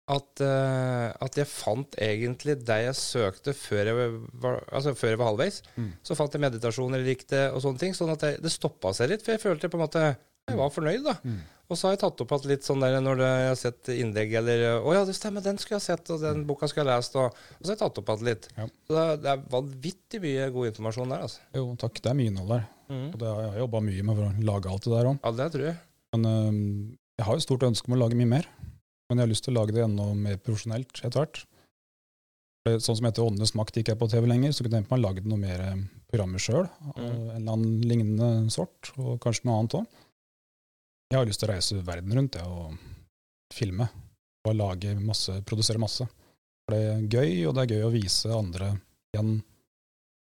at, 0.06 0.42
uh, 0.44 1.10
at 1.26 1.38
jeg 1.40 1.48
fant 1.50 1.96
egentlig 1.98 2.54
det 2.62 2.76
jeg 2.84 2.98
søkte 2.98 3.54
før 3.58 3.90
jeg 3.90 3.96
var, 4.38 4.60
altså 4.70 4.94
før 4.94 5.12
jeg 5.12 5.20
var 5.20 5.30
halvveis. 5.32 5.58
Mm. 5.74 5.88
Så 6.06 6.16
fant 6.18 6.36
jeg 6.36 6.44
meditasjoner 6.44 7.02
jeg 7.02 7.10
likte 7.10 7.40
og 7.50 7.64
sånne 7.64 7.82
ting, 7.82 7.96
sånn 7.96 8.12
at 8.14 8.22
det, 8.22 8.32
det 8.44 8.52
stoppa 8.54 8.94
seg 8.94 9.10
litt. 9.10 9.24
For 9.26 9.34
jeg 9.34 9.42
følte 9.42 9.70
på 9.72 9.80
en 9.80 9.82
måte 9.82 10.04
jeg 10.06 10.60
var 10.60 10.70
fornøyd, 10.70 11.02
da. 11.08 11.16
Mm. 11.26 11.40
Og 11.66 11.74
så 11.78 11.88
har 11.88 11.96
jeg 11.96 12.00
tatt 12.04 12.20
opp 12.22 12.32
at 12.36 12.44
litt 12.46 12.62
sånn 12.62 12.78
der 12.84 13.00
når 13.02 13.20
jeg 13.24 13.46
har 13.50 13.56
sett 13.58 13.88
innlegg 13.90 14.36
eller 14.38 14.60
Å 14.86 14.92
ja, 14.94 15.00
det 15.08 15.16
stemmer, 15.18 15.42
den 15.42 15.56
skulle 15.58 15.80
jeg 15.80 15.82
ha 15.82 15.96
sett, 15.96 16.10
og 16.14 16.20
den 16.22 16.44
boka 16.46 16.68
skulle 16.70 16.84
jeg 16.86 16.94
ha 16.94 17.00
lest, 17.02 17.16
og, 17.18 17.34
og 17.34 17.62
så 17.64 17.72
har 17.72 17.74
jeg 17.74 17.80
tatt 17.82 17.98
opp 18.02 18.12
at 18.14 18.22
litt. 18.28 18.46
Ja. 18.54 18.66
Så 18.86 18.94
det, 18.94 19.02
er- 19.06 19.18
det 19.24 19.32
er 19.32 19.42
vanvittig 19.56 20.20
mye 20.22 20.46
god 20.54 20.68
informasjon 20.70 21.10
der, 21.16 21.24
altså. 21.26 21.42
Jo, 21.58 21.64
takk, 21.82 21.98
det 22.04 22.12
er 22.12 22.18
mye 22.20 22.30
innhold 22.30 22.52
der. 22.54 22.68
Og 23.10 23.18
det 23.18 23.26
har 23.32 23.42
jeg 23.48 23.62
jobba 23.64 23.80
mye 23.82 24.06
med 24.06 24.20
for 24.20 24.28
å 24.28 24.46
lage 24.52 24.70
alt 24.70 24.86
det 24.86 24.94
der 24.94 25.10
òg. 25.10 25.18
Ja, 25.26 25.34
det 25.40 25.48
tror 25.56 25.66
jeg. 25.66 25.76
Men 26.14 26.30
øh, 26.30 26.62
jeg 27.18 27.26
har 27.26 27.34
jo 27.40 27.46
stort 27.48 27.66
ønske 27.66 27.90
om 27.90 27.96
å 27.98 28.00
lage 28.04 28.18
mye 28.22 28.30
mer. 28.36 28.46
Men 29.10 29.18
jeg 29.18 29.26
har 29.26 29.32
lyst 29.34 29.44
til 29.48 29.54
å 29.56 29.58
lage 29.60 29.74
det 29.74 29.82
enda 29.82 30.06
mer 30.14 30.38
profesjonelt 30.38 31.02
etter 31.02 31.18
hvert. 31.18 31.42
Sånn 32.82 32.96
som 32.98 33.06
etter 33.06 33.22
Åndenes 33.22 33.52
makt 33.58 33.76
gikk 33.78 33.92
jeg 33.92 33.98
på 34.00 34.08
TV 34.10 34.24
lenger, 34.26 34.50
så 34.54 34.64
kunne 34.64 34.80
jeg 34.80 34.86
tenkt 34.86 34.90
meg 34.94 34.98
å 34.98 35.04
lage 35.04 35.22
noe 35.26 35.38
mer 35.38 35.60
programmer 36.10 36.42
sjøl. 36.42 36.64
Mm. 36.96 37.02
En 37.04 37.18
eller 37.36 37.52
annen 37.52 37.76
lignende 37.86 38.30
sort, 38.54 38.90
og 38.98 39.20
kanskje 39.22 39.46
noe 39.46 39.60
annet 39.60 39.76
òg. 39.78 40.00
Jeg 41.06 41.20
har 41.20 41.28
lyst 41.28 41.42
til 41.42 41.48
å 41.48 41.54
reise 41.54 41.82
verden 41.86 42.16
rundt 42.18 42.38
jeg, 42.38 42.46
og 42.46 43.54
filme. 43.54 43.86
Og 44.46 44.56
lage 44.58 44.94
masse, 44.98 45.34
produsere 45.46 45.82
masse. 45.82 46.06
Det 46.66 46.78
er 46.82 47.04
gøy, 47.06 47.46
og 47.46 47.54
det 47.54 47.64
er 47.64 47.76
gøy 47.76 47.86
å 47.86 47.94
vise 47.94 48.30
andre 48.34 48.72
igjen 49.14 49.36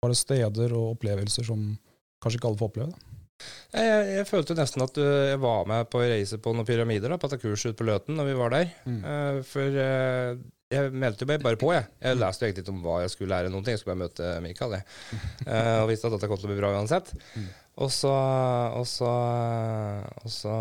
bare 0.03 0.17
steder 0.17 0.73
og 0.77 0.93
opplevelser 0.93 1.47
som 1.47 1.71
kanskje 2.21 2.39
ikke 2.39 2.51
alle 2.51 2.59
får 2.61 2.69
oppleve. 2.69 2.91
Da. 2.93 3.17
Jeg, 3.73 4.03
jeg, 4.15 4.25
følte 4.29 4.57
nesten 4.57 4.83
at 4.85 4.93
du, 4.97 5.03
jeg 5.03 5.39
var 5.41 5.65
med 5.69 5.89
på 5.91 5.99
å 6.01 6.05
reise 6.09 6.39
på 6.41 6.53
noen 6.55 6.65
pyramider 6.65 7.11
da, 7.13 7.19
på 7.21 7.29
dette 7.29 7.41
kurset 7.41 7.73
ute 7.73 7.79
på 7.81 7.87
Løten 7.89 8.17
når 8.17 8.29
vi 8.31 8.37
var 8.37 8.53
der. 8.53 8.71
Mm. 8.85 9.01
Uh, 9.01 9.39
for 9.45 9.81
uh, 9.81 10.39
jeg 10.73 10.93
meldte 10.93 11.27
meg 11.29 11.43
bare 11.45 11.59
på, 11.59 11.69
jeg. 11.73 11.87
Jeg 12.03 12.19
leste 12.19 12.47
egentlig 12.47 12.65
ikke 12.65 12.73
om 12.73 12.81
hva 12.85 12.99
jeg 13.03 13.13
skulle 13.13 13.33
lære 13.33 13.53
noen 13.53 13.65
ting. 13.65 13.77
Jeg 13.77 13.83
skulle 13.83 13.95
bare 13.95 14.07
møte 14.07 14.31
Mikael, 14.45 14.77
jeg. 14.77 14.87
Uh, 15.45 15.77
og 15.83 15.89
visste 15.91 16.09
at 16.09 16.17
dette 16.17 16.29
kom 16.29 16.41
til 16.41 16.49
å 16.49 16.53
bli 16.53 16.59
bra 16.59 16.73
uansett. 16.77 17.13
Mm. 17.37 17.47
Og 17.77 17.91
så 17.93 18.11
Og 18.79 18.85
så 18.89 19.09
Og 20.23 20.31
så 20.33 20.53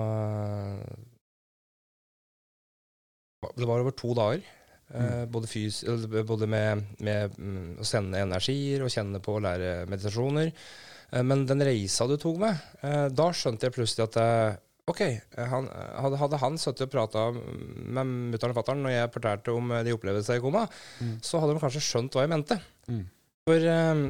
Det 3.57 3.66
var 3.68 3.81
over 3.81 3.90
to 3.96 4.14
dager. 4.16 4.44
Mm. 4.87 5.31
både, 5.35 5.48
fys 5.50 5.81
både 6.29 6.46
med, 6.46 6.83
med 7.02 7.33
mm, 7.35 7.70
å 7.83 7.85
sende 7.85 8.20
energier 8.22 8.85
og 8.87 8.92
kjenne 8.94 9.18
på 9.18 9.33
å 9.35 9.40
lære 9.42 9.81
meditasjoner. 9.90 10.52
Eh, 11.11 11.24
Men 11.26 11.42
den 11.48 11.64
reisa 11.66 12.07
du 12.07 12.14
tok 12.22 12.38
med, 12.38 12.61
eh, 12.87 13.09
da 13.11 13.26
skjønte 13.35 13.66
jeg 13.66 13.74
plutselig 13.74 14.05
at 14.07 14.18
eh, 14.22 14.61
OK, 14.87 15.00
eh, 15.02 15.42
han, 15.50 15.66
hadde, 15.98 16.20
hadde 16.22 16.38
han 16.38 16.55
sittet 16.62 16.87
og 16.87 16.92
prata 16.94 17.24
med 17.35 18.12
mutter'n 18.31 18.55
og 18.55 18.61
fatter'n 18.61 18.85
når 18.87 18.94
jeg 18.94 19.11
fortalte 19.16 19.57
om 19.59 19.74
eh, 19.74 19.83
de 19.88 19.96
opplevelsene 19.98 20.38
i 20.38 20.44
koma, 20.46 20.62
Mm. 21.02 21.16
så 21.18 21.42
hadde 21.42 21.57
de 21.59 21.64
kanskje 21.66 21.83
skjønt 21.83 22.14
hva 22.14 22.22
jeg 22.22 22.35
mente. 22.37 22.61
Mm. 22.87 23.02
For 23.50 23.66
eh, 23.74 24.07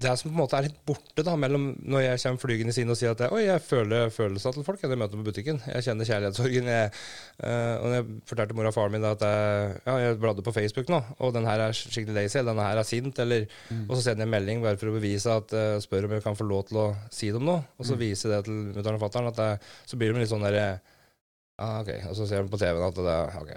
det 0.00 0.12
som 0.16 0.30
på 0.30 0.32
en 0.32 0.38
måte 0.40 0.56
er 0.56 0.64
litt 0.68 0.78
borte 0.88 1.22
da, 1.26 1.34
mellom 1.36 1.66
når 1.84 2.00
jeg 2.06 2.20
kommer 2.22 2.40
flygende 2.40 2.74
inn 2.80 2.92
og 2.92 2.96
sier 2.96 3.12
at 3.12 3.20
jeg, 3.20 3.32
Oi, 3.36 3.42
jeg 3.44 3.60
føler 3.60 4.08
følelser 4.14 4.54
til 4.56 4.64
folk 4.64 4.80
jeg 4.82 4.96
møter 5.00 5.20
på 5.20 5.26
butikken. 5.26 5.60
Jeg 5.68 5.84
kjenner 5.86 6.08
kjærlighetssorgen. 6.08 6.70
Jeg, 6.72 6.92
eh, 7.44 7.74
og 7.80 7.84
når 7.90 7.96
jeg 7.98 8.06
fortalte 8.32 8.56
mora 8.56 8.72
og 8.72 8.76
faren 8.78 8.94
min 8.96 9.04
at 9.04 9.20
jeg, 9.26 9.74
ja, 9.86 9.96
jeg 10.06 10.18
bladde 10.22 10.44
på 10.46 10.54
Facebook 10.56 10.88
nå, 10.92 11.02
og 11.20 11.34
den 11.36 11.44
her 11.48 11.66
er 11.66 11.76
skikkelig 11.76 12.16
lazy, 12.16 12.38
eller 12.40 12.56
den 12.56 12.64
her 12.64 12.80
er 12.80 12.88
sint, 12.88 13.18
eller 13.26 13.46
Mm. 13.70 13.84
Og 13.90 13.96
så 13.96 14.02
sender 14.02 14.24
jeg 14.24 14.26
en 14.28 14.32
melding 14.34 14.62
bare 14.64 14.78
for 14.80 14.90
å 14.90 14.94
bevise 14.96 15.30
at 15.30 15.52
uh, 15.54 15.76
spør 15.82 16.06
om 16.08 16.12
jeg 16.16 16.22
kan 16.24 16.36
få 16.38 16.44
lov 16.48 16.64
til 16.68 16.78
å 16.80 16.86
si 17.12 17.28
det 17.30 17.36
om 17.38 17.44
noe. 17.46 17.60
Og 17.78 17.86
så 17.86 17.94
Mm. 17.94 18.00
viser 18.00 18.30
det 18.32 18.44
til 18.46 18.56
mutter'n 18.74 18.96
og 18.96 19.02
fatter'n, 19.04 19.28
at 19.30 19.60
så 19.86 19.96
blir 19.98 20.12
de 20.12 20.20
litt 20.20 20.30
sånn 20.32 20.42
derre 20.42 20.80
Ah, 21.60 21.82
ok, 21.82 21.90
Og 22.08 22.14
så 22.16 22.24
ser 22.24 22.40
de 22.40 22.48
på 22.48 22.56
TV-en 22.60 22.86
at 22.86 22.96
det, 22.96 23.12
er- 23.12 23.34
ok, 23.36 23.50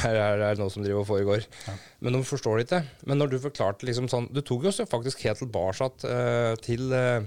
her, 0.00 0.16
her 0.16 0.44
er 0.48 0.60
noe 0.60 0.72
som 0.72 0.84
driver 0.84 1.02
og 1.02 1.08
foregår. 1.10 1.44
Ja. 1.68 1.74
Men 2.00 2.16
de 2.16 2.22
forstår 2.24 2.56
det 2.56 2.66
ikke. 2.66 2.82
Men 3.10 3.20
når 3.20 3.34
du 3.34 3.38
forklarte 3.42 3.84
liksom 3.88 4.08
sånn 4.08 4.30
Du 4.32 4.40
tok 4.40 4.64
jo 4.64 4.72
faktisk 4.88 5.26
helt 5.26 5.42
tilbake 5.42 5.90
uh, 6.08 6.54
til 6.64 6.88
uh, 6.88 7.20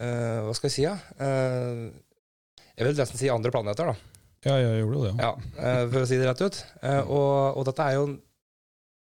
Hva 0.00 0.54
skal 0.58 0.66
jeg 0.70 0.74
si, 0.74 0.86
da? 0.88 0.96
Eh, 1.20 1.84
jeg 2.80 2.86
vil 2.88 2.96
nesten 2.96 3.20
si 3.20 3.28
andre 3.28 3.52
planeter, 3.52 3.90
da. 3.92 4.10
Ja, 4.46 4.54
jeg 4.56 4.80
gjorde 4.80 5.10
det. 5.10 5.14
Ja, 5.20 5.30
eh, 5.60 5.82
for 5.92 6.00
å 6.00 6.08
si 6.08 6.16
det 6.16 6.28
rett 6.30 6.40
ut. 6.40 6.58
Eh, 6.80 7.00
og, 7.04 7.58
og 7.60 7.66
dette 7.68 7.86
er 7.86 7.98
jo 7.98 8.04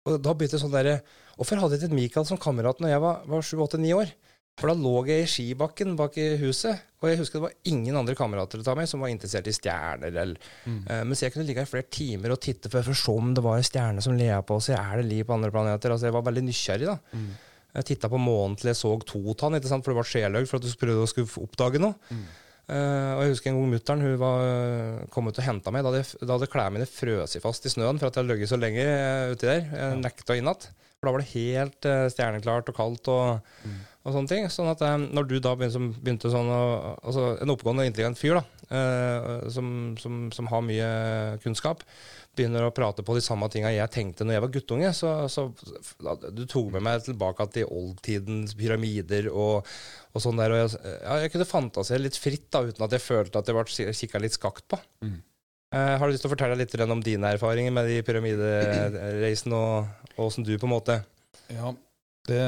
og 0.10 0.15
Da 0.26 0.34
begynte 0.34 0.58
sånn 0.58 0.74
derre 0.74 0.95
Hvorfor 1.38 1.60
hadde 1.62 1.78
jeg 1.78 1.86
ikke 1.86 1.97
Mikael 1.97 2.26
som 2.26 2.39
kamerat 2.41 2.82
når 2.82 2.89
jeg 2.95 3.02
var, 3.04 3.19
var 3.30 3.45
7-8-9 3.45 3.91
år? 4.00 4.10
For 4.62 4.69
da 4.69 4.76
lå 4.78 4.93
jeg 5.10 5.26
i 5.26 5.30
skibakken 5.32 5.95
bak 6.00 6.15
i 6.21 6.28
huset, 6.41 6.80
og 7.02 7.10
jeg 7.10 7.17
husker 7.19 7.39
det 7.39 7.45
var 7.47 7.56
ingen 7.71 7.95
andre 7.97 8.13
kamerater 8.15 8.62
av 8.62 8.78
meg 8.78 8.88
som 8.88 9.02
var 9.02 9.10
interessert 9.10 9.47
i 9.50 9.54
stjerner. 9.58 10.12
Eller, 10.13 10.38
Mm. 10.69 10.84
uh, 10.88 11.04
mens 11.10 11.21
jeg 11.26 11.34
kunne 11.34 11.47
ligge 11.47 11.63
her 11.63 11.65
i 11.65 11.74
flere 11.74 11.89
timer 11.89 12.32
og 12.36 12.39
titte 12.45 12.69
for, 12.69 12.84
for 12.86 12.93
å 12.93 13.00
se 13.02 13.12
om 13.17 13.32
det 13.34 13.43
var 13.43 13.58
en 13.58 13.65
stjerne 13.65 14.02
som 14.06 14.13
lea 14.17 14.38
på 14.45 14.56
oss. 14.62 14.69
Er 14.69 15.02
det 15.02 15.08
liv 15.10 15.26
på 15.26 15.34
andre 15.34 15.50
planeter? 15.52 15.89
Altså, 15.91 16.08
jeg 16.08 16.13
var 16.13 16.28
veldig 16.30 16.43
nysgjerrig. 16.45 16.86
da. 16.86 17.00
Mm. 17.17 17.32
Jeg 17.74 17.86
titta 17.88 18.10
på 18.12 18.19
månen 18.19 18.58
til 18.60 18.67
jeg 18.69 18.76
så 18.78 18.91
Totan, 19.08 19.56
ikke 19.58 19.67
sant? 19.71 19.84
for 19.84 19.93
det 19.93 20.00
var 20.02 20.10
sjeløgn 20.12 20.47
for 20.47 20.58
at 20.60 20.63
du 20.67 20.71
prøvde 20.78 21.04
å 21.06 21.10
skulle 21.10 21.43
oppdage 21.47 21.80
noe. 21.82 21.95
Mm. 22.12 22.24
Uh, 22.71 23.12
og 23.17 23.21
jeg 23.26 23.32
husker 23.34 23.50
en 23.52 23.58
gang 23.58 23.71
mutter'n 23.74 24.04
hun 24.06 24.17
var 24.21 25.08
kom 25.12 25.28
ut 25.28 25.39
og 25.41 25.43
henta 25.43 25.71
meg. 25.74 25.84
Da 25.84 25.91
hadde, 25.91 26.06
da 26.28 26.36
hadde 26.38 26.47
klærne 26.52 26.76
mine 26.78 26.88
frøst 26.88 27.39
fast 27.43 27.65
i 27.67 27.71
snøen 27.74 27.97
for 28.00 28.08
at 28.08 28.15
jeg 28.15 28.21
hadde 28.24 28.32
ligget 28.36 28.52
så 28.52 28.60
lenge 28.62 28.86
uh, 28.86 29.32
uti 29.34 29.50
der. 29.50 29.65
Jeg 29.71 29.97
nekta 30.04 30.38
inn 30.38 30.47
igjen. 30.52 30.69
For 31.02 31.10
da 31.10 31.13
var 31.15 31.24
det 31.24 31.32
helt 31.34 31.88
uh, 31.89 32.06
stjerneklart 32.13 32.69
og 32.71 32.78
kaldt 32.78 33.10
og, 33.12 33.56
Mm. 33.65 33.80
Og 34.01 34.15
sånne 34.15 34.31
ting. 34.31 34.47
Sånn 34.51 34.69
at 34.71 34.81
eh, 34.85 34.95
når 35.01 35.27
du 35.29 35.35
da 35.43 35.53
begynte, 35.57 35.81
begynte 36.01 36.31
sånn 36.33 36.49
Altså 36.51 37.35
en 37.41 37.53
oppegående, 37.53 37.85
intelligent 37.89 38.19
fyr 38.19 38.39
da, 38.39 38.43
eh, 38.73 39.47
som, 39.53 39.93
som, 40.01 40.25
som 40.33 40.49
har 40.51 40.65
mye 40.65 40.89
kunnskap, 41.43 41.85
begynner 42.37 42.63
å 42.65 42.73
prate 42.73 43.03
på 43.03 43.15
de 43.17 43.23
samme 43.23 43.49
tinga 43.51 43.73
jeg 43.75 43.91
tenkte 43.91 44.25
når 44.25 44.37
jeg 44.37 44.43
var 44.45 44.53
guttunge, 44.53 44.91
så, 44.95 45.09
så 45.27 45.49
du 46.31 46.45
tok 46.47 46.69
med 46.77 46.85
meg 46.87 47.01
tilbake 47.03 47.49
til 47.51 47.67
oldtidens 47.67 48.55
pyramider 48.57 49.27
og, 49.33 49.67
og 50.15 50.23
sånn 50.23 50.39
der. 50.39 50.55
Og 50.55 50.63
jeg, 50.63 50.79
ja, 51.01 51.17
jeg 51.25 51.33
kunne 51.35 51.49
fantasere 51.49 52.05
litt 52.05 52.19
fritt 52.19 52.47
da, 52.53 52.63
uten 52.69 52.87
at 52.87 52.95
jeg 52.95 53.03
følte 53.03 53.41
at 53.41 53.51
jeg 53.51 53.59
ble 53.59 53.97
kikka 53.99 54.23
litt 54.23 54.39
skakt 54.39 54.69
på. 54.71 54.79
Mm. 55.03 55.19
Eh, 55.71 55.93
har 55.99 56.03
du 56.03 56.11
lyst 56.11 56.25
til 56.25 56.31
å 56.31 56.33
fortelle 56.33 56.57
litt 56.59 56.73
om 56.83 57.03
dine 57.03 57.35
erfaringer 57.35 57.71
med 57.75 57.87
de 57.87 58.01
pyramidereisene, 58.03 59.55
og 59.55 60.01
og 60.17 60.27
åssen 60.27 60.45
du 60.45 60.53
på 60.59 60.67
en 60.67 60.75
måte 60.75 60.99
Ja, 61.51 61.73
det 62.29 62.43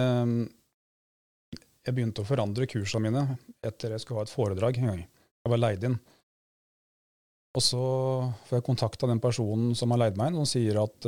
Jeg 1.83 1.95
begynte 1.97 2.23
å 2.23 2.27
forandre 2.27 2.67
kursene 2.69 3.09
mine 3.09 3.23
etter 3.65 3.93
jeg 3.93 4.03
skulle 4.03 4.21
ha 4.21 4.27
et 4.27 4.31
foredrag 4.33 4.79
en 4.79 4.89
gang. 4.91 5.03
Jeg 5.43 5.51
var 5.51 5.59
leid 5.59 5.83
inn. 5.89 5.97
Og 7.53 7.61
så 7.61 7.83
får 8.47 8.57
jeg 8.57 8.65
kontakt 8.65 9.03
av 9.03 9.11
den 9.11 9.21
personen 9.21 9.75
som 9.77 9.91
har 9.93 10.01
leid 10.05 10.17
meg 10.17 10.31
inn, 10.31 10.39
og 10.41 10.49
sier 10.49 10.79
at 10.81 11.05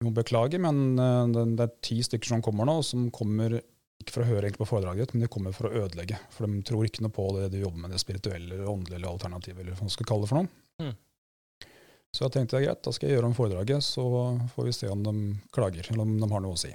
hun 0.00 0.16
beklager, 0.16 0.62
men 0.62 0.98
eh, 0.98 1.44
det, 1.44 1.66
er 1.66 1.76
ti 1.84 2.00
stykker 2.02 2.32
som 2.32 2.42
kommer 2.44 2.66
nå, 2.68 2.80
som 2.86 3.10
kommer 3.14 3.58
ikke 4.00 4.14
for 4.14 4.24
å 4.24 4.30
høre 4.30 4.46
egentlig 4.48 4.62
på 4.62 4.70
foredraget 4.70 5.04
ditt, 5.04 5.14
men 5.14 5.26
de 5.26 5.30
kommer 5.32 5.52
for 5.52 5.68
å 5.68 5.84
ødelegge. 5.84 6.16
For 6.32 6.48
de 6.48 6.62
tror 6.64 6.88
ikke 6.88 7.04
noe 7.04 7.12
på 7.12 7.26
det 7.36 7.50
du 7.52 7.58
jobber 7.60 7.84
med, 7.84 7.92
det 7.92 8.00
spirituelle 8.00 8.56
eller 8.56 8.72
åndelige 8.72 8.96
eller 8.96 9.12
alternativet, 9.12 9.60
eller 9.60 9.76
hva 9.76 9.86
man 9.86 9.92
skal 9.92 10.08
kalle 10.08 10.24
det 10.24 10.32
for 10.32 10.40
noe. 10.40 10.52
Mm. 10.80 10.94
Så 12.10 12.24
jeg 12.24 12.34
tenkte 12.34 12.62
greit, 12.64 12.80
da 12.82 12.94
skal 12.96 13.10
jeg 13.10 13.18
gjøre 13.18 13.28
om 13.28 13.36
foredraget, 13.36 13.84
så 13.86 14.06
får 14.54 14.66
vi 14.66 14.72
se 14.74 14.88
om 14.90 15.04
de 15.04 15.14
klager, 15.54 15.92
eller 15.92 16.08
om 16.08 16.16
de 16.16 16.30
har 16.32 16.42
noe 16.42 16.56
å 16.56 16.62
si. 16.64 16.72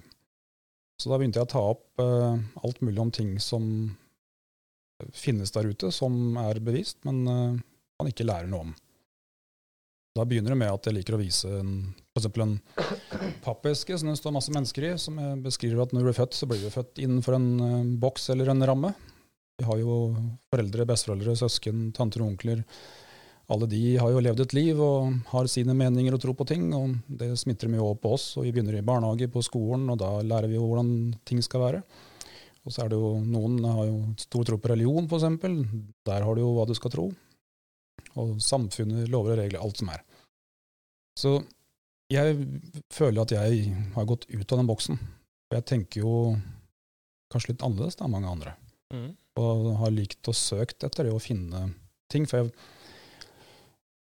Så 1.02 1.12
da 1.12 1.20
begynte 1.20 1.42
jeg 1.42 1.48
å 1.50 1.52
ta 1.52 1.62
opp 1.74 2.02
uh, 2.02 2.38
alt 2.64 2.82
mulig 2.86 3.02
om 3.04 3.12
ting 3.14 3.36
som 3.44 3.66
finnes 5.16 5.52
der 5.52 5.68
ute, 5.68 5.92
som 5.92 6.38
er 6.40 6.62
bevist, 6.64 7.02
men 7.08 7.22
uh, 7.28 7.58
man 8.00 8.12
ikke 8.12 8.28
lærer 8.28 8.48
noe 8.52 8.70
om. 8.70 8.74
Da 10.16 10.24
begynner 10.24 10.54
det 10.54 10.62
med 10.62 10.72
at 10.72 10.88
jeg 10.88 10.96
liker 10.96 11.18
å 11.18 11.20
vise 11.20 11.52
en 11.60 11.76
for 12.16 12.46
en 12.46 12.54
pappeske 13.44 13.98
som 14.00 14.08
det 14.08 14.16
står 14.16 14.32
masse 14.38 14.54
mennesker 14.56 14.86
i, 14.88 14.94
som 15.02 15.18
jeg 15.20 15.42
beskriver 15.44 15.84
at 15.84 15.92
når 15.92 16.00
du 16.00 16.08
blir 16.08 16.16
født, 16.16 16.38
så 16.38 16.48
blir 16.48 16.62
du 16.64 16.72
født 16.72 17.02
innenfor 17.04 17.36
en 17.36 17.50
uh, 17.60 17.82
boks 18.00 18.30
eller 18.32 18.54
en 18.54 18.64
ramme. 18.70 18.94
Vi 19.60 19.68
har 19.68 19.80
jo 19.80 19.98
foreldre, 20.52 20.88
besteforeldre, 20.88 21.36
søsken, 21.40 21.90
tanter 21.96 22.24
og 22.24 22.34
onkler. 22.34 22.64
Alle 23.54 23.68
de 23.70 23.82
har 24.02 24.10
jo 24.10 24.22
levd 24.26 24.42
et 24.42 24.56
liv 24.58 24.80
og 24.82 25.12
har 25.30 25.48
sine 25.52 25.76
meninger 25.78 26.16
og 26.16 26.22
tro 26.24 26.34
på 26.38 26.48
ting, 26.50 26.72
og 26.74 26.96
det 27.06 27.30
smitter 27.38 27.70
mye 27.70 27.84
over 27.84 28.00
på 28.02 28.16
oss. 28.18 28.32
og 28.40 28.48
Vi 28.48 28.54
begynner 28.56 28.80
i 28.80 28.86
barnehage, 28.86 29.30
på 29.30 29.44
skolen, 29.46 29.86
og 29.94 30.00
da 30.02 30.16
lærer 30.26 30.50
vi 30.50 30.58
jo 30.58 30.66
hvordan 30.66 30.90
ting 31.30 31.44
skal 31.46 31.62
være. 31.62 31.84
Og 32.66 32.74
så 32.74 32.82
er 32.82 32.90
det 32.90 32.98
jo 32.98 33.12
Noen 33.22 33.60
har 33.70 33.84
jo 33.86 34.00
stor 34.18 34.48
tro 34.48 34.58
på 34.58 34.72
religion, 34.74 35.06
f.eks. 35.06 35.28
Der 36.10 36.26
har 36.26 36.34
du 36.34 36.42
jo 36.42 36.56
hva 36.58 36.66
du 36.66 36.74
skal 36.78 36.94
tro. 36.96 37.12
Og 38.18 38.38
samfunnet, 38.42 39.12
lover 39.14 39.36
og 39.36 39.44
regler, 39.44 39.62
alt 39.62 39.78
som 39.78 39.92
er. 39.94 40.02
Så 41.20 41.38
jeg 42.12 42.38
føler 42.94 43.22
at 43.22 43.34
jeg 43.36 43.76
har 43.96 44.10
gått 44.10 44.26
ut 44.32 44.52
av 44.52 44.58
den 44.58 44.70
boksen. 44.70 44.98
Og 45.52 45.58
jeg 45.60 45.68
tenker 45.70 46.02
jo 46.02 46.16
kanskje 47.34 47.54
litt 47.54 47.66
annerledes 47.66 48.00
enn 48.02 48.14
mange 48.14 48.32
andre. 48.32 48.56
Mm. 48.94 49.12
Og 49.42 49.70
har 49.82 49.94
likt 49.94 50.32
og 50.32 50.38
søkt 50.38 50.86
etter 50.88 51.06
det 51.06 51.14
å 51.14 51.22
finne 51.22 51.68
ting. 52.10 52.26
For 52.30 52.42
jeg, 52.42 52.54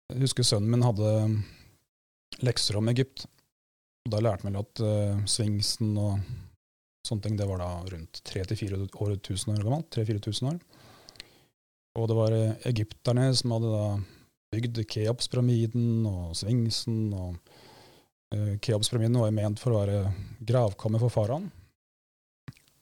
jeg 0.08 0.22
husker 0.24 0.46
sønnen 0.46 0.70
min 0.72 0.84
hadde 0.86 1.08
lekser 2.44 2.78
om 2.80 2.88
Egypt. 2.92 3.26
Og 4.06 4.14
da 4.14 4.22
lærte 4.24 4.48
vi 4.48 4.56
at 4.56 4.80
uh, 4.80 5.24
svingsen 5.28 5.96
og 6.00 6.22
sånne 7.06 7.24
ting, 7.24 7.36
det 7.36 7.48
var 7.48 7.60
da 7.60 7.70
rundt 7.92 8.22
3000-4000 8.24 9.52
år 9.54 9.66
gammelt. 9.66 9.90
3000-4000 9.92 10.48
år. 10.52 10.58
Og 11.98 12.08
det 12.08 12.16
var 12.16 12.36
uh, 12.36 12.56
egypterne 12.70 13.28
som 13.36 13.56
hadde 13.56 13.74
da 13.74 13.86
bygd 14.54 14.80
Keopspyramiden 14.88 16.06
og 16.08 16.32
svingsen 16.40 17.12
og 17.12 17.36
uh, 18.32 18.54
Keopspyramiden 18.64 19.20
var 19.20 19.34
ment 19.36 19.60
for 19.60 19.74
å 19.74 19.82
være 19.82 20.14
gravkammer 20.48 21.04
for 21.04 21.12
faraoen. 21.12 21.50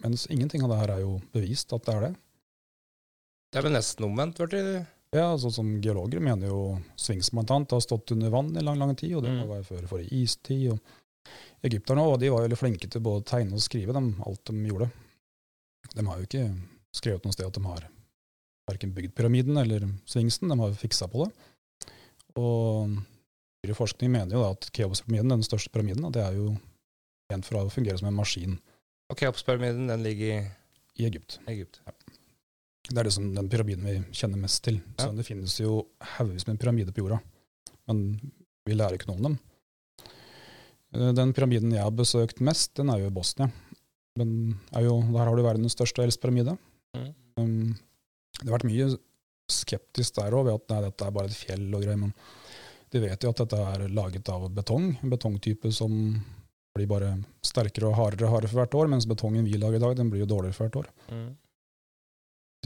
Mens 0.05 0.29
ingenting 0.31 0.63
av 0.63 0.71
det 0.71 0.83
her 0.85 0.95
er 0.95 1.03
jo 1.03 1.17
bevist 1.35 1.75
at 1.75 1.89
det 1.89 1.95
er 1.97 2.07
det. 2.07 2.17
Det 3.51 3.59
er 3.59 3.67
vel 3.67 3.75
nesten 3.75 4.07
omvendt, 4.07 4.39
ble 4.39 4.63
det? 4.63 4.83
Ja, 5.17 5.33
sånn 5.41 5.55
som 5.55 5.73
geologer 5.81 6.21
mener 6.21 6.51
jo 6.51 6.61
Svings 7.01 7.33
blant 7.33 7.51
annet 7.55 7.73
har 7.73 7.83
stått 7.85 8.13
under 8.13 8.33
vann 8.35 8.53
i 8.57 8.65
lang 8.65 8.79
lang 8.81 8.93
tid, 8.99 9.17
og 9.17 9.25
det 9.25 9.33
må 9.33 9.47
mm. 9.47 9.51
være 9.55 9.67
før 9.71 9.91
forrige 9.95 10.23
istid. 10.23 10.71
og 10.75 11.67
Egypterne 11.67 12.05
og 12.05 12.21
de 12.21 12.31
var 12.31 12.43
jo 12.43 12.47
veldig 12.47 12.61
flinke 12.61 12.89
til 12.91 13.03
både 13.03 13.23
å 13.23 13.27
tegne 13.27 13.57
og 13.57 13.65
skrive 13.65 13.95
dem, 13.97 14.13
alt 14.27 14.43
de 14.51 14.69
gjorde. 14.69 14.91
De 15.95 16.05
har 16.07 16.21
jo 16.21 16.29
ikke 16.29 16.47
skrevet 16.95 17.27
noe 17.27 17.35
sted 17.35 17.49
at 17.49 17.57
de 17.57 17.65
har 17.65 17.89
verken 18.67 18.95
bygd 18.95 19.15
pyramiden 19.17 19.59
eller 19.61 19.87
svingsen, 20.11 20.51
de 20.51 20.59
har 20.61 20.79
fiksa 20.79 21.09
på 21.11 21.25
det. 21.25 21.33
Og 22.37 22.97
forskning 23.77 24.13
mener 24.13 24.37
jo 24.37 24.45
da 24.45 24.53
at 24.55 24.69
Keops-pyramiden, 24.77 25.33
den 25.33 25.47
største 25.47 25.73
pyramiden, 25.75 26.07
det 26.15 26.23
er 26.23 26.37
jo 26.37 26.53
ment 27.33 27.49
for 27.49 27.59
å 27.59 27.73
fungere 27.73 27.99
som 27.99 28.11
en 28.11 28.19
maskin. 28.19 28.59
Og 29.11 29.19
Keops-pyramiden 29.19 29.91
den 29.91 30.05
ligger 30.07 30.35
i, 30.37 30.41
I 31.03 31.09
Egypt. 31.09 31.39
Egypt. 31.51 31.81
Ja. 31.87 31.96
Det 32.87 33.01
er 33.01 33.09
liksom 33.09 33.33
den 33.35 33.49
pyramiden 33.51 33.87
vi 33.87 33.97
kjenner 34.15 34.39
mest 34.39 34.63
til. 34.67 34.79
Ja. 34.97 35.07
Så 35.07 35.17
Det 35.17 35.27
finnes 35.27 35.57
jo 35.59 35.81
haugevis 36.17 36.47
med 36.47 36.61
pyramider 36.63 36.95
på 36.95 37.03
jorda, 37.03 37.19
men 37.91 38.03
vi 38.67 38.77
lærer 38.77 38.99
ikke 38.99 39.11
noe 39.11 39.19
om 39.19 39.29
dem. 39.29 39.39
Eh, 40.95 41.13
den 41.17 41.35
pyramiden 41.35 41.75
jeg 41.75 41.83
har 41.83 41.95
besøkt 41.95 42.43
mest, 42.45 42.75
den 42.79 42.93
er 42.93 43.03
jo 43.03 43.11
i 43.11 43.17
Bosnia. 43.17 43.51
Den 44.17 44.57
er 44.73 44.87
jo, 44.87 45.01
der 45.13 45.29
har 45.29 45.37
du 45.37 45.45
verdens 45.45 45.77
største 45.77 46.01
og 46.01 46.07
eldste 46.07 46.23
pyramide. 46.25 46.57
Mm. 46.97 47.11
Um, 47.37 47.75
det 48.39 48.49
har 48.49 48.57
vært 48.57 48.69
mye 48.71 48.89
skeptisk 49.53 50.17
der 50.17 50.35
òg, 50.35 50.47
ved 50.49 50.57
at 50.57 50.73
nei, 50.73 50.81
dette 50.87 51.07
er 51.07 51.15
bare 51.15 51.31
et 51.31 51.37
fjell 51.37 51.67
og 51.69 51.85
greier. 51.85 52.01
Men 52.01 52.15
de 52.93 53.03
vet 53.03 53.23
jo 53.23 53.33
at 53.33 53.43
dette 53.43 53.61
er 53.75 53.87
laget 53.93 54.31
av 54.33 54.49
betong, 54.55 54.95
en 55.03 55.13
betongtype 55.13 55.73
som 55.75 55.93
blir 56.77 56.89
bare 56.91 57.15
sterkere 57.45 57.91
og 57.91 57.97
hardere 57.97 58.29
og 58.29 58.37
hardere 58.37 58.53
for 58.53 58.63
hvert 58.63 58.77
år, 58.77 58.91
mens 58.93 59.09
betongen 59.09 59.47
vi 59.49 59.59
lager 59.61 59.81
i 59.81 59.85
dag, 59.85 59.97
den 59.99 60.11
blir 60.13 60.25
jo 60.25 60.31
dårligere 60.35 60.57
for 60.57 60.67
hvert 60.67 60.81
år. 60.83 60.91
Mm. 61.13 61.29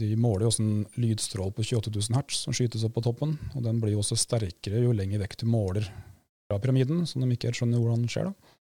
De 0.01 0.09
måler 0.19 0.45
jo 0.45 0.51
også 0.51 0.63
en 0.65 0.85
lydstråle 0.99 1.53
på 1.55 1.65
28 1.65 1.93
000 1.93 2.17
hertz 2.17 2.39
som 2.45 2.55
skytes 2.55 2.85
opp 2.87 2.95
på 2.97 3.05
toppen, 3.05 3.35
og 3.53 3.65
den 3.65 3.81
blir 3.83 3.95
jo 3.95 4.01
også 4.01 4.17
sterkere 4.19 4.81
jo 4.83 4.95
lenger 4.95 5.21
vekk 5.23 5.37
du 5.43 5.45
måler 5.51 5.85
fra 6.49 6.57
pyramiden, 6.61 7.05
som 7.07 7.23
de 7.23 7.29
ikke 7.35 7.51
helt 7.51 7.61
skjønner 7.61 7.83
hvordan 7.83 8.09
skjer. 8.11 8.31
da. 8.31 8.57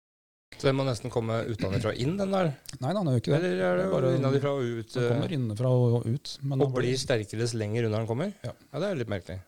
Så 0.57 0.70
den 0.70 0.79
må 0.79 0.85
nesten 0.87 1.12
komme 1.12 1.42
utenfra 1.46 1.92
inn, 2.01 2.16
den 2.18 2.33
der? 2.33 2.51
Nei, 2.81 2.90
den 2.96 3.09
er 3.11 3.14
jo 3.14 3.20
ikke 3.20 3.35
det. 3.35 3.38
Eller 3.38 3.62
er 3.62 3.79
det, 3.79 3.85
det 3.85 3.92
bare 3.92 4.12
innenfra 4.16 4.53
og 4.57 4.64
ut? 4.64 4.94
Den 4.94 5.09
kommer 5.12 5.35
innenfra 5.37 5.72
og 5.77 6.09
ut. 6.09 6.35
og 6.57 6.74
blir 6.74 6.98
sterkere 6.98 7.48
lenger 7.61 7.88
unna 7.88 8.01
den 8.01 8.09
kommer? 8.09 8.33
Ja. 8.42 8.55
ja, 8.57 8.81
det 8.81 8.88
er 8.88 9.01
litt 9.03 9.12
merkelig. 9.12 9.38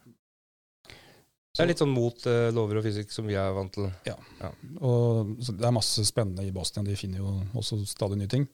Det 1.50 1.64
er 1.64 1.70
litt 1.72 1.80
sånn 1.82 1.90
mot 1.90 2.26
uh, 2.30 2.52
lover 2.54 2.78
og 2.78 2.84
fysikk 2.86 3.10
som 3.10 3.26
vi 3.26 3.34
er 3.40 3.50
vant 3.56 3.72
til. 3.74 3.88
Ja. 4.06 4.14
ja. 4.38 4.52
Og 4.86 5.32
det 5.40 5.66
er 5.66 5.74
masse 5.74 6.04
spennende 6.06 6.44
i 6.46 6.52
Bosnia. 6.54 6.84
De 6.86 6.94
finner 7.00 7.24
jo 7.24 7.32
også 7.58 7.80
stadig 7.90 8.20
nye 8.20 8.30
ting. 8.30 8.46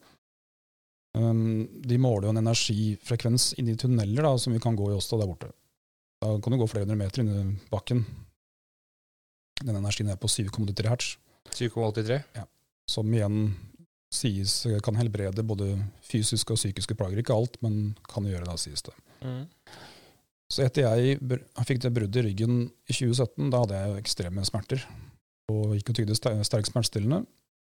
Um, 1.17 1.67
de 1.81 1.97
måler 2.01 2.27
jo 2.27 2.33
en 2.33 2.41
energifrekvens 2.43 3.53
inni 3.61 3.77
tunneler 3.79 4.25
da, 4.25 4.33
som 4.37 4.53
vi 4.53 4.61
kan 4.61 4.75
gå 4.77 4.91
i 4.91 4.97
også 4.97 5.19
der 5.21 5.29
borte. 5.29 5.49
Da 6.21 6.33
kan 6.41 6.53
du 6.53 6.59
gå 6.59 6.67
flere 6.69 6.85
hundre 6.85 6.97
meter 6.99 7.23
inni 7.23 7.55
bakken. 7.71 8.03
Den 9.63 9.77
energien 9.79 10.09
er 10.11 10.19
på 10.19 10.29
7,83 10.29 10.91
hertz. 10.91 11.15
7,83? 11.53 12.21
Ja. 12.37 12.45
Som 12.89 13.13
igjen 13.13 13.55
sies 14.13 14.61
kan 14.83 14.97
helbrede 14.99 15.43
både 15.43 15.73
fysiske 16.05 16.53
og 16.53 16.59
psykiske 16.59 16.95
plager. 16.97 17.21
Ikke 17.21 17.35
alt, 17.35 17.57
men 17.65 17.95
kan 18.07 18.27
gjøre 18.27 18.47
det, 18.47 18.57
sies 18.61 18.85
det. 18.85 18.93
Mm. 19.25 19.45
Så 20.53 20.63
etter 20.63 20.85
jeg 20.87 21.17
fikk 21.67 21.81
det 21.83 21.91
bruddet 21.95 22.21
i 22.21 22.29
ryggen 22.29 22.59
i 22.87 22.93
2017, 22.93 23.49
da 23.51 23.63
hadde 23.63 23.81
jeg 23.81 24.03
ekstreme 24.03 24.45
smerter 24.47 24.85
og 25.51 25.73
gikk 25.75 25.91
og 25.91 25.97
tygde 25.97 26.15
sterk 26.17 26.69
smertestillende. 26.69 27.25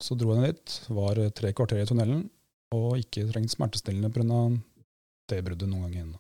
Så 0.03 0.17
dro 0.19 0.35
jeg 0.35 0.43
ned 0.43 0.57
dit, 0.57 0.79
var 0.93 1.21
tre 1.37 1.53
kvarter 1.57 1.83
i 1.83 1.89
tunnelen 1.89 2.25
og 2.77 2.99
ikke 3.01 3.29
trengt 3.31 3.55
smertestillende 3.55 4.11
pga. 4.13 4.43
det 5.31 5.45
bruddet 5.47 5.71
noen 5.71 5.87
gang 5.87 5.97
igjen. 5.97 6.13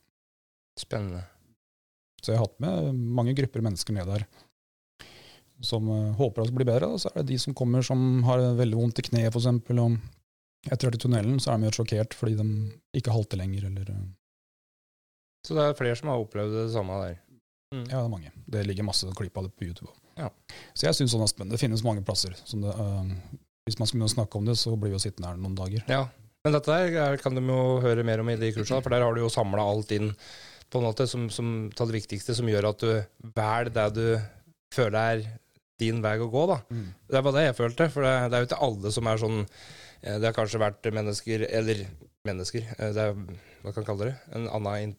Spennende. 0.78 1.24
Så 2.22 2.32
jeg 2.32 2.38
har 2.38 2.46
hatt 2.46 2.62
med 2.62 2.94
mange 2.94 3.34
grupper 3.36 3.64
mennesker 3.64 3.96
ned 3.96 4.08
der 4.08 4.26
som 5.62 5.86
uh, 5.86 6.10
håper 6.18 6.42
at 6.42 6.50
det 6.50 6.56
blir 6.56 6.66
bedre. 6.66 6.88
Så 6.98 7.10
er 7.10 7.20
det 7.20 7.34
de 7.34 7.38
som 7.38 7.54
kommer 7.54 7.84
som 7.86 8.22
har 8.26 8.40
veldig 8.58 8.78
vondt 8.78 8.98
i 8.98 9.04
kneet, 9.06 9.30
f.eks. 9.30 9.46
Og 9.46 10.70
etter 10.70 10.86
hvert 10.86 10.98
i 10.98 11.02
tunnelen 11.02 11.38
så 11.42 11.52
er 11.52 11.60
de 11.60 11.68
jo 11.68 11.76
sjokkert 11.80 12.14
fordi 12.14 12.34
de 12.38 12.46
ikke 12.98 13.14
halter 13.14 13.38
lenger, 13.38 13.68
eller 13.70 13.92
uh, 13.94 14.02
så 15.42 15.56
det 15.58 15.62
er 15.66 15.78
flere 15.78 15.98
som 15.98 16.10
har 16.12 16.22
opplevd 16.22 16.52
det 16.54 16.68
samme 16.70 16.96
der? 17.02 17.16
Mm. 17.74 17.86
Ja, 17.88 17.96
det 17.96 18.04
er 18.04 18.10
mange. 18.12 18.32
Det 18.54 18.60
ligger 18.66 18.86
masse 18.86 19.08
klipp 19.18 19.38
av 19.38 19.48
det 19.48 19.56
på 19.58 19.66
YouTube. 19.66 19.90
Ja. 20.14 20.28
Så 20.70 20.86
jeg 20.86 20.98
syns 20.98 21.14
sånn 21.14 21.24
er 21.24 21.30
spennende. 21.30 21.56
Det 21.56 21.62
finnes 21.62 21.82
mange 21.86 22.04
plasser. 22.06 22.36
Det, 22.36 22.74
uh, 22.78 23.38
hvis 23.66 23.78
man 23.80 23.90
skulle 23.90 24.10
snakke 24.12 24.38
om 24.38 24.46
det, 24.46 24.54
så 24.60 24.76
blir 24.76 24.92
vi 24.92 25.00
jo 25.00 25.02
sittende 25.02 25.32
her 25.32 25.40
noen 25.40 25.56
dager. 25.58 25.82
Ja, 25.90 26.04
Men 26.42 26.56
dette 26.56 26.74
der 26.74 27.20
kan 27.22 27.36
de 27.38 27.42
jo 27.46 27.80
høre 27.84 28.02
mer 28.06 28.22
om 28.22 28.30
i 28.32 28.38
de 28.38 28.50
kursene, 28.54 28.82
for 28.82 28.90
der 28.90 29.04
har 29.04 29.14
du 29.14 29.22
jo 29.22 29.30
samla 29.30 29.62
alt 29.62 29.92
inn 29.94 30.10
på 30.72 30.80
en 30.80 30.86
måte 30.88 31.06
som, 31.06 31.28
som 31.30 31.68
tar 31.76 31.90
det 31.90 32.00
viktigste, 32.00 32.34
som 32.34 32.48
gjør 32.48 32.70
at 32.72 32.82
du 32.82 32.90
velger 33.36 33.70
det 33.76 33.86
du 33.94 34.06
føler 34.74 34.98
er 34.98 35.24
din 35.82 36.00
vei 36.02 36.16
å 36.22 36.30
gå. 36.32 36.44
da. 36.50 36.58
Mm. 36.72 36.86
Det 37.14 37.22
var 37.26 37.36
det 37.36 37.46
jeg 37.46 37.58
følte, 37.58 37.88
for 37.92 38.06
det, 38.06 38.12
det 38.32 38.38
er 38.38 38.44
jo 38.44 38.50
ikke 38.50 38.62
alle 38.66 38.92
som 38.94 39.10
er 39.10 39.20
sånn 39.22 39.40
eh, 39.42 40.16
Det 40.16 40.28
har 40.28 40.36
kanskje 40.36 40.62
vært 40.62 40.88
mennesker, 40.98 41.44
eller 41.60 41.82
mennesker, 42.26 42.70
eh, 42.78 42.94
det 42.96 43.08
er, 43.08 43.18
hva 43.62 43.74
kan 43.74 43.82
man 43.82 43.90
kalle 43.90 44.08
det, 44.10 44.14
en 44.34 44.48
annen 44.58 44.96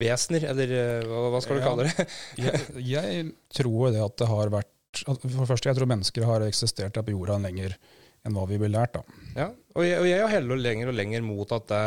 vesener, 0.00 0.46
eller 0.52 0.76
eh, 0.78 1.08
hva, 1.10 1.26
hva 1.34 1.42
skal 1.44 1.58
du 1.58 1.64
ja, 1.64 1.68
kalle 1.68 1.88
det? 1.90 2.08
jeg, 2.44 2.62
jeg, 2.94 3.26
tror 3.56 3.92
det 3.94 4.04
at 4.04 4.16
det 4.22 4.30
har 4.30 4.54
vært 4.60 4.70
For 5.04 5.18
det 5.26 5.50
første, 5.50 5.68
jeg 5.68 5.80
tror 5.80 5.90
mennesker 5.90 6.28
har 6.28 6.46
eksistert 6.46 6.96
her 6.96 7.04
på 7.06 7.16
jorda 7.16 7.40
lenger 7.42 7.76
enn 8.24 8.36
hva 8.36 8.46
vi 8.48 8.58
ble 8.60 8.70
lært. 8.72 8.96
da. 8.96 9.02
Ja, 9.36 9.46
og 9.74 9.84
jeg, 9.84 9.98
og 10.00 10.06
jeg 10.08 10.30
heller 10.30 10.60
lenger 10.60 10.90
og 10.90 10.96
lenger 10.96 11.24
mot 11.26 11.50
at 11.52 11.66
det, 11.68 11.80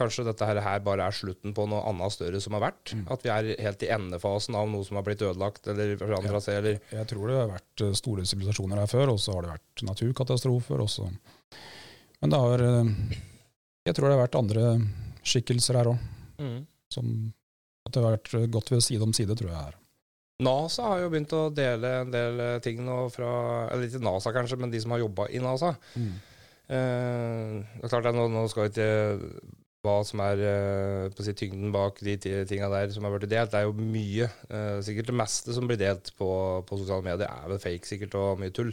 kanskje 0.00 0.26
dette 0.26 0.48
her 0.48 0.82
bare 0.84 1.06
er 1.06 1.16
slutten 1.16 1.54
på 1.56 1.64
noe 1.70 1.80
annet 1.88 2.14
større 2.14 2.40
som 2.44 2.56
har 2.56 2.66
vært. 2.66 2.92
Mm. 2.92 3.06
At 3.14 3.24
vi 3.24 3.32
er 3.32 3.50
helt 3.64 3.84
i 3.86 3.90
endefasen 3.94 4.58
av 4.58 4.68
noe 4.72 4.84
som 4.86 4.98
har 4.98 5.06
blitt 5.06 5.24
ødelagt 5.24 5.70
eller 5.70 5.94
forandra 6.00 6.42
seg. 6.44 6.60
Eller 6.60 6.80
jeg 6.92 7.08
tror 7.12 7.24
det 7.30 7.40
har 7.40 7.50
vært 7.54 7.86
eh, 7.86 7.96
store 7.96 8.26
sivilisasjoner 8.28 8.82
her 8.82 8.90
før, 8.90 9.14
og 9.14 9.22
så 9.22 9.36
har 9.36 9.46
det 9.46 9.54
vært 9.54 9.86
naturkatastrofer. 9.88 10.84
Også. 10.84 11.08
Men 12.20 12.34
det 12.34 12.42
har 12.44 12.68
eh, 12.68 12.94
Jeg 13.88 13.96
tror 13.96 14.08
det 14.08 14.16
har 14.18 14.24
vært 14.26 14.40
andre 14.42 14.70
skikkelser 15.28 15.78
her 15.80 15.92
òg, 15.94 16.08
mm. 16.42 16.58
som 16.92 17.12
at 17.86 17.94
det 17.94 18.02
har 18.04 18.18
vært 18.18 18.34
godt 18.52 18.74
ved 18.74 18.84
side 18.84 19.04
om 19.04 19.14
side, 19.16 19.36
tror 19.38 19.54
jeg. 19.54 19.68
her. 19.70 19.78
NASA 20.38 20.84
har 20.86 21.00
jo 21.02 21.10
begynt 21.10 21.32
å 21.34 21.48
dele 21.50 21.92
en 22.04 22.10
del 22.14 22.42
eh, 22.44 22.58
ting 22.62 22.84
nå 22.86 22.98
fra 23.10 23.30
Eller 23.72 23.88
ikke 23.88 24.02
NASA, 24.06 24.30
kanskje, 24.34 24.58
men 24.62 24.70
de 24.70 24.80
som 24.82 24.94
har 24.94 25.02
jobba 25.02 25.26
i 25.34 25.40
NASA. 25.42 25.72
Mm. 25.98 26.12
Eh, 26.68 27.56
det 27.74 27.88
er 27.88 27.90
klart 27.90 28.06
at 28.06 28.14
nå, 28.14 28.28
nå 28.30 28.44
skal 28.52 28.70
ikke 28.70 28.86
hva 29.86 29.98
som 30.06 30.22
er 30.24 30.40
eh, 30.42 31.04
på 31.14 31.24
si, 31.26 31.34
tyngden 31.38 31.72
bak 31.74 32.00
de 32.04 32.16
tinga 32.20 32.70
der 32.72 32.90
som 32.94 33.06
har 33.06 33.14
blitt 33.14 33.30
delt. 33.30 33.52
Det 33.52 33.60
er 33.60 33.68
jo 33.68 33.74
mye. 33.78 34.30
Eh, 34.50 34.78
sikkert 34.86 35.10
det 35.10 35.18
meste 35.20 35.54
som 35.56 35.68
blir 35.70 35.80
delt 35.80 36.12
på, 36.18 36.30
på 36.68 36.80
sosiale 36.80 37.06
medier, 37.06 37.30
er 37.30 37.52
vel 37.52 37.62
fake 37.62 37.90
sikkert 37.90 38.18
og 38.18 38.42
mye 38.42 38.54
tull. 38.54 38.72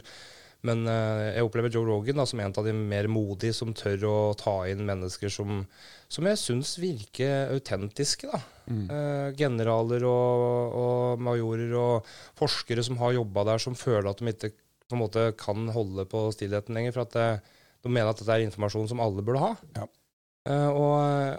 Men 0.66 0.86
uh, 0.90 1.30
jeg 1.30 1.46
opplever 1.46 1.74
Joe 1.74 1.86
Rogan 1.88 2.20
da, 2.20 2.26
som 2.30 2.42
en 2.42 2.54
av 2.58 2.66
de 2.66 2.74
mer 2.76 3.10
modige 3.12 3.56
som 3.56 3.74
tør 3.76 4.06
å 4.10 4.18
ta 4.40 4.56
inn 4.72 4.86
mennesker 4.88 5.32
som, 5.34 5.64
som 6.12 6.30
jeg 6.30 6.42
syns 6.42 6.76
virker 6.82 7.54
autentiske. 7.54 8.30
da. 8.32 8.42
Mm. 8.66 8.86
Uh, 8.90 9.28
generaler 9.38 10.08
og, 10.10 10.78
og, 10.80 11.26
majorer 11.26 11.76
og 11.78 12.16
forskere 12.40 12.86
som 12.86 12.98
har 13.02 13.18
jobba 13.20 13.46
der, 13.52 13.62
som 13.62 13.78
føler 13.78 14.10
at 14.10 14.24
de 14.24 14.34
ikke 14.34 14.56
på 14.86 14.98
en 14.98 15.02
måte 15.02 15.28
kan 15.38 15.70
holde 15.74 16.06
på 16.10 16.28
stillheten 16.34 16.78
lenger. 16.78 16.96
For 16.96 17.06
at 17.06 17.14
det, 17.18 17.30
de 17.86 17.92
mener 17.92 18.10
at 18.10 18.22
dette 18.22 18.40
er 18.40 18.48
informasjon 18.48 18.90
som 18.94 19.04
alle 19.04 19.26
burde 19.26 19.44
ha. 19.44 19.54
Ja. 19.78 19.86
Uh, 20.46 20.70
og, 20.70 20.96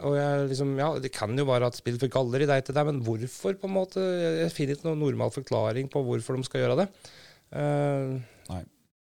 og 0.08 0.14
jeg 0.18 0.46
liksom, 0.50 0.72
ja, 0.82 0.88
det 0.98 1.12
kan 1.14 1.34
jo 1.38 1.46
være 1.46 1.68
at 1.70 1.78
spill 1.78 1.98
for 2.02 2.10
galler 2.10 2.42
i 2.42 2.48
deg 2.50 2.64
til 2.66 2.74
deg, 2.74 2.88
men 2.88 3.02
hvorfor, 3.06 3.54
på 3.58 3.68
en 3.68 3.76
måte? 3.76 4.02
Jeg 4.42 4.54
finner 4.54 4.78
ikke 4.78 4.88
noen 4.88 5.04
normal 5.04 5.34
forklaring 5.34 5.90
på 5.90 6.02
hvorfor 6.06 6.38
de 6.38 6.46
skal 6.46 6.64
gjøre 6.64 6.80
det. 6.82 6.88
Uh, 7.54 8.18
Nei. 8.50 8.64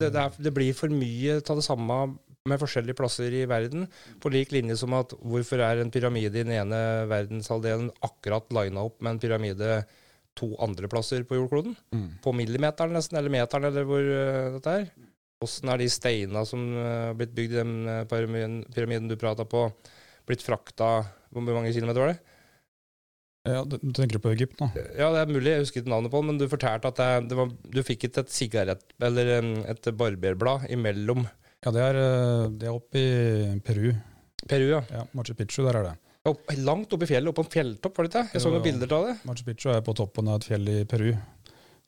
Det, 0.02 0.12
det, 0.16 0.26
er, 0.26 0.43
det 0.49 0.54
blir 0.56 0.76
for 0.78 0.93
mye 0.93 1.39
av 1.39 1.60
det 1.60 1.66
samme 1.66 2.02
med 2.49 2.62
forskjellige 2.62 2.97
plasser 2.97 3.34
i 3.38 3.45
verden. 3.49 3.86
På 4.22 4.32
lik 4.34 4.54
linje 4.54 4.80
som 4.80 4.95
at 4.97 5.14
hvorfor 5.22 5.62
er 5.62 5.82
en 5.82 5.93
pyramide 5.93 6.41
i 6.41 6.45
den 6.45 6.56
ene 6.58 6.80
verdenshalvdelen 7.12 7.91
akkurat 8.02 8.49
lina 8.58 8.88
opp 8.88 8.97
med 9.02 9.16
en 9.16 9.22
pyramide 9.22 9.84
to 10.38 10.54
andre 10.64 10.89
plasser 10.89 11.26
på 11.28 11.38
jordkloden? 11.38 11.76
Mm. 11.93 12.10
På 12.24 12.34
millimeteren 12.34 12.95
nesten, 12.97 13.20
eller 13.20 13.34
meteren, 13.34 13.70
eller 13.70 13.86
hvor 13.88 14.02
uh, 14.02 14.58
dette 14.58 14.76
er. 14.80 14.91
Åssen 15.41 15.72
er 15.74 15.82
de 15.82 15.89
steina 15.89 16.43
som 16.45 16.66
har 16.78 17.12
har 17.12 17.18
blitt 17.18 17.34
bygd 17.38 17.56
i 17.56 17.60
den 17.60 17.74
eh, 17.89 18.04
pyramiden, 18.10 18.60
pyramiden 18.74 19.10
du 19.10 19.18
prata 19.18 19.45
på, 19.45 19.64
blitt 20.30 20.43
frakta 20.45 20.91
Hvor 21.32 21.41
mange 21.41 21.74
kilometer 21.74 22.04
var 22.04 22.12
det? 22.14 22.31
Ja, 23.48 23.64
du 23.66 23.78
tenker 23.98 24.22
på 24.22 24.30
Egypt 24.36 24.60
nå? 24.62 24.68
Ja, 24.94 25.08
det 25.16 25.24
er 25.24 25.32
mulig, 25.32 25.50
jeg 25.50 25.64
husker 25.64 25.82
ikke 25.82 25.89
navnet 25.89 26.14
på 26.14 26.20
den, 26.22 26.28
men 26.30 26.38
du 26.38 26.46
fortalte 26.52 26.92
at 26.92 27.00
det, 27.00 27.10
det 27.32 27.38
var, 27.39 27.50
du 27.50 27.80
fikk 27.86 28.06
ikke 28.06 28.22
et 28.22 28.34
sigarett, 28.34 28.84
eller 29.02 29.32
et 29.72 29.89
barberblad 29.98 30.68
imellom 30.70 31.26
Ja, 31.66 31.74
det 31.74 31.82
er, 31.88 31.98
eh, 32.04 32.46
det 32.62 32.70
er 32.70 32.76
oppe 32.78 33.02
i 33.02 33.58
Peru. 33.66 33.92
Peru, 34.46 34.68
ja. 34.70 34.84
Ja, 34.94 35.04
Machu 35.18 35.34
Picchu, 35.38 35.64
der 35.66 35.80
er 35.80 35.89
det. 35.89 35.98
Opp, 36.30 36.46
langt 36.62 36.94
oppe 36.94 37.08
i 37.08 37.10
fjellet, 37.10 37.32
oppe 37.32 37.42
på 37.42 37.48
en 37.48 37.54
fjelltopp, 37.56 37.98
var 37.98 38.06
det 38.06 38.12
ikke? 38.14 38.36
Jeg 38.36 38.44
så 38.44 38.54
noen 38.54 38.66
bilder 38.66 38.96
av 38.98 39.06
det. 39.10 39.14
Machu 39.26 39.44
Picchu 39.48 39.72
er 39.74 39.82
på 39.86 39.98
toppen 39.98 40.30
av 40.30 40.38
et 40.38 40.48
fjell 40.52 40.70
i 40.70 40.80
Peru. 40.89 41.12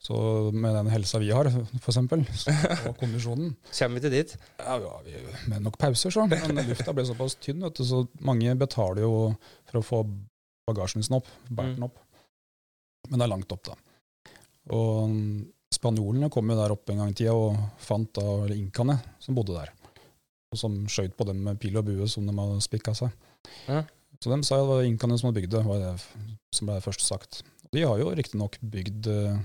Så 0.04 0.16
med 0.52 0.74
den 0.74 0.90
helsa 0.90 1.20
vi 1.22 1.30
har, 1.32 1.48
eksempel, 1.78 2.26
og 2.26 2.96
kondisjonen 3.00 3.54
Kommer 3.70 3.96
vi 3.96 4.02
til 4.04 4.12
dit? 4.12 4.34
ja, 4.58 4.74
ja, 4.82 4.96
vi, 5.06 5.14
Med 5.48 5.62
nok 5.64 5.78
pauser, 5.80 6.12
så. 6.12 6.26
Men 6.26 6.60
lufta 6.66 6.92
ble 6.92 7.06
såpass 7.08 7.38
tynn, 7.40 7.62
vet 7.64 7.78
du, 7.78 7.86
så 7.88 8.02
mange 8.26 8.52
betaler 8.58 9.06
jo 9.06 9.14
for 9.70 9.80
å 9.80 9.84
få 9.86 10.02
bagasjen 10.68 11.04
sin 11.04 11.18
opp. 11.18 11.28
Bært 11.48 11.76
den 11.76 11.86
opp. 11.86 11.98
Men 13.10 13.20
det 13.20 13.26
er 13.26 13.32
langt 13.34 13.52
opp, 13.52 13.64
da. 13.68 13.76
Og 14.72 15.10
mm, 15.12 15.40
spanjolene 15.74 16.30
kom 16.32 16.48
jo 16.48 16.58
der 16.58 16.72
oppe 16.72 16.94
en 16.94 17.02
gang 17.02 17.12
i 17.12 17.16
tida 17.18 17.34
og 17.36 17.58
fant 17.82 18.14
da 18.16 18.24
eller 18.44 18.56
inkaene 18.56 18.96
som 19.20 19.36
bodde 19.36 19.56
der. 19.56 19.72
Og 20.54 20.60
som 20.60 20.78
skjøt 20.88 21.16
på 21.18 21.26
dem 21.28 21.42
med 21.44 21.60
pil 21.60 21.76
og 21.80 21.86
bue 21.88 22.08
som 22.10 22.28
de 22.28 22.36
hadde 22.38 22.62
spikka 22.64 22.94
seg. 22.96 23.12
Ja. 23.68 23.82
Så 24.22 24.30
de 24.32 24.38
sa 24.46 24.60
det 24.60 24.70
var 24.70 24.86
inkaene 24.86 25.18
som 25.20 25.28
hadde 25.28 25.42
bygd 25.42 25.52
det, 25.52 25.64
var 25.66 25.82
det 25.82 25.92
som 26.54 26.70
ble 26.70 26.78
først 26.84 27.04
sagt. 27.04 27.42
Og 27.66 27.76
de 27.76 27.84
har 27.84 28.00
jo 28.00 28.14
riktignok 28.16 28.56
bygd 28.62 29.10
eh, 29.10 29.42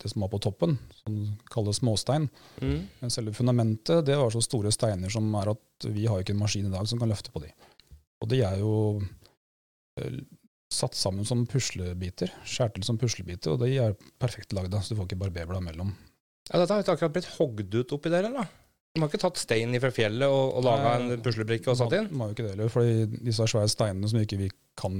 det 0.00 0.08
som 0.08 0.24
var 0.24 0.30
på 0.32 0.40
toppen, 0.40 0.78
som 1.02 1.18
kalles 1.52 1.82
småstein. 1.82 2.28
Mm. 2.62 2.78
Men 3.00 3.12
selve 3.12 3.34
fundamentet 3.36 4.06
det 4.06 4.16
var 4.16 4.32
så 4.32 4.40
store 4.44 4.72
steiner 4.72 5.12
som 5.12 5.26
er 5.40 5.52
at 5.52 5.88
vi 5.92 6.06
har 6.08 6.22
ikke 6.22 6.36
en 6.36 6.40
maskin 6.40 6.70
i 6.70 6.72
dag 6.72 6.88
som 6.88 7.02
kan 7.02 7.10
løfte 7.12 7.34
på 7.34 7.42
de. 7.44 7.50
Og 8.22 8.30
de 8.30 8.40
er 8.46 8.62
jo 8.62 8.72
eh, 10.00 10.22
satt 10.72 10.96
sammen 10.98 11.26
som 11.28 11.44
puslebiter, 11.48 12.32
skjært 12.48 12.76
til 12.78 12.86
som 12.86 12.98
puslebiter, 13.00 13.54
og 13.54 13.62
de 13.62 13.76
er 13.82 13.94
perfekt 14.22 14.54
lagd, 14.56 14.74
så 14.74 14.94
du 14.94 15.00
får 15.00 15.10
ikke 15.10 15.20
barberblad 15.26 15.64
mellom. 15.68 15.92
Ja, 16.48 16.58
dette 16.58 16.74
har 16.74 16.82
ikke 16.82 16.96
akkurat 16.96 17.14
blitt 17.14 17.30
hogd 17.36 17.76
ut 17.78 17.94
oppi 17.96 18.12
der, 18.12 18.26
eller? 18.28 18.48
De 18.92 19.00
har 19.00 19.08
ikke 19.08 19.22
tatt 19.22 19.40
stein 19.40 19.72
fra 19.80 19.88
fjellet 19.94 20.28
og, 20.28 20.56
og 20.58 20.64
laga 20.66 20.96
en 20.98 21.22
puslebrikke 21.24 21.70
og 21.72 21.78
satt 21.80 21.94
inn? 21.96 22.10
De 22.10 22.18
har 22.20 22.28
jo 22.28 22.36
ikke 22.36 22.44
det 22.44 22.50
heller, 22.52 22.72
for 22.72 22.88
disse 23.28 23.46
svære 23.48 23.70
steinene 23.72 24.10
som 24.10 24.20
ikke 24.20 24.40
vi 24.42 24.48
kan 24.78 24.98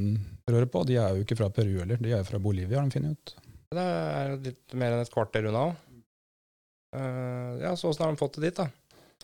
røre 0.49 0.69
på, 0.71 0.85
de 0.89 0.97
er 1.01 1.17
jo 1.17 1.27
ikke 1.27 1.37
fra 1.41 1.51
Peru 1.53 1.75
heller, 1.83 2.01
de 2.01 2.15
er 2.17 2.25
fra 2.29 2.41
Bolivia, 2.41 2.79
har 2.79 2.89
de 2.89 2.97
funnet 2.97 3.19
ut. 3.19 3.35
Det 3.73 3.85
er 3.85 4.31
jo 4.31 4.39
litt 4.47 4.77
mer 4.81 4.97
enn 4.97 5.05
et 5.05 5.13
kvarter 5.13 5.49
unna 5.49 5.67
òg. 5.71 5.77
ja, 7.65 7.75
så 7.77 7.91
åssen 7.91 8.07
har 8.07 8.15
de 8.15 8.21
fått 8.21 8.39
det 8.39 8.49
dit, 8.51 8.63
da? 8.63 8.69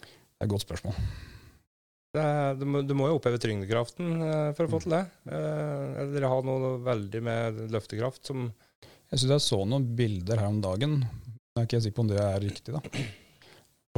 Det 0.04 0.44
er 0.44 0.48
et 0.48 0.52
godt 0.52 0.64
spørsmål. 0.64 1.00
Er, 2.16 2.54
du, 2.56 2.64
må, 2.64 2.80
du 2.88 2.94
må 2.96 3.10
jo 3.10 3.18
oppheve 3.18 3.40
tyngdekraften 3.42 4.22
eh, 4.24 4.50
for 4.56 4.64
å 4.64 4.72
få 4.72 4.80
til 4.84 4.94
det. 4.96 5.02
Eh, 5.28 5.98
eller 6.04 6.28
ha 6.30 6.38
noe 6.46 6.70
veldig 6.86 7.20
med 7.24 7.58
løftekraft 7.74 8.30
som 8.30 8.46
Jeg 8.48 9.20
synes 9.20 9.34
jeg 9.34 9.44
så 9.44 9.58
noen 9.68 9.84
bilder 9.98 10.40
her 10.40 10.48
om 10.48 10.62
dagen, 10.64 11.02
jeg 11.58 11.60
er 11.60 11.68
ikke 11.68 11.82
sikker 11.84 11.98
på 11.98 12.04
om 12.06 12.10
det 12.12 12.20
er 12.22 12.42
riktig, 12.44 12.74
da. 12.76 12.82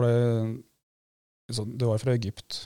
Det, 0.00 1.54
så 1.54 1.64
det 1.66 1.88
var 1.88 2.00
fra 2.00 2.14
Egypt. 2.16 2.62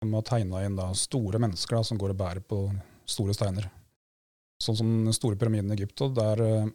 De 0.00 0.08
har 0.14 0.24
tegna 0.24 0.62
inn 0.64 0.78
da 0.78 0.86
store 0.96 1.40
mennesker 1.42 1.76
da, 1.76 1.82
som 1.84 1.98
går 2.00 2.14
og 2.14 2.20
bærer 2.22 2.40
på 2.46 2.62
store 3.10 3.34
steiner. 3.36 3.66
Sånn 4.62 4.78
som 4.78 4.94
den 5.06 5.16
store 5.16 5.38
pyramiden 5.40 5.72
i 5.72 5.76
Egypt. 5.76 6.00
og 6.06 6.16
der 6.16 6.42
eh, 6.44 6.70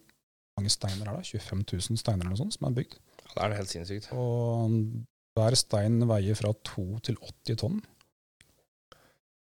mange 0.56 0.72
steiner 0.72 1.10
er 1.10 1.18
det? 1.18 1.26
25 1.32 1.66
000 1.72 2.00
steiner 2.00 2.24
eller 2.24 2.36
noe 2.36 2.42
sånt 2.44 2.56
som 2.56 2.68
er 2.68 2.78
bygd. 2.78 2.96
ja, 3.34 3.42
det 3.42 3.50
er 3.50 3.58
helt 3.60 3.72
sinnssykt. 3.72 4.08
Og 4.16 4.78
hver 5.36 5.58
stein 5.58 6.00
veier 6.08 6.38
fra 6.38 6.54
2 6.70 6.86
til 7.04 7.18
80 7.20 7.60
tonn. 7.60 7.82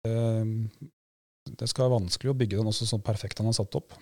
Det, 0.05 1.55
det 1.61 1.69
skal 1.71 1.87
være 1.89 1.99
vanskelig 2.01 2.33
å 2.33 2.37
bygge 2.41 2.59
den 2.61 2.69
også 2.71 2.87
sånn 2.89 3.03
perfekt 3.05 3.41
den 3.41 3.51
er 3.51 3.57
satt 3.57 3.77
opp. 3.79 3.97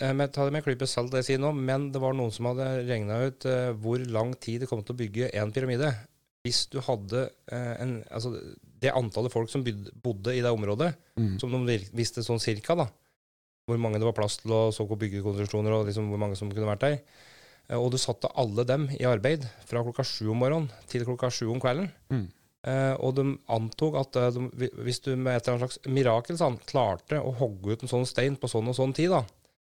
Eh, 0.00 0.12
men 0.16 0.30
ta 0.32 0.44
det 0.46 0.52
med 0.54 0.62
en 0.62 0.66
klype 0.66 0.88
salt, 0.90 1.12
det 1.12 1.22
jeg 1.22 1.28
sier 1.34 1.42
nå, 1.44 1.52
men 1.56 1.90
det 1.94 2.00
var 2.02 2.16
noen 2.16 2.32
som 2.34 2.48
hadde 2.50 2.66
regna 2.88 3.20
ut 3.28 3.46
eh, 3.50 3.70
hvor 3.80 4.02
lang 4.10 4.34
tid 4.42 4.64
det 4.64 4.68
kom 4.70 4.82
til 4.84 4.96
å 4.96 5.00
bygge 5.02 5.30
en 5.38 5.52
pyramide. 5.54 5.92
Hvis 6.44 6.64
du 6.72 6.78
hadde 6.84 7.26
eh, 7.52 7.74
en, 7.80 7.94
altså, 8.12 8.34
det 8.84 8.92
antallet 8.92 9.32
folk 9.32 9.48
som 9.52 9.64
bodde 9.64 10.34
i 10.36 10.42
det 10.44 10.52
området, 10.52 10.94
Mm. 11.14 11.36
som 11.38 11.52
de 11.68 11.76
visste 11.94 12.24
sånn 12.26 12.40
cirka, 12.42 12.74
da, 12.74 12.88
hvor 13.70 13.78
mange 13.78 14.00
det 14.02 14.04
var 14.08 14.16
plass 14.16 14.40
til 14.42 14.50
å 14.50 14.64
så 14.74 14.82
byggekonstruksjoner, 14.82 15.70
og 15.76 15.86
liksom 15.86 16.08
hvor 16.10 16.18
mange 16.18 16.34
som 16.36 16.50
kunne 16.50 16.66
vært 16.66 16.82
der, 16.82 16.96
og 17.78 17.86
du 17.94 17.96
satte 18.02 18.26
alle 18.34 18.64
dem 18.66 18.88
i 18.98 19.06
arbeid 19.06 19.46
fra 19.64 19.84
klokka 19.86 20.02
sju 20.04 20.26
om 20.32 20.42
morgenen 20.42 20.66
til 20.90 21.04
klokka 21.06 21.30
sju 21.32 21.46
om 21.54 21.60
kvelden, 21.62 21.86
Mm. 22.10 22.26
Eh, 22.64 22.94
og 23.04 23.16
de 23.18 23.24
antok 23.52 23.98
at 24.00 24.16
uh, 24.16 24.30
de, 24.32 24.70
hvis 24.86 25.02
du 25.04 25.10
med 25.12 25.34
et 25.34 25.44
eller 25.44 25.58
annet 25.58 25.66
slags 25.66 25.90
mirakel 25.92 26.38
sånn, 26.40 26.56
klarte 26.64 27.18
å 27.20 27.34
hogge 27.36 27.74
ut 27.74 27.84
en 27.84 27.90
sånn 27.90 28.06
stein 28.08 28.38
på 28.40 28.48
sånn 28.48 28.70
og 28.72 28.78
sånn 28.78 28.94
tid, 28.96 29.12
da 29.12 29.20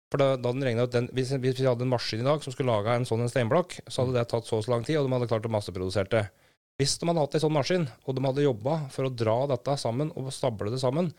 For 0.09 0.23
da, 0.23 0.29
da 0.41 0.55
den 0.55 0.65
regnet 0.65 0.89
ut 0.89 0.95
den, 0.95 1.11
hvis, 1.13 1.35
hvis 1.37 1.59
vi 1.61 1.67
hadde 1.69 1.85
en 1.85 1.93
maskin 1.93 2.23
i 2.25 2.29
dag 2.29 2.41
som 2.41 2.55
skulle 2.55 2.73
lage 2.73 2.95
en 2.97 3.05
sånn 3.09 3.27
en 3.27 3.29
steinblokk, 3.29 3.77
så 3.85 4.07
hadde 4.07 4.17
det 4.17 4.25
tatt 4.33 4.49
så 4.49 4.57
og 4.57 4.65
så 4.65 4.73
lang 4.73 4.89
tid, 4.89 4.97
og 4.97 5.05
de 5.05 5.19
hadde 5.19 5.29
klart 5.29 5.51
å 5.51 5.53
masseprodusere 5.53 6.13
det. 6.15 6.25
Hvis 6.81 6.97
de 6.97 7.11
hadde 7.11 7.27
hatt 7.27 7.37
en 7.37 7.45
sånn 7.45 7.57
maskin, 7.59 7.87
og 8.07 8.17
de 8.17 8.25
hadde 8.25 8.47
jobba 8.47 8.81
for 8.95 9.05
å 9.05 9.13
dra 9.13 9.37
dette 9.53 9.77
sammen 9.85 10.15
og 10.17 10.33
stable 10.33 10.73
det 10.73 10.81
sammen, 10.81 11.13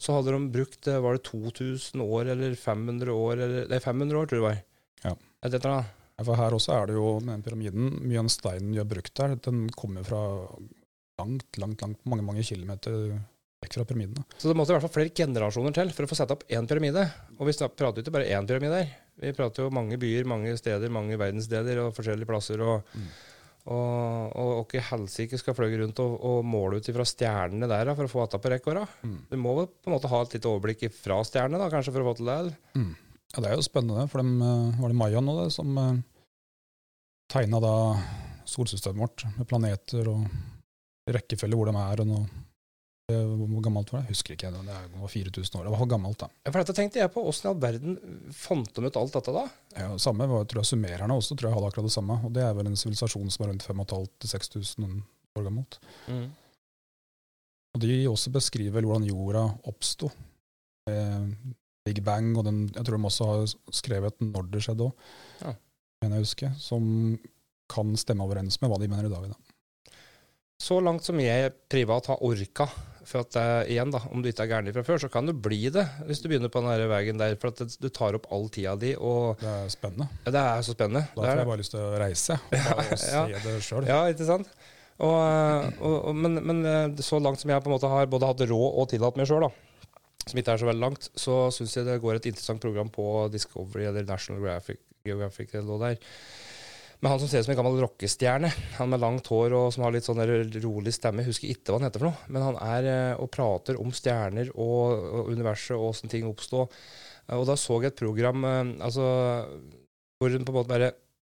så 0.00 0.16
hadde 0.16 0.32
de 0.32 0.52
brukt 0.56 0.88
eh, 0.88 1.02
var 1.04 1.18
det 1.18 1.26
2000 1.28 2.00
år 2.00 2.32
eller 2.32 2.56
500 2.56 3.12
år 3.12 3.44
eller 3.44 3.76
er 3.76 3.84
500 3.84 4.16
år, 4.16 4.30
tror 4.30 4.38
jeg 4.38 4.44
det 4.44 4.48
var. 4.48 4.60
Ja. 5.04 5.16
Et 5.44 5.52
eller 5.52 5.72
annet. 5.74 5.96
For 6.20 6.36
her 6.36 6.52
også 6.52 6.74
er 6.76 6.88
det 6.88 6.96
jo 6.98 7.14
med 7.24 7.44
pyramiden, 7.44 7.94
mye 8.04 8.20
av 8.20 8.28
steinen 8.32 8.72
vi 8.74 8.80
har 8.80 8.88
brukt 8.88 9.12
der, 9.16 9.38
den 9.40 9.66
kommer 9.72 10.04
fra 10.04 10.20
langt, 11.20 11.60
langt, 11.60 11.84
langt, 11.84 12.00
mange, 12.08 12.24
mange 12.26 12.44
kilometer 12.46 13.12
vekk 13.60 13.74
fra 13.76 13.84
pyramidene. 13.84 14.22
Så 14.40 14.48
det 14.48 14.56
måtte 14.56 14.72
i 14.72 14.76
hvert 14.78 14.86
fall 14.86 14.94
flere 14.94 15.12
generasjoner 15.12 15.74
til 15.76 15.90
for 15.92 16.06
å 16.06 16.10
få 16.10 16.16
sette 16.16 16.32
opp 16.32 16.46
én 16.48 16.68
pyramide. 16.68 17.02
Og 17.36 17.44
vi 17.48 17.52
prater 17.76 18.00
jo 18.00 18.06
ikke 18.06 18.14
bare 18.16 18.30
én 18.32 18.46
pyramide 18.48 18.78
her. 18.80 18.94
Vi 19.20 19.34
prater 19.36 19.66
jo 19.66 19.74
mange 19.76 19.98
byer, 20.00 20.24
mange 20.28 20.54
steder, 20.56 20.88
mange 20.92 21.18
verdensdeler 21.20 21.82
og 21.82 21.92
forskjellige 21.98 22.30
plasser. 22.30 22.62
Og, 22.64 22.94
Mm. 22.96 23.10
og, 23.68 24.32
og, 24.40 24.50
og 24.54 24.62
ikke 24.64 24.80
helsike 24.88 25.36
skal 25.36 25.54
fløye 25.58 25.76
rundt 25.82 26.00
og, 26.00 26.14
og 26.24 26.38
måle 26.48 26.78
ut 26.80 26.88
ifra 26.88 27.04
stjernene 27.04 27.68
der 27.68 27.84
da, 27.90 27.94
for 27.98 28.08
å 28.08 28.12
få 28.14 28.22
dette 28.24 28.40
på 28.40 28.52
rekke 28.54 28.72
åra. 28.72 28.86
Mm. 29.04 29.18
Du 29.28 29.36
må 29.42 29.52
vel 29.58 29.68
på 29.68 29.90
en 29.92 29.96
måte 29.98 30.08
ha 30.08 30.22
et 30.24 30.38
lite 30.38 30.48
overblikk 30.48 30.86
fra 30.96 31.20
stjernene 31.28 31.60
da, 31.60 31.68
kanskje, 31.74 31.92
for 31.92 32.00
å 32.00 32.08
få 32.08 32.16
til 32.22 32.30
det? 32.32 32.38
Mm. 32.80 32.94
Ja, 33.34 33.42
det 33.44 33.50
er 33.52 33.60
jo 33.60 33.66
spennende, 33.68 34.08
for 34.08 34.24
dem 34.24 34.40
eh, 34.40 34.80
var 34.80 34.90
det 34.90 34.96
Maya 35.04 35.20
nå 35.22 35.36
det, 35.42 35.50
som 35.54 35.76
uh, 35.76 35.92
tegna 37.30 37.60
da 37.62 37.74
solsystemet 38.48 39.04
vårt 39.04 39.26
med 39.36 39.46
planeter 39.52 40.08
og 40.10 40.24
rekkefølge 41.16 41.56
hvor 41.58 41.70
de 41.70 41.76
er. 41.80 42.00
og 42.04 42.08
noe. 42.10 42.28
Hvor 43.10 43.62
gammelt 43.64 43.88
var 43.90 44.04
det? 44.04 44.12
Husker 44.12 44.36
ikke. 44.36 44.50
Det 44.54 44.74
var 45.00 45.08
4000 45.10 45.56
år. 45.58 45.64
Det 45.66 45.72
var 45.74 45.86
gammelt, 45.90 46.18
da. 46.22 46.28
Ja, 46.46 46.50
For 46.52 46.60
dette 46.62 46.74
tenkte 46.78 47.00
jeg 47.00 47.10
på. 47.10 47.24
Åssen 47.26 47.48
i 47.48 47.50
all 47.50 47.58
verden 47.64 47.96
fant 48.36 48.70
de 48.76 48.84
ut 48.86 48.98
alt 49.00 49.16
dette 49.16 49.32
da? 49.34 49.42
Ja, 49.74 49.88
samme 49.98 50.28
var 50.30 50.44
tror 50.46 50.62
jeg 50.62 50.70
Summererne 50.70 51.16
også 51.18 51.34
tror 51.34 51.48
jeg 51.50 51.56
hadde 51.58 51.70
akkurat 51.72 51.88
det 51.88 51.94
samme. 51.96 52.20
og 52.24 52.30
Det 52.36 52.44
er 52.46 52.54
vel 52.54 52.70
en 52.70 52.78
sivilisasjon 52.78 53.32
som 53.34 53.44
er 53.44 53.50
rundt 53.50 53.66
5500-6000 53.66 55.02
år 55.40 55.48
gammelt. 55.48 55.80
Og 57.74 57.82
De 57.82 57.90
også 58.10 58.30
beskriver 58.34 58.82
hvordan 58.86 59.06
jorda 59.10 59.42
oppsto. 59.70 60.10
Eh, 60.90 61.26
Big 61.86 62.00
Bang, 62.04 62.32
og 62.38 62.44
den, 62.46 62.64
jeg 62.74 62.84
tror 62.86 62.98
de 62.98 63.08
også 63.10 63.26
har 63.30 63.44
skrevet 63.74 64.22
når 64.22 64.50
det 64.52 64.62
skjedde 64.66 64.86
òg, 64.86 64.92
Ja. 65.42 65.54
mener 66.02 66.16
jeg 66.20 66.26
husker, 66.26 66.54
som 66.60 67.18
kan 67.70 67.94
stemme 67.96 68.22
overens 68.26 68.60
med 68.60 68.70
hva 68.70 68.78
de 68.78 68.88
mener 68.88 69.06
i 69.06 69.12
dag. 69.12 69.30
Da. 69.30 69.49
Så 70.60 70.76
langt 70.84 71.06
som 71.06 71.18
jeg 71.22 71.52
privat 71.72 72.10
har 72.10 72.20
orka, 72.26 72.66
for 73.10 73.24
at 73.24 73.36
eh, 73.40 73.70
igjen 73.74 73.90
da, 73.90 73.98
om 74.12 74.20
du 74.22 74.28
ikke 74.30 74.44
er 74.44 74.50
gæren 74.52 74.74
fra 74.76 74.82
før, 74.86 75.00
så 75.02 75.08
kan 75.10 75.26
du 75.26 75.32
bli 75.34 75.62
det 75.72 75.82
hvis 76.06 76.20
du 76.22 76.28
begynner 76.30 76.50
på 76.52 76.60
denne 76.62 76.84
veien 76.90 77.18
der, 77.18 77.32
for 77.40 77.50
at 77.50 77.62
det, 77.64 77.72
du 77.80 77.88
tar 77.96 78.14
opp 78.18 78.28
all 78.30 78.44
tida 78.52 78.74
di, 78.78 78.92
og 78.94 79.40
Det 79.40 79.48
er 79.50 79.72
spennende. 79.72 80.06
ja, 80.26 80.34
det 80.36 80.42
er 80.44 80.66
så 80.68 80.74
spennende. 80.76 81.02
Da 81.16 81.24
får 81.24 81.40
jeg 81.40 81.48
bare 81.48 81.62
lyst 81.62 81.74
til 81.74 81.80
å 81.86 81.96
reise 81.98 82.36
bare 82.52 82.84
og 82.92 83.00
se 83.00 83.16
Ja. 83.16 83.24
det 83.46 83.56
sjøl. 83.66 83.88
Ja, 83.88 84.02
ikke 84.12 84.28
sant? 84.28 84.52
Og, 85.00 85.16
eh, 85.16 85.70
og, 85.80 85.96
og, 86.10 86.14
men, 86.20 86.36
men 86.44 86.60
eh, 86.68 87.02
så 87.02 87.18
langt 87.24 87.40
som 87.40 87.50
jeg 87.50 87.64
på 87.64 87.72
en 87.72 87.76
måte 87.78 87.88
har 87.90 88.06
både 88.12 88.28
hatt 88.30 88.44
råd 88.52 88.78
og 88.84 88.90
tillatt 88.92 89.16
meg 89.18 89.26
sjøl, 89.32 89.48
som 90.28 90.38
ikke 90.44 90.52
er 90.54 90.60
så 90.60 90.68
veldig 90.68 90.84
langt, 90.84 91.08
så 91.18 91.40
syns 91.56 91.74
jeg 91.80 91.88
det 91.88 91.96
går 92.04 92.20
et 92.20 92.28
interessant 92.30 92.60
program 92.62 92.92
på 92.92 93.08
Discovery 93.32 93.88
eller 93.88 94.04
National 94.06 94.42
Geographic, 94.44 94.78
Geographic 95.08 95.54
eller 95.56 95.66
noe 95.72 95.80
der. 95.88 96.12
Med 97.00 97.08
han 97.10 97.20
som 97.22 97.28
ser 97.30 97.40
ut 97.40 97.46
som 97.46 97.52
en 97.54 97.58
gammel 97.62 97.78
rockestjerne. 97.80 98.50
Han 98.76 98.90
med 98.92 99.00
langt 99.00 99.28
hår 99.32 99.54
og 99.56 99.68
som 99.72 99.84
har 99.86 99.94
litt 99.94 100.04
sånn 100.04 100.20
rolig 100.60 100.92
stemme. 100.92 101.24
Husker 101.24 101.48
ikke 101.48 101.72
hva 101.72 101.78
han 101.80 101.86
heter 101.88 102.02
for 102.02 102.10
noe. 102.10 102.26
Men 102.28 102.44
han 102.44 102.58
er 102.60 102.88
eh, 102.90 103.20
og 103.22 103.30
prater 103.32 103.78
om 103.80 103.92
stjerner 103.96 104.50
og, 104.52 104.98
og 105.20 105.30
universet 105.32 105.76
og 105.78 105.86
åssen 105.94 106.12
ting 106.12 106.26
oppstår. 106.28 106.68
Eh, 107.26 107.36
Og 107.38 107.46
da 107.48 107.56
så 107.56 107.78
jeg 107.80 107.94
et 107.94 108.00
program 108.02 108.44
eh, 108.44 108.74
altså, 108.84 109.06
hvor 110.20 110.34
hun 110.34 110.44
på 110.44 110.52
en 110.52 110.58
måte 110.60 110.72
bare 110.74 110.90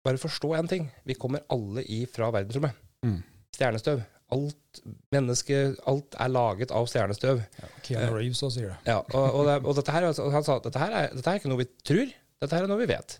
Bare 0.06 0.20
forstå 0.22 0.52
én 0.54 0.68
ting. 0.70 0.84
Vi 1.02 1.16
kommer 1.18 1.40
alle 1.50 1.82
ifra 1.82 2.28
verdensrommet. 2.30 2.76
Mm. 3.02 3.16
Stjernestøv. 3.56 4.04
Alt 4.36 4.78
menneske, 5.10 5.56
alt 5.90 6.14
er 6.22 6.30
laget 6.30 6.70
av 6.70 6.86
stjernestøv. 6.86 7.40
Ja, 7.58 7.70
Keanu 7.82 8.14
Reeves 8.14 8.38
også 8.46 8.60
sier 8.60 8.68
det. 8.70 8.76
Ja, 8.86 9.00
og, 9.00 9.24
og, 9.40 9.42
det, 9.48 9.56
og 9.66 9.74
dette 9.80 9.94
her, 9.96 10.06
altså, 10.12 10.28
han 10.30 10.46
sa 10.46 10.60
dette 10.62 10.78
her, 10.78 10.94
er, 10.94 11.08
dette 11.10 11.26
her 11.26 11.40
er 11.40 11.42
ikke 11.42 11.50
noe 11.50 11.58
vi 11.64 11.66
tror, 11.90 12.12
dette 12.44 12.54
her 12.54 12.68
er 12.68 12.70
noe 12.70 12.78
vi 12.84 12.86
vet. 12.92 13.16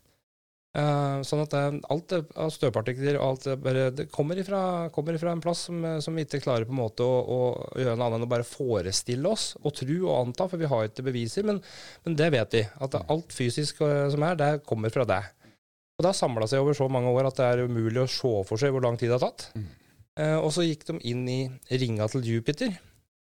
Eh, 0.77 1.19
sånn 1.25 1.41
at 1.41 1.55
det, 1.55 1.63
alt 1.89 2.11
det, 2.13 2.19
av 2.37 2.51
støvpartikler 2.53 3.17
og 3.17 3.25
alt 3.27 3.47
det, 3.49 3.55
bare, 3.65 3.85
det 3.97 4.09
kommer, 4.13 4.37
ifra, 4.43 4.61
kommer 4.93 5.17
ifra 5.17 5.33
en 5.33 5.41
plass 5.41 5.65
som, 5.71 5.79
eh, 5.89 6.01
som 6.05 6.19
vi 6.19 6.27
ikke 6.27 6.43
klarer 6.45 6.69
på 6.69 6.75
en 6.75 6.83
måte 6.83 7.07
å, 7.07 7.15
å 7.23 7.39
gjøre 7.81 7.95
noe 7.97 8.11
annet 8.11 8.19
enn 8.19 8.27
å 8.27 8.33
bare 8.35 8.49
forestille 8.49 9.31
oss 9.31 9.49
og 9.63 9.73
tro 9.79 9.97
og 10.03 10.19
anta, 10.19 10.49
for 10.51 10.61
vi 10.61 10.69
har 10.69 10.91
ikke 10.91 11.07
beviser, 11.07 11.47
men, 11.49 11.63
men 12.05 12.19
det 12.19 12.29
vet 12.35 12.59
vi. 12.59 12.63
At 12.85 12.99
alt 13.01 13.33
fysisk 13.33 13.81
eh, 13.87 14.05
som 14.13 14.27
er, 14.29 14.37
det 14.43 14.51
kommer 14.69 14.93
fra 14.93 15.09
deg. 15.09 15.33
Og 15.97 16.05
det 16.05 16.13
har 16.13 16.19
samla 16.19 16.51
seg 16.51 16.61
over 16.61 16.77
så 16.77 16.91
mange 16.93 17.09
år 17.09 17.31
at 17.31 17.41
det 17.41 17.49
er 17.49 17.65
umulig 17.71 18.03
å 18.03 18.11
se 18.11 18.35
for 18.45 18.61
seg 18.61 18.75
hvor 18.75 18.85
lang 18.85 19.01
tid 19.01 19.09
det 19.09 19.17
har 19.17 19.31
tatt. 19.31 19.49
Mm. 19.57 19.67
Eh, 20.21 20.37
og 20.37 20.51
så 20.53 20.67
gikk 20.67 20.85
de 20.91 20.99
inn 21.09 21.25
i 21.29 21.41
ringa 21.73 22.09
til 22.13 22.25
Jupiter. 22.35 22.77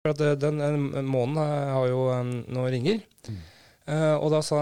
For 0.01 0.15
at 0.15 0.23
eh, 0.23 0.37
den, 0.39 0.61
den 0.61 1.09
månen 1.09 1.39
eh, 1.43 1.71
har 1.75 1.87
jo 1.91 2.05
eh, 2.15 2.21
noen 2.47 2.71
ringer. 2.73 3.01
Mm. 3.27 3.41
Uh, 3.91 4.15
og 4.21 4.27
da 4.29 4.39
sa, 4.45 4.57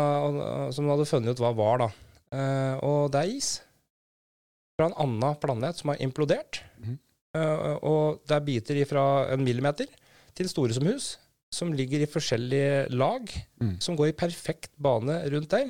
som 0.73 0.85
de 0.87 0.93
hadde 0.93 1.05
funnet 1.05 1.35
ut 1.35 1.41
hva 1.43 1.51
var, 1.53 1.81
da. 1.83 1.87
Eh, 2.35 2.75
og 2.85 3.11
det 3.13 3.21
er 3.23 3.37
is. 3.37 3.51
Fra 4.79 4.89
en 4.89 4.99
annen 5.05 5.39
planet 5.41 5.79
som 5.79 5.91
har 5.93 6.01
implodert. 6.03 6.61
Mm. 6.79 6.97
Uh, 7.37 7.75
og 7.85 8.21
det 8.25 8.33
er 8.33 8.45
biter 8.45 8.77
fra 8.89 9.01
en 9.29 9.43
millimeter 9.45 9.85
til 10.33 10.47
store 10.49 10.73
som 10.73 10.87
hus, 10.89 11.11
som 11.53 11.73
ligger 11.77 12.01
i 12.01 12.07
forskjellige 12.09 12.87
lag, 12.89 13.29
Mm. 13.61 13.75
som 13.81 13.95
går 13.95 14.09
i 14.09 14.15
perfekt 14.17 14.71
bane 14.81 15.19
rundt 15.29 15.49
der. 15.51 15.69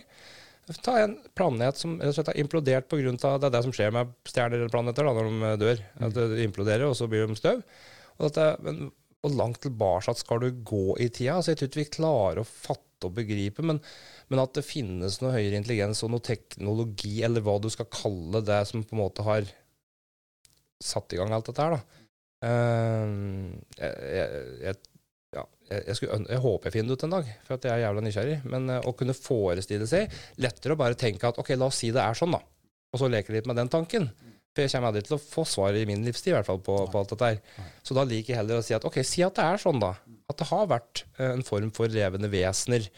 Ta 0.86 1.00
en 1.02 1.18
planet 1.36 1.76
som 1.76 1.98
rett 2.00 2.14
og 2.14 2.16
slett 2.16 2.28
har 2.32 2.40
implodert 2.40 2.88
pga. 2.88 3.12
det 3.12 3.44
er 3.44 3.50
det 3.50 3.64
som 3.64 3.74
skjer 3.74 3.92
med 3.92 4.14
stjerner 4.24 4.56
eller 4.60 4.70
planeter 4.70 5.04
da, 5.04 5.14
når 5.14 5.58
de 5.58 5.66
dør. 5.66 5.84
At 6.00 6.14
de 6.14 6.44
imploderer, 6.44 6.86
og 6.88 6.96
så 6.96 7.10
blir 7.10 7.28
de 7.28 7.36
støv. 7.36 7.64
Og 8.20 8.30
dette, 8.30 8.62
men 8.62 8.92
hvor 9.20 9.36
langt 9.36 9.62
tilbake 9.66 10.16
skal 10.16 10.44
du 10.44 10.50
gå 10.64 10.98
i 11.02 11.10
tida? 11.12 11.38
Altså, 11.38 11.54
jeg 11.54 11.60
tror 11.60 11.70
ikke 11.70 11.82
vi 11.82 11.96
klarer 11.98 12.42
å 12.42 12.48
fatte 12.48 13.08
og 13.08 13.16
begripe, 13.16 13.64
men, 13.64 13.80
men 14.32 14.42
at 14.44 14.54
det 14.56 14.68
finnes 14.68 15.20
noe 15.22 15.34
høyere 15.36 15.60
intelligens 15.60 16.04
og 16.04 16.14
noe 16.14 16.24
teknologi, 16.24 17.20
eller 17.26 17.44
hva 17.44 17.58
du 17.62 17.70
skal 17.72 17.90
kalle 17.92 18.44
det, 18.48 18.62
som 18.68 18.84
på 18.84 18.96
en 18.96 19.02
måte 19.04 19.26
har 19.28 19.48
satt 20.80 21.16
i 21.16 21.20
gang 21.20 21.34
alt 21.36 21.50
dette 21.52 21.66
her, 21.66 21.76
da. 21.76 22.06
Uh, 22.40 23.52
jeg, 23.76 24.44
jeg, 24.64 24.76
ja, 25.36 25.42
jeg, 25.68 25.96
skulle, 25.98 26.22
jeg 26.24 26.40
håper 26.40 26.70
jeg 26.70 26.76
finner 26.78 26.94
det 26.94 26.96
ut 26.96 27.04
en 27.10 27.16
dag, 27.18 27.32
for 27.44 27.68
jeg 27.68 27.74
er 27.74 27.84
jævla 27.84 28.04
nysgjerrig. 28.06 28.38
Men 28.54 28.72
uh, 28.72 28.80
å 28.88 28.96
kunne 28.96 29.16
forestille 29.18 29.88
seg 29.90 30.14
Lettere 30.40 30.78
å 30.78 30.80
bare 30.80 31.00
tenke 31.00 31.28
at 31.28 31.40
ok, 31.42 31.52
la 31.60 31.68
oss 31.68 31.82
si 31.84 31.92
det 31.96 32.04
er 32.04 32.16
sånn, 32.16 32.38
da. 32.38 32.40
Og 32.90 33.02
så 33.02 33.12
leke 33.12 33.36
litt 33.36 33.50
med 33.50 33.60
den 33.60 33.72
tanken. 33.72 34.08
For 34.60 34.66
jeg 34.68 34.74
kommer 34.76 34.92
aldri 34.92 35.06
til 35.08 35.16
å 35.16 35.22
få 35.24 35.46
svar 35.48 35.78
i 35.80 35.86
min 35.88 36.02
livstid, 36.04 36.34
i 36.34 36.36
hvert 36.36 36.50
fall, 36.50 36.60
på, 36.60 36.74
på 36.92 37.00
alt 37.00 37.14
dette 37.14 37.30
her. 37.32 37.38
Så 37.88 37.96
da 37.96 38.04
liker 38.04 38.34
jeg 38.34 38.42
heller 38.42 38.60
å 38.60 38.66
si 38.66 38.76
at 38.76 38.84
ok, 38.84 39.00
si 39.08 39.24
at 39.24 39.40
det 39.40 39.46
er 39.48 39.62
sånn, 39.64 39.80
da. 39.80 39.94
At 40.28 40.42
det 40.42 40.50
har 40.52 40.68
vært 40.68 41.06
eh, 41.16 41.30
en 41.32 41.46
form 41.48 41.72
for 41.72 41.88
levende 41.88 42.28
vesener. 42.30 42.90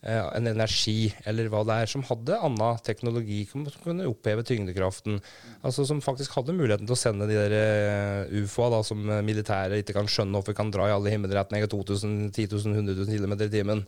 eh, 0.00 0.20
En 0.38 0.46
energi, 0.46 1.10
eller 1.26 1.50
hva 1.50 1.64
det 1.66 1.80
er, 1.82 1.90
som 1.90 2.04
hadde 2.06 2.38
annen 2.38 2.78
teknologi, 2.86 3.40
som 3.50 3.66
kunne 3.82 4.06
oppheve 4.06 4.44
tyngdekraften. 4.46 5.18
Altså 5.66 5.84
Som 5.90 6.00
faktisk 6.04 6.38
hadde 6.38 6.54
muligheten 6.54 6.86
til 6.86 6.94
å 6.94 7.00
sende 7.02 7.26
de 7.26 7.34
der 7.34 7.56
uh, 7.58 8.44
ufoa 8.44 8.70
da, 8.76 8.84
som 8.86 9.02
eh, 9.10 9.24
militæret 9.26 9.82
ikke 9.82 9.98
kan 9.98 10.06
skjønne 10.08 10.38
hvorfor 10.38 10.54
kan 10.56 10.70
dra 10.70 10.86
i 10.86 10.94
alle 10.94 11.10
himmelretninger 11.16 11.66
2000, 11.74 12.30
10 12.30 12.54
000, 12.54 12.78
100 12.78 12.94
000 13.02 13.18
km 13.18 13.34
i 13.42 13.50
timen. 13.58 13.82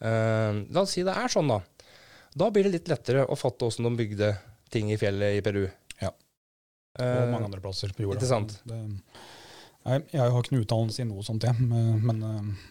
Eh, 0.00 0.62
la 0.70 0.86
oss 0.86 0.94
si 0.94 1.02
det 1.04 1.18
er 1.18 1.34
sånn, 1.34 1.50
da. 1.50 1.58
Da 2.38 2.46
blir 2.54 2.68
det 2.68 2.76
litt 2.78 2.88
lettere 2.94 3.26
å 3.26 3.34
fatte 3.34 3.66
åssen 3.66 3.88
de 3.88 3.96
bygde 3.98 4.30
ting 4.70 4.92
i 4.94 4.98
fjellet 5.02 5.40
i 5.40 5.42
Peru. 5.42 5.64
Eh, 7.04 7.22
Og 7.24 7.32
mange 7.34 7.48
andre 7.50 7.62
plasser 7.64 7.92
på 7.96 8.04
jorda. 8.06 8.20
Det, 8.66 8.80
nei, 9.86 9.98
jeg 10.12 10.20
har 10.20 10.36
ikke 10.42 10.54
noe 10.56 10.64
utdannelse 10.66 11.02
i 11.04 11.08
noe 11.08 11.24
sånt, 11.26 11.46
jeg. 11.48 11.66
Men, 11.70 12.00
men 12.06 12.22
eh, 12.28 12.68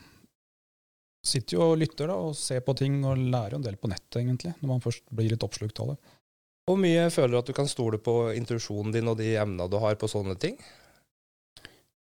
sitter 1.25 1.57
jo 1.57 1.65
og 1.73 1.79
lytter 1.81 2.09
da, 2.11 2.15
og 2.29 2.35
ser 2.39 2.61
på 2.65 2.75
ting 2.79 3.01
og 3.05 3.19
lærer 3.19 3.57
en 3.57 3.65
del 3.65 3.77
på 3.81 3.89
nettet, 3.91 4.21
egentlig. 4.21 4.53
Når 4.61 4.73
man 4.75 4.83
først 4.85 5.03
blir 5.11 5.33
litt 5.33 5.45
oppslukt 5.45 5.81
av 5.83 5.93
det. 5.93 5.99
Hvor 6.69 6.77
mye 6.77 7.07
føler 7.09 7.33
du 7.33 7.39
at 7.41 7.47
du 7.49 7.55
kan 7.57 7.67
stole 7.71 7.97
på 7.97 8.13
intuisjonen 8.37 8.93
din 8.93 9.09
og 9.09 9.17
de 9.17 9.31
evnene 9.33 9.65
du 9.71 9.79
har 9.81 9.97
på 9.97 10.09
sånne 10.11 10.35
ting? 10.39 10.59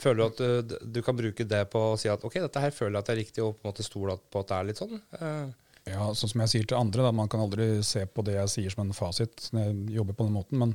Føler 0.04 0.20
du 0.20 0.26
at 0.28 0.42
du, 0.70 0.76
du 0.94 1.00
kan 1.02 1.16
bruke 1.18 1.46
det 1.48 1.64
på 1.74 1.80
å 1.94 1.96
si 1.98 2.10
at 2.12 2.22
ok, 2.28 2.36
dette 2.44 2.62
her 2.62 2.76
føler 2.76 2.98
jeg 3.00 3.02
at 3.02 3.08
det 3.08 3.14
er 3.16 3.22
riktig, 3.24 3.46
og 3.46 3.56
på 3.56 3.64
en 3.64 3.72
måte 3.72 3.86
stole 3.88 4.18
på 4.30 4.44
at 4.44 4.52
det 4.52 4.58
er 4.60 4.68
litt 4.70 4.82
sånn? 4.84 5.00
Eh, 5.22 5.48
Ja, 5.88 6.10
sånn 6.20 6.34
som 6.34 6.42
jeg 6.44 6.52
sier 6.52 6.66
til 6.68 6.76
andre, 6.78 7.06
da, 7.08 7.14
man 7.16 7.30
kan 7.32 7.40
aldri 7.46 7.80
se 7.88 8.04
på 8.12 8.26
det 8.28 8.36
jeg 8.36 8.52
sier 8.52 8.74
som 8.76 8.84
en 8.84 8.94
fasit 8.94 9.46
når 9.56 9.70
jeg 9.70 9.96
jobber 10.02 10.18
på 10.20 10.26
den 10.28 10.36
måten, 10.36 10.60
men 10.60 10.74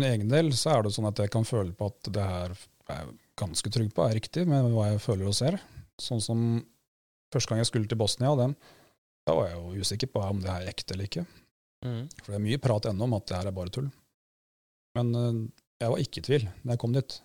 min 0.00 0.08
egen 0.08 0.32
del 0.32 0.50
så 0.56 0.74
er 0.74 0.86
det 0.86 0.94
sånn 0.96 1.08
at 1.10 1.20
jeg 1.20 1.32
kan 1.32 1.46
føle 1.46 1.74
på 1.76 1.90
at 1.92 2.10
det 2.16 2.24
her 2.24 2.54
er 2.90 3.02
jeg 3.02 3.14
ganske 3.40 3.72
trygg 3.72 3.92
på 3.94 4.04
er 4.04 4.16
riktig 4.18 4.46
med 4.48 4.72
hva 4.74 4.90
jeg 4.90 5.02
føler 5.04 5.30
og 5.30 5.36
ser. 5.36 5.58
Sånn 6.00 6.22
som 6.24 6.44
første 7.32 7.52
gang 7.52 7.60
jeg 7.62 7.70
skulle 7.70 7.90
til 7.90 8.00
Bosnia, 8.00 8.32
den, 8.38 8.56
da 9.28 9.36
var 9.36 9.50
jeg 9.50 9.60
jo 9.60 9.84
usikker 9.84 10.10
på 10.10 10.22
om 10.24 10.40
det 10.42 10.50
her 10.50 10.64
er 10.64 10.72
ekte 10.72 10.96
eller 10.96 11.08
ikke. 11.08 11.24
For 12.20 12.32
det 12.32 12.38
er 12.40 12.44
mye 12.44 12.60
prat 12.60 12.90
ennå 12.90 13.06
om 13.06 13.16
at 13.16 13.26
det 13.28 13.38
her 13.38 13.50
er 13.50 13.56
bare 13.56 13.72
tull. 13.72 13.90
Men 14.98 15.12
eh, 15.16 15.42
jeg 15.80 15.92
var 15.92 16.02
ikke 16.02 16.20
i 16.20 16.26
tvil 16.26 16.46
da 16.48 16.74
jeg 16.74 16.82
kom 16.82 16.96
dit. 16.96 17.18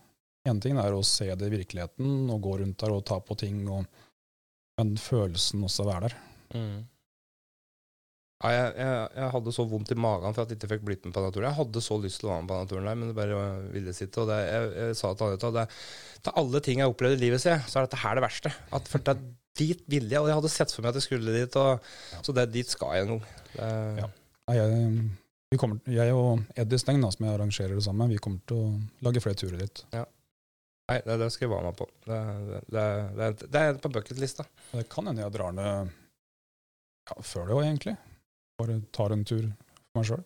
En 0.45 0.61
ting 0.61 0.77
er 0.79 0.93
å 0.93 1.05
se 1.05 1.27
det 1.33 1.47
i 1.49 1.55
virkeligheten 1.55 2.29
og 2.29 2.43
gå 2.45 2.59
rundt 2.61 2.77
der 2.83 2.93
og 2.93 3.05
ta 3.09 3.17
på 3.23 3.37
ting, 3.41 3.63
og, 3.71 3.87
men 4.77 4.93
følelsen 5.01 5.65
også 5.65 5.83
å 5.83 5.89
være 5.89 6.11
der. 6.11 6.17
Mm. 6.53 6.77
Ja, 8.43 8.49
jeg, 8.51 8.71
jeg, 8.83 9.03
jeg 9.15 9.29
hadde 9.31 9.51
så 9.55 9.63
vondt 9.71 9.91
i 9.93 9.95
magen 9.95 10.33
for 10.35 10.43
at 10.43 10.49
jeg 10.51 10.57
ikke 10.59 10.67
fikk 10.73 10.81
blitt 10.89 11.05
med 11.07 11.13
på 11.15 11.21
naturen. 11.23 11.37
turen. 11.37 11.47
Jeg 11.47 11.57
hadde 11.61 11.81
så 11.85 11.95
lyst 12.03 12.19
til 12.19 12.27
å 12.27 12.33
være 12.33 12.43
med 12.43 12.49
på 12.51 12.57
naturen 12.59 12.83
turen, 12.83 12.89
der, 12.89 12.99
men 12.99 13.11
det 13.11 13.15
bare 13.15 13.71
ville 13.71 13.93
sitte. 13.95 14.21
Og 14.25 14.27
det, 14.29 14.39
jeg, 14.49 14.71
jeg 14.81 14.97
sa 14.99 15.11
til 15.15 15.29
Anita 15.31 15.51
at 15.63 16.27
av 16.33 16.39
alle 16.43 16.61
ting 16.65 16.81
jeg 16.81 16.85
har 16.87 16.91
opplevd 16.93 17.15
i 17.15 17.21
livet, 17.23 17.41
så 17.45 17.53
er 17.55 17.85
dette 17.87 18.01
her 18.01 18.17
det 18.19 18.23
verste. 18.25 18.51
At 18.75 18.89
for 18.91 19.05
det 19.07 19.15
dit 19.55 19.85
ville 19.87 20.11
jeg, 20.11 20.19
og 20.19 20.27
jeg 20.27 20.35
hadde 20.35 20.51
sett 20.51 20.73
for 20.75 20.83
meg 20.83 20.91
at 20.91 20.99
jeg 20.99 21.05
skulle 21.07 21.31
dit. 21.37 21.55
Og, 21.61 21.85
Ja. 22.11 22.19
Så 22.27 22.35
det, 22.35 22.49
dit 22.51 22.67
skal 22.73 22.91
jeg 22.97 23.05
en 23.07 23.13
gang. 23.13 23.29
Ja. 24.01 24.09
Jeg, 24.51 24.89
vi 25.53 25.59
kommer, 25.61 25.79
jeg 25.87 26.11
og 26.17 26.41
Eddie 26.59 26.81
Steng, 26.81 26.99
da, 27.05 27.13
som 27.15 27.23
jeg 27.29 27.37
arrangerer 27.37 27.77
det 27.79 27.85
sammen 27.85 28.11
vi 28.11 28.19
kommer 28.19 28.41
til 28.51 28.59
å 28.59 28.73
lage 29.07 29.21
flere 29.23 29.39
turer 29.39 29.61
dit. 29.63 29.85
Nei, 29.95 30.97
det, 31.07 31.15
det 31.21 31.29
skal 31.33 31.47
jeg 31.47 31.53
være 31.55 31.69
med 31.71 31.77
på. 31.79 31.87
Det, 32.05 32.17
det, 32.49 32.59
det, 32.75 32.83
det, 33.15 33.29
er- 33.29 33.47
det 33.55 33.61
er 33.69 33.79
på 33.81 33.93
bucketlista. 33.95 34.43
Det 34.73 34.83
kan 34.91 35.07
hende 35.09 35.23
jeg 35.23 35.33
drar 35.37 35.55
ned 35.55 35.93
ja, 37.09 37.15
før 37.25 37.47
det 37.47 37.55
òg, 37.55 37.63
egentlig. 37.69 37.95
Bare 38.61 38.79
tar 38.95 39.13
en 39.15 39.27
tur 39.27 39.43
for 39.49 39.99
meg 39.99 40.09
sjøl. 40.09 40.25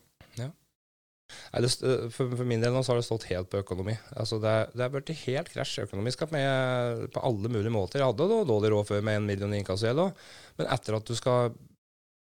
Nei, 1.53 1.61
det, 1.63 1.69
for, 2.13 2.31
for 2.33 2.47
min 2.47 2.61
del 2.63 2.73
nå 2.73 2.81
så 2.85 2.93
har 2.93 2.99
det 2.99 3.07
stått 3.07 3.27
helt 3.29 3.49
på 3.51 3.61
økonomi. 3.61 3.95
Altså 4.17 4.39
det, 4.41 4.53
det 4.73 4.85
er 4.85 4.93
blitt 4.93 5.11
helt 5.25 5.51
krasj 5.53 5.83
økonomisk 5.85 6.25
med, 6.33 7.09
på 7.13 7.23
alle 7.25 7.51
mulige 7.51 7.73
måter. 7.73 8.01
Jeg 8.01 8.09
hadde 8.11 8.29
da 8.31 8.39
dårlig 8.49 8.71
råd 8.73 8.89
før 8.89 9.03
med 9.05 9.19
en 9.19 9.27
million 9.29 9.53
i 9.53 9.59
inkassogjeld 9.61 10.05
òg, 10.07 10.23
men 10.59 10.71
etter 10.75 10.97
at 10.97 11.09
du 11.09 11.13
skal 11.17 11.51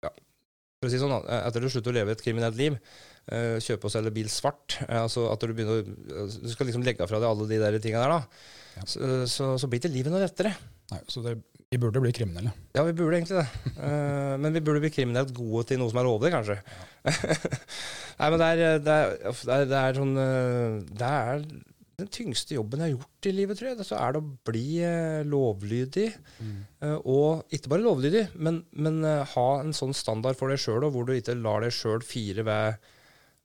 ja, 0.05 0.11
for 0.11 0.89
å 0.89 0.93
si 0.93 1.01
sånn, 1.01 1.15
etter 1.39 1.63
du 1.63 1.69
slutter 1.71 1.93
å 1.93 1.97
leve 1.97 2.13
et 2.13 2.23
kriminelt 2.25 2.59
liv, 2.59 2.77
eh, 3.31 3.55
kjøpe 3.63 3.89
og 3.89 3.95
selge 3.95 4.13
bil 4.15 4.29
svart, 4.31 4.77
eh, 4.85 4.99
altså 4.99 5.25
at 5.31 5.41
du 5.41 5.55
begynner 5.55 5.87
Du 5.87 6.51
skal 6.51 6.69
liksom 6.69 6.85
legge 6.85 7.07
fra 7.09 7.21
deg 7.23 7.29
alle 7.29 7.49
de 7.49 7.61
der 7.61 7.79
tingene 7.79 8.05
der, 8.05 8.17
da. 8.19 8.51
Ja. 8.77 8.85
Så, 8.89 9.13
så, 9.31 9.49
så 9.61 9.69
blir 9.69 9.81
ikke 9.81 9.93
livet 9.93 10.13
noe 10.13 10.21
lettere. 10.21 10.53
Nei, 10.91 11.01
så 11.09 11.23
det, 11.25 11.37
vi 11.73 11.81
burde 11.81 12.01
bli 12.03 12.13
kriminelle. 12.13 12.53
Ja, 12.77 12.85
vi 12.85 12.93
burde 12.97 13.17
egentlig 13.17 13.41
det. 13.41 13.73
Eh, 13.73 14.33
men 14.37 14.53
vi 14.53 14.61
burde 14.61 14.83
bli 14.83 14.93
kriminelt 14.93 15.33
gode 15.35 15.65
til 15.71 15.81
noe 15.81 15.89
som 15.89 16.01
er 16.01 16.07
lovlig, 16.07 16.31
kanskje. 16.33 16.59
Nei, 18.19 18.27
men 18.29 18.39
det 18.39 18.47
er, 18.47 18.63
det, 18.85 18.95
er, 18.95 19.13
det, 19.19 19.53
er, 19.57 19.69
det 19.71 19.79
er 19.79 19.97
sånn 19.97 20.17
eh, 20.21 20.75
Det 20.93 21.07
er 21.09 21.47
den 21.99 22.09
tyngste 22.13 22.55
jobben 22.57 22.81
jeg 22.81 22.91
har 22.93 22.95
gjort 22.97 23.29
i 23.29 23.33
livet, 23.35 23.59
tror 23.59 23.71
jeg. 23.71 23.87
Så 23.87 23.97
er 23.99 24.13
det 24.15 24.21
å 24.21 24.31
bli 24.49 24.65
eh, 24.85 25.21
lovlydig. 25.29 26.07
eh, 26.83 26.97
og 27.09 27.53
ikke 27.53 27.73
bare 27.73 27.85
lovlydig, 27.85 28.23
men, 28.37 28.61
men 28.73 29.01
eh, 29.07 29.35
ha 29.35 29.47
en 29.61 29.73
sånn 29.77 29.95
standard 29.97 30.39
for 30.39 30.53
deg 30.53 30.61
sjøl, 30.61 30.85
hvor 30.93 31.07
du 31.07 31.15
ikke 31.15 31.37
lar 31.39 31.65
deg 31.65 31.73
sjøl 31.75 32.05
fire 32.05 32.45
ved, 32.47 32.89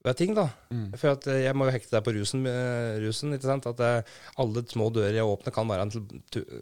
ved 0.05 0.15
ting, 0.15 0.31
da. 0.37 0.45
Mm. 0.71 0.85
For 0.95 1.11
at 1.11 1.25
eh, 1.27 1.41
jeg 1.43 1.55
må 1.59 1.65
jo 1.67 1.73
hekte 1.75 1.91
deg 1.97 2.03
på 2.05 2.13
rusen, 2.15 2.45
eh, 2.47 2.99
rusen 3.03 3.33
ikke 3.35 3.49
sant? 3.49 3.65
At 3.67 3.81
jeg, 3.83 4.03
alle 4.39 4.63
små 4.71 4.87
dører 4.95 5.17
jeg 5.17 5.27
åpner, 5.27 5.51
kan 5.55 5.67
være 5.67 5.87
en, 5.87 6.21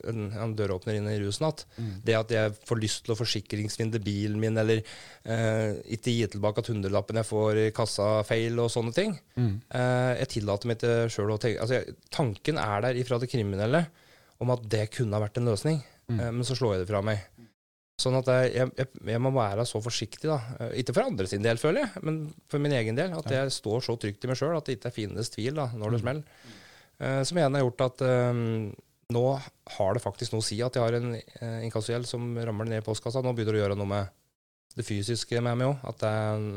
en, 0.09 0.23
en 0.41 0.55
døråpner 0.57 0.97
inn 0.97 1.09
i 1.11 1.19
rusen 1.21 1.45
igjen. 1.45 1.67
Mm. 1.77 1.91
Det 2.07 2.15
at 2.17 2.33
jeg 2.33 2.55
får 2.65 2.81
lyst 2.81 3.03
til 3.05 3.13
å 3.13 3.19
forsikringsvinde 3.19 4.01
bilen 4.01 4.39
min, 4.41 4.57
eller 4.57 4.81
eh, 4.81 5.77
ikke 5.97 6.15
gi 6.15 6.25
tilbake 6.33 6.63
at 6.65 6.71
hundrelappen 6.73 7.21
jeg 7.21 7.29
får 7.29 7.61
i 7.67 7.67
kassa 7.77 8.09
feil, 8.27 8.57
og 8.63 8.71
sånne 8.73 8.95
ting. 8.97 9.13
Mm. 9.37 9.53
Eh, 9.69 10.13
jeg 10.23 10.31
tillater 10.37 10.71
meg 10.73 10.81
ikke 10.81 10.95
sjøl 11.13 11.35
å 11.35 11.39
tenke 11.41 11.61
altså, 11.61 11.77
jeg, 11.81 11.97
Tanken 12.17 12.57
er 12.63 12.81
der 12.87 12.97
ifra 13.03 13.21
det 13.21 13.29
kriminelle 13.29 13.85
om 14.41 14.51
at 14.53 14.65
det 14.69 14.87
kunne 14.97 15.13
ha 15.17 15.23
vært 15.27 15.37
en 15.41 15.51
løsning, 15.53 15.83
Mm. 16.07 16.19
eh, 16.23 16.29
men 16.31 16.45
så 16.47 16.55
slår 16.55 16.77
jeg 16.77 16.85
det 16.85 16.87
fra 16.87 17.01
meg. 17.03 17.19
Sånn 17.97 18.13
at 18.19 18.27
jeg, 18.29 18.69
jeg, 18.77 18.89
jeg 19.09 19.21
må 19.25 19.31
være 19.33 19.63
så 19.65 19.79
forsiktig, 19.81 20.27
da. 20.29 20.37
Eh, 20.61 20.75
Ikke 20.83 20.93
for 20.93 21.07
andre 21.09 21.25
sin 21.29 21.41
del, 21.41 21.57
føler 21.57 21.81
jeg, 21.87 22.03
men 22.05 22.19
for 22.51 22.61
min 22.61 22.75
egen 22.77 22.97
del. 22.99 23.15
At 23.17 23.31
jeg 23.33 23.53
står 23.55 23.81
så 23.87 23.95
trygt 23.97 24.21
i 24.23 24.29
meg 24.29 24.37
sjøl 24.37 24.53
at 24.57 24.67
det 24.69 24.75
ikke 24.77 24.91
finnes 24.99 25.31
tvil 25.33 25.57
da, 25.57 25.65
når 25.73 25.95
det 25.95 26.01
Mm. 26.01 26.03
smeller. 26.05 26.53
Uh, 26.97 27.21
som 27.29 27.37
igjen 27.37 27.53
har 27.53 27.61
gjort 27.61 27.81
at 27.85 28.01
um, 28.05 28.69
nå 29.13 29.23
har 29.77 29.93
det 29.93 30.01
faktisk 30.01 30.33
noe 30.33 30.41
å 30.41 30.45
si 30.45 30.55
at 30.65 30.73
jeg 30.77 30.81
har 30.81 30.95
en 30.97 31.11
uh, 31.13 31.59
inkassogjeld 31.65 32.07
som 32.09 32.23
rammer 32.37 32.65
ned 32.69 32.81
i 32.81 32.85
postkassa. 32.85 33.21
Nå 33.25 33.33
begynner 33.37 33.53
det 33.57 33.61
å 33.61 33.65
gjøre 33.67 33.77
noe 33.77 33.89
med 33.91 34.13
det 34.77 34.85
fysiske 34.85 35.41
med 35.41 35.57
meg 35.57 35.71
òg. 35.71 35.83
At 35.89 36.01
det, 36.05 36.13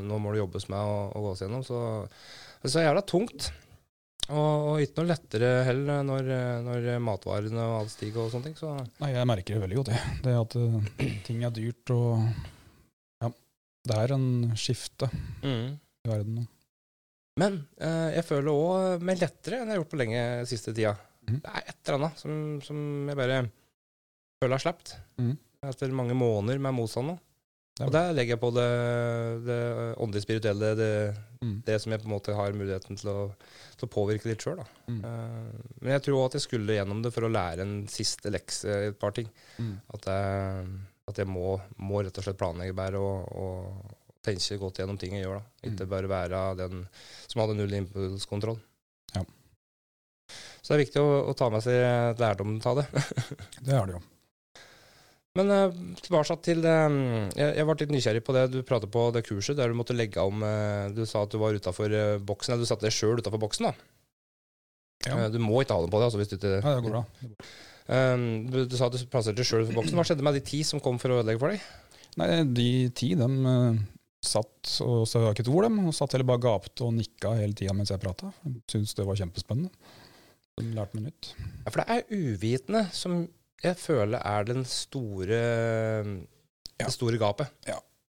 nå 0.08 0.20
må 0.20 0.32
det 0.32 0.40
jobbes 0.42 0.68
med 0.72 0.80
å, 0.80 0.96
å 1.12 1.24
gå 1.26 1.34
seg 1.36 1.48
gjennom. 1.48 1.64
Så 1.64 1.80
det 2.60 2.68
er 2.68 2.76
det 2.78 2.86
jævla 2.88 3.04
tungt. 3.08 3.50
Og, 4.30 4.68
og 4.70 4.82
ikke 4.82 5.00
noe 5.00 5.10
lettere 5.10 5.50
heller 5.66 6.04
når, 6.06 6.30
når 6.66 6.86
matvarene 7.02 7.64
og 7.64 7.76
alt 7.80 7.92
stiger 7.94 8.24
og 8.24 8.32
sånne 8.32 8.50
ting. 8.50 8.56
Så 8.58 8.70
Nei, 9.02 9.10
jeg 9.16 9.28
merker 9.28 9.56
det 9.56 9.64
veldig 9.64 9.78
godt, 9.80 9.92
jeg. 9.94 10.16
Det 10.24 10.36
at 10.38 10.56
eh, 10.60 11.12
ting 11.26 11.44
er 11.46 11.54
dyrt 11.56 11.94
og 11.96 12.24
Ja. 13.24 13.32
Det 13.90 13.96
er 13.96 14.14
en 14.16 14.26
skifte 14.60 15.08
i 15.42 16.10
verden 16.10 16.40
nå. 16.40 16.46
Men 17.40 17.62
eh, 17.80 18.10
jeg 18.18 18.26
føler 18.28 18.50
òg 18.52 19.06
meg 19.06 19.20
lettere 19.22 19.60
enn 19.60 19.70
jeg 19.70 19.76
har 19.76 19.82
gjort 19.82 19.94
på 19.94 20.00
lenge 20.02 20.24
siste 20.50 20.74
tida. 20.76 20.94
Mm. 21.28 21.40
Det 21.40 21.54
er 21.54 21.66
et 21.72 21.78
eller 21.86 21.98
annet 22.00 22.20
som, 22.20 22.36
som 22.64 22.78
jeg 23.08 23.18
bare 23.18 23.40
føler 24.40 24.56
har 24.56 24.64
sluppet. 24.64 24.94
Mm. 25.20 25.34
Etter 25.70 25.92
mange 25.96 26.16
måneder 26.16 26.60
med 26.62 26.76
motstand 26.76 27.12
nå. 27.12 27.16
Og 27.86 27.92
der 27.94 28.12
legger 28.12 28.34
jeg 28.36 28.40
på 28.42 28.50
det, 28.52 28.64
det 29.46 29.58
åndelige, 29.96 30.24
spirituelle, 30.26 30.74
det, 30.78 30.92
Mm. 31.40 31.62
det 31.64 31.78
som 31.80 31.92
jeg 31.92 32.02
på 32.02 32.04
en 32.04 32.12
måte 32.12 32.34
har 32.36 32.52
muligheten 32.52 32.98
til 33.00 33.08
å, 33.08 33.20
til 33.80 33.86
å 33.86 33.92
påvirke 33.94 34.28
litt 34.28 34.42
sjøl. 34.44 34.58
Mm. 34.92 34.98
men 35.80 35.92
jeg 35.94 36.02
tror 36.04 36.18
òg 36.18 36.26
at 36.26 36.34
jeg 36.36 36.42
skulle 36.44 36.74
gjennom 36.76 37.00
det 37.02 37.12
for 37.14 37.24
å 37.24 37.30
lære 37.32 37.64
en 37.64 37.86
siste 37.88 38.28
lekse 38.30 38.68
i 38.68 38.90
et 38.90 38.98
par 39.00 39.12
ting. 39.16 39.30
Mm. 39.56 39.78
At 39.94 40.04
jeg, 40.10 40.66
at 41.08 41.16
jeg 41.22 41.26
må, 41.32 41.54
må 41.80 42.02
rett 42.04 42.18
og 42.20 42.26
slett 42.26 42.36
planlegge 42.42 42.76
bedre 42.76 43.00
og, 43.00 43.32
og 43.32 43.96
tenke 44.22 44.58
godt 44.60 44.82
gjennom 44.82 44.98
ting 45.00 45.16
jeg 45.16 45.24
gjør. 45.24 45.40
da. 45.40 45.70
Ikke 45.70 45.86
Mm. 45.86 45.90
bare 45.94 46.12
være 46.12 46.42
den 46.60 46.82
som 47.26 47.40
hadde 47.40 47.56
null 47.56 47.72
impulskontroll. 47.80 48.60
Ja. 49.14 49.24
Så 50.60 50.74
det 50.74 50.76
er 50.76 50.84
viktig 50.84 51.00
å, 51.00 51.30
å 51.32 51.34
ta 51.34 51.48
med 51.48 51.62
seg 51.64 52.20
lærdom 52.20 52.58
av 52.68 52.82
det. 52.82 52.86
Det 53.64 53.72
er 53.74 53.86
det 53.88 53.96
jo. 53.96 54.02
Men 55.38 55.52
uh, 55.54 55.74
tilbake 56.02 56.34
til 56.42 56.62
det 56.64 56.74
jeg, 57.38 57.62
ble 57.66 57.76
litt 57.78 57.92
nysgjerrig 57.94 58.22
på 58.26 58.34
det 58.34 58.48
du 58.50 58.60
pratet 58.66 58.90
på 58.90 59.04
det 59.14 59.22
kurset 59.28 59.58
der 59.60 59.70
du 59.70 59.78
måtte 59.78 59.94
legge 59.94 60.18
om 60.26 60.42
eh, 60.42 60.90
Du 60.90 61.04
sa 61.06 61.22
at 61.22 61.30
du 61.30 61.38
var 61.38 61.54
utafor 61.54 61.94
boksen, 62.26 62.54
eller 62.54 62.66
du 62.66 62.70
satte 62.70 62.88
deg 62.88 62.96
sjøl 62.96 63.22
utafor 63.22 63.42
boksen. 63.42 63.70
da. 63.70 63.74
Ja. 65.06 65.16
Eh, 65.16 65.28
du 65.32 65.38
må 65.42 65.62
ikke 65.62 65.76
ha 65.76 65.84
den 65.84 65.92
på 65.92 66.00
deg. 66.00 66.08
altså 66.08 66.20
hvis 66.20 66.32
du 66.32 66.36
ikke... 66.36 66.56
Ja, 66.58 66.74
det 66.76 66.84
går 66.84 66.96
bra. 66.96 67.04
Det 67.20 67.30
går. 67.30 67.52
Du, 68.50 68.58
du 68.70 68.76
sa 68.78 68.86
at 68.86 68.94
du 68.94 69.06
plasserte 69.10 69.40
deg 69.40 69.48
sjøl 69.48 69.64
utenfor 69.64 69.80
boksen. 69.80 69.96
Hva 69.98 70.06
skjedde 70.06 70.26
med 70.26 70.36
de 70.38 70.44
ti 70.46 70.60
som 70.66 70.82
kom 70.82 71.00
for 71.02 71.14
å 71.14 71.22
ødelegge 71.22 71.42
for 71.42 71.54
deg? 71.54 71.64
Nei, 72.20 72.28
de 72.50 72.68
ti, 72.96 73.12
de 73.18 73.26
eh, 73.54 73.80
satt 74.26 74.74
og 74.84 75.06
sa 75.08 75.24
ikke 75.30 75.46
et 75.46 75.52
ord, 75.52 75.66
dem. 75.66 75.80
Og 75.88 75.96
satt 75.96 76.14
heller 76.16 76.28
bare 76.28 76.44
gapte 76.44 76.86
og 76.86 76.94
nikka 76.98 77.34
hele 77.38 77.56
tida 77.56 77.74
mens 77.76 77.92
jeg 77.94 78.02
prata. 78.02 78.32
Syntes 78.70 78.96
det 78.98 79.06
var 79.08 79.18
kjempespennende. 79.18 79.72
De 80.60 80.72
lærte 80.76 80.98
meg 80.98 81.08
nytt. 81.08 81.32
Ja, 81.64 81.70
For 81.70 81.80
det 81.80 81.96
er 81.96 82.10
uvitende 82.12 82.84
som 82.94 83.22
jeg 83.62 83.76
føler 83.80 84.22
er 84.24 84.44
den 84.48 84.64
store 84.68 85.40
Ja. 86.80 86.86
det 86.86 86.92
store 86.94 87.18
gapet. 87.20 87.50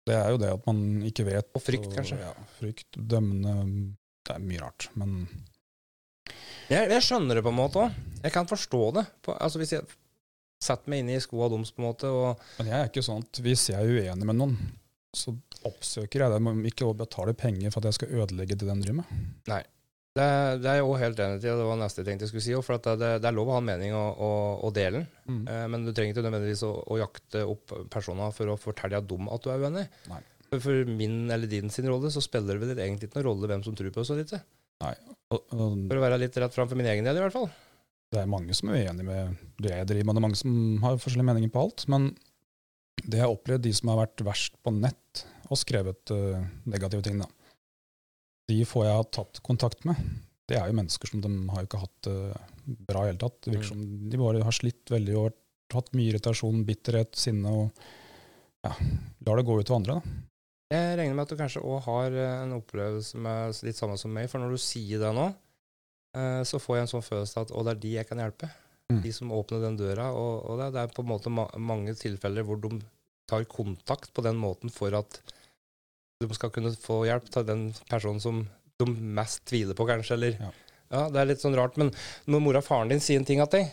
Det 0.05 0.15
er 0.17 0.31
jo 0.35 0.39
det 0.41 0.51
at 0.53 0.67
man 0.69 0.79
ikke 1.09 1.25
vet. 1.25 1.49
Og 1.57 1.63
frykt, 1.65 1.89
kanskje. 1.95 2.19
Ja, 2.21 2.33
frykt, 2.59 2.91
dømmende 2.97 3.95
Det 4.25 4.35
er 4.35 4.41
mye 4.41 4.61
rart. 4.61 4.89
Men 4.97 5.29
Jeg, 6.71 6.89
jeg 6.91 7.03
skjønner 7.05 7.37
det 7.37 7.43
på 7.45 7.53
en 7.53 7.59
måte 7.59 7.81
òg. 7.83 7.93
Jeg 8.23 8.33
kan 8.33 8.47
forstå 8.49 8.81
det. 8.97 9.05
På, 9.23 9.35
altså 9.37 9.61
Hvis 9.61 9.73
jeg 9.77 9.85
setter 10.65 10.89
meg 10.89 11.03
inn 11.03 11.11
i 11.13 11.21
skoa 11.21 11.51
deres, 11.53 11.73
på 11.77 11.83
en 11.83 11.89
måte, 11.91 12.09
og 12.09 12.41
Men 12.59 12.71
jeg 12.71 12.79
er 12.79 12.89
ikke 12.89 13.05
sånn 13.05 13.21
at 13.25 13.41
hvis 13.45 13.67
jeg 13.69 13.77
er 13.81 13.85
uenig 14.13 14.25
med 14.31 14.39
noen, 14.39 14.55
så 15.15 15.35
oppsøker 15.69 16.25
jeg 16.25 16.33
dem 16.33 16.65
ikke 16.67 16.89
å 16.89 16.95
betale 16.97 17.35
penger 17.37 17.71
for 17.71 17.81
at 17.85 17.93
jeg 17.93 17.99
skal 18.01 18.15
ødelegge 18.23 18.57
det 18.57 18.67
de 18.69 18.77
driver 18.81 19.03
med. 19.03 19.67
Det, 20.15 20.27
det 20.63 20.69
er 20.71 20.77
jeg 20.79 20.87
òg 20.87 21.01
helt 21.01 21.21
enig 21.25 21.41
i, 21.43 21.51
og 21.51 21.59
det 21.59 21.67
var 21.67 21.79
neste 21.81 22.05
tenkte 22.07 22.27
jeg 22.27 22.31
skulle 22.31 22.45
si. 22.45 22.55
For 22.63 22.77
at 22.77 22.87
det, 23.01 23.09
det 23.25 23.27
er 23.31 23.35
lov 23.35 23.51
å 23.51 23.57
ha 23.57 23.63
en 23.63 23.67
mening 23.67 23.97
og, 23.99 24.21
og, 24.23 24.61
og 24.69 24.75
dele 24.77 25.01
den. 25.01 25.09
Mm. 25.27 25.41
Eh, 25.51 25.65
men 25.73 25.87
du 25.87 25.91
trenger 25.91 26.15
ikke 26.15 26.25
nødvendigvis 26.29 26.63
å, 26.69 26.71
å 26.95 27.01
jakte 27.01 27.43
opp 27.51 27.75
personer 27.91 28.37
for 28.37 28.53
å 28.53 28.59
fortelle 28.61 29.03
dem 29.11 29.31
at 29.35 29.43
du 29.43 29.51
er 29.51 29.65
uenig. 29.67 29.89
Nei. 30.13 30.21
For, 30.47 30.63
for 30.63 30.93
min 31.01 31.25
eller 31.35 31.51
din 31.51 31.73
sin 31.75 31.91
rolle 31.91 32.13
så 32.15 32.23
spiller 32.23 32.55
det 32.55 32.63
vel 32.63 32.85
egentlig 32.85 33.11
ikke 33.11 33.19
noen 33.19 33.29
rolle 33.33 33.51
hvem 33.51 33.67
som 33.67 33.75
tror 33.75 33.91
på 33.91 34.05
oss 34.05 34.15
og 34.15 34.23
ikke. 34.23 34.39
Nei. 34.85 34.95
og 35.35 35.51
For 35.57 35.99
å 35.99 36.05
være 36.07 36.21
litt 36.23 36.39
rett 36.45 36.55
fram 36.55 36.71
for 36.71 36.79
min 36.79 36.93
egen 36.93 37.07
del, 37.07 37.19
i 37.19 37.25
hvert 37.25 37.35
fall. 37.35 37.51
det 38.15 38.23
er 38.23 38.31
mange 38.31 38.55
som 38.55 38.71
er 38.71 38.87
uenig 38.87 39.09
med 39.09 39.45
det 39.59 39.75
jeg 39.75 39.91
driver 39.91 40.07
med, 40.07 40.15
det 40.15 40.23
er 40.23 40.29
mange 40.29 40.39
som 40.39 40.57
har 40.85 41.01
forskjellige 41.03 41.31
meninger 41.33 41.55
på 41.55 41.67
alt. 41.67 41.87
Men 41.91 42.13
det 43.03 43.19
jeg 43.19 43.27
har 43.27 43.35
opplevd, 43.35 43.67
de 43.67 43.75
som 43.75 43.91
har 43.91 44.05
vært 44.05 44.23
verst 44.31 44.55
på 44.63 44.73
nett 44.79 45.25
og 45.51 45.59
skrevet 45.59 46.13
uh, 46.15 46.45
negative 46.71 47.03
ting, 47.05 47.19
da, 47.21 47.27
de 48.51 48.59
få 48.69 48.85
jeg 48.85 48.97
har 48.99 49.07
tatt 49.15 49.41
kontakt 49.47 49.85
med, 49.89 49.97
det 50.49 50.59
er 50.61 50.69
jo 50.69 50.77
mennesker 50.77 51.09
som 51.09 51.23
de 51.25 51.31
har 51.55 51.63
jo 51.65 51.69
ikke 51.71 51.81
hatt 51.85 52.01
det 52.05 52.17
bra 52.89 53.05
i 53.05 53.11
hele 53.11 53.21
tatt. 53.23 53.39
Det 53.45 53.55
virker 53.55 53.71
Mm. 53.71 53.73
som 53.73 54.11
de 54.11 54.21
bare 54.21 54.43
har 54.45 54.53
slitt 54.53 54.91
veldig 54.93 55.17
og 55.21 55.33
hatt 55.73 55.93
mye 55.97 56.11
irritasjon, 56.13 56.65
bitterhet, 56.69 57.17
sinne 57.17 57.49
og 57.49 57.71
ja, 58.65 58.73
lar 59.27 59.37
det 59.41 59.47
gå 59.49 59.57
ut 59.61 59.71
over 59.71 59.77
andre. 59.81 59.95
da. 59.95 60.21
Jeg 60.75 60.99
regner 60.99 61.15
med 61.15 61.23
at 61.27 61.33
du 61.33 61.37
kanskje 61.41 61.63
òg 61.65 61.81
har 61.87 62.13
eh, 62.13 62.43
en 62.45 62.53
opplevelse 62.59 63.17
med 63.21 63.57
litt 63.65 63.77
samme 63.77 63.97
som 64.01 64.13
meg, 64.13 64.29
for 64.31 64.41
når 64.41 64.55
du 64.57 64.61
sier 64.61 64.99
det 65.03 65.13
nå, 65.17 65.27
eh, 66.17 66.43
så 66.45 66.61
får 66.61 66.77
jeg 66.77 66.87
en 66.87 66.93
sånn 66.95 67.09
følelse 67.09 67.37
av 67.41 67.47
at 67.49 67.53
å, 67.55 67.65
det 67.65 67.75
er 67.75 67.81
de 67.85 67.93
jeg 67.99 68.09
kan 68.09 68.19
hjelpe. 68.23 68.49
Mm. 68.93 69.01
De 69.05 69.13
som 69.17 69.33
åpner 69.33 69.63
den 69.65 69.77
døra. 69.81 70.11
Og, 70.13 70.45
og 70.51 70.59
det, 70.61 70.71
det 70.75 70.83
er 70.85 70.93
på 70.93 71.03
en 71.05 71.09
måte 71.09 71.33
ma 71.33 71.47
mange 71.57 71.95
tilfeller 71.97 72.45
hvor 72.45 72.61
de 72.61 72.81
tar 73.29 73.45
kontakt 73.49 74.13
på 74.13 74.25
den 74.25 74.37
måten 74.37 74.69
for 74.73 74.93
at 74.93 75.21
de 76.25 76.37
skal 76.41 76.53
kunne 76.55 76.75
få 76.81 77.03
hjelp 77.09 77.31
til 77.35 77.47
den 77.49 77.65
personen 77.91 78.21
som 78.25 78.43
de 78.81 78.91
mest 78.91 79.45
tviler 79.49 79.77
på, 79.79 79.87
kanskje. 79.87 80.17
Eller 80.19 80.37
Ja. 80.41 80.51
ja. 80.91 81.07
det 81.15 81.21
er 81.23 81.31
litt 81.33 81.45
sånn 81.45 81.57
rart. 81.59 81.77
Men 81.81 81.93
når 82.27 82.43
mora 82.43 82.63
og 82.63 82.67
faren 82.67 82.91
din 82.93 83.01
sier 83.05 83.21
en 83.21 83.27
ting 83.29 83.43
til 83.45 83.61
deg, 83.61 83.73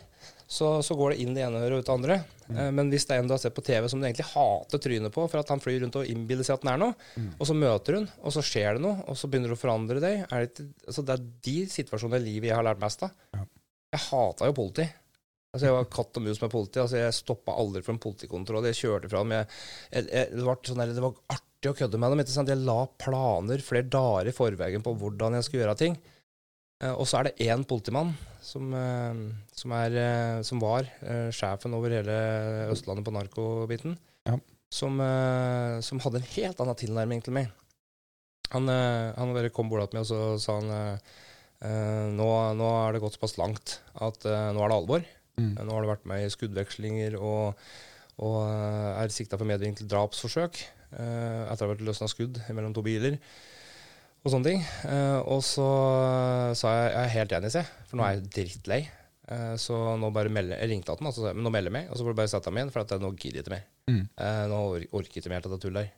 så, 0.52 0.82
så 0.84 0.98
går 1.00 1.14
det 1.14 1.24
inn 1.24 1.34
det 1.34 1.46
ene 1.46 1.62
øret 1.64 1.78
og 1.78 1.80
ut 1.80 1.88
det 1.88 1.94
andre. 1.96 2.16
Mm. 2.52 2.58
Eh, 2.60 2.72
men 2.76 2.90
hvis 2.92 3.06
det 3.08 3.16
er 3.16 3.22
en 3.24 3.30
du 3.30 3.34
har 3.34 3.40
sett 3.40 3.56
på 3.56 3.64
TV 3.64 3.86
som 3.88 4.02
du 4.02 4.06
egentlig 4.06 4.28
hater 4.34 4.82
trynet 4.84 5.14
på 5.16 5.24
for 5.32 5.40
at 5.40 5.48
han 5.54 5.62
flyr 5.64 5.80
rundt 5.86 5.96
og 5.96 6.10
innbiller 6.12 6.44
seg 6.44 6.58
at 6.60 6.66
han 6.68 6.74
er 6.74 6.82
noe, 6.82 6.96
Mm. 7.16 7.30
og 7.40 7.48
så 7.48 7.56
møter 7.56 7.96
hun, 7.96 8.08
og 8.20 8.34
så 8.36 8.44
skjer 8.44 8.76
det 8.76 8.84
noe, 8.84 9.00
og 9.08 9.16
så 9.16 9.30
begynner 9.32 9.48
du 9.54 9.56
å 9.56 9.62
forandre 9.62 10.02
deg 10.04 10.26
er 10.28 10.50
det, 10.52 10.66
altså 10.86 11.06
det 11.08 11.16
er 11.16 11.24
de 11.48 11.56
situasjonene 11.72 12.20
i 12.20 12.26
livet 12.28 12.50
jeg 12.52 12.58
har 12.60 12.68
lært 12.68 12.84
mest 12.84 13.08
av. 13.08 13.14
Ja. 13.34 13.46
Jeg 13.96 14.04
hata 14.10 14.50
jo 14.52 14.58
politi. 14.60 14.90
Altså 15.52 15.68
Jeg 15.68 15.76
var 15.76 15.88
katt 15.92 16.20
og 16.20 16.24
mus 16.24 16.40
med 16.44 16.52
politi. 16.52 16.80
Altså 16.80 17.00
Jeg 17.00 17.16
stoppa 17.16 17.56
aldri 17.60 17.82
for 17.84 17.92
en 17.96 18.00
politikontroll. 18.04 18.68
Jeg 18.70 18.78
kjørte 18.84 19.10
fra 19.12 19.20
dem. 19.24 19.34
Jeg, 19.36 19.48
jeg, 19.92 20.06
jeg, 20.12 20.30
det, 20.36 20.46
var 20.48 20.60
sånn 20.68 20.84
det 20.96 21.04
var 21.04 21.16
artig 21.32 21.51
å 21.70 21.78
kødde 21.78 22.00
med 22.02 22.10
dem. 22.10 22.24
Ikke 22.24 22.34
sant? 22.34 22.50
Jeg 22.50 22.64
la 22.66 22.80
planer 22.98 23.62
flere 23.62 23.86
dager 23.86 24.32
i 24.32 24.34
forveien 24.34 24.82
på 24.82 24.96
hvordan 24.98 25.38
jeg 25.38 25.46
skulle 25.46 25.68
gjøre 25.68 25.78
ting. 25.78 26.00
Eh, 26.82 26.94
og 26.96 27.06
så 27.10 27.20
er 27.20 27.30
det 27.30 27.48
én 27.48 27.64
politimann 27.68 28.16
som, 28.42 28.72
eh, 28.74 29.22
som, 29.58 29.74
er, 29.78 29.98
eh, 30.02 30.42
som 30.48 30.62
var 30.64 30.90
sjefen 31.36 31.78
over 31.78 31.94
hele 31.94 32.18
Østlandet 32.74 33.06
på 33.06 33.14
narkobiten, 33.14 33.98
Ja. 34.28 34.38
som, 34.72 34.98
som 35.82 36.00
hadde 36.00 36.22
en 36.22 36.32
helt 36.36 36.62
annen 36.62 36.78
tilnærming 36.80 37.24
til 37.24 37.34
meg. 37.34 37.52
Han, 38.52 38.68
han 38.68 39.34
bare 39.34 39.50
kom 39.54 39.70
bort 39.70 39.92
til 39.92 40.00
meg 40.00 40.04
og 40.04 40.10
så 40.10 40.40
sa 40.44 40.58
han 40.60 42.18
nå, 42.18 42.28
nå 42.58 42.68
er 42.82 42.94
det 42.94 43.02
gått 43.04 43.16
såpass 43.16 43.38
langt 43.40 43.78
at 43.96 44.26
nå 44.26 44.60
er 44.60 44.72
det 44.72 44.76
alvor. 44.76 45.06
Mm. 45.40 45.54
Nå 45.56 45.72
har 45.72 45.82
du 45.86 45.88
vært 45.88 46.08
med 46.10 46.26
i 46.26 46.32
skuddvekslinger 46.34 47.16
og, 47.16 47.56
og 48.20 48.38
er 48.52 49.14
sikta 49.14 49.40
for 49.40 49.48
medvirkning 49.48 49.78
til 49.80 49.88
drapsforsøk 49.92 50.60
eh, 50.92 51.42
etter 51.48 51.66
å 51.66 51.70
ha 51.70 51.74
vært 51.74 51.84
løsna 51.88 52.10
skudd 52.12 52.42
mellom 52.52 52.76
to 52.76 52.84
biler 52.86 53.20
og 54.22 54.34
sånne 54.34 54.52
ting. 54.52 54.66
Uh, 54.86 55.20
og 55.34 55.40
så 55.46 55.68
sa 56.58 56.74
jeg 56.76 56.90
jeg 56.92 57.04
er 57.04 57.16
helt 57.16 57.38
enig, 57.38 57.54
se, 57.54 57.64
for 57.90 57.98
nå 57.98 58.06
er 58.06 58.18
jeg 58.18 58.34
drittlei. 58.36 58.82
Uh, 59.32 59.56
så 59.62 59.78
nå 60.02 60.10
bare 60.12 60.32
melder 60.34 60.60
Jeg 60.60 60.74
ringte 60.74 60.92
til 60.92 61.00
han, 61.00 61.10
og 61.10 61.16
så 61.16 61.24
sa 61.24 61.32
jeg 61.32 61.40
men 61.40 61.46
nå 61.48 61.54
melder 61.54 61.72
jeg 61.72 61.78
meg, 61.78 61.90
og 61.90 61.98
så 61.98 62.06
får 62.06 62.14
du 62.14 62.20
bare 62.20 62.32
sette 62.34 62.52
ham 62.52 62.60
igjen, 62.60 62.74
for 62.74 62.84
at 62.84 62.94
jeg, 62.94 63.02
nå 63.02 63.12
gidder 63.16 63.40
jeg 63.40 63.46
ikke 63.46 63.56
mer. 63.56 63.66
Mm. 63.90 64.06
Eh, 64.26 64.44
nå 64.52 64.62
or 64.68 64.86
orker 65.00 65.18
jeg 65.18 65.24
ikke 65.24 65.34
mer 65.34 65.46
til 65.46 65.56
det 65.56 65.60
tullet 65.64 65.88
her. 65.88 65.98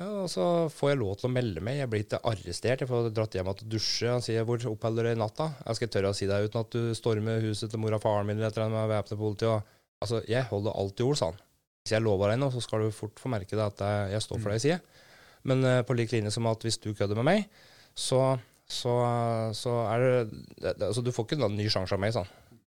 Og 0.00 0.30
så 0.32 0.44
får 0.72 0.94
jeg 0.94 0.98
lov 1.02 1.16
til 1.20 1.28
å 1.28 1.32
melde 1.34 1.60
meg. 1.64 1.76
Jeg 1.76 1.90
blir 1.92 2.04
ikke 2.06 2.22
arrestert. 2.24 2.80
Jeg 2.80 2.88
får 2.88 3.10
dratt 3.12 3.34
hjem 3.36 3.50
og 3.52 3.58
dusje. 3.68 4.08
Han 4.08 4.24
sier 4.24 4.46
'hvor 4.48 4.62
oppholder 4.70 5.04
du 5.04 5.08
deg 5.10 5.18
i 5.18 5.20
natta?' 5.20 5.50
Jeg 5.66 5.76
skal 5.76 5.90
tørre 5.92 6.12
å 6.12 6.16
si 6.16 6.28
det 6.30 6.38
uten 6.40 6.60
at 6.60 6.70
du 6.72 6.94
stormer 6.96 7.44
huset 7.44 7.68
til 7.70 7.82
mor 7.82 7.92
og 7.92 8.00
faren 8.00 8.26
min 8.26 8.38
eller 8.38 8.48
et 8.48 8.56
eller 8.56 8.70
annet 8.70 8.80
med 8.80 8.94
væpnet 8.94 9.20
politi. 9.20 9.44
Og, 9.44 9.60
altså, 10.00 10.22
jeg 10.24 10.48
holder 10.48 10.72
alt 10.72 11.00
i 11.00 11.04
ord, 11.04 11.18
sa 11.20 11.28
han. 11.28 11.40
Hvis 11.84 11.94
jeg 11.96 12.04
lover 12.04 12.32
deg 12.34 12.40
noe, 12.42 12.52
så 12.52 12.60
skal 12.64 12.84
du 12.84 12.90
fort 12.92 13.18
få 13.20 13.30
merke 13.32 13.56
det 13.56 13.64
at 13.64 13.80
jeg, 13.80 14.10
jeg 14.16 14.24
står 14.26 14.40
for 14.42 14.50
det 14.52 14.58
jeg 14.60 14.66
sier. 14.66 14.80
Men 15.48 15.64
uh, 15.64 15.80
på 15.88 15.96
lik 15.96 16.12
linje 16.12 16.32
som 16.34 16.46
at 16.50 16.60
hvis 16.66 16.76
du 16.82 16.90
kødder 16.92 17.16
med 17.16 17.24
meg, 17.30 17.46
så, 17.96 18.20
så, 18.68 18.92
så 19.56 19.76
er 19.90 20.04
det, 20.04 20.42
det, 20.60 20.74
Altså, 20.90 21.02
du 21.02 21.10
får 21.12 21.26
ikke 21.26 21.40
en 21.48 21.56
ny 21.56 21.68
sjanse 21.72 21.96
av 21.96 22.02
meg, 22.02 22.12
sånn. 22.14 22.28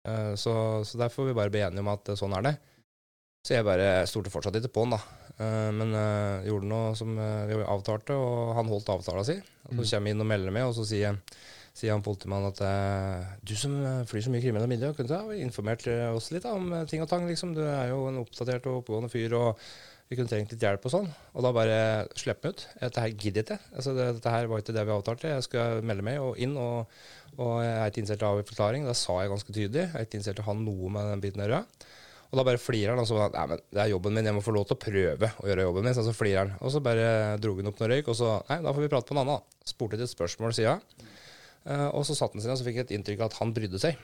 Eh, 0.08 0.34
så, 0.39 0.51
så 0.88 0.99
der 0.99 1.10
får 1.12 1.30
vi 1.30 1.38
bare 1.39 1.51
bli 1.51 1.64
enige 1.66 1.84
om 1.84 1.89
at 1.91 2.12
eh, 2.14 2.20
sånn 2.20 2.36
er 2.38 2.45
det. 2.45 2.53
Så 3.47 3.55
jeg 3.55 3.66
bare 3.68 4.03
stolte 4.08 4.32
fortsatt 4.34 4.60
ikke 4.60 4.74
på 4.76 4.84
han, 4.86 4.93
da. 4.97 4.99
Men 5.72 5.91
eh, 5.95 6.47
gjorde 6.49 6.68
noe 6.68 6.93
som 6.97 7.12
vi 7.16 7.58
avtalte, 7.64 8.16
og 8.18 8.53
han 8.58 8.68
holdt 8.72 8.89
avtala 8.91 9.24
si. 9.28 9.36
Og 9.70 9.72
så 9.72 9.78
Mm. 9.78 9.84
kommer 9.91 10.10
jeg 10.10 10.16
inn 10.16 10.24
og 10.24 10.30
melder 10.34 10.55
meg, 10.55 10.66
og 10.68 10.76
så 10.76 10.84
sier, 10.89 11.18
sier 11.78 11.93
han 11.93 12.05
politimannen 12.05 12.49
at 12.49 12.61
eh, 12.65 13.36
du 13.45 13.53
som 13.59 13.75
eh, 13.86 14.05
flyr 14.09 14.25
så 14.25 14.34
mye 14.34 14.41
kriminelle 14.41 14.69
middag, 14.71 14.95
kunne 14.97 15.11
du 15.11 15.13
ha 15.13 15.38
informert 15.38 15.86
eh, 15.91 16.07
oss 16.09 16.32
litt 16.34 16.47
da, 16.47 16.55
om 16.57 16.73
ting 16.89 17.03
og 17.03 17.11
tang? 17.11 17.28
liksom. 17.30 17.53
Du 17.57 17.61
er 17.65 17.91
jo 17.91 18.07
en 18.09 18.23
oppdatert 18.23 18.65
og 18.69 18.82
oppegående 18.82 19.11
fyr, 19.13 19.36
og 19.38 19.61
vi 20.07 20.15
kunne 20.17 20.32
trengt 20.32 20.53
litt 20.53 20.63
hjelp 20.63 20.88
og 20.88 20.93
sånn. 20.93 21.09
Og 21.36 21.43
da 21.43 21.51
bare 21.55 21.78
slipp 22.17 22.41
meg 22.45 22.55
ut. 22.55 22.65
Dette 22.80 23.03
her 23.03 23.13
gidder 23.13 23.43
jeg 23.43 23.45
ikke. 23.45 23.59
Altså, 23.75 23.93
det, 23.97 24.07
dette 24.17 24.34
her 24.34 24.49
var 24.49 24.63
ikke 24.63 24.75
det 24.78 24.86
vi 24.88 24.95
avtalte. 24.95 25.34
Jeg 25.36 25.45
skal 25.45 25.86
melde 25.86 26.05
meg 26.07 26.23
og 26.23 26.39
inn, 26.41 26.55
og, 26.57 26.97
og 27.36 27.53
jeg 27.61 27.73
er 27.75 27.91
ikke 27.91 28.03
interessert 28.05 28.45
i 28.45 28.49
forklaring. 28.53 28.88
Da 28.88 28.95
sa 28.97 29.19
jeg 29.21 29.34
ganske 29.34 29.53
tydelig. 29.53 29.84
Jeg 29.84 29.99
er 29.99 30.07
ikke 30.07 30.21
innstilt 30.21 30.39
til 30.39 30.47
å 30.47 30.49
ha 30.49 30.57
noe 30.61 30.93
med 30.95 31.11
den 31.11 31.25
biten 31.28 31.43
å 31.43 31.49
gjøre. 31.49 31.61
Og 32.28 32.39
da 32.39 32.43
bare 32.43 32.59
flirer 32.59 32.91
han 32.91 32.99
og 32.99 33.07
så 33.07 33.19
Nei, 33.32 33.43
men 33.51 33.61
det 33.71 33.80
er 33.80 33.91
jobben 33.93 34.15
min, 34.15 34.25
jeg 34.28 34.36
må 34.36 34.41
få 34.43 34.51
lov 34.55 34.65
til 34.67 34.75
å 34.75 34.82
prøve 34.82 35.30
å 35.39 35.47
gjøre 35.47 35.67
jobben 35.67 35.86
min. 35.88 35.95
Så, 35.95 36.07
så 36.07 36.15
flirer 36.15 36.41
han. 36.41 36.55
Og 36.63 36.73
så 36.73 36.82
bare 36.84 37.11
dro 37.43 37.53
han 37.59 37.69
opp 37.71 37.84
noe 37.84 37.91
røyk, 37.91 38.09
og 38.11 38.17
så 38.19 38.39
Nei, 38.47 38.63
da 38.63 38.73
får 38.73 38.88
vi 38.88 38.91
prate 38.95 39.11
på 39.11 39.15
en 39.15 39.21
annen. 39.25 39.43
da. 39.43 39.67
Spurte 39.67 39.99
til 39.99 40.07
et 40.07 40.15
spørsmål 40.15 40.55
sida. 40.55 40.80
Uh, 40.80 41.07
og 41.68 42.05
så 42.07 42.15
satt 42.15 42.36
han 42.36 42.41
seg 42.41 42.47
ned, 42.47 42.55
og 42.55 42.61
så 42.61 42.68
fikk 42.68 42.78
jeg 42.80 42.88
et 42.88 42.95
inntrykk 42.95 43.22
av 43.26 43.32
at 43.32 43.39
han 43.41 43.53
brydde 43.55 43.82
seg. 43.82 43.97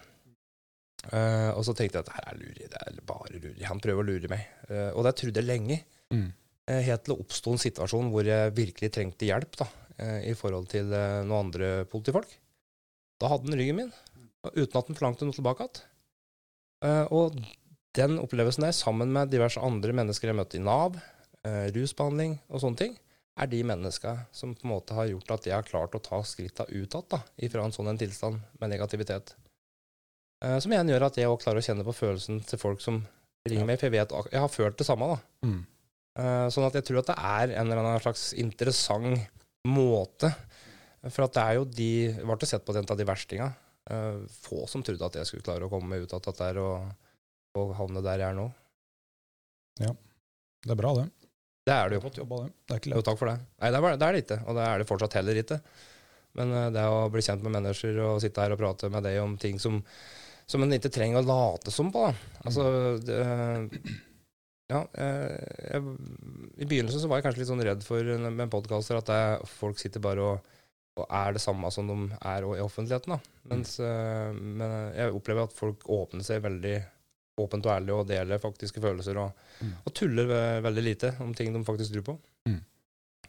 Uh, 1.12 1.52
og 1.58 1.66
så 1.68 1.74
tenkte 1.76 2.00
jeg 2.00 2.06
at 2.06 2.10
det 2.10 2.16
her 2.16 2.28
er 2.32 2.38
luri, 2.40 2.68
det 2.72 2.80
er 2.80 3.00
bare 3.08 3.36
luri. 3.36 3.66
Han 3.68 3.82
prøver 3.84 4.04
å 4.04 4.08
lure 4.08 4.30
meg. 4.32 4.46
Uh, 4.70 4.92
og 4.96 5.04
det 5.08 5.16
trodde 5.20 5.42
jeg 5.42 5.50
lenge. 5.50 5.84
Mm. 6.14 6.30
helt 6.70 7.02
til 7.04 7.12
det 7.12 7.24
oppsto 7.24 7.52
en 7.52 7.60
situasjon 7.60 8.10
hvor 8.14 8.28
jeg 8.28 8.52
virkelig 8.54 8.92
trengte 8.94 9.26
hjelp 9.26 9.56
da, 9.58 9.66
i 10.24 10.36
forhold 10.38 10.68
til 10.70 10.92
noen 10.94 11.34
andre 11.50 11.72
politifolk. 11.90 12.30
Da 13.20 13.32
hadde 13.32 13.50
han 13.50 13.58
ryggen 13.58 13.80
min, 13.80 13.90
uten 14.46 14.78
at 14.78 14.92
han 14.92 15.00
forlangte 15.00 15.26
noe 15.26 15.36
tilbake 15.36 15.66
igjen. 15.66 15.82
og 17.18 17.42
den 17.98 18.20
opplevelsen 18.22 18.68
der, 18.68 18.78
sammen 18.78 19.12
med 19.16 19.34
diverse 19.34 19.60
andre 19.60 19.96
mennesker 19.98 20.30
jeg 20.30 20.38
møtte 20.38 20.62
i 20.62 20.64
Nav, 20.64 21.02
rusbehandling 21.74 22.38
og 22.48 22.62
sånne 22.62 22.80
ting, 22.84 22.96
er 23.40 23.48
de 23.50 23.64
menneska 23.66 24.12
som 24.32 24.54
på 24.56 24.68
en 24.68 24.74
måte 24.76 24.94
har 24.94 25.08
gjort 25.10 25.32
at 25.38 25.48
jeg 25.50 25.56
har 25.56 25.66
klart 25.66 25.96
å 25.98 26.02
ta 26.04 26.20
skritta 26.28 26.68
utad 26.70 27.08
da, 27.10 27.20
ifra 27.42 27.64
en 27.66 27.74
sånn 27.74 27.90
en 27.90 27.98
tilstand 27.98 28.40
med 28.62 28.70
negativitet. 28.70 29.34
Eh, 30.44 30.60
som 30.62 30.72
igjen 30.76 30.92
gjør 30.92 31.08
at 31.08 31.18
jeg 31.18 31.30
òg 31.32 31.42
klarer 31.42 31.62
å 31.64 31.66
kjenne 31.66 31.86
på 31.88 31.96
følelsen 31.98 32.42
til 32.46 32.60
folk 32.62 32.82
som 32.84 33.02
ringer 33.48 33.64
Ja. 33.64 33.66
meg, 33.66 33.80
for 33.80 33.90
jeg 33.90 33.96
vet 33.98 34.14
jeg 34.32 34.40
har 34.44 34.50
følt 34.54 34.78
det 34.78 34.86
samme. 34.86 35.08
da. 35.16 35.48
Mm. 35.48 35.66
Eh, 36.16 36.48
sånn 36.54 36.68
at 36.68 36.74
jeg 36.78 36.86
tror 36.86 37.00
at 37.02 37.08
det 37.10 37.18
er 37.18 37.56
en 37.60 37.66
eller 37.72 37.82
annen 37.82 38.00
slags 38.06 38.34
interessant 38.38 39.28
måte. 39.66 40.30
For 41.10 41.26
at 41.26 41.34
det 41.34 41.44
er 41.44 41.54
jo 41.58 41.66
de 41.66 41.90
ble 42.24 42.46
sett 42.48 42.64
på 42.64 42.72
det 42.74 42.84
en 42.84 42.92
av 42.94 42.98
de 42.98 43.04
verstinga. 43.10 43.50
Eh, 43.90 44.20
få 44.46 44.68
som 44.70 44.84
trodde 44.84 45.04
at 45.10 45.16
jeg 45.16 45.26
skulle 45.26 45.44
klare 45.44 45.66
å 45.66 45.70
komme 45.72 45.90
meg 45.90 46.04
ut 46.06 46.14
av 46.14 46.22
dette 46.22 46.54
og, 46.62 46.94
og 47.60 47.74
havne 47.76 48.04
der 48.06 48.20
jeg 48.20 48.30
er 48.30 48.38
nå. 48.38 48.46
Ja, 49.82 49.92
Det 50.64 50.72
er 50.72 50.76
bra, 50.80 50.94
det. 51.02 51.10
Det 51.64 51.74
er 51.74 51.90
det 51.90 51.98
jo. 51.98 52.04
Godt 52.04 52.20
jobba, 52.20 52.44
det. 52.44 52.54
Det 52.68 52.76
er 52.76 52.82
ikke 52.82 52.94
Jo, 52.94 53.04
takk 53.08 53.20
for 53.22 53.32
det. 53.32 53.38
Nei, 53.62 53.72
det 53.72 53.80
er, 53.80 53.98
det 54.00 54.08
er 54.08 54.16
det 54.16 54.24
ikke, 54.26 54.40
og 54.44 54.58
det 54.58 54.64
er 54.68 54.82
det 54.82 54.88
fortsatt 54.90 55.18
heller 55.20 55.40
ikke. 55.40 55.60
Men 56.40 56.56
eh, 56.58 56.72
det 56.76 56.88
å 56.90 57.04
bli 57.14 57.24
kjent 57.24 57.46
med 57.46 57.56
mennesker 57.58 58.00
og 58.04 58.22
sitte 58.24 58.44
her 58.44 58.56
og 58.56 58.60
prate 58.62 58.90
med 58.94 59.06
deg 59.08 59.20
om 59.22 59.38
ting 59.40 59.62
som, 59.62 59.80
som 60.50 60.66
en 60.66 60.76
ikke 60.76 60.92
trenger 60.94 61.22
å 61.22 61.28
late 61.28 61.74
som 61.74 61.92
på, 61.94 62.08
da. 62.10 62.42
Altså 62.44 62.66
det, 63.04 63.20
Ja, 64.72 64.80
jeg, 64.98 65.40
jeg, 65.70 65.94
i 66.64 66.66
begynnelsen 66.66 67.04
så 67.04 67.10
var 67.12 67.20
jeg 67.20 67.28
kanskje 67.28 67.44
litt 67.44 67.52
sånn 67.52 67.64
redd 67.68 67.84
for 67.86 68.12
med 68.24 68.52
podkaster 68.52 68.98
at 68.98 69.12
det, 69.12 69.24
folk 69.60 69.78
sitter 69.78 70.02
bare 70.02 70.24
og, 70.24 70.54
og 70.98 71.06
er 71.20 71.36
det 71.36 71.44
samme 71.44 71.70
som 71.74 71.90
de 71.90 71.98
er 72.18 72.48
i 72.48 72.64
offentligheten, 72.64 73.14
da. 73.14 73.36
Mens 73.52 73.76
mm. 73.84 74.40
men 74.60 74.74
jeg 74.96 75.14
opplever 75.14 75.48
at 75.48 75.56
folk 75.56 75.86
åpner 75.92 76.26
seg 76.26 76.42
veldig 76.46 76.78
åpent 77.42 77.66
og 77.66 77.72
ærlig 77.74 77.94
og 77.96 78.08
deler 78.10 78.38
faktiske 78.44 78.82
følelser 78.84 79.18
og, 79.18 79.32
Mm. 79.64 79.74
og 79.86 79.94
tuller 79.96 80.26
ve- 80.28 80.62
veldig 80.66 80.84
lite 80.84 81.10
om 81.24 81.34
ting 81.34 81.54
de 81.54 81.64
faktisk 81.64 81.94
tror 81.94 82.04
på. 82.12 82.16
Mm. 82.50 82.60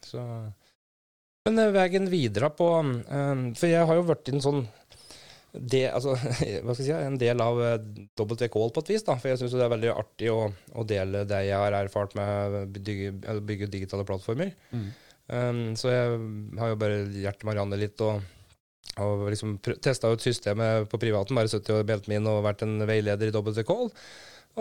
Så 0.03 0.21
Men 1.45 1.59
eh, 1.59 1.71
veien 1.71 2.09
videre 2.09 2.49
på 2.49 2.67
um, 2.81 3.53
For 3.55 3.67
jeg 3.69 3.85
har 3.85 3.95
jo 3.95 4.03
vært 4.09 4.29
en 4.33 4.41
sånn 4.41 4.67
de, 5.55 5.85
altså, 5.87 6.15
hva 6.65 6.73
skal 6.75 6.83
jeg 6.83 6.89
si, 6.89 6.91
en 7.07 7.17
del 7.21 7.39
av 7.39 7.61
eh, 7.63 7.77
WKL 8.19 8.73
på 8.75 8.81
et 8.83 8.89
vis. 8.91 9.03
da, 9.07 9.15
For 9.15 9.29
jeg 9.31 9.39
syns 9.39 9.53
det 9.55 9.63
er 9.63 9.71
veldig 9.71 9.93
artig 9.93 10.29
å, 10.33 10.49
å 10.75 10.83
dele 10.83 11.21
det 11.29 11.45
jeg 11.47 11.55
har 11.61 11.71
erfart 11.77 12.15
med 12.17 12.27
å 12.27 12.63
bygge, 12.75 13.39
bygge 13.47 13.69
digitale 13.71 14.03
plattformer. 14.03 14.51
Mm. 14.75 14.89
Um, 15.31 15.61
så 15.79 15.89
jeg 15.93 16.17
har 16.59 16.73
jo 16.73 16.75
bare 16.81 16.97
hjertet 17.15 17.47
Marianne 17.47 17.79
litt 17.79 18.01
og, 18.03 18.19
og 19.01 19.25
liksom 19.31 19.57
testa 19.83 20.07
ut 20.13 20.23
systemet 20.23 20.87
på 20.91 20.99
privaten. 21.01 21.35
Bare 21.35 21.51
sittet 21.51 21.73
og 21.75 21.87
meldt 21.89 22.07
meg 22.07 22.21
inn 22.21 22.29
og 22.31 22.43
vært 22.45 22.63
en 22.63 22.77
veileder 22.87 23.27
i 23.27 23.35
WKL. 23.35 23.89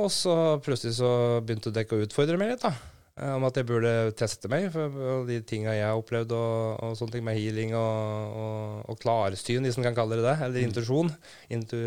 Og 0.03 0.09
så 0.11 0.35
plutselig 0.65 0.97
så 0.99 1.11
begynte 1.47 1.71
dekk 1.71 1.93
å 1.95 2.01
utfordre 2.03 2.35
meg 2.41 2.51
litt, 2.51 2.65
da. 2.65 2.73
eh, 3.21 3.31
Om 3.37 3.45
at 3.47 3.61
jeg 3.61 3.69
burde 3.69 3.93
teste 4.19 4.51
meg 4.51 4.67
for 4.75 5.23
de 5.29 5.37
tinga 5.47 5.77
jeg 5.77 5.87
har 5.87 6.01
opplevd, 6.01 6.35
og, 6.35 6.83
og 6.83 6.97
sånne 6.99 7.15
ting 7.15 7.25
med 7.29 7.39
healing 7.39 7.77
og, 7.79 8.35
og, 8.43 8.83
og 8.91 8.99
klarsyn, 9.05 9.63
hvis 9.69 9.79
en 9.79 9.87
kan 9.87 9.95
kalle 10.01 10.19
det 10.19 10.27
det. 10.27 10.35
Eller 10.49 10.67
intuisjon. 10.67 11.13
Intu, 11.55 11.79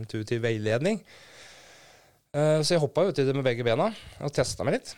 intuitiv 0.00 0.40
veiledning. 0.46 1.02
Eh, 2.34 2.62
Så 2.64 2.74
jeg 2.78 2.82
hoppa 2.82 3.04
uti 3.10 3.28
det 3.28 3.36
med 3.36 3.44
begge 3.46 3.66
bena 3.66 3.90
og 4.24 4.32
testa 4.34 4.64
meg 4.64 4.78
litt. 4.80 4.94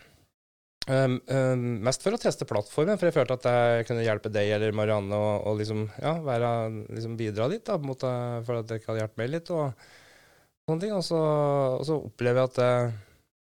Um, 0.86 1.16
um, 1.34 1.62
mest 1.82 2.04
for 2.04 2.14
å 2.14 2.18
teste 2.22 2.46
plattformen, 2.46 2.94
for 2.94 3.08
jeg 3.08 3.16
følte 3.16 3.34
at 3.40 3.46
jeg 3.50 3.86
kunne 3.88 4.04
hjelpe 4.06 4.30
deg 4.30 4.52
eller 4.54 4.74
Marianne 4.76 5.18
og, 5.18 5.48
og 5.50 5.56
liksom, 5.58 5.80
ja, 5.98 6.12
være, 6.22 6.50
liksom 6.94 7.16
bidra 7.18 7.48
litt, 7.50 7.64
da, 7.66 7.74
måte, 7.82 8.10
for 8.46 8.60
at 8.60 8.68
dere 8.70 8.84
kan 8.84 9.00
hjelpe 9.00 9.18
meg 9.18 9.32
litt. 9.32 9.50
og 9.50 9.72
sånne 10.66 10.82
ting. 10.82 10.94
Og 10.96 11.04
så, 11.06 11.18
og 11.78 11.84
så 11.88 11.98
opplever 12.08 12.42
jeg 12.42 12.50
at 12.52 12.62
eh, 12.64 12.96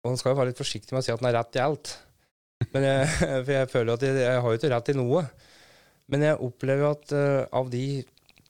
Og 0.05 0.12
en 0.12 0.20
skal 0.20 0.32
jo 0.32 0.39
være 0.41 0.53
litt 0.53 0.61
forsiktig 0.61 0.95
med 0.95 1.03
å 1.03 1.07
si 1.07 1.14
at 1.14 1.22
en 1.22 1.28
har 1.30 1.39
rett 1.41 1.59
i 1.59 1.64
alt. 1.64 1.87
Men 2.72 2.87
jeg, 2.87 3.09
for 3.45 3.55
jeg 3.57 3.72
føler 3.72 3.93
at 3.97 4.05
jeg, 4.07 4.20
jeg 4.22 4.43
har 4.45 4.53
jo 4.53 4.61
ikke 4.61 4.72
rett 4.74 4.93
i 4.93 4.99
noe. 4.99 5.24
Men 6.12 6.22
jeg 6.28 6.43
opplever 6.47 6.87
at 6.93 7.16
uh, 7.18 7.43
av 7.59 7.72
de 7.72 7.87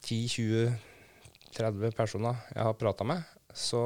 10-20-30 0.05 1.97
personer 1.97 2.37
jeg 2.53 2.67
har 2.69 2.77
prata 2.77 3.07
med, 3.09 3.25
så, 3.57 3.81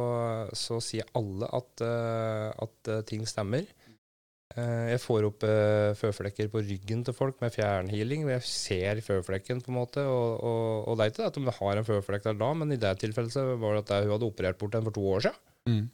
så 0.58 0.80
sier 0.82 1.06
alle 1.14 1.46
at, 1.54 1.84
uh, 1.86 2.50
at 2.66 2.90
ting 3.06 3.22
stemmer. 3.30 3.68
Eh, 4.58 4.86
Jeg 4.90 5.00
får 5.04 5.26
opp 5.28 5.44
eh, 5.46 5.92
føflekker 5.98 6.48
på 6.50 6.62
ryggen 6.66 7.04
til 7.06 7.14
folk 7.14 7.36
med 7.42 7.52
fjernhealing. 7.54 8.24
Jeg 8.32 8.42
ser 8.46 9.00
føflekken, 9.06 9.60
på 9.62 9.70
en 9.70 9.78
måte. 9.78 10.02
Og, 10.02 10.40
og, 10.42 10.88
og 10.90 10.96
det 10.98 11.04
er 11.06 11.12
ikke 11.12 11.22
det 11.22 11.28
at 11.30 11.38
de 11.38 11.54
har 11.60 11.76
en 11.82 11.86
føflekk 11.86 12.26
der 12.26 12.40
da, 12.40 12.50
men 12.58 12.72
i 12.74 12.80
det 12.80 12.96
tilfellet 13.04 13.36
var 13.62 13.78
det 13.78 13.84
at 13.86 14.04
hun 14.08 14.16
hadde 14.16 14.26
operert 14.32 14.58
bort 14.58 14.74
den 14.74 14.88
for 14.88 14.96
to 14.96 15.06
år 15.14 15.24
siden. 15.28 15.40
Mm. 15.70 15.86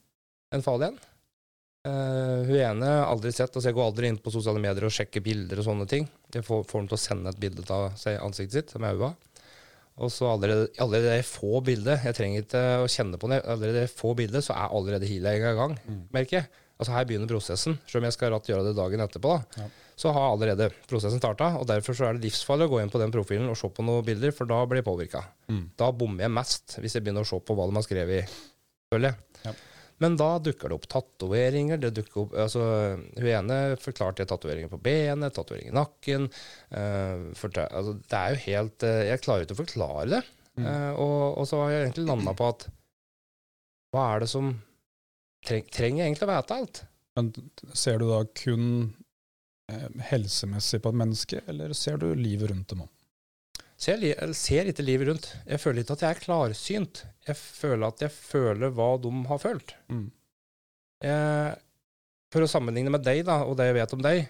En 0.56 0.64
farlig 0.64 0.88
en. 0.92 0.98
Eh, 1.86 2.40
hun 2.48 2.56
ene 2.58 2.88
har 2.96 3.10
aldri 3.12 3.30
sett, 3.36 3.52
altså 3.52 3.68
jeg 3.70 3.76
går 3.76 3.90
aldri 3.92 4.08
inn 4.10 4.16
på 4.24 4.32
sosiale 4.34 4.58
medier 4.62 4.88
og 4.88 4.94
sjekker 4.96 5.22
bilder 5.22 5.60
og 5.62 5.68
sånne 5.68 5.86
ting. 5.90 6.08
Jeg 6.34 6.42
får, 6.48 6.64
får 6.66 6.80
dem 6.82 6.88
til 6.90 6.96
å 6.98 7.04
sende 7.04 7.30
et 7.34 7.42
bilde 7.44 7.66
av 7.70 7.92
ansiktet 8.24 8.56
sitt 8.72 8.76
med 8.80 8.96
øynene. 8.96 9.14
Og 9.96 10.10
så 10.12 10.26
allerede, 10.28 10.66
allerede 10.82 11.12
jeg 11.16 11.24
får 11.24 11.60
bildet, 11.64 12.02
jeg 12.04 12.16
trenger 12.18 12.42
ikke 12.42 12.62
å 12.82 12.88
kjenne 12.92 13.16
på 13.20 13.30
det, 13.32 13.38
allerede 13.48 13.84
jeg 13.86 13.92
får 13.96 14.16
bildet, 14.18 14.44
så 14.44 14.52
er 14.52 14.74
allerede 14.76 15.08
healinga 15.08 15.52
i 15.54 15.56
gang, 15.56 15.76
Mm. 15.88 16.02
merker 16.12 16.36
jeg. 16.42 16.48
Altså 16.76 16.92
Her 16.92 17.06
begynner 17.08 17.30
prosessen. 17.30 17.78
Selv 17.88 18.02
om 18.02 18.06
jeg 18.10 18.16
skal 18.16 18.32
ratt 18.34 18.48
gjøre 18.50 18.66
det 18.68 18.74
dagen 18.76 19.00
etterpå, 19.00 19.30
da, 19.38 19.62
Ja. 19.62 19.68
så 19.96 20.12
har 20.12 20.26
allerede 20.34 20.70
prosessen 20.90 21.18
starta. 21.22 21.54
Og 21.56 21.66
derfor 21.70 21.96
så 21.96 22.04
er 22.08 22.18
det 22.18 22.26
livsfarlig 22.28 22.66
å 22.68 22.72
gå 22.74 22.82
inn 22.82 22.90
på 22.92 23.00
den 23.00 23.14
profilen 23.14 23.48
og 23.48 23.56
se 23.56 23.68
på 23.72 23.84
noen 23.86 24.04
bilder, 24.04 24.30
for 24.36 24.44
da 24.44 24.58
blir 24.68 24.82
jeg 24.82 24.88
påvirka. 24.90 25.22
Mm. 25.48 25.62
Da 25.80 25.88
bommer 25.92 26.26
jeg 26.26 26.34
mest, 26.36 26.76
hvis 26.82 26.92
jeg 26.98 27.02
begynner 27.06 27.24
å 27.24 27.30
se 27.30 27.40
på 27.40 27.56
hva 27.56 27.64
de 27.70 27.78
har 27.78 27.86
skrevet, 27.86 28.36
føler 28.92 29.08
jeg. 29.08 29.16
Ja. 29.46 29.54
Men 30.04 30.18
da 30.20 30.38
dukker 30.44 30.68
det 30.68 30.76
opp 30.76 30.86
tatoveringer. 30.92 31.80
Det 31.80 31.94
dukker 31.96 32.26
opp, 32.26 32.34
altså, 32.36 32.60
hun 33.16 33.26
ene 33.32 33.76
forklarte 33.80 34.26
tatoveringer 34.28 34.68
på 34.68 34.76
benet, 34.84 35.32
tatovering 35.32 35.70
i 35.70 35.76
nakken. 35.78 36.28
Uh, 36.68 37.32
fortel- 37.32 37.72
altså, 37.72 37.94
det 38.04 38.18
er 38.20 38.34
jo 38.34 38.42
helt 38.44 38.84
uh, 38.84 39.04
Jeg 39.08 39.22
klarer 39.24 39.46
ikke 39.46 39.56
å 39.56 39.62
forklare 39.64 40.10
det. 40.12 40.20
Mm. 40.60 40.66
Uh, 40.68 40.92
og, 41.00 41.38
og 41.40 41.48
så 41.48 41.62
har 41.62 41.70
jeg 41.72 41.86
egentlig 41.86 42.06
landa 42.10 42.36
på 42.36 42.50
at 42.52 42.66
hva 43.94 44.04
er 44.12 44.20
det 44.20 44.28
som 44.28 44.52
treng, 45.48 45.64
Trenger 45.72 46.02
jeg 46.04 46.10
egentlig 46.12 46.26
å 46.28 46.32
vite 46.34 46.56
alt? 46.60 46.82
Men 47.16 47.30
ser 47.72 48.00
du 48.02 48.06
da 48.10 48.18
kun 48.36 48.66
eh, 49.72 49.86
helsemessig 50.10 50.82
på 50.84 50.92
et 50.92 50.98
menneske, 51.02 51.40
eller 51.48 51.72
ser 51.76 51.96
du 52.02 52.10
livet 52.18 52.50
rundt 52.52 52.68
dem 52.74 52.84
òg? 52.84 52.92
Ser, 53.76 54.00
ser 54.36 54.70
ikke 54.70 54.84
livet 54.86 55.10
rundt. 55.10 55.26
Jeg 55.44 55.60
føler 55.60 55.82
ikke 55.84 55.96
at 55.98 56.02
jeg 56.06 56.14
er 56.16 56.20
klarsynt. 56.22 57.02
Jeg 57.28 57.36
føler 57.36 57.90
at 57.90 58.04
jeg 58.06 58.12
føler 58.14 58.70
hva 58.72 58.90
de 59.04 59.10
har 59.28 59.40
følt. 59.42 59.74
Mm. 59.92 60.06
Jeg, 61.04 61.56
for 62.32 62.44
å 62.46 62.48
sammenligne 62.48 62.92
med 62.94 63.04
deg, 63.04 63.20
da, 63.28 63.42
og 63.44 63.58
det 63.60 63.66
jeg 63.68 63.76
vet 63.76 63.92
om 63.98 64.04
deg, 64.06 64.22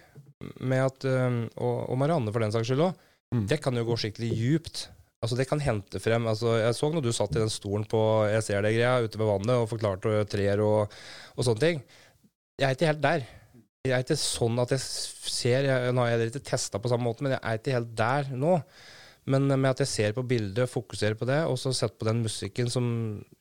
med 0.59 0.83
at, 0.83 1.07
øhm, 1.07 1.37
og, 1.63 1.77
og 1.89 1.97
Marianne 2.01 2.33
for 2.35 2.43
den 2.43 2.51
saks 2.53 2.67
skyld 2.71 2.89
òg, 2.89 3.03
Mm. 3.27 3.41
det 3.51 3.57
kan 3.59 3.75
jo 3.75 3.81
gå 3.83 3.95
skikkelig 3.99 4.27
djupt. 4.39 4.81
Altså 5.17 5.37
Det 5.39 5.47
kan 5.49 5.61
hente 5.63 5.99
frem 6.01 6.27
altså 6.29 6.59
Jeg 6.59 6.75
så 6.77 6.91
når 6.93 7.01
du 7.01 7.09
satt 7.15 7.33
i 7.33 7.41
den 7.41 7.49
stolen 7.49 7.87
på 7.89 8.01
Jeg 8.29 8.43
ser 8.45 8.61
det 8.61 8.75
greia 8.75 8.99
ute 9.01 9.17
ved 9.17 9.29
vannet 9.31 9.55
og 9.55 9.69
forklarte 9.71 10.19
trær 10.29 10.61
og, 10.65 10.93
og 11.33 11.47
sånne 11.47 11.63
ting. 11.63 11.81
Jeg 12.57 12.67
er 12.67 12.77
ikke 12.77 12.91
helt 12.91 13.01
der. 13.05 13.25
Jeg 13.87 13.95
er 13.95 14.05
ikke 14.05 14.19
sånn 14.19 14.61
at 14.61 14.73
jeg 14.75 14.83
ser 14.83 15.67
jeg, 15.69 15.95
Nå 15.95 16.03
har 16.03 16.13
jeg 16.13 16.31
ikke 16.31 16.45
testa 16.45 16.81
på 16.81 16.91
samme 16.91 17.07
måte, 17.07 17.25
men 17.25 17.35
jeg 17.35 17.41
er 17.41 17.59
ikke 17.59 17.75
helt 17.77 17.91
der 17.97 18.31
nå. 18.35 18.53
Men 19.27 19.49
med 19.49 19.67
at 19.69 19.81
jeg 19.83 19.91
ser 19.91 20.13
på 20.15 20.23
bildet, 20.23 20.71
fokuserer 20.71 21.17
på 21.19 21.27
det, 21.27 21.41
og 21.51 21.57
så 21.59 21.73
setter 21.75 21.99
på 21.99 22.07
den 22.07 22.21
musikken 22.23 22.69
som 22.71 22.85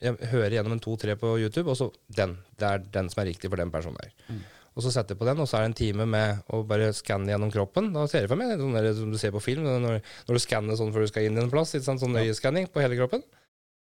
jeg 0.03 0.16
hører 0.33 0.57
gjennom 0.57 0.74
en 0.74 0.83
to-tre 0.83 1.14
på 1.20 1.37
YouTube, 1.39 1.70
og 1.70 1.79
så 1.79 1.87
den. 2.18 2.35
Det 2.59 2.66
er 2.66 2.83
den 2.97 3.11
som 3.12 3.22
er 3.22 3.31
riktig 3.31 3.53
for 3.53 3.62
den 3.62 3.70
personen 3.70 4.01
der. 4.01 4.11
Mm. 4.27 4.41
Og 4.77 4.85
så 4.85 4.93
setter 4.93 5.14
jeg 5.14 5.20
på 5.22 5.27
den, 5.29 5.39
og 5.41 5.49
så 5.49 5.57
er 5.57 5.64
det 5.64 5.70
en 5.70 5.79
time 5.79 6.05
med 6.12 6.51
å 6.53 6.61
bare 6.68 6.91
skanne 6.93 7.33
gjennom 7.33 7.53
kroppen. 7.53 7.89
Da 7.95 8.05
ser 8.12 8.27
jeg 8.27 8.31
for 8.33 8.41
meg 8.41 8.59
sånn 8.61 8.77
der, 8.77 8.91
som 8.99 9.12
du 9.12 9.16
ser 9.20 9.33
på 9.33 9.41
film, 9.41 9.64
når, 9.64 10.03
når 10.29 10.37
du 10.37 10.43
skanner 10.43 10.77
sånn 10.77 10.93
før 10.93 11.07
du 11.07 11.09
skal 11.09 11.29
inn 11.29 11.39
i 11.39 11.45
en 11.45 11.53
plass. 11.53 11.72
Sant? 11.81 12.03
Sånn 12.03 12.18
Ja. 12.18 12.27
øyeskanning 12.27 12.68
på 12.68 12.83
hele 12.85 12.99
kroppen. 12.99 13.24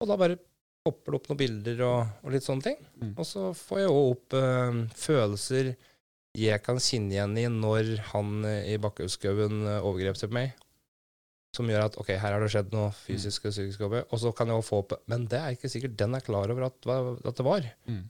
Og 0.02 0.10
da 0.10 0.18
bare 0.18 0.40
popper 0.82 1.14
det 1.14 1.20
opp 1.20 1.30
noen 1.30 1.38
bilder 1.44 1.84
og, 1.86 2.00
og 2.26 2.34
litt 2.34 2.48
sånne 2.48 2.66
ting. 2.66 2.80
Mm. 2.98 3.14
Og 3.14 3.28
så 3.30 3.52
får 3.54 3.84
jeg 3.84 3.94
òg 3.94 4.10
opp 4.16 4.38
øh, 4.40 4.82
følelser 4.98 5.76
jeg 6.38 6.64
kan 6.64 6.80
kjenne 6.80 7.12
igjen 7.12 7.34
i 7.38 7.46
når 7.52 7.98
han 8.14 8.46
eh, 8.48 8.72
i 8.72 8.78
Bakkhaugskauen 8.82 9.66
eh, 9.68 9.84
overgrep 9.84 10.18
seg 10.20 10.32
på 10.32 10.38
meg. 10.40 10.54
Som 11.52 11.68
gjør 11.68 11.90
at 11.90 11.98
ok, 12.00 12.14
her 12.16 12.32
har 12.32 12.40
det 12.40 12.50
skjedd 12.54 12.72
noe 12.72 12.94
fysisk 12.96 13.50
og 13.50 13.52
psykisk. 13.52 13.84
Og 13.84 14.18
så 14.22 14.32
kan 14.32 14.48
jeg 14.48 14.62
også 14.62 14.70
få 14.70 14.78
opp 14.86 14.94
Men 15.12 15.26
det 15.28 15.42
er 15.42 15.58
ikke 15.58 15.70
sikkert 15.70 15.98
den 16.00 16.16
er 16.16 16.24
klar 16.24 16.48
over 16.54 16.70
at, 16.70 16.88
at 16.88 17.36
det 17.36 17.46
var. 17.46 17.68
Mm. 17.92 18.06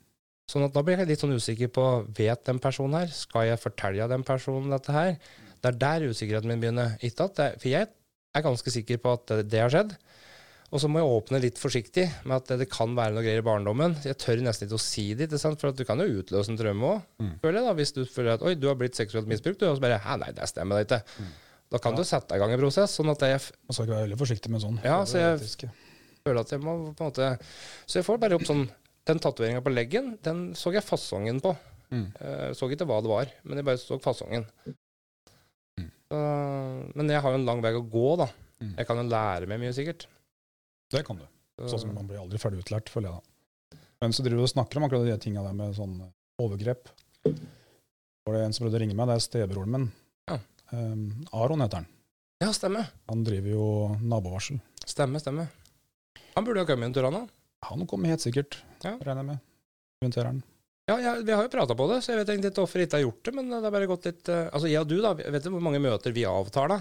Sånn 0.51 0.65
at 0.67 0.73
da 0.75 0.81
blir 0.83 0.99
jeg 0.99 1.07
litt 1.07 1.21
sånn 1.23 1.35
usikker 1.37 1.69
på 1.71 1.85
Vet 2.17 2.43
den 2.49 2.59
personen 2.63 2.97
her? 2.99 3.11
Skal 3.15 3.47
jeg 3.51 3.61
fortelle 3.61 4.07
den 4.11 4.25
personen 4.27 4.73
dette 4.73 4.91
her? 4.95 5.13
Det 5.61 5.69
er 5.69 5.77
der 5.79 6.07
usikkerheten 6.11 6.49
min 6.51 6.59
begynner. 6.63 6.97
Ikke 7.05 7.29
at 7.29 7.37
det, 7.39 7.49
for 7.61 7.69
jeg 7.71 7.87
er 8.35 8.43
ganske 8.43 8.73
sikker 8.73 8.99
på 9.03 9.13
at 9.15 9.25
det, 9.31 9.37
det 9.53 9.61
har 9.63 9.71
skjedd. 9.71 9.93
Og 10.71 10.79
så 10.79 10.87
må 10.87 11.01
jeg 11.01 11.11
åpne 11.11 11.39
litt 11.43 11.59
forsiktig 11.59 12.05
med 12.23 12.37
at 12.37 12.47
det, 12.47 12.57
det 12.63 12.67
kan 12.71 12.93
være 12.95 13.13
noe 13.15 13.23
greier 13.25 13.41
i 13.43 13.45
barndommen. 13.45 13.95
Jeg 14.07 14.15
tør 14.23 14.39
nesten 14.43 14.69
ikke 14.69 14.79
å 14.79 14.83
si 14.83 15.05
det, 15.19 15.27
for 15.35 15.67
at 15.69 15.77
du 15.79 15.83
kan 15.87 15.99
jo 15.99 16.21
utløse 16.23 16.51
en 16.53 16.59
traume 16.59 16.91
òg. 16.93 17.01
Mm. 17.19 17.31
Føler 17.43 17.59
jeg 17.59 17.67
da, 17.67 17.73
Hvis 17.81 17.91
du 17.97 18.01
føler 18.07 18.33
at 18.37 18.45
oi, 18.47 18.53
du 18.55 18.67
har 18.71 18.77
blitt 18.79 18.95
seksuelt 18.99 19.27
misbrukt, 19.27 19.59
du, 19.59 19.67
og 19.67 19.75
så 19.77 19.83
bare 19.83 19.99
Hæ, 19.99 20.17
nei, 20.23 20.31
det 20.37 20.47
stemmer 20.51 20.79
da 20.79 20.85
ikke. 20.87 21.01
Mm. 21.19 21.31
Da 21.71 21.79
kan 21.83 21.93
Ja. 21.93 21.97
du 21.99 22.03
sette 22.07 22.35
i 22.35 22.39
gang 22.39 22.51
en 22.55 22.59
prosess. 22.63 22.95
sånn 22.97 23.11
at 23.11 23.19
jeg 23.27 23.39
Man 23.39 23.73
skal 23.75 23.85
ikke 23.85 23.95
være 23.95 24.07
veldig 24.07 24.19
forsiktig 24.23 24.49
med 24.51 24.61
sånn. 24.63 24.79
Ja, 24.83 25.03
så 25.03 25.19
jeg- 25.19 25.69
føler 26.25 26.39
at 26.39 26.49
jeg 26.51 26.59
må 26.61 26.95
på 26.95 27.01
en 27.03 27.11
måte 27.11 27.39
Så 27.87 27.99
jeg 27.99 28.05
får 28.05 28.19
bare 28.19 28.35
opp 28.35 28.41
sånn 28.47 28.69
Den 29.09 29.19
tatoveringa 29.21 29.63
på 29.65 29.73
leggen, 29.73 30.13
den 30.23 30.51
så 30.57 30.71
jeg 30.75 30.85
fasongen 30.85 31.39
på. 31.41 31.55
Mm. 31.91 32.05
Jeg 32.15 32.55
så 32.57 32.69
ikke 32.69 32.85
hva 32.87 32.99
det 33.03 33.11
var, 33.11 33.31
men 33.43 33.59
jeg 33.59 33.67
bare 33.67 33.81
så 33.81 33.97
fasongen. 34.03 34.45
Mm. 34.67 35.89
Så, 36.11 36.21
men 36.95 37.09
jeg 37.11 37.23
har 37.23 37.33
jo 37.33 37.39
en 37.39 37.47
lang 37.47 37.63
vei 37.63 37.73
å 37.77 37.83
gå, 37.83 38.07
da. 38.21 38.27
Mm. 38.61 38.73
Jeg 38.77 38.87
kan 38.87 39.01
jo 39.01 39.05
lære 39.09 39.49
meg 39.49 39.61
mye, 39.63 39.73
sikkert. 39.75 40.05
Det 40.91 41.03
kan 41.07 41.19
du. 41.19 41.25
Sånn 41.65 41.81
som 41.83 41.93
Man 41.95 42.07
blir 42.09 42.21
aldri 42.21 42.39
ferdig 42.41 42.63
utlært, 42.63 42.89
føler 42.91 43.09
jeg 43.09 43.19
da. 43.19 43.79
Men 44.01 44.15
så 44.17 44.23
driver 44.25 44.41
du 44.41 44.47
og 44.47 44.53
snakker 44.53 44.79
om 44.79 44.85
akkurat 44.87 45.05
de 45.09 45.17
tinga 45.21 45.43
der 45.45 45.57
med 45.57 45.75
sånn 45.77 45.97
overgrep. 46.41 46.89
Var 47.25 48.37
det 48.37 48.45
en 48.45 48.55
som 48.55 48.65
prøvde 48.65 48.79
å 48.79 48.83
ringe 48.83 48.95
meg, 48.97 49.09
det 49.09 49.17
er 49.17 49.25
stebroren 49.25 49.75
min. 49.75 49.87
Ja. 50.29 50.37
Um, 50.71 51.03
Aron 51.37 51.61
heter 51.65 51.81
han. 51.81 51.89
ja, 52.41 52.49
stemmer. 52.55 52.87
Han 53.11 53.25
driver 53.27 53.53
jo 53.53 53.65
nabovarsel. 54.01 54.61
Stemmer, 54.85 55.21
stemmer. 55.21 55.51
Han 56.33 56.47
burde 56.47 56.63
jo 56.63 56.69
kommet 56.69 56.89
en 56.89 56.95
tur, 56.95 57.05
han 57.09 57.19
da. 57.19 57.23
Han 57.69 57.85
kommer 57.89 58.09
helt 58.09 58.23
sikkert, 58.23 58.57
Ja. 58.87 58.95
regner 59.05 59.21
jeg 59.21 59.29
med. 59.31 60.17
Han. 60.25 60.41
Ja, 60.89 60.95
ja, 60.97 61.11
vi 61.21 61.31
har 61.35 61.45
jo 61.45 61.51
prata 61.53 61.75
på 61.77 61.85
det, 61.91 61.99
så 62.01 62.11
jeg 62.13 62.21
vet 62.21 62.31
egentlig 62.33 62.51
ikke 62.51 62.63
hvorfor 62.63 62.81
jeg 62.81 62.89
ikke 62.89 62.97
har 62.97 63.05
gjort 63.05 63.23
det. 63.27 63.33
Men 63.37 63.51
det 63.53 63.59
har 63.61 63.73
bare 63.75 63.89
gått 63.91 64.07
litt 64.09 64.31
uh, 64.33 64.47
Altså, 64.49 64.67
jeg 64.71 64.81
og 64.81 64.89
du, 64.89 64.97
da. 65.03 65.13
Vet 65.13 65.45
du 65.45 65.51
hvor 65.53 65.63
mange 65.63 65.81
møter 65.83 66.15
vi 66.15 66.25
avtar, 66.25 66.73
da? 66.73 66.79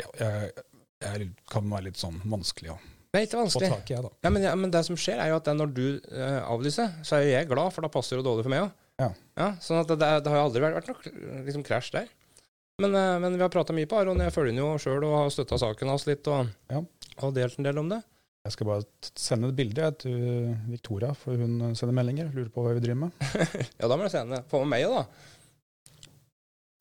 Ja, 0.00 0.08
jeg, 0.18 0.64
jeg 1.04 1.28
kan 1.50 1.70
være 1.70 1.88
litt 1.88 2.00
sånn 2.00 2.18
vanskelig 2.26 2.74
å 2.74 2.78
Det 3.14 3.20
er 3.22 3.28
ikke 3.28 3.40
vanskelig. 3.40 3.70
i, 3.70 3.94
jeg, 3.94 4.02
da. 4.04 4.10
Ja, 4.26 4.32
men, 4.34 4.44
ja, 4.44 4.56
men 4.58 4.74
det 4.74 4.82
som 4.86 4.98
skjer, 4.98 5.22
er 5.22 5.30
jo 5.32 5.38
at 5.38 5.48
når 5.54 5.72
du 5.76 5.86
uh, 6.10 6.42
avlyser, 6.50 6.98
så 7.06 7.18
er 7.18 7.24
jo 7.24 7.32
jeg 7.36 7.50
glad, 7.54 7.72
for 7.74 7.86
da 7.86 7.92
passer 7.94 8.18
det 8.18 8.26
dårlig 8.26 8.44
for 8.46 8.54
meg 8.54 8.66
òg. 8.66 8.76
Ja. 8.98 9.52
sånn 9.62 9.78
at 9.78 9.90
det, 9.92 10.00
det, 10.02 10.06
det 10.26 10.30
har 10.32 10.40
jo 10.40 10.46
aldri 10.48 10.62
vært, 10.64 10.80
vært 10.80 10.88
noe 10.90 11.42
liksom, 11.46 11.62
krasj 11.66 11.92
der. 11.94 12.08
Men, 12.82 12.94
eh, 12.94 13.16
men 13.22 13.34
vi 13.38 13.42
har 13.42 13.50
prata 13.50 13.74
mye 13.74 13.86
på 13.90 13.98
Aron. 13.98 14.20
Jeg 14.22 14.34
følger 14.34 14.54
ham 14.54 14.58
jo 14.60 14.78
sjøl 14.82 15.06
og 15.06 15.14
har 15.16 15.30
støtta 15.34 15.58
saken 15.58 15.90
hans 15.90 16.06
litt, 16.10 16.26
og, 16.30 16.50
Ja. 16.70 16.82
og 17.22 17.34
delt 17.34 17.58
en 17.58 17.66
del 17.66 17.78
om 17.78 17.88
det. 17.90 18.00
Jeg 18.46 18.54
skal 18.54 18.68
bare 18.68 18.84
sende 19.18 19.48
et 19.50 19.56
bilde 19.58 19.88
til 20.00 20.14
Victoria, 20.70 21.10
for 21.18 21.36
hun 21.36 21.74
sender 21.76 21.94
meldinger. 21.96 22.30
Lurer 22.32 22.48
på 22.54 22.62
hva 22.64 22.74
vi 22.76 22.84
driver 22.84 23.00
med. 23.06 23.10
Ja, 23.80 23.88
da 23.90 23.96
må 23.98 24.06
du 24.06 24.12
sende. 24.12 24.38
Få 24.48 24.62
med 24.62 24.70
meg 24.72 24.86
òg, 24.86 24.94
da. 25.00 25.04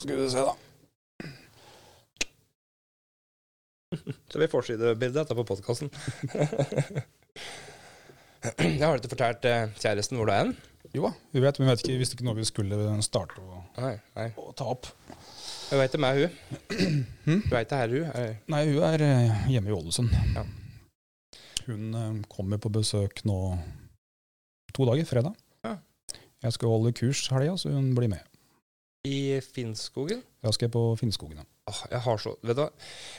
Skal 0.04 0.20
vi 0.22 0.28
se, 0.32 0.46
da. 0.46 0.54
Så 4.32 4.40
vi 4.42 4.48
forsidebildet 4.52 5.24
etterpå 5.26 5.44
på 5.44 5.56
podkasten. 5.56 5.90
jeg 8.62 8.84
har 8.84 9.00
ikke 9.00 9.12
fortalt 9.16 9.48
eh, 9.50 9.70
kjæresten 9.82 10.20
hvor 10.20 10.30
du 10.30 10.34
er 10.36 10.44
hen. 10.46 10.54
Jo 10.96 11.02
da, 11.10 11.12
vi 11.36 11.42
vet, 11.44 11.58
men 11.60 11.68
vi 11.68 11.72
vet 11.74 11.82
ikke, 11.84 12.00
visste 12.00 12.16
ikke 12.16 12.28
når 12.30 12.38
vi 12.38 12.46
skulle 12.48 12.78
starte 13.04 13.42
å, 13.44 13.60
Nei, 13.82 13.96
nei. 14.16 14.30
å 14.40 14.54
ta 14.56 14.70
opp. 14.72 14.88
Jeg 15.68 15.82
veit 15.82 15.92
det 15.92 16.00
med 16.00 16.22
hun. 16.22 16.30
Hm? 17.28 17.42
Du 17.44 17.52
veit 17.52 17.68
det 17.68 17.76
her, 17.82 17.92
hun. 17.92 18.06
Nei, 18.54 18.62
hun 18.70 18.86
er 18.88 19.04
eh, 19.04 19.42
hjemme 19.52 19.74
i 19.74 19.76
Ålesund. 19.76 20.14
Ja. 20.38 20.46
Hun 21.68 21.92
eh, 21.96 22.16
kommer 22.32 22.62
på 22.62 22.72
besøk 22.74 23.24
nå 23.28 23.38
to 24.76 24.88
dager, 24.88 25.08
fredag. 25.10 25.36
Ja. 25.66 25.76
Jeg 26.46 26.56
skal 26.56 26.72
holde 26.72 26.96
kurs 26.96 27.26
helga, 27.34 27.58
så 27.60 27.74
hun 27.74 27.94
blir 27.98 28.12
med. 28.12 28.24
I 29.08 29.40
Finnskogen. 29.44 30.24
Ja, 30.44 30.52
skal 30.52 30.68
jeg 30.68 30.76
på 30.76 30.84
Finnskogen. 31.00 31.40
ja. 31.44 31.48
Åh, 31.68 31.80
jeg 31.92 32.00
har 32.00 32.20
så 32.24 32.32
Vet 32.48 32.56
du 32.56 32.62
hva, 32.62 32.70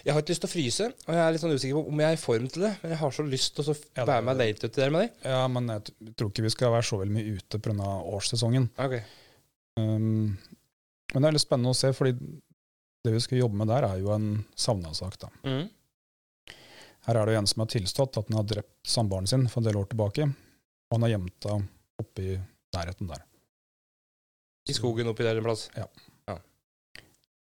jeg 0.07 0.14
har 0.14 0.22
ikke 0.22 0.32
lyst 0.32 0.40
til 0.40 0.49
å 0.49 0.53
fryse, 0.53 0.86
og 1.05 1.12
jeg 1.12 1.20
er 1.20 1.34
litt 1.34 1.42
sånn 1.42 1.53
usikker 1.53 1.76
på 1.76 1.92
om 1.92 2.01
jeg 2.01 2.09
er 2.09 2.16
i 2.16 2.20
form 2.20 2.46
til 2.49 2.64
det, 2.64 2.70
men 2.80 2.92
jeg 2.94 3.01
har 3.03 3.12
så 3.12 3.24
lyst 3.26 3.59
til 3.59 3.68
å 3.68 3.74
være 4.09 4.24
med 4.24 4.38
late 4.40 4.70
uti 4.70 4.80
der 4.80 4.94
med 4.94 5.05
deg. 5.05 5.18
Ja, 5.34 5.42
men 5.53 5.68
jeg 5.74 6.14
tror 6.16 6.30
ikke 6.32 6.44
vi 6.46 6.53
skal 6.55 6.72
være 6.72 6.86
så 6.88 7.01
veldig 7.03 7.16
mye 7.18 7.34
ute 7.36 7.61
pga. 7.61 7.88
årssesongen. 8.16 8.70
Okay. 8.80 9.03
Um, 9.76 10.38
men 11.12 11.20
det 11.20 11.28
er 11.28 11.36
litt 11.36 11.44
spennende 11.44 11.74
å 11.74 11.76
se, 11.76 11.92
fordi 11.96 12.16
det 13.05 13.12
vi 13.14 13.20
skal 13.26 13.42
jobbe 13.42 13.61
med 13.61 13.68
der, 13.68 13.84
er 13.90 14.01
jo 14.01 14.14
en 14.16 14.30
savna-sak. 14.57 15.20
da. 15.20 15.30
Mm. 15.44 15.68
Her 17.09 17.17
er 17.23 17.31
det 17.31 17.37
en 17.41 17.47
som 17.49 17.63
har 17.65 17.71
tilstått 17.73 18.19
at 18.21 18.29
han 18.29 18.37
har 18.43 18.47
drept 18.51 18.89
samboeren 18.89 19.27
sin 19.31 19.47
for 19.49 19.63
en 19.63 19.69
del 19.71 19.79
år 19.81 19.87
tilbake, 19.89 20.27
og 20.29 20.97
han 20.99 21.07
har 21.07 21.15
gjemt 21.15 21.47
henne 21.49 21.69
oppe 22.03 22.25
i 22.25 22.35
nærheten 22.77 23.09
der. 23.09 23.23
I 24.69 24.75
skogen 24.77 25.09
oppi 25.09 25.25
der 25.25 25.41
en 25.41 25.47
plass. 25.47 25.69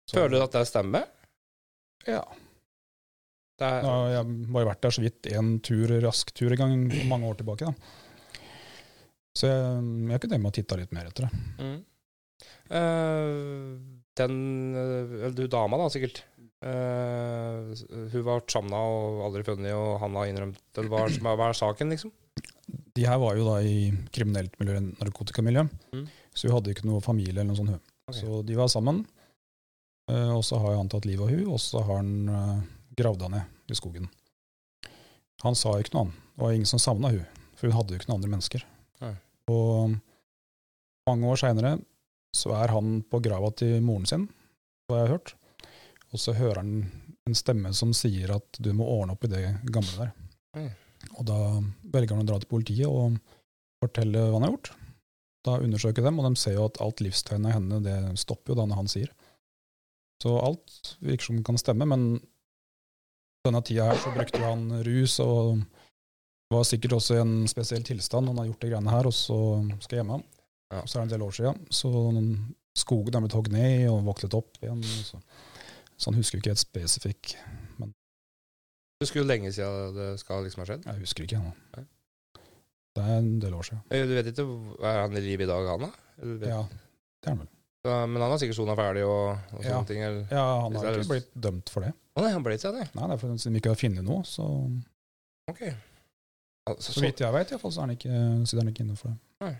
Så- 0.08 0.16
Føler 0.16 0.38
du 0.38 0.42
at 0.46 0.52
det 0.54 0.62
stemmer? 0.70 1.02
Ja. 2.06 2.22
Det 3.58 3.66
er, 3.66 3.82
Ja, 3.82 3.96
jeg 4.08 4.16
har 4.22 4.28
bare 4.54 4.68
vært 4.70 4.80
der 4.86 4.90
så 4.94 5.02
vidt 5.02 5.26
en 5.34 5.58
tur, 5.60 5.90
rask 6.00 6.30
tur 6.32 6.52
en 6.54 6.56
gang 6.56 7.08
mange 7.10 7.26
år 7.26 7.34
tilbake. 7.36 7.66
da. 7.66 7.74
Så 9.36 9.50
jeg, 9.50 9.82
jeg 10.12 10.20
kunne 10.22 10.30
tenkt 10.32 10.42
meg 10.46 10.52
å 10.52 10.56
titte 10.56 10.78
litt 10.78 10.92
mer 10.94 11.06
etter 11.10 11.26
det. 11.26 11.32
mm. 11.58 11.84
Uh, 12.70 13.78
den 14.14 14.34
uh, 14.76 15.30
Du 15.34 15.46
dama, 15.48 15.76
da, 15.80 15.88
sikkert. 15.90 16.22
Eh, 16.58 18.08
hun 18.12 18.24
var 18.26 18.42
savna 18.50 18.80
og 18.82 19.20
aldri 19.28 19.44
funnet, 19.46 19.72
og 19.78 20.00
han 20.02 20.16
har 20.18 20.26
innrømt 20.30 20.58
det. 20.74 20.86
hva, 20.90 21.04
er- 21.06 21.20
hva 21.22 21.48
er 21.50 21.54
saken, 21.58 21.90
liksom? 21.94 22.10
De 22.94 23.04
her 23.06 23.18
var 23.22 23.36
jo 23.38 23.44
da 23.46 23.60
i 23.62 23.92
kriminelt 24.12 24.56
miljø, 24.58 24.80
narkotikamiljø, 24.98 25.68
Mm. 25.94 26.08
så 26.34 26.48
hun 26.48 26.56
hadde 26.56 26.74
ikke 26.74 26.84
noe 26.86 27.00
familie 27.00 27.30
eller 27.30 27.44
noe 27.44 27.56
sånt. 27.56 27.70
hun. 27.70 27.80
Ok. 28.08 28.14
Så 28.16 28.44
de 28.46 28.54
var 28.56 28.66
sammen, 28.68 29.06
uh, 30.10 30.34
og 30.36 30.42
så 30.42 30.58
har 30.60 30.76
han 30.76 30.88
tatt 30.88 31.04
livet 31.06 31.22
av 31.22 31.30
hun, 31.30 31.46
og 31.52 31.58
så 31.60 31.82
har 31.84 31.96
han 31.96 32.28
uh, 32.28 32.60
gravd 32.96 33.22
henne 33.22 33.44
ned 33.68 33.70
i 33.70 33.74
skogen. 33.74 34.08
Han 35.44 35.54
sa 35.54 35.70
ikke 35.78 35.94
noe 35.94 36.02
annet. 36.06 36.14
Det 36.36 36.42
var 36.42 36.52
ingen 36.52 36.66
som 36.66 36.78
savna 36.82 37.10
hun, 37.10 37.26
for 37.54 37.68
hun 37.68 37.76
hadde 37.76 37.90
jo 37.94 37.98
ikke 38.00 38.08
noen 38.08 38.18
andre 38.18 38.30
mennesker. 38.34 38.64
Nei. 39.00 39.14
Og 39.48 39.94
mange 41.06 41.24
år 41.30 41.36
seinere 41.38 41.80
så 42.34 42.52
er 42.62 42.68
han 42.74 43.02
på 43.02 43.20
grava 43.22 43.54
til 43.54 43.80
moren 43.80 44.06
sin, 44.06 44.28
hva 44.88 44.98
jeg 44.98 45.06
har 45.08 45.18
hørt, 45.18 45.34
og 46.12 46.22
så 46.22 46.34
hører 46.36 46.62
han 46.62 46.74
en 47.28 47.36
stemme 47.36 47.72
som 47.76 47.92
sier 47.96 48.32
at 48.34 48.60
du 48.62 48.70
må 48.76 48.86
ordne 48.88 49.14
opp 49.16 49.26
i 49.28 49.32
det 49.32 49.44
gamle 49.68 49.94
der. 49.98 50.12
Mm. 50.56 50.70
Og 51.20 51.24
da 51.28 51.38
velger 51.92 52.16
han 52.16 52.24
å 52.24 52.28
dra 52.28 52.38
til 52.40 52.50
politiet 52.50 52.88
og 52.88 53.18
fortelle 53.82 54.24
hva 54.26 54.38
han 54.38 54.48
har 54.48 54.54
gjort. 54.54 54.72
Da 55.46 55.58
undersøker 55.62 56.04
dem, 56.04 56.18
og 56.18 56.26
de 56.26 56.40
ser 56.40 56.56
jo 56.56 56.66
at 56.66 56.80
alt 56.84 57.02
livstegn 57.04 57.46
av 57.46 57.54
henne 57.56 57.80
det 57.84 57.98
stopper 58.20 58.52
jo 58.52 58.58
da 58.58 58.66
når 58.68 58.82
han 58.82 58.90
sier. 58.90 59.12
Så 60.22 60.34
alt 60.42 60.96
virker 61.04 61.30
som 61.30 61.44
kan 61.46 61.60
stemme, 61.60 61.86
men 61.86 62.08
denne 63.46 63.62
tida 63.62 63.92
her 63.92 64.00
så 64.02 64.10
brukte 64.14 64.42
han 64.42 64.66
rus, 64.86 65.20
og 65.22 65.60
var 66.52 66.64
sikkert 66.66 66.96
også 66.96 67.18
i 67.18 67.22
en 67.22 67.36
spesiell 67.50 67.84
tilstand. 67.86 68.32
Han 68.32 68.40
har 68.40 68.48
gjort 68.48 68.64
de 68.64 68.72
greiene 68.72 68.92
her, 68.96 69.08
og 69.08 69.14
så 69.14 69.38
skal 69.84 69.98
jeg 69.98 70.02
hjemme. 70.02 70.22
Ja. 70.72 70.82
Så 70.84 70.98
er 70.98 71.00
det 71.00 71.06
en 71.06 71.14
del 71.14 71.26
år 71.28 71.36
siden. 71.36 71.60
Så 71.70 71.92
skogen 72.78 73.14
er 73.14 73.24
blitt 73.24 73.36
hogd 73.36 73.54
ned 73.54 73.86
og 73.92 74.02
voklet 74.08 74.36
opp 74.36 74.58
igjen. 74.62 74.82
Så, 74.82 75.20
så 75.98 76.10
han 76.12 76.18
husker 76.20 76.38
jo 76.38 76.42
ikke 76.44 76.54
helt 76.54 76.62
spesifikk. 76.62 77.34
Det 78.98 79.06
skulle 79.06 79.28
lenge 79.30 79.52
siden 79.54 79.92
det 79.94 80.08
skal 80.18 80.42
liksom 80.42 80.64
ha 80.64 80.66
skjedd. 80.72 80.86
Jeg 80.88 81.02
husker 81.04 81.22
ikke 81.26 81.36
ennå. 81.38 81.52
Det 82.98 83.04
er 83.04 83.18
en 83.20 83.28
del 83.42 83.54
år 83.54 83.62
siden. 83.68 83.82
Eh, 83.94 84.06
Du 84.08 84.14
vet 84.16 84.26
ikke 84.32 84.46
Er 84.82 85.00
han 85.04 85.14
i 85.14 85.20
live 85.22 85.44
i 85.44 85.46
dag, 85.46 85.68
han 85.70 85.84
da? 85.86 85.90
Eller 86.22 86.38
vet- 86.40 86.48
Ja, 86.50 86.62
det 86.66 87.26
er 87.26 87.30
han 87.30 87.38
vel. 87.44 87.48
Så, 87.86 87.92
men 88.10 88.20
han 88.22 88.30
har 88.32 88.38
sikkert 88.42 88.56
sona 88.58 88.74
ferdig 88.74 89.04
og, 89.06 89.38
og 89.54 89.60
sånne 89.62 89.70
Ja. 89.70 89.82
ting? 89.86 90.00
Eller? 90.02 90.24
Ja, 90.32 90.46
han 90.62 90.72
Hvis 90.72 90.82
har 90.82 90.88
det 90.90 90.96
er 90.98 91.02
ikke 91.04 91.12
blitt 91.14 91.40
dømt 91.40 91.68
for 91.70 91.80
det. 91.86 91.92
Å 92.16 92.22
nei, 92.24 92.32
han 92.32 92.42
ble 92.42 92.54
ikke 92.58 92.72
det? 92.74 92.88
Nei, 92.98 93.06
det 93.06 93.14
er 93.14 93.20
fordi 93.22 93.38
siden 93.38 93.52
vi 93.54 93.60
ikke 93.62 93.70
har 93.70 93.82
funnet 93.84 94.04
noe, 94.04 94.22
så, 94.26 94.48
Ok. 95.48 95.62
Altså, 96.68 96.92
så 96.92 97.00
vidt 97.00 97.20
jeg 97.22 97.32
vet, 97.32 97.46
i 97.46 97.54
hvert 97.54 97.60
fall, 97.62 97.70
så 97.72 97.78
er 97.80 97.86
han 97.86 97.94
ikke, 97.96 98.46
sitter 98.46 98.60
han 98.64 98.68
ikke 98.74 98.82
inne 98.84 98.96
for 98.98 99.08
det. 99.08 99.18
For 99.38 99.54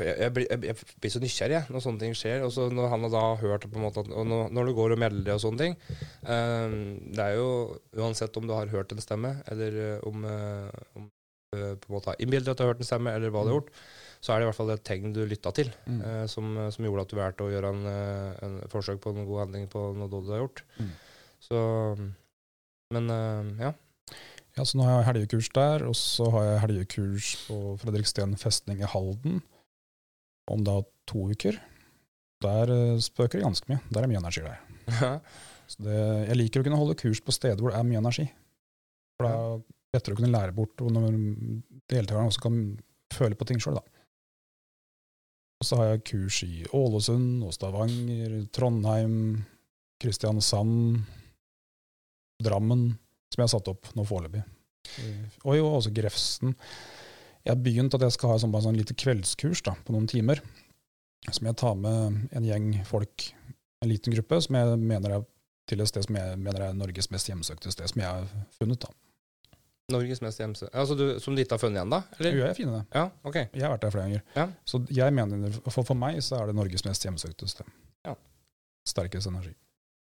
jeg, 0.00 0.14
jeg, 0.22 0.32
blir, 0.32 0.46
jeg, 0.48 0.64
jeg 0.70 0.98
blir 1.04 1.12
så 1.12 1.20
nysgjerrig 1.20 1.58
når 1.68 1.82
sånne 1.84 2.00
ting 2.00 2.14
skjer. 2.16 2.44
Og 2.46 2.52
så 2.54 2.68
når 2.72 2.88
han 2.92 3.06
har 3.06 3.12
da 3.12 3.24
hørt 3.42 3.66
på 3.68 3.76
en 3.78 3.84
måte 3.84 4.04
at, 4.04 4.08
når, 4.12 4.52
når 4.56 4.68
du 4.68 4.74
går 4.78 4.94
og 4.94 5.02
melder 5.02 5.34
og 5.34 5.42
sånne 5.42 5.60
ting 5.60 5.74
um, 6.24 6.76
Det 7.12 7.24
er 7.26 7.34
jo 7.36 7.48
uansett 8.00 8.38
om 8.40 8.46
du 8.48 8.54
har 8.56 8.72
hørt 8.72 8.94
en 8.94 9.02
stemme, 9.04 9.34
eller 9.52 9.76
eh, 9.82 10.06
om, 10.08 10.24
eh, 10.24 10.80
om 10.96 11.10
eh, 11.56 11.74
på 11.76 11.90
en 11.90 11.96
måte 11.98 12.12
har 12.12 12.24
innbildet 12.24 12.54
at 12.54 12.60
du 12.60 12.64
har 12.64 12.72
hørt 12.72 12.80
en 12.80 12.88
stemme, 12.88 13.12
eller 13.12 13.34
hva 13.34 13.44
du 13.44 13.52
har 13.52 13.58
gjort, 13.58 13.70
så 14.22 14.32
er 14.32 14.40
det 14.40 14.46
i 14.46 14.50
hvert 14.50 14.60
fall 14.62 14.72
et 14.72 14.84
tegn 14.86 15.12
du 15.12 15.22
lytta 15.28 15.52
til, 15.56 15.72
Mm. 15.84 16.00
uh, 16.00 16.24
som, 16.30 16.56
som 16.72 16.84
gjorde 16.86 17.04
at 17.04 17.12
du 17.12 17.16
valgte 17.18 17.44
å 17.44 17.52
gjøre 17.52 17.72
en, 17.74 17.86
en 18.46 18.58
forsøk 18.72 19.00
på 19.02 19.12
en 19.12 19.24
god 19.28 19.44
handling 19.44 19.68
på 19.72 19.86
noe 19.98 20.08
du 20.12 20.32
har 20.32 20.44
gjort. 20.46 20.64
Mm. 20.78 20.92
Så 21.42 21.62
Men 22.94 23.10
uh, 23.10 23.64
ja. 23.68 23.72
Ja, 24.56 24.64
så 24.68 24.76
nå 24.76 24.84
har 24.84 24.98
jeg 25.00 25.08
helgekurs 25.08 25.48
der, 25.56 25.84
og 25.88 25.96
så 25.96 26.26
har 26.34 26.44
jeg 26.44 26.60
helgekurs 26.66 27.30
på 27.46 27.56
Fredriksten 27.80 28.36
festning 28.40 28.82
i 28.84 28.88
Halden 28.88 29.40
om 30.50 30.64
da 30.66 30.80
to 31.08 31.28
uker. 31.30 31.58
Der 32.42 32.72
eh, 32.74 33.00
spøker 33.02 33.38
det 33.38 33.46
ganske 33.46 33.70
mye. 33.70 33.82
Der 33.92 34.02
er 34.02 34.10
mye 34.10 34.22
energi 34.22 34.44
der. 34.44 34.58
Så 35.72 35.84
det, 35.86 35.98
jeg 36.28 36.38
liker 36.40 36.60
å 36.62 36.66
kunne 36.66 36.80
holde 36.80 36.98
kurs 36.98 37.22
på 37.22 37.32
steder 37.34 37.62
hvor 37.62 37.72
det 37.72 37.78
er 37.78 37.86
mye 37.88 38.00
energi. 38.02 38.26
For 39.16 39.28
da 39.28 39.32
er 39.32 39.62
det 39.62 39.96
lettere 39.96 40.16
å 40.16 40.18
kunne 40.18 40.32
lære 40.32 40.56
bort, 40.56 40.82
og 40.82 40.92
når 40.92 41.16
deltakerne 41.92 42.32
også 42.32 42.42
kan 42.46 42.58
føle 43.12 43.36
på 43.38 43.46
ting 43.48 43.60
sjøl, 43.62 43.78
da. 43.78 43.84
Og 45.62 45.68
så 45.68 45.78
har 45.78 45.92
jeg 45.92 46.04
kurs 46.08 46.40
i 46.42 46.64
Ålesund 46.74 47.44
og 47.46 47.52
Stavanger, 47.54 48.34
Trondheim, 48.56 49.14
Kristiansand, 50.02 51.04
Drammen, 52.42 52.88
som 53.30 53.42
jeg 53.42 53.46
har 53.46 53.52
satt 53.52 53.70
opp 53.70 53.92
nå 53.94 54.02
foreløpig. 54.08 54.42
Og 55.46 55.54
jo, 55.56 55.68
også 55.68 55.92
Grefsen. 55.94 56.56
Jeg 57.42 57.54
har 57.56 57.62
begynt 57.62 57.94
at 57.96 58.04
jeg 58.06 58.14
skal 58.14 58.34
ha 58.34 58.38
sånn, 58.38 58.54
sånn 58.64 58.78
lite 58.78 58.96
kveldskurs 58.98 59.64
da, 59.66 59.74
på 59.82 59.94
noen 59.94 60.08
timer, 60.10 60.42
som 61.28 61.46
jeg 61.48 61.58
tar 61.58 61.78
med 61.78 62.26
en 62.30 62.46
gjeng 62.46 62.72
folk, 62.86 63.28
en 63.82 63.90
liten 63.90 64.14
gruppe, 64.14 64.38
som 64.44 64.58
jeg 64.58 64.78
mener 64.78 65.16
er 65.18 65.24
til 65.70 65.82
et 65.82 65.90
sted 65.90 66.06
som 66.06 66.18
jeg 66.18 66.38
mener 66.42 66.68
er 66.68 66.76
Norges 66.76 67.08
mest 67.12 67.30
hjemsøkte 67.30 67.72
sted, 67.74 67.90
som 67.90 68.02
jeg 68.02 68.10
har 68.10 68.28
funnet. 68.58 68.82
da. 68.82 68.90
Norges 69.92 70.22
mest 70.24 70.40
hjemsøkte 70.40 70.78
Altså 70.78 70.94
du, 70.96 71.04
som 71.20 71.34
du 71.34 71.42
ikke 71.42 71.56
har 71.56 71.62
funnet 71.62 71.80
igjen, 71.80 71.92
da? 71.92 72.00
Eller? 72.18 72.36
Jo, 72.36 72.44
jeg 72.46 72.58
finner 72.58 72.78
det. 72.78 72.84
Ja, 72.96 73.04
ok. 73.28 73.38
Jeg 73.42 73.64
har 73.64 73.74
vært 73.74 73.84
der 73.84 73.94
flere 73.94 74.08
ganger. 74.08 74.22
Ja. 74.36 74.46
Så 74.68 74.82
jeg 74.90 75.16
mener, 75.16 75.58
for, 75.68 75.82
for 75.82 75.98
meg 75.98 76.20
så 76.24 76.38
er 76.38 76.50
det 76.50 76.56
Norges 76.58 76.86
mest 76.86 77.06
hjemsøkte 77.06 77.50
sted. 77.50 77.74
Ja. 78.06 78.14
Sterkest 78.88 79.30
energi. 79.30 79.52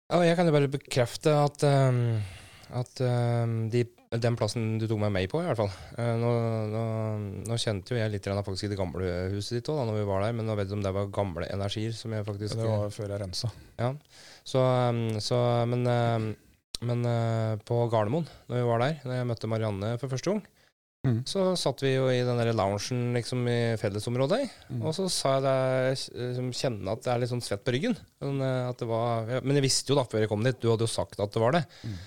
Ja, 0.07 0.21
jeg 0.23 0.37
kan 0.39 0.47
jo 0.47 0.55
bare 0.55 0.71
bekrefte 0.71 1.33
at, 1.35 1.63
um, 1.67 2.01
at 2.79 3.01
um, 3.03 3.57
de, 3.71 3.83
den 4.23 4.37
plassen 4.39 4.65
du 4.81 4.87
tok 4.89 4.99
meg 5.03 5.13
med 5.15 5.29
på, 5.31 5.41
i 5.43 5.47
hvert 5.47 5.59
fall 5.59 5.69
eh, 5.99 6.13
nå, 6.21 6.31
nå, 6.73 6.81
nå 7.49 7.59
kjente 7.61 7.93
jo 7.93 7.99
jeg 7.99 8.13
litt 8.13 8.27
av 8.31 8.43
faktisk 8.45 8.67
i 8.67 8.71
det 8.73 8.79
gamle 8.79 9.13
huset 9.33 9.59
ditt 9.59 9.71
òg, 9.73 9.83
når 9.87 9.99
vi 9.99 10.09
var 10.09 10.25
der, 10.25 10.35
men 10.37 10.49
nå 10.49 10.57
vet 10.59 10.69
du 10.69 10.75
om 10.77 10.83
det 10.85 10.93
var 10.95 11.13
gamle 11.13 11.47
energier 11.53 11.95
som 11.95 12.15
jeg 12.15 12.27
faktisk 12.27 12.59
Det 12.59 12.67
var 12.67 12.91
før 12.93 13.13
jeg 13.15 13.23
rensa. 13.23 13.51
Så, 14.47 14.61
ehm, 14.63 15.17
så 15.23 15.39
Men, 15.69 15.87
ehm, 15.91 16.27
men 16.87 17.07
eh, 17.09 17.55
på 17.65 17.79
Gardermoen, 17.89 18.27
når 18.47 18.61
vi 18.61 18.69
var 18.69 18.83
der, 18.85 18.99
når 19.03 19.19
jeg 19.19 19.29
møtte 19.31 19.49
Marianne 19.49 19.97
for 20.01 20.13
første 20.13 20.33
gang, 20.33 20.45
Mm. 21.07 21.21
så 21.29 21.43
satt 21.55 21.81
vi 21.85 21.93
jo 21.93 22.07
i 22.11 22.23
den 22.25 22.39
der 22.39 22.49
loungen 22.57 23.13
liksom 23.15 23.45
i 23.47 23.77
fellesområdet. 23.79 24.41
Mm. 24.67 24.81
Og 24.81 24.95
så 24.97 25.05
sa 25.13 25.37
jeg 25.37 25.45
det, 25.45 26.19
liksom 26.33 26.49
kjenne 26.57 26.93
at 26.93 27.05
det 27.05 27.11
er 27.13 27.21
litt 27.21 27.31
sånn 27.31 27.43
svett 27.45 27.63
på 27.63 27.75
ryggen. 27.75 27.95
Men, 28.23 28.41
eh, 28.43 28.69
at 28.71 28.81
det 28.81 28.89
var, 28.89 29.29
ja, 29.29 29.41
men 29.43 29.59
jeg 29.59 29.67
visste 29.69 29.93
jo 29.93 29.99
da 29.99 30.07
før 30.09 30.25
jeg 30.25 30.31
kom 30.31 30.43
dit, 30.43 30.59
du 30.59 30.71
hadde 30.71 30.87
jo 30.87 30.91
sagt 30.91 31.19
at 31.23 31.33
det 31.33 31.43
var 31.43 31.55
det. 31.55 31.63
Mm. 31.85 31.97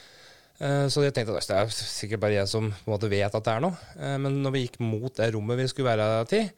Eh, 0.61 0.86
Så 0.92 1.02
jeg 1.04 1.14
tenkte 1.16 1.34
at 1.36 1.48
det 1.48 1.56
er 1.56 1.70
sikkert 1.72 2.20
bare 2.22 2.36
jeg 2.40 2.48
som 2.50 2.68
på 2.70 2.88
en 2.90 2.94
måte 2.94 3.08
vet 3.12 3.34
at 3.34 3.44
det 3.46 3.52
er 3.54 3.62
noe. 3.64 3.76
Eh, 3.96 4.16
Men 4.20 4.40
når 4.44 4.54
vi 4.56 4.64
gikk 4.66 4.80
mot 4.84 5.12
det 5.16 5.30
rommet 5.34 5.58
vi 5.61 5.68
skulle 5.72 5.90
være 5.96 6.24
til, 6.30 6.50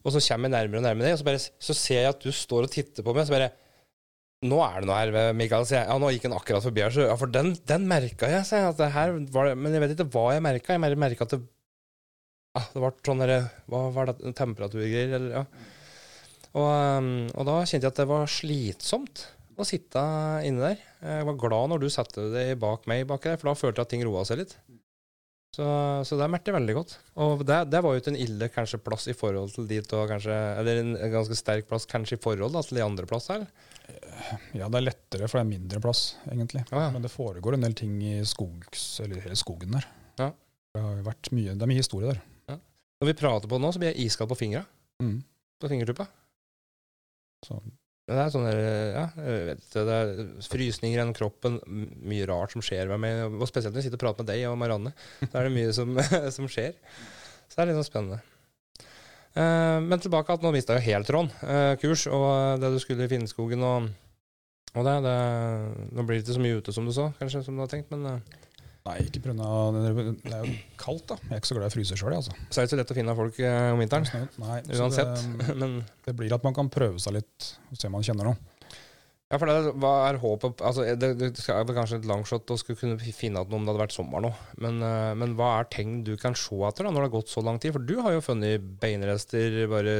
og 0.00 0.14
så 0.14 0.22
kommer 0.24 0.48
jeg 0.48 0.54
nærmere 0.56 0.80
og 0.80 0.86
nærmere 0.88 1.06
det, 1.10 1.12
og 1.12 1.20
så, 1.20 1.26
bare, 1.28 1.42
så 1.60 1.74
ser 1.76 2.00
jeg 2.06 2.14
at 2.14 2.22
du 2.24 2.30
står 2.32 2.64
og 2.64 2.72
titter 2.72 3.04
på 3.04 3.12
meg, 3.14 3.26
så 3.28 3.34
bare 3.36 3.50
nå 4.48 4.56
er 4.64 4.78
det 4.80 4.88
noe 4.88 4.96
her, 4.96 5.32
Mikael. 5.36 5.66
sier 5.68 5.82
jeg, 5.82 5.88
ja, 5.90 5.96
nå 6.00 6.08
gikk 6.14 6.22
han 6.24 6.32
akkurat 6.38 6.64
forbi 6.64 6.80
her, 6.80 6.94
så 6.94 7.02
ja, 7.10 7.16
for 7.20 7.28
den, 7.28 7.50
den 7.68 7.82
merka 7.90 8.30
jeg. 8.32 8.46
sier 8.48 8.62
jeg 8.62 8.70
at 8.72 8.78
det 8.80 8.88
her 8.94 9.12
var 9.34 9.50
det, 9.50 9.58
men 9.60 9.74
jeg 9.76 9.82
vet 9.84 9.92
ikke 9.98 10.06
hva 10.14 10.22
jeg 10.32 10.44
merka. 10.46 10.72
Jeg 10.78 10.96
merka 11.04 11.26
at 11.26 11.34
det 11.36 11.42
ja, 12.56 12.62
det 12.72 12.80
ble 12.82 12.88
sånn 13.06 13.20
derre 13.22 13.36
Hva 13.70 13.82
var 13.94 14.08
det? 14.08 14.32
Temperaturgreier, 14.40 15.12
eller 15.18 15.34
ja. 15.36 15.42
Og, 16.56 16.64
um, 16.66 17.10
og 17.36 17.44
da 17.46 17.58
kjente 17.62 17.84
jeg 17.84 17.92
at 17.92 18.00
det 18.00 18.08
var 18.10 18.24
slitsomt 18.32 19.26
å 19.60 19.66
sitte 19.68 20.00
inne 20.48 20.72
der. 20.72 20.80
Jeg 21.00 21.26
var 21.28 21.40
glad 21.40 21.72
når 21.72 21.82
du 21.82 21.88
satte 21.92 22.28
deg 22.32 22.54
bak 22.60 22.86
meg 22.90 23.06
bak 23.08 23.24
der, 23.24 23.40
for 23.40 23.50
da 23.50 23.56
følte 23.58 23.80
jeg 23.80 23.88
at 23.88 23.92
ting 23.94 24.04
roa 24.04 24.24
seg 24.28 24.42
litt. 24.42 24.54
Så, 25.50 25.64
så 26.06 26.16
det 26.20 26.28
merket 26.30 26.52
jeg 26.52 26.56
veldig 26.60 26.74
godt. 26.76 26.92
Og 27.24 27.40
det, 27.42 27.56
det 27.72 27.80
var 27.82 27.94
jo 27.94 28.02
ikke 28.02 28.12
en 28.12 28.20
ille 28.22 28.48
kanskje 28.54 28.78
plass 28.84 29.08
i 29.10 29.16
forhold 29.16 29.50
til 29.56 29.66
dit, 29.70 29.94
og 29.96 30.12
kanskje, 30.12 30.36
eller 30.60 30.82
en, 30.84 30.92
ganske 31.10 31.38
sterk 31.38 31.66
plass 31.70 31.88
kanskje 31.90 32.20
i 32.20 32.22
forhold 32.22 32.54
da, 32.54 32.62
til 32.66 32.78
de 32.78 32.84
andre 32.84 33.08
plassene. 33.10 33.48
Ja, 34.54 34.68
det 34.68 34.78
er 34.78 34.86
lettere, 34.86 35.26
for 35.26 35.40
det 35.40 35.42
er 35.42 35.50
mindre 35.50 35.82
plass, 35.82 36.04
egentlig. 36.30 36.62
Ah, 36.68 36.84
ja. 36.84 36.92
Men 36.94 37.02
det 37.02 37.10
foregår 37.10 37.56
en 37.56 37.66
del 37.66 37.74
ting 37.80 37.96
i 38.04 38.20
skogs, 38.28 38.84
eller 39.02 39.24
hele 39.24 39.38
skogen 39.40 39.74
der. 39.74 39.88
Ja. 40.20 40.30
Det 40.70 40.84
har 40.84 41.02
vært 41.08 41.32
mye, 41.34 41.56
det 41.56 41.66
er 41.66 41.72
mye 41.72 41.82
historie 41.82 42.12
der. 42.12 42.22
Når 43.00 43.08
vi 43.08 43.16
prater 43.16 43.48
på 43.48 43.56
det 43.56 43.64
nå, 43.64 43.68
så 43.72 43.80
blir 43.80 43.94
jeg 43.94 44.10
iskald 44.10 44.28
på 44.28 44.36
fingra. 44.36 44.60
Mm. 45.00 45.22
På 45.56 45.68
fingertuppa. 45.72 46.04
Så, 47.46 47.56
Men 48.10 48.18
Det 48.18 48.22
er 48.24 48.32
sånn 48.34 48.46
ja, 48.50 49.04
det 49.70 49.94
er 49.94 50.08
frysninger 50.50 50.98
gjennom 50.98 51.14
kroppen, 51.14 51.60
mye 52.02 52.26
rart 52.26 52.56
som 52.56 52.64
skjer 52.64 52.90
med 52.90 53.04
meg. 53.04 53.38
Og 53.38 53.46
spesielt 53.46 53.70
når 53.70 53.84
jeg 53.84 53.86
sitter 53.86 54.00
og 54.00 54.02
prater 54.02 54.26
med 54.26 54.32
deg 54.32 54.48
og 54.50 54.58
Marianne. 54.58 54.90
Da 55.28 55.38
er 55.38 55.46
det 55.46 55.54
mye 55.54 55.70
som, 55.76 55.94
som 56.36 56.50
skjer. 56.50 56.74
Så 57.46 57.54
det 57.54 57.62
er 57.62 57.70
litt 57.70 57.78
sånn 57.78 57.86
spennende. 57.86 58.18
Eh, 59.38 59.78
men 59.86 60.02
tilbake 60.02 60.34
at 60.34 60.42
nå 60.42 60.50
mista 60.50 60.74
jeg 60.74 60.88
helt 60.88 61.06
Trond 61.06 61.30
eh, 61.46 61.76
kurs, 61.78 62.08
og 62.10 62.58
det 62.58 62.72
du 62.74 62.80
skulle 62.82 63.06
i 63.06 63.10
Finnskogen 63.12 63.62
og, 63.62 63.86
og 64.74 64.86
det, 64.88 64.94
det 65.06 65.18
Nå 65.94 66.02
blir 66.02 66.18
det 66.18 66.24
ikke 66.24 66.34
så 66.34 66.42
mye 66.42 66.58
ute 66.58 66.74
som 66.74 66.88
du 66.88 66.90
så, 66.96 67.12
kanskje, 67.20 67.44
som 67.46 67.54
du 67.54 67.62
har 67.62 67.70
tenkt, 67.70 67.94
men 67.94 68.08
eh, 68.10 68.39
nei, 68.90 69.06
ikke 69.06 69.22
pga. 69.24 69.48
Det 70.20 70.34
er 70.34 70.44
jo 70.44 70.54
kaldt, 70.80 71.06
da. 71.12 71.18
Jeg 71.24 71.36
er 71.36 71.42
ikke 71.42 71.50
så 71.50 71.58
glad 71.58 71.68
i 71.68 71.72
å 71.72 71.76
fryse 71.78 71.98
sjøl, 72.00 72.14
altså. 72.18 72.36
så 72.48 72.60
er 72.60 72.62
det 72.62 72.68
ikke 72.68 72.74
så 72.74 72.80
lett 72.82 72.94
å 72.94 72.98
finne 73.00 73.18
folk 73.18 73.42
eh, 73.42 73.66
om 73.74 73.82
vinteren. 73.82 74.30
Nei, 74.42 74.62
Uansett. 74.80 75.26
Det, 75.40 75.56
Men 75.62 75.82
det 76.06 76.16
blir 76.18 76.34
at 76.36 76.46
man 76.46 76.56
kan 76.56 76.72
prøve 76.72 77.02
seg 77.02 77.20
litt, 77.20 77.52
og 77.70 77.78
se 77.78 77.90
om 77.90 77.96
man 77.98 78.06
kjenner 78.06 78.32
noe. 78.32 78.58
Ja, 79.30 79.38
for 79.38 79.46
det, 79.46 79.74
hva 79.78 79.90
er 80.08 80.16
håpet 80.18 80.62
altså, 80.66 80.82
det, 80.98 81.12
det 81.20 81.28
er 81.38 81.68
kanskje 81.70 82.00
et 82.00 82.06
langshot 82.10 82.50
å 82.50 82.56
skulle 82.58 82.80
kunne 82.80 83.12
finne 83.14 83.38
ut 83.38 83.52
noe 83.52 83.60
om 83.60 83.66
det 83.66 83.70
hadde 83.70 83.82
vært 83.84 83.94
sommer 83.94 84.24
nå. 84.24 84.32
Men, 84.58 84.80
eh, 84.82 85.12
men 85.22 85.36
hva 85.38 85.52
er 85.60 85.68
tegn 85.70 86.00
du 86.06 86.16
kan 86.18 86.34
se 86.34 86.58
etter 86.66 86.88
da, 86.88 86.90
når 86.90 87.04
det 87.04 87.08
har 87.12 87.14
gått 87.20 87.30
så 87.30 87.44
lang 87.46 87.60
tid? 87.62 87.76
For 87.76 87.86
du 87.86 88.00
har 88.02 88.16
jo 88.16 88.24
funnet 88.26 88.66
beinrester 88.82 89.60
bare 89.70 89.94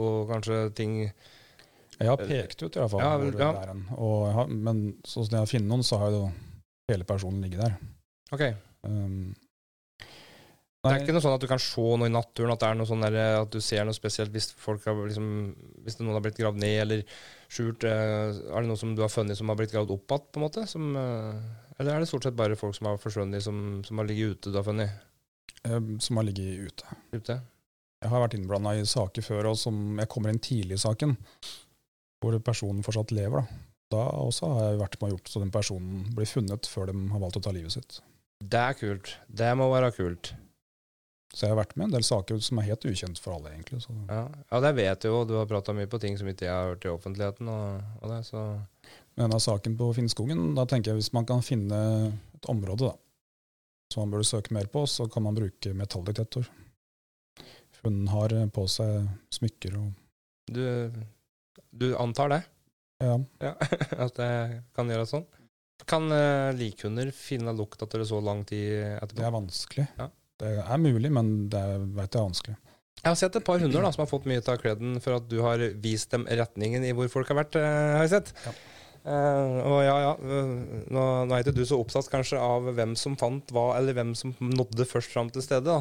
og 0.00 0.30
kanskje 0.30 0.58
ting 0.76 0.94
Jeg 1.00 2.08
har 2.08 2.20
pekt 2.20 2.62
ut 2.62 2.76
i 2.76 2.80
hvert 2.80 2.92
fall 2.92 3.02
Ja, 3.02 3.16
hvor 3.20 3.32
ja. 3.32 3.48
det 3.56 3.64
er 3.64 3.72
en. 3.74 3.82
Og 3.96 4.28
har, 4.36 4.52
men 4.52 4.84
sånn 5.08 5.26
som 5.28 5.38
jeg 5.40 5.52
finner 5.54 5.72
noen, 5.72 5.86
så 5.86 6.00
har 6.00 6.12
jo 6.14 6.22
hele 6.90 7.08
personen 7.08 7.40
ligget 7.44 7.64
der. 7.64 7.80
Ok. 8.34 8.42
Um, 8.86 9.32
Det 10.80 10.88
er 10.88 11.02
ikke 11.02 11.12
noe 11.12 11.20
sånn 11.20 11.34
at 11.36 11.42
du 11.42 11.48
kan 11.50 11.60
se 11.60 11.82
noe 12.00 12.08
i 12.08 12.12
naturen, 12.12 12.54
at 12.54 12.62
det 12.62 12.68
er 12.70 12.76
noe 12.78 12.88
sånn 12.88 13.02
der, 13.04 13.16
at 13.42 13.50
du 13.52 13.58
ser 13.60 13.84
noe 13.84 13.92
spesielt 13.96 14.32
hvis 14.32 14.46
folk 14.56 14.86
har 14.88 14.96
liksom 14.96 15.26
Hvis 15.84 15.98
noen 16.00 16.14
har 16.16 16.22
blitt 16.24 16.38
gravd 16.40 16.56
ned 16.62 16.76
eller 16.86 17.02
skjult? 17.52 17.84
eh, 17.84 18.38
Er 18.48 18.62
det 18.62 18.70
noe 18.70 18.80
som 18.80 18.94
du 18.96 19.02
har 19.04 19.12
funnet 19.12 19.36
som 19.36 19.52
har 19.52 19.58
blitt 19.60 19.74
gravd 19.74 19.92
opp 19.92 20.06
igjen, 20.08 20.24
på 20.32 20.40
en 20.40 20.46
måte? 20.46 20.64
Som, 20.70 20.88
eh, 20.96 21.36
eller 21.78 21.94
er 21.94 22.00
det 22.00 22.08
stort 22.08 22.24
sett 22.24 22.38
bare 22.38 22.56
folk 22.56 22.78
som 22.78 22.88
har 22.88 22.96
forsvunnet, 23.02 23.44
som, 23.44 23.82
som 23.84 24.00
har 24.00 24.08
ligget 24.08 24.38
ute, 24.38 24.52
du 24.54 24.56
har 24.60 24.64
funnet? 24.64 24.90
um, 25.68 25.98
som 26.00 26.16
har 26.16 26.24
ligget 26.24 26.70
ute. 26.70 26.84
Ute? 27.12 27.34
Jeg 28.00 28.08
har 28.08 28.22
vært 28.22 28.34
innblanda 28.38 28.70
i 28.78 28.84
saker 28.88 29.20
før, 29.26 29.50
og 29.50 29.58
som 29.60 29.98
jeg 30.00 30.08
kommer 30.08 30.32
inn 30.32 30.38
tidlig 30.40 30.78
i 30.78 30.80
saken, 30.80 31.16
hvor 32.22 32.38
personen 32.40 32.80
fortsatt 32.86 33.12
lever. 33.12 33.44
Da 33.92 33.98
Da 33.98 34.04
også 34.24 34.48
har 34.54 34.70
jeg 34.70 34.80
vært 34.80 34.96
med 35.02 35.10
og 35.10 35.18
gjort 35.18 35.28
så 35.28 35.40
den 35.42 35.50
personen 35.52 36.06
blir 36.16 36.28
funnet 36.30 36.64
før 36.70 36.88
de 36.88 36.94
har 37.12 37.20
valgt 37.20 37.36
å 37.36 37.42
ta 37.44 37.52
livet 37.52 37.74
sitt. 37.74 38.00
Det 38.40 38.60
er 38.60 38.76
kult. 38.78 39.14
Det 39.28 39.50
må 39.58 39.68
være 39.72 39.92
kult. 39.94 40.32
Så 41.30 41.44
jeg 41.44 41.52
har 41.52 41.60
vært 41.60 41.76
med 41.78 41.86
en 41.86 41.94
del 41.94 42.06
saker 42.06 42.40
som 42.42 42.58
er 42.58 42.66
helt 42.72 42.84
ukjent 42.90 43.20
for 43.22 43.36
alle, 43.36 43.52
egentlig. 43.54 43.82
Så. 43.84 43.94
Ja, 44.08 44.24
ja 44.50 44.60
det 44.64 44.72
vet 44.80 45.04
jeg 45.06 45.12
jo. 45.12 45.20
Du 45.28 45.36
har 45.38 45.46
prata 45.50 45.74
mye 45.76 45.90
på 45.90 46.00
ting 46.02 46.16
som 46.18 46.30
ikke 46.30 46.48
jeg 46.48 46.54
har 46.56 46.72
hørt 46.72 46.86
i 46.88 46.90
offentligheten. 46.90 47.50
Og, 47.52 47.84
og 48.00 48.10
det, 48.10 48.24
så 48.26 48.42
Men 49.14 49.28
denne 49.28 49.38
saken 49.44 49.76
på 49.78 49.92
Finnskogen, 49.94 50.42
da 50.58 50.66
tenker 50.66 50.90
jeg 50.90 51.02
hvis 51.02 51.12
man 51.14 51.28
kan 51.28 51.44
finne 51.46 51.78
et 52.34 52.50
område 52.50 52.88
da, 52.88 52.96
som 53.92 54.02
man 54.02 54.16
burde 54.16 54.26
søke 54.26 54.54
mer 54.56 54.66
på, 54.72 54.82
så 54.90 55.06
kan 55.10 55.22
man 55.26 55.38
bruke 55.38 55.74
metalldetektor. 55.76 56.50
Hun 57.84 58.02
har 58.12 58.34
på 58.52 58.66
seg 58.68 59.06
smykker 59.32 59.78
og 59.78 59.92
du, 60.50 60.90
du 61.70 61.92
antar 61.96 62.32
det? 62.32 62.40
ja, 63.00 63.14
Ja, 63.40 63.54
At 64.04 64.16
det 64.18 64.32
kan 64.76 64.90
gjøre 64.90 65.06
sånn? 65.08 65.26
Kan 65.88 66.10
uh, 66.12 66.50
likhunder 66.56 67.12
finne 67.14 67.54
lukt 67.56 67.82
etter 67.84 68.04
så 68.08 68.20
lang 68.24 68.42
tid 68.48 68.98
etterpå? 68.98 69.20
det 69.20 69.28
er 69.28 69.36
vanskelig. 69.36 69.86
Ja. 70.00 70.08
Det 70.40 70.50
er 70.64 70.80
mulig, 70.80 71.10
men 71.12 71.32
det 71.52 71.62
vet 71.96 72.14
jeg 72.14 72.20
er 72.20 72.28
vanskelig. 72.30 72.58
Jeg 73.00 73.08
har 73.08 73.16
sett 73.16 73.36
et 73.36 73.44
par 73.44 73.60
hunder 73.60 73.84
da, 73.84 73.90
som 73.94 74.02
har 74.02 74.10
fått 74.10 74.26
mye 74.28 74.42
av 74.44 74.58
kreden 74.60 74.98
for 75.00 75.16
at 75.16 75.28
du 75.28 75.38
har 75.44 75.62
vist 75.80 76.12
dem 76.12 76.26
retningen 76.28 76.84
i 76.84 76.92
hvor 76.96 77.08
folk 77.12 77.32
har 77.32 77.42
vært, 77.42 77.56
Uh, 77.60 77.96
har 77.96 78.04
jeg 78.06 78.14
sett. 78.18 78.34
Ja. 78.44 78.54
Eh, 79.00 79.58
og 79.64 79.78
ja, 79.80 79.94
ja, 80.04 80.10
uh, 80.20 80.50
nå, 80.92 81.02
nå 81.24 81.32
er 81.32 81.40
ikke 81.40 81.54
du 81.56 81.62
så 81.64 81.78
opptatt 81.80 82.10
kanskje 82.12 82.36
av 82.36 82.66
hvem 82.76 82.92
som 83.00 83.14
fant 83.16 83.48
hva, 83.54 83.70
eller 83.78 83.96
hvem 83.96 84.10
som 84.18 84.34
nådde 84.44 84.84
først 84.90 85.14
fram 85.14 85.30
til 85.32 85.40
stedet. 85.44 85.76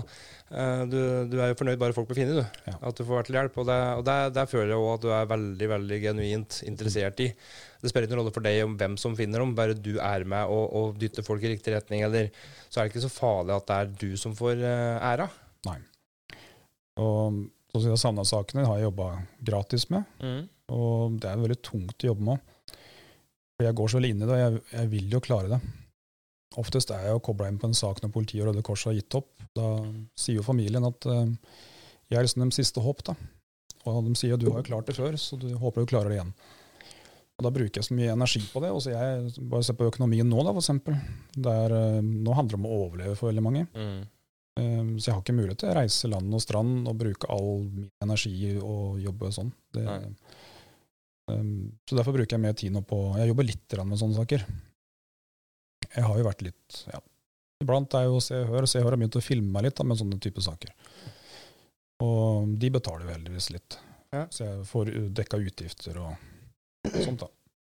Eh, 0.50 0.84
du, 0.88 1.00
du 1.28 1.36
er 1.42 1.52
jo 1.52 1.58
fornøyd 1.60 1.82
bare 1.82 1.96
folk 1.98 2.08
blir 2.08 2.22
funnet, 2.22 2.40
du. 2.40 2.62
Ja. 2.72 2.78
At 2.80 2.96
du 2.96 3.04
får 3.04 3.20
vært 3.20 3.30
til 3.32 3.40
hjelp. 3.42 3.60
Og, 3.60 3.68
det, 3.68 3.80
og 4.00 4.06
der, 4.08 4.32
der 4.40 4.48
føler 4.50 4.72
jeg 4.72 4.80
òg 4.86 4.94
at 4.94 5.04
du 5.04 5.10
er 5.18 5.28
veldig 5.34 5.70
veldig 5.74 6.00
genuint 6.06 6.62
interessert 6.70 7.20
i. 7.26 7.28
Det 7.84 7.92
spiller 7.92 8.08
ikke 8.08 8.16
noen 8.16 8.24
rolle 8.24 8.36
for 8.40 8.48
deg 8.48 8.64
om 8.64 8.80
hvem 8.80 8.96
som 9.00 9.20
finner 9.20 9.44
dem, 9.44 9.52
bare 9.58 9.76
du 9.76 9.94
er 10.00 10.24
med 10.28 10.48
og, 10.56 10.66
og 10.80 10.98
dytter 11.04 11.28
folk 11.28 11.44
i 11.44 11.52
riktig 11.54 11.76
retning. 11.76 12.06
Eller 12.08 12.32
så 12.70 12.80
er 12.80 12.88
det 12.88 12.94
ikke 12.96 13.06
så 13.10 13.12
farlig 13.14 13.56
at 13.60 13.68
det 13.70 13.78
er 13.84 13.94
du 14.06 14.10
som 14.20 14.36
får 14.36 14.64
æra. 14.64 15.28
æra. 15.68 15.86
Og 17.00 17.46
Så 17.76 17.84
som 17.86 18.00
Savna-sakene 18.02 18.64
har 18.66 18.80
jeg 18.80 18.88
jobba 18.90 19.10
gratis 19.46 19.90
med, 19.94 20.04
Mm. 20.20 20.48
og 20.74 21.20
det 21.22 21.30
er 21.30 21.38
veldig 21.38 21.62
tungt 21.62 22.04
å 22.04 22.08
jobbe 22.10 22.26
med. 22.32 22.40
For 23.60 23.68
jeg 23.68 23.76
går 23.76 23.90
så 23.92 24.00
veldig 24.00 24.10
inn 24.16 24.22
i 24.24 24.28
det, 24.28 24.36
og 24.38 24.40
jeg, 24.40 24.60
jeg 24.72 24.90
vil 24.94 25.10
jo 25.12 25.20
klare 25.20 25.50
det. 25.52 25.58
Oftest 26.62 26.94
er 26.96 27.02
jeg 27.04 27.12
jo 27.18 27.20
kobla 27.28 27.50
inn 27.52 27.58
på 27.60 27.68
en 27.68 27.76
sak 27.76 28.00
når 28.00 28.14
politiet 28.16 28.46
og 28.46 28.48
Røde 28.54 28.64
Kors 28.64 28.86
har 28.88 28.96
gitt 28.96 29.18
opp. 29.20 29.28
Da 29.54 29.66
sier 30.16 30.40
jo 30.40 30.46
familien 30.48 30.88
at 30.88 31.08
uh, 31.12 31.28
jeg 32.08 32.18
er 32.18 32.24
liksom 32.24 32.46
deres 32.46 32.56
siste 32.62 32.80
håp, 32.82 33.04
da. 33.10 33.18
Og 33.84 34.00
de 34.08 34.16
sier 34.16 34.38
at 34.38 34.42
du 34.42 34.48
har 34.48 34.64
jo 34.64 34.70
klart 34.72 34.88
det 34.88 34.96
før, 34.96 35.18
så 35.20 35.36
du 35.40 35.50
håper 35.60 35.84
du 35.84 35.92
klarer 35.92 36.14
det 36.14 36.22
igjen. 36.22 36.32
Og 37.40 37.46
Da 37.46 37.52
bruker 37.56 37.80
jeg 37.82 37.88
så 37.88 37.96
mye 38.00 38.16
energi 38.16 38.42
på 38.48 38.64
det. 38.64 38.72
og 38.76 38.82
så 38.84 38.96
jeg 38.96 39.44
Bare 39.52 39.68
se 39.68 39.76
på 39.76 39.88
økonomien 39.92 40.28
nå, 40.28 40.40
da, 40.44 40.56
for 40.56 40.64
eksempel. 40.64 40.96
Der, 41.36 41.76
er, 41.76 42.00
eh, 42.00 42.02
nå 42.04 42.36
handler 42.36 42.56
det 42.56 42.60
om 42.60 42.68
å 42.68 42.80
overleve 42.88 43.16
for 43.20 43.30
veldig 43.32 43.44
mange. 43.46 43.68
Mm. 43.76 44.02
Eh, 44.60 44.90
Så 45.00 45.08
jeg 45.08 45.14
har 45.14 45.22
ikke 45.24 45.38
mulighet 45.38 45.62
til 45.62 45.72
å 45.72 45.78
reise 45.78 46.12
land 46.12 46.36
og 46.36 46.44
strand 46.44 46.88
og 46.88 46.98
bruke 47.00 47.30
all 47.32 47.62
min 47.68 47.92
energi 48.04 48.58
og 48.58 49.00
jobbe 49.00 49.32
sånn. 49.36 49.54
Det, 49.76 49.84
Nei. 49.84 50.02
Um, 51.30 51.54
så 51.88 51.98
derfor 51.98 52.16
bruker 52.16 52.36
jeg 52.36 52.44
mer 52.44 52.58
tid 52.58 52.74
nå 52.76 52.82
på 52.88 52.98
Jeg 53.20 53.32
jobber 53.32 53.48
litt 53.48 53.78
med 53.84 54.02
sånne 54.02 54.18
saker. 54.18 54.46
Jeg 55.90 56.06
har 56.06 56.20
jo 56.20 56.26
vært 56.28 56.44
litt 56.46 56.82
ja, 56.92 57.00
Iblant 57.64 57.96
er 57.98 58.06
jo 58.08 58.20
Se 58.24 58.38
og 58.40 58.52
Hør. 58.54 58.68
Se 58.70 58.80
og 58.80 58.86
Hør 58.88 58.96
har 58.96 59.02
begynt 59.02 59.18
å 59.20 59.24
filme 59.24 59.52
meg 59.52 59.68
litt 59.68 59.80
da, 59.80 59.86
med 59.88 60.00
sånne 60.00 60.20
type 60.24 60.44
saker. 60.44 60.72
Og 62.06 62.54
de 62.62 62.70
betaler 62.72 63.08
jo 63.08 63.16
heldigvis 63.16 63.50
litt. 63.52 63.80
Ja. 64.16 64.24
Så 64.32 64.46
jeg 64.46 64.68
får 64.70 64.94
dekka 65.18 65.42
utgifter 65.44 66.00
og 66.02 66.14
sånt, 67.04 67.26
da. 67.26 67.28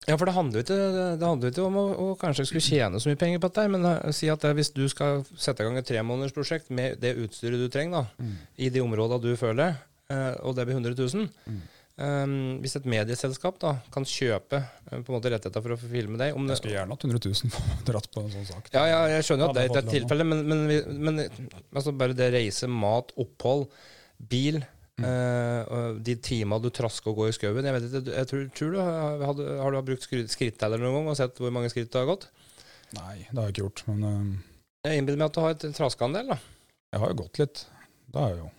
Ja, 0.08 0.16
for 0.16 0.24
det 0.24 0.32
handler 0.32 0.60
jo 0.60 0.64
ikke, 0.64 0.76
det 1.20 1.26
handler 1.26 1.50
ikke 1.52 1.64
om 1.66 1.76
å, 1.76 1.82
å 1.92 2.06
kanskje 2.18 2.46
skulle 2.48 2.64
tjene 2.64 3.00
så 3.02 3.10
mye 3.10 3.18
penger 3.20 3.42
på 3.42 3.50
dette, 3.50 3.66
men 3.74 3.84
eh, 3.84 4.14
si 4.16 4.30
at 4.32 4.40
det, 4.46 4.54
hvis 4.56 4.72
du 4.72 4.86
skal 4.88 5.20
sette 5.34 5.60
i 5.60 5.66
gang 5.66 5.76
et 5.76 5.86
tremånedersprosjekt 5.90 6.70
med 6.72 6.96
det 7.02 7.12
utstyret 7.20 7.60
du 7.60 7.66
trenger 7.72 8.06
da, 8.06 8.30
i 8.56 8.70
de 8.72 8.80
områdene 8.80 9.20
du 9.26 9.36
føler, 9.38 9.76
eh, 10.08 10.32
og 10.40 10.56
det 10.56 10.64
blir 10.70 10.78
100 10.78 10.96
000 10.96 11.28
Mm. 11.50 11.60
Eh, 12.00 12.32
Hvis 12.64 12.76
et 12.80 12.88
medieselskap 12.90 13.60
da 13.62 13.74
kan 13.94 14.06
kjøpe 14.08 14.58
eh, 14.62 14.96
på 14.98 15.12
en 15.12 15.16
måte 15.18 15.30
rettigheter 15.32 15.64
for 15.64 15.76
å 15.76 15.78
filme 15.80 16.18
deg 16.20 16.34
om 16.36 16.48
det, 16.48 16.56
Jeg 16.56 16.62
skulle 16.64 16.76
gjerne 16.78 16.96
hatt 16.96 17.06
100 17.06 17.22
000 17.28 17.86
dratt 17.90 18.10
på 18.14 18.24
en 18.24 18.34
sånn 18.34 18.48
sak. 18.50 18.72
Ja, 18.74 18.84
ja, 18.90 19.00
jeg 19.16 19.28
skjønner 19.28 19.46
jo 19.46 19.52
at 19.52 19.60
det 19.60 19.68
det 19.68 19.70
er 19.70 19.70
tilfellet, 19.70 19.94
et 19.94 19.96
tilfelle, 20.00 20.28
men, 20.32 20.44
men, 20.50 21.16
men 21.20 21.72
altså 21.76 21.94
bare 21.96 22.16
det 22.18 22.32
reise, 22.34 22.68
mat, 22.70 23.14
opphold, 23.20 23.68
bil 24.32 24.62
Mm. 25.00 25.06
eh, 25.08 25.94
de 26.04 26.14
timene 26.20 26.60
du 26.60 26.68
trasker 26.76 27.08
og 27.12 27.20
går 27.22 27.30
i 27.30 27.32
skauen 27.32 27.64
Jeg 27.64 27.72
vet 27.72 27.84
ikke, 27.88 28.12
jeg 28.18 28.28
tror, 28.28 28.42
tror 28.58 28.74
du 28.74 28.78
har, 28.84 29.22
har 29.64 29.72
du 29.72 29.78
brukt 29.88 30.04
skritteller 30.34 30.82
noen 30.82 30.98
gang 30.98 31.08
og 31.12 31.16
sett 31.16 31.40
hvor 31.40 31.52
mange 31.54 31.70
skritt 31.72 31.88
du 31.92 31.96
har 31.96 32.08
gått? 32.10 32.26
Nei, 32.98 33.22
det 33.30 33.38
har 33.38 33.46
jeg 33.48 33.54
ikke 33.54 33.64
gjort. 33.64 33.82
Men 33.88 34.04
uh, 34.04 34.58
Jeg 34.84 35.00
innbiller 35.00 35.22
meg 35.22 35.30
at 35.30 35.36
du 35.38 35.40
har 35.44 35.54
et 35.54 35.66
traskeandel, 35.78 36.32
da. 36.34 36.38
jeg 36.92 37.00
har 37.04 37.12
jo 37.14 37.18
gått 37.22 37.40
litt. 37.40 37.62
Det 38.10 38.20
har 38.20 38.34
jeg 38.34 38.40
jo. 38.42 38.50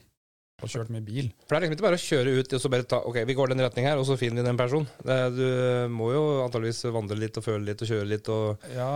Og 0.61 0.69
kjørt 0.69 0.91
mye 0.93 1.03
bil. 1.05 1.31
For 1.45 1.55
det 1.55 1.57
er 1.57 1.63
liksom 1.65 1.77
ikke 1.77 1.87
bare 1.87 1.97
å 1.97 2.03
kjøre 2.05 2.35
ut 2.37 2.55
og 2.55 2.61
så 2.61 2.69
bare 2.69 2.85
ta 2.85 2.99
Ok, 3.09 3.17
vi 3.25 3.35
går 3.37 3.51
den 3.51 3.63
retning 3.65 3.87
her, 3.89 3.97
og 3.97 4.05
så 4.05 4.17
finner 4.19 4.43
vi 4.43 4.47
den 4.49 4.59
personen. 4.59 4.87
Du 5.35 5.45
må 5.93 6.11
jo 6.13 6.23
antageligvis 6.45 6.85
vandre 6.93 7.17
litt 7.17 7.39
og 7.41 7.45
føle 7.47 7.65
litt 7.71 7.81
og 7.81 7.91
kjøre 7.91 8.09
litt 8.11 8.29
og 8.33 8.71
Ja, 8.75 8.91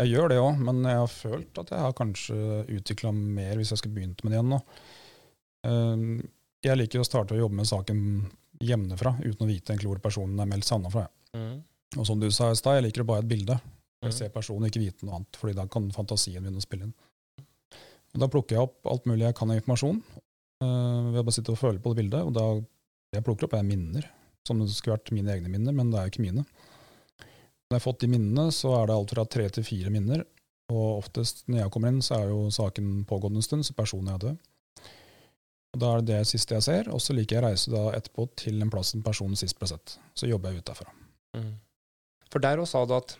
jeg 0.00 0.14
gjør 0.14 0.30
det 0.32 0.38
òg, 0.40 0.60
men 0.64 0.84
jeg 0.86 0.96
har 0.96 1.10
følt 1.12 1.58
at 1.60 1.72
jeg 1.74 1.84
har 1.84 1.96
kanskje 1.96 2.36
utvikla 2.78 3.10
mer 3.14 3.58
hvis 3.58 3.74
jeg 3.74 3.82
skulle 3.82 3.98
begynt 3.98 4.22
med 4.24 4.32
det 4.32 4.38
igjen 4.38 4.54
nå. 4.54 4.60
Um, 5.66 6.04
jeg 6.64 6.78
liker 6.78 7.02
å 7.02 7.08
starte 7.08 7.36
å 7.36 7.40
jobbe 7.40 7.58
med 7.58 7.68
saken 7.68 8.00
hjemmefra, 8.64 9.14
uten 9.20 9.44
å 9.44 9.48
vite 9.48 9.72
egentlig 9.72 9.90
hvor 9.90 10.00
personen 10.04 10.40
er 10.40 10.48
meldt 10.48 10.68
savna 10.68 10.92
fra. 10.92 11.04
Mm. 11.36 11.60
Og 11.98 12.08
som 12.08 12.20
du 12.20 12.28
sa 12.32 12.50
i 12.52 12.58
stad, 12.58 12.78
jeg 12.78 12.88
liker 12.88 13.04
å 13.04 13.08
bare 13.10 13.20
ha 13.20 13.26
et 13.26 13.30
bilde. 13.30 13.56
Jeg 14.06 14.16
ser 14.16 14.32
personen, 14.32 14.68
ikke 14.68 14.80
vite 14.80 15.04
noe 15.04 15.18
annet, 15.18 15.36
fordi 15.36 15.56
da 15.58 15.66
kan 15.68 15.88
fantasien 15.92 16.40
begynne 16.40 16.62
å 16.62 16.64
spille 16.64 16.88
inn. 16.88 16.96
Og 18.14 18.22
da 18.22 18.28
plukker 18.32 18.56
jeg 18.56 18.68
opp 18.68 18.88
alt 18.90 19.08
mulig 19.08 19.26
jeg 19.26 19.36
kan 19.36 19.52
av 19.52 19.60
informasjon, 19.60 20.00
uh, 20.64 21.10
ved 21.10 21.20
å 21.20 21.24
bare 21.26 21.36
sitte 21.36 21.54
og 21.54 21.60
føle 21.60 21.82
på 21.82 21.92
det 21.92 22.02
bildet. 22.02 22.26
Og 22.26 22.34
da 22.36 22.46
det 23.10 23.18
jeg 23.18 23.26
plukker 23.26 23.48
opp, 23.48 23.56
er 23.58 23.66
minner, 23.66 24.06
som 24.46 24.60
det 24.60 24.68
skulle 24.72 24.98
vært 24.98 25.12
mine 25.14 25.32
egne 25.34 25.50
minner, 25.50 25.74
men 25.76 25.90
det 25.90 25.98
er 25.98 26.06
jo 26.06 26.14
ikke 26.14 26.26
mine. 26.26 26.44
Når 27.70 27.74
jeg 27.74 27.80
har 27.80 27.86
fått 27.86 28.02
de 28.02 28.10
minnene, 28.10 28.50
så 28.54 28.74
er 28.78 28.86
det 28.88 28.94
alt 28.96 29.14
fra 29.14 29.24
tre 29.30 29.48
til 29.54 29.66
fire 29.66 29.90
minner. 29.94 30.22
Og 30.70 31.00
oftest 31.00 31.42
når 31.50 31.64
jeg 31.64 31.72
kommer 31.74 31.92
inn, 31.92 32.02
så 32.02 32.20
er 32.20 32.30
jo 32.30 32.44
saken 32.54 33.04
pågått 33.10 33.34
en 33.34 33.46
stund, 33.46 33.66
så 33.66 33.74
personen 33.74 34.12
er 34.14 34.22
død. 34.22 34.38
Og 35.70 35.82
Da 35.82 35.90
er 35.94 36.02
det 36.02 36.10
det 36.10 36.28
siste 36.30 36.56
jeg 36.56 36.66
ser, 36.66 36.90
og 36.90 37.02
så 37.02 37.14
liker 37.14 37.36
jeg 37.36 37.44
å 37.44 37.48
reise 37.48 37.70
da 37.70 37.82
etterpå 37.94 38.26
til 38.38 38.62
en 38.62 38.70
plass 38.70 38.94
en 38.94 39.04
personen 39.06 39.38
sist 39.38 39.58
ble 39.58 39.70
sett. 39.70 39.96
Så 40.18 40.30
jobber 40.30 40.50
jeg 40.50 40.62
ut 40.62 40.70
derfra. 40.70 40.94
Mm. 41.38 41.52
For 42.30 42.42
der 42.42 42.62
også 42.62 42.78
sa 42.78 42.86
du 42.86 42.96
at 42.98 43.16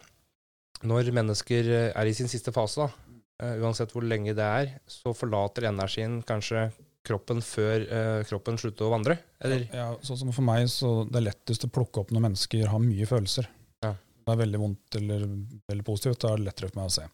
når 0.87 1.13
mennesker 1.15 1.71
eh, 1.71 1.91
er 1.93 2.09
i 2.09 2.15
sin 2.17 2.31
siste 2.31 2.55
fase, 2.55 2.87
da, 2.87 3.19
eh, 3.43 3.59
uansett 3.63 3.93
hvor 3.95 4.07
lenge 4.07 4.35
det 4.35 4.47
er, 4.47 4.73
så 4.91 5.15
forlater 5.15 5.69
energien 5.71 6.21
kanskje 6.27 6.71
kroppen 7.07 7.41
før 7.45 7.85
eh, 7.87 8.23
kroppen 8.29 8.59
slutter 8.61 8.87
å 8.87 8.93
vandre? 8.93 9.17
Eller? 9.41 9.67
Ja, 9.75 9.91
sånn 10.05 10.19
som 10.21 10.33
for 10.37 10.47
meg, 10.47 10.67
så 10.73 11.01
det 11.09 11.21
er 11.21 11.29
lettest 11.31 11.65
å 11.67 11.73
plukke 11.73 12.03
opp 12.03 12.13
når 12.15 12.27
mennesker 12.29 12.71
har 12.73 12.83
mye 12.85 13.09
følelser. 13.09 13.49
Ja. 13.85 13.95
Det 13.97 14.35
er 14.35 14.43
veldig 14.43 14.61
vondt 14.63 14.99
eller 15.01 15.29
veldig 15.71 15.87
positivt, 15.87 16.21
da 16.25 16.35
er 16.35 16.43
det 16.43 16.51
lettere 16.51 16.73
for 16.73 16.83
meg 16.83 16.91
å 16.91 16.97
se. 16.99 17.07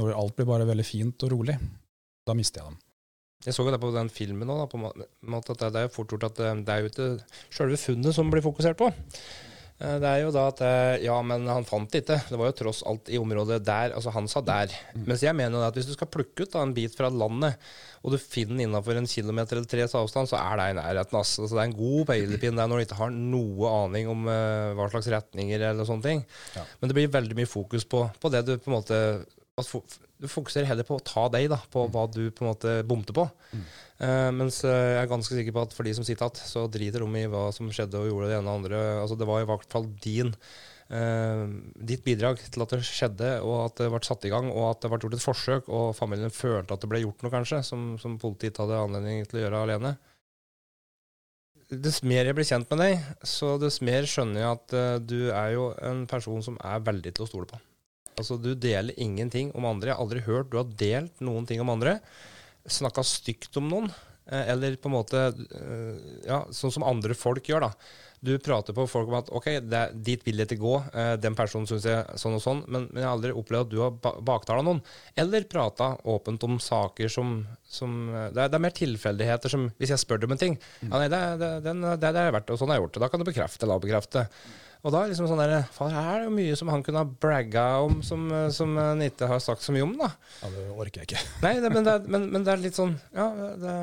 Når 0.00 0.16
alt 0.16 0.38
blir 0.38 0.48
bare 0.48 0.66
veldig 0.68 0.88
fint 0.88 1.26
og 1.26 1.34
rolig, 1.34 1.58
da 2.26 2.34
mister 2.38 2.62
jeg 2.62 2.72
dem. 2.72 2.80
Jeg 3.42 3.56
så 3.56 3.64
jo 3.66 3.72
det 3.74 3.80
på 3.82 3.90
den 3.94 4.10
filmen 4.12 4.50
òg, 4.54 4.60
at 4.70 5.48
det, 5.58 5.70
er 5.80 5.88
fort 5.90 6.12
gjort 6.14 6.28
at 6.28 6.36
det, 6.38 6.50
det 6.66 6.74
er 6.74 6.84
jo 6.84 6.90
ikke 6.92 7.08
sjølve 7.50 7.78
funnet 7.80 8.14
som 8.14 8.30
blir 8.30 8.44
fokusert 8.44 8.78
på. 8.78 8.90
Eh, 9.80 9.96
Det 10.02 10.08
er 10.08 10.20
jo 10.24 10.32
da 10.34 10.48
at 10.50 10.60
eh, 10.66 11.04
Ja, 11.06 11.16
men 11.26 11.46
han 11.50 11.66
fant 11.68 11.90
det 11.92 12.04
ikke. 12.04 12.18
Det 12.28 12.38
var 12.40 12.50
jo 12.50 12.58
tross 12.58 12.82
alt 12.88 13.08
i 13.12 13.20
området 13.20 13.62
der. 13.66 13.94
Altså, 13.96 14.12
han 14.14 14.28
sa 14.30 14.42
der. 14.44 14.74
Mm. 14.94 15.06
Mens 15.10 15.24
jeg 15.24 15.36
mener 15.38 15.66
at 15.66 15.78
hvis 15.78 15.88
du 15.90 15.94
skal 15.96 16.10
plukke 16.12 16.44
ut 16.44 16.52
da, 16.52 16.62
en 16.62 16.74
bit 16.76 16.94
fra 16.98 17.10
landet, 17.12 17.58
og 18.02 18.14
du 18.14 18.18
finner 18.18 18.56
den 18.56 18.64
innafor 18.66 18.98
en 18.98 19.06
kilometer 19.06 19.58
eller 19.58 19.70
tres 19.70 19.94
avstand, 19.94 20.30
så 20.30 20.38
er 20.40 20.58
det 20.58 20.70
i 20.72 20.78
nærheten. 20.80 21.18
Altså, 21.20 21.46
det 21.46 21.60
er 21.60 21.68
en 21.68 21.76
god 21.78 22.08
peilepinn 22.10 22.58
der 22.58 22.70
når 22.70 22.80
du 22.80 22.86
ikke 22.88 22.98
har 22.98 23.12
noe 23.14 23.74
aning 23.84 24.10
om 24.10 24.24
uh, 24.26 24.72
hva 24.74 24.88
slags 24.90 25.06
retninger 25.12 25.62
eller 25.68 25.86
sånne 25.86 26.08
ting. 26.08 26.24
Ja. 26.56 26.64
Men 26.80 26.90
det 26.90 26.96
blir 26.98 27.12
veldig 27.14 27.38
mye 27.38 27.50
fokus 27.50 27.86
på, 27.86 28.02
på 28.18 28.32
det 28.34 28.42
du 28.48 28.56
på 28.56 28.72
en 28.72 28.76
måte 28.80 28.98
Du 29.52 30.28
fokuserer 30.32 30.64
heller 30.64 30.86
på 30.88 30.96
å 30.96 31.04
ta 31.04 31.26
deg, 31.28 31.50
da, 31.52 31.58
på 31.68 31.84
hva 31.92 32.06
du 32.08 32.22
på 32.32 32.44
en 32.44 32.50
måte 32.54 32.70
bomte 32.88 33.12
på. 33.12 33.26
Mm. 33.52 33.64
Uh, 34.00 34.30
mens 34.32 34.62
eh, 34.64 34.94
jeg 34.94 35.00
er 35.02 35.10
ganske 35.10 35.36
sikker 35.36 35.52
på 35.52 35.64
at 35.66 35.74
for 35.76 35.84
de 35.84 35.92
som 35.98 36.06
sitter 36.06 36.24
igjen, 36.24 36.48
så 36.48 36.62
driter 36.72 37.04
de 37.04 37.20
i 37.20 37.28
hva 37.28 37.50
som 37.52 37.68
skjedde 37.68 38.00
og 38.00 38.08
gjorde 38.08 38.30
det 38.30 38.38
ene 38.38 38.48
og 38.48 38.62
andre. 38.62 38.80
Altså, 39.02 39.18
det 39.20 39.26
var 39.28 39.42
i 39.42 39.48
hvert 39.50 39.66
fall 39.74 39.90
din 40.02 40.32
uh, 40.32 41.44
ditt 41.90 42.04
bidrag 42.06 42.40
til 42.46 42.64
at 42.64 42.72
det 42.72 42.80
skjedde, 42.88 43.32
og 43.44 43.58
at 43.66 43.82
det 43.82 43.90
ble 43.92 44.00
satt 44.06 44.24
i 44.24 44.32
gang, 44.32 44.48
og 44.54 44.70
at 44.70 44.80
det 44.86 44.92
ble 44.94 45.02
gjort 45.04 45.18
et 45.18 45.26
forsøk, 45.26 45.68
og 45.68 45.92
familien 45.98 46.32
følte 46.32 46.78
at 46.78 46.86
det 46.86 46.90
ble 46.94 47.02
gjort 47.02 47.20
noe, 47.26 47.34
kanskje, 47.34 47.60
som, 47.68 47.90
som 48.00 48.16
politiet 48.22 48.54
ikke 48.54 48.64
hadde 48.64 48.80
anledning 48.86 49.28
til 49.28 49.42
å 49.42 49.44
gjøre 49.44 49.60
alene. 49.66 49.92
Dess 51.72 52.00
mer 52.04 52.28
jeg 52.28 52.36
blir 52.36 52.48
kjent 52.48 52.72
med 52.72 52.82
deg, 52.86 53.04
så 53.28 53.58
dess 53.60 53.82
mer 53.84 54.08
skjønner 54.08 54.46
jeg 54.46 54.56
at 54.56 54.78
uh, 54.78 54.96
du 54.96 55.28
er 55.28 55.52
jo 55.58 55.68
en 55.84 56.06
person 56.08 56.40
som 56.48 56.56
er 56.64 56.80
veldig 56.88 57.12
til 57.12 57.26
å 57.26 57.30
stole 57.34 57.52
på. 57.52 57.60
Altså, 58.18 58.36
du 58.40 58.52
deler 58.54 58.94
ingenting 59.00 59.50
om 59.56 59.64
andre. 59.68 59.90
Jeg 59.92 59.96
har 59.96 60.04
aldri 60.04 60.24
hørt 60.26 60.50
du 60.52 60.58
har 60.60 60.68
delt 60.78 61.20
noen 61.24 61.46
ting 61.48 61.60
om 61.64 61.70
andre. 61.72 61.98
Snakka 62.68 63.02
stygt 63.06 63.56
om 63.58 63.68
noen. 63.72 63.90
eh, 64.30 64.50
Eller 64.52 64.76
på 64.76 64.86
en 64.90 64.96
måte 64.98 65.18
eh, 65.32 66.00
Ja, 66.28 66.44
sånn 66.54 66.72
som 66.74 66.84
andre 66.86 67.14
folk 67.18 67.48
gjør, 67.48 67.68
da. 67.68 67.72
Du 68.22 68.36
prater 68.38 68.70
på 68.70 68.84
folk 68.86 69.08
om 69.10 69.16
at 69.18 69.30
OK, 69.34 69.48
det, 69.66 69.80
dit 70.06 70.20
vil 70.22 70.36
dette 70.38 70.54
gå. 70.54 70.76
eh, 70.94 71.16
Den 71.18 71.34
personen 71.34 71.66
syns 71.66 71.88
jeg 71.88 72.20
sånn 72.22 72.36
og 72.36 72.42
sånn. 72.44 72.60
Men, 72.68 72.84
men 72.92 73.00
jeg 73.02 73.08
har 73.08 73.16
aldri 73.16 73.32
opplevd 73.34 73.66
at 73.66 73.72
du 73.72 73.80
har 73.82 73.96
ba 74.04 74.12
baktala 74.22 74.62
noen. 74.62 74.78
Eller 75.18 75.42
prata 75.50 75.96
åpent 76.06 76.44
om 76.46 76.60
saker 76.62 77.10
som, 77.10 77.40
som 77.66 77.96
det, 78.12 78.36
er, 78.44 78.52
det 78.52 78.60
er 78.60 78.62
mer 78.68 78.76
tilfeldigheter 78.78 79.50
som 79.50 79.70
Hvis 79.80 79.90
jeg 79.96 80.04
spør 80.04 80.22
deg 80.22 80.30
om 80.30 80.36
en 80.36 80.44
ting 80.44 80.54
ja, 80.84 80.92
nei, 81.00 81.08
det, 81.10 81.22
det, 81.42 81.50
den, 81.66 81.82
det, 81.82 81.98
det 82.12 82.22
er 82.28 82.36
vært, 82.38 82.52
og 82.54 82.60
sånn 82.62 82.70
har 82.70 82.78
jeg 82.78 82.86
gjort 82.86 82.94
det. 83.00 83.02
Da 83.02 83.10
kan 83.10 83.24
du 83.24 83.26
bekrefte 83.32 83.66
eller 83.66 83.80
avbekrefte. 83.80 84.28
Og 84.82 84.90
da 84.90 85.04
er 85.04 85.12
liksom 85.12 85.28
sånn 85.30 85.38
der, 85.38 85.52
her 85.62 85.96
er 86.00 86.22
det 86.22 86.26
jo 86.26 86.34
mye 86.34 86.54
som 86.58 86.70
han 86.72 86.82
kunne 86.82 87.04
ha 87.04 87.06
bragga 87.06 87.64
om, 87.86 88.00
som, 88.02 88.24
eh, 88.34 88.48
som 88.50 88.72
han 88.80 89.02
ikke 89.06 89.28
har 89.30 89.38
sagt 89.44 89.62
så 89.62 89.70
mye 89.74 89.84
om, 89.86 89.92
da. 90.00 90.08
Ja, 90.42 90.48
det 90.50 90.64
orker 90.74 91.04
jeg 91.04 91.10
ikke. 91.12 91.20
Nei, 91.44 91.52
det, 91.62 91.70
men, 91.70 91.84
det 91.86 91.92
er, 91.94 92.08
men, 92.10 92.24
men 92.34 92.46
det 92.46 92.50
er 92.56 92.62
litt 92.64 92.78
sånn 92.78 92.96
Ja, 93.14 93.28
det, 93.62 93.74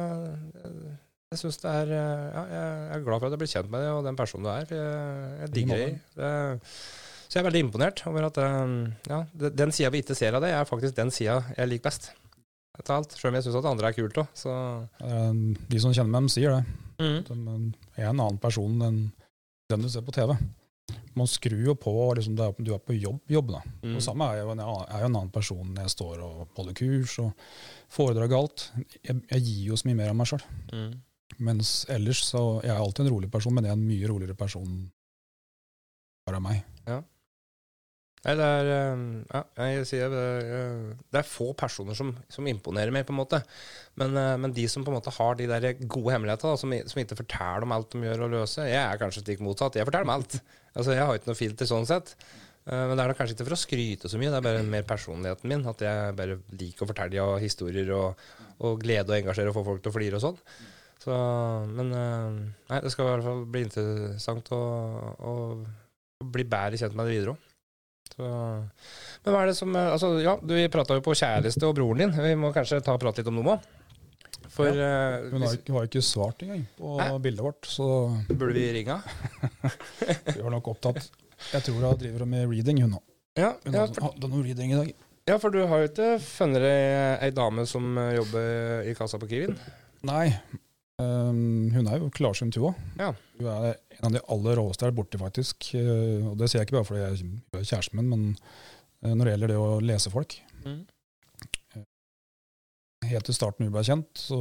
jeg 1.31 1.39
syns 1.43 1.59
det 1.61 1.71
er 1.71 1.91
eh, 1.93 2.25
Ja, 2.33 2.43
jeg 2.51 2.97
er 2.97 3.03
glad 3.05 3.21
for 3.21 3.29
at 3.29 3.35
jeg 3.37 3.41
ble 3.43 3.49
kjent 3.53 3.69
med 3.71 3.85
deg 3.85 3.93
og 3.95 4.07
den 4.09 4.17
personen 4.19 4.47
du 4.47 4.51
er. 4.51 4.65
Jeg, 4.73 5.29
jeg 5.45 5.53
digger 5.55 5.83
deg. 5.85 5.99
Det- 6.17 6.59
Så 7.29 7.37
jeg 7.37 7.43
er 7.43 7.47
veldig 7.51 7.61
imponert 7.67 8.01
over 8.09 8.25
at 8.25 8.37
eh, 8.41 8.71
ja, 9.13 9.19
den 9.61 9.71
sida 9.75 9.91
vi 9.93 10.01
ikke 10.03 10.17
ser 10.17 10.35
av 10.35 10.41
deg, 10.43 10.51
er 10.57 10.65
faktisk 10.67 10.95
den 10.97 11.11
sida 11.13 11.39
jeg 11.55 11.69
liker 11.69 11.87
best. 11.91 12.09
Etter 12.79 12.95
alt. 12.95 13.11
Selv 13.15 13.29
om 13.31 13.37
jeg 13.37 13.45
syns 13.47 13.57
at 13.59 13.67
andre 13.71 13.87
er 13.91 13.95
kult 13.95 14.17
òg, 14.19 14.29
Eh, 15.05 15.41
De 15.69 15.79
som 15.83 15.93
kjenner 15.95 16.11
meg, 16.17 16.27
de 16.27 16.33
sier 16.35 16.57
det. 16.57 16.63
mm. 16.99 17.19
De 17.29 17.39
eh, 17.39 18.03
er 18.03 18.09
en 18.11 18.19
annen 18.25 18.39
person 18.41 18.81
enn 18.89 18.99
den 19.69 19.83
du 19.85 19.89
ser 19.93 20.01
på 20.01 20.11
TV. 20.15 20.33
Man 21.19 21.27
skrur 21.29 21.61
jo 21.65 21.75
på 21.79 21.93
liksom, 22.17 22.37
er- 22.39 22.55
du 22.63 22.71
er 22.75 22.79
på 22.83 22.95
jobb, 22.97 23.19
jobb 23.31 23.51
da. 23.55 23.61
Mm. 23.83 23.95
Og 23.97 24.01
samme 24.05 24.27
er 24.33 24.41
jo, 24.43 24.49
en, 24.53 24.59
er 24.63 25.03
jo 25.03 25.09
en 25.09 25.15
annen 25.19 25.31
person 25.35 25.73
når 25.73 25.85
jeg 25.87 25.95
står 25.97 26.23
og 26.25 26.47
holder 26.57 26.77
kurs 26.79 27.17
og 27.23 27.31
foredrag 27.91 28.33
og 28.33 28.39
alt. 28.43 28.65
Jeg, 29.03 29.21
jeg 29.31 29.45
gir 29.47 29.61
jo 29.71 29.79
så 29.81 29.89
mye 29.89 29.99
mer 30.01 30.13
av 30.13 30.19
meg 30.21 30.31
sjøl. 30.31 30.43
Mm. 30.73 30.91
Mens 31.45 31.73
ellers 31.93 32.23
så 32.25 32.41
Jeg 32.65 32.73
er 32.73 32.81
alltid 32.81 33.05
en 33.05 33.13
rolig 33.13 33.29
person, 33.31 33.53
men 33.55 33.63
jeg 33.67 33.71
er 33.75 33.79
en 33.79 33.87
mye 33.87 34.09
roligere 34.11 34.35
person 34.35 34.91
bare 36.27 36.41
av 36.41 36.45
meg. 36.49 36.65
Nei, 38.19 38.33
det 38.35 38.43
er 38.51 38.69
eh, 38.73 39.03
Ja, 39.31 39.41
jeg 39.71 39.85
sier 39.87 40.09
det, 40.11 41.21
er 41.21 41.23
få 41.27 41.53
personer 41.55 41.95
som, 41.95 42.09
som 42.27 42.47
imponerer 42.51 42.91
meg, 42.91 43.05
på 43.07 43.13
en 43.15 43.19
måte. 43.21 43.39
Men, 43.95 44.17
eh, 44.19 44.33
men 44.43 44.51
de 44.57 44.65
som 44.67 44.83
på 44.83 44.91
en 44.91 44.97
måte 44.97 45.13
har 45.15 45.37
de 45.39 45.47
der 45.47 45.69
gode 45.85 46.11
hemmeligheter, 46.17 46.57
som, 46.59 46.73
som 46.91 46.99
ikke 46.99 47.15
forteller 47.21 47.63
om 47.63 47.75
alt 47.77 47.95
de 47.95 48.01
gjør 48.03 48.25
og 48.27 48.33
løser 48.35 48.67
Jeg 48.73 48.81
er 48.83 48.99
kanskje 48.99 49.23
stikk 49.23 49.45
motsatt. 49.45 49.79
Jeg 49.79 49.87
forteller 49.87 50.09
om 50.09 50.15
alt. 50.17 50.35
Altså, 50.75 50.93
Jeg 50.95 51.05
har 51.05 51.17
ikke 51.17 51.31
noe 51.31 51.39
filter 51.39 51.69
sånn 51.69 51.87
sett. 51.89 52.15
Men 52.69 52.93
det 52.93 53.01
er 53.01 53.09
da 53.09 53.17
kanskje 53.17 53.33
ikke 53.33 53.47
for 53.47 53.55
å 53.55 53.57
skryte 53.57 54.09
så 54.11 54.19
mye, 54.21 54.29
det 54.29 54.37
er 54.37 54.45
bare 54.45 54.65
mer 54.67 54.83
personligheten 54.85 55.49
min. 55.49 55.63
At 55.71 55.81
jeg 55.81 56.15
bare 56.19 56.35
liker 56.53 56.85
å 56.85 56.89
fortelle 56.91 57.17
ja, 57.17 57.25
historier 57.41 57.89
og, 57.95 58.27
og 58.61 58.83
glede 58.83 59.09
og 59.09 59.17
engasjere 59.17 59.49
og 59.49 59.57
få 59.57 59.63
folk 59.65 59.81
til 59.81 59.89
å 59.89 59.95
flire 59.95 60.19
og 60.19 60.25
sånn. 60.27 60.37
Så, 60.99 61.15
men 61.71 61.93
nei, 61.95 62.81
det 62.83 62.91
skal 62.91 63.07
i 63.07 63.11
hvert 63.13 63.25
fall 63.25 63.45
bli 63.49 63.63
interessant 63.65 64.51
å, 64.53 64.59
å, 65.31 65.33
å 66.19 66.27
bli 66.35 66.45
bedre 66.45 66.77
kjent 66.81 66.97
med 66.99 67.07
det 67.07 67.15
videre 67.15 67.33
òg. 67.33 67.45
Men 68.19 69.31
hva 69.31 69.43
er 69.45 69.51
det 69.51 69.55
som 69.55 69.75
altså, 69.79 70.09
Ja, 70.19 70.33
vi 70.43 70.65
prata 70.71 70.97
jo 70.97 71.03
på 71.05 71.15
kjæreste 71.15 71.63
og 71.69 71.77
broren 71.77 72.03
din. 72.03 72.15
Vi 72.19 72.33
må 72.35 72.51
kanskje 72.51 72.81
ta 72.83 72.97
og 72.97 73.01
prate 73.01 73.21
litt 73.21 73.29
om 73.31 73.37
noe 73.39 73.55
òg. 73.55 73.67
For 74.59 74.75
ja, 74.75 75.19
Hun 75.31 75.45
har 75.45 75.55
ikke, 75.55 75.73
har 75.75 75.87
ikke 75.87 76.03
svart 76.03 76.41
engang 76.43 76.65
på 76.75 76.95
Hæ? 76.99 77.09
bildet 77.23 77.45
vårt, 77.45 77.67
så 77.69 77.85
Burde 78.27 78.53
vi 78.57 78.65
ringe? 78.75 78.97
vi 80.35 80.41
var 80.41 80.51
nok 80.51 80.67
opptatt. 80.73 81.07
Jeg 81.53 81.63
tror 81.63 81.77
hun 81.79 81.99
driver 82.01 82.25
med 82.27 82.49
reading, 82.51 82.81
hun 82.83 82.97
nå. 82.97 83.03
Ja, 83.39 83.53
hun 83.63 83.77
ja, 83.77 83.85
hadde 83.87 84.31
noe 84.31 84.43
reading 84.43 84.73
i 84.73 84.79
dag. 84.81 84.89
Ja, 85.29 85.37
for 85.39 85.53
du 85.53 85.61
har 85.69 85.83
jo 85.83 85.91
ikke 85.91 86.09
funnet 86.25 86.63
deg 86.65 87.23
ei 87.23 87.29
dame 87.35 87.63
som 87.69 87.95
jobber 88.17 88.89
i 88.89 88.95
kassa 88.97 89.19
på 89.21 89.29
Kiwin? 89.29 89.55
Nei, 90.09 90.25
um, 90.99 91.69
hun 91.71 91.87
er 91.87 92.01
jo 92.01 92.09
klarsynt, 92.15 92.57
hun 92.59 92.71
òg. 92.73 92.83
Ja. 92.99 93.13
Hun 93.39 93.49
er 93.53 93.79
en 93.99 94.09
av 94.09 94.15
de 94.17 94.23
aller 94.35 94.59
råeste 94.59 94.87
her 94.87 94.95
borte, 94.97 95.21
faktisk. 95.21 95.71
Uh, 95.77 96.33
og 96.33 96.39
det 96.41 96.49
sier 96.49 96.63
jeg 96.63 96.67
ikke 96.67 96.81
bare 96.81 96.89
fordi 96.89 97.05
jeg 97.05 97.31
er 97.61 97.67
kjæresten 97.71 98.01
min, 98.01 98.11
men 98.11 99.13
når 99.15 99.29
det 99.29 99.35
gjelder 99.37 99.53
det 99.53 99.59
å 99.63 99.67
lese 99.79 100.11
folk. 100.11 100.33
Mm. 100.65 100.81
Helt 103.09 103.25
til 103.27 103.35
starten 103.37 103.65
vi 103.65 103.73
ble 103.73 103.83
kjent, 103.85 104.09
så 104.17 104.37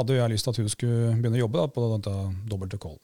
hadde 0.00 0.18
jeg 0.18 0.32
lyst 0.32 0.48
til 0.48 0.54
at 0.54 0.60
hun 0.62 0.70
skulle 0.72 1.14
begynne 1.18 1.38
å 1.38 1.44
jobbe 1.44 1.60
da, 1.60 1.70
på 1.70 1.88
dette 1.94 2.14
dobbelte 2.50 2.80
Call. 2.82 2.98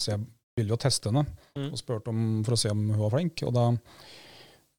Så 0.00 0.14
jeg 0.14 0.24
ville 0.56 0.72
jo 0.74 0.80
teste 0.80 1.10
henne 1.10 1.24
mm. 1.26 1.70
og 1.70 1.78
spurte 1.80 2.12
om, 2.12 2.40
for 2.46 2.56
å 2.56 2.60
se 2.60 2.72
om 2.72 2.82
hun 2.92 3.00
var 3.02 3.14
flink. 3.14 3.42
og 3.46 3.54
da 3.56 3.66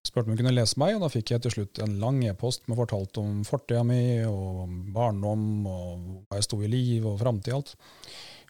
spurte 0.07 0.27
om 0.27 0.33
hun 0.33 0.41
kunne 0.41 0.55
lese 0.55 0.79
meg, 0.81 0.95
og 0.95 1.03
da 1.05 1.11
fikk 1.13 1.33
jeg 1.33 1.43
til 1.45 1.55
slutt 1.55 1.81
en 1.83 1.99
lang 2.01 2.21
e-post 2.25 2.65
med 2.69 2.79
fortalt 2.79 3.19
om 3.21 3.41
fortida 3.47 3.83
mi 3.85 4.01
og 4.25 4.71
barndom 4.95 5.67
og 5.69 6.07
hva 6.25 6.39
jeg 6.39 6.47
sto 6.47 6.61
i 6.61 6.71
liv 6.71 7.05
og 7.05 7.19
framtid 7.21 7.53
og 7.53 7.61
alt. 7.61 7.75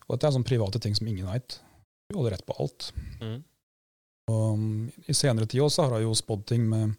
Og 0.07 0.13
dette 0.15 0.29
er 0.29 0.35
sånne 0.37 0.47
private 0.47 0.81
ting 0.83 0.95
som 0.97 1.09
ingen 1.11 1.27
veit. 1.27 1.59
Hun 2.11 2.21
hadde 2.21 2.35
rett 2.35 2.47
på 2.47 2.55
alt. 2.59 2.91
Mm. 3.19 3.39
Og 4.31 4.45
um, 4.55 4.69
I 5.07 5.15
senere 5.17 5.49
tid 5.49 5.63
også 5.65 5.87
har 5.87 5.97
jeg 5.97 6.07
jo 6.07 6.15
spådd 6.17 6.47
ting 6.53 6.65
med 6.71 6.95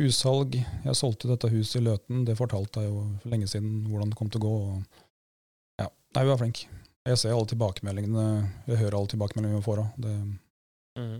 hussalg. 0.00 0.58
Jeg 0.84 0.98
solgte 0.98 1.30
dette 1.30 1.50
huset 1.52 1.80
i 1.80 1.84
Løten, 1.86 2.24
det 2.28 2.36
fortalte 2.38 2.84
jeg 2.84 2.92
jo 2.92 3.04
for 3.22 3.32
lenge 3.32 3.48
siden 3.48 3.86
hvordan 3.88 4.12
det 4.12 4.18
kom 4.18 4.32
til 4.32 4.42
å 4.42 4.46
gå. 4.46 4.56
Ja, 5.80 5.88
Nei, 5.88 6.26
hun 6.26 6.34
er 6.34 6.42
flink. 6.42 6.66
Jeg 7.06 7.22
ser 7.22 7.36
alle 7.36 7.48
tilbakemeldingene, 7.52 8.26
jeg 8.66 8.80
hører 8.82 8.98
alle 8.98 9.12
tilbakemeldingene 9.12 9.62
vi 9.62 9.66
får 9.66 9.82
òg. 9.84 10.04
Mm. 10.96 11.16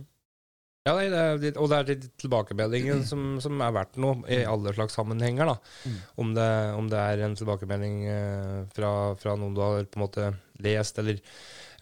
Ja, 0.87 0.93
nei, 0.95 1.07
det 1.11 1.19
er, 1.19 1.57
og 1.59 1.67
det 1.71 1.77
er 1.77 1.87
de 1.89 2.09
tilbakemeldingen 2.21 3.01
som, 3.07 3.23
som, 3.43 3.59
er 3.63 3.73
verdt 3.75 3.97
noe 3.99 4.21
i 4.31 4.39
alle 4.47 4.71
slags 4.75 4.95
sammenhenger. 4.95 5.49
da. 5.49 5.55
Mm. 5.83 5.97
Om, 6.23 6.33
det, 6.37 6.49
om, 6.79 6.91
det, 6.91 7.01
er 7.01 7.23
en 7.25 7.35
tilbakemelding 7.39 7.97
eh, 8.07 8.59
fra, 8.75 8.91
fra, 9.19 9.35
noen 9.39 9.57
du 9.57 9.63
har 9.63 9.87
på 9.89 9.99
en 9.99 10.05
måte 10.05 10.29
lest, 10.63 11.01
eller 11.01 11.19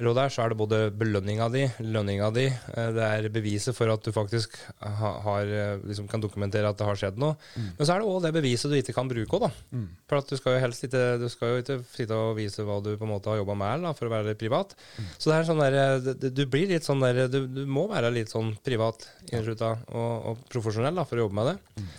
råd 0.01 0.17
der, 0.17 0.31
så 0.34 0.43
er 0.43 0.51
det 0.51 0.57
både 0.59 0.80
belønninga 0.99 1.47
di, 1.53 1.63
lønninga 1.80 2.27
di, 2.35 2.45
eh, 2.49 2.89
det 2.95 3.05
er 3.05 3.27
beviset 3.31 3.76
for 3.77 3.91
at 3.93 4.03
du 4.03 4.11
faktisk 4.15 4.57
har, 4.80 5.47
eh, 5.47 5.77
liksom 5.88 6.09
kan 6.11 6.23
dokumentere 6.23 6.67
at 6.67 6.77
det 6.77 6.88
har 6.88 6.99
skjedd 6.99 7.19
noe. 7.22 7.38
Mm. 7.55 7.69
Men 7.77 7.88
så 7.88 7.95
er 7.95 8.03
det 8.03 8.09
òg 8.09 8.22
det 8.26 8.34
beviset 8.35 8.72
du 8.72 8.77
ikke 8.80 8.95
kan 8.97 9.11
bruke 9.11 9.38
òg, 9.38 9.47
da. 9.47 9.51
Mm. 9.72 9.88
For 10.09 10.19
at 10.19 10.27
du 10.27 10.35
skal 10.39 10.57
jo 10.57 10.63
helst 10.65 10.84
ikke, 10.84 11.03
du 11.22 11.27
skal 11.31 11.53
jo 11.53 11.63
ikke 11.63 11.80
sitte 11.93 12.19
og 12.19 12.35
vise 12.39 12.65
hva 12.67 12.81
du 12.84 12.91
på 12.97 13.07
en 13.07 13.13
måte 13.13 13.31
har 13.31 13.39
jobba 13.39 13.55
med, 13.63 13.88
da, 13.88 13.93
for 13.95 14.09
å 14.09 14.15
være 14.17 14.34
litt 14.34 14.41
privat. 14.43 14.76
Mm. 14.99 15.11
Så 15.15 15.31
det 15.31 15.38
er 15.38 15.47
sånn 15.47 15.63
der, 15.63 15.80
eh, 15.84 16.30
du 16.30 16.43
blir 16.45 16.67
litt 16.73 16.88
sånn 16.88 17.03
der, 17.03 17.26
du, 17.31 17.45
du 17.47 17.63
må 17.65 17.88
være 17.91 18.11
litt 18.11 18.34
sånn 18.34 18.55
privat 18.65 19.07
innslutta 19.31 19.77
og, 19.95 20.11
og 20.31 20.43
profesjonell 20.51 20.99
da, 20.99 21.07
for 21.07 21.19
å 21.19 21.27
jobbe 21.27 21.39
med 21.39 21.53
det. 21.53 21.57
Mm. 21.80 21.93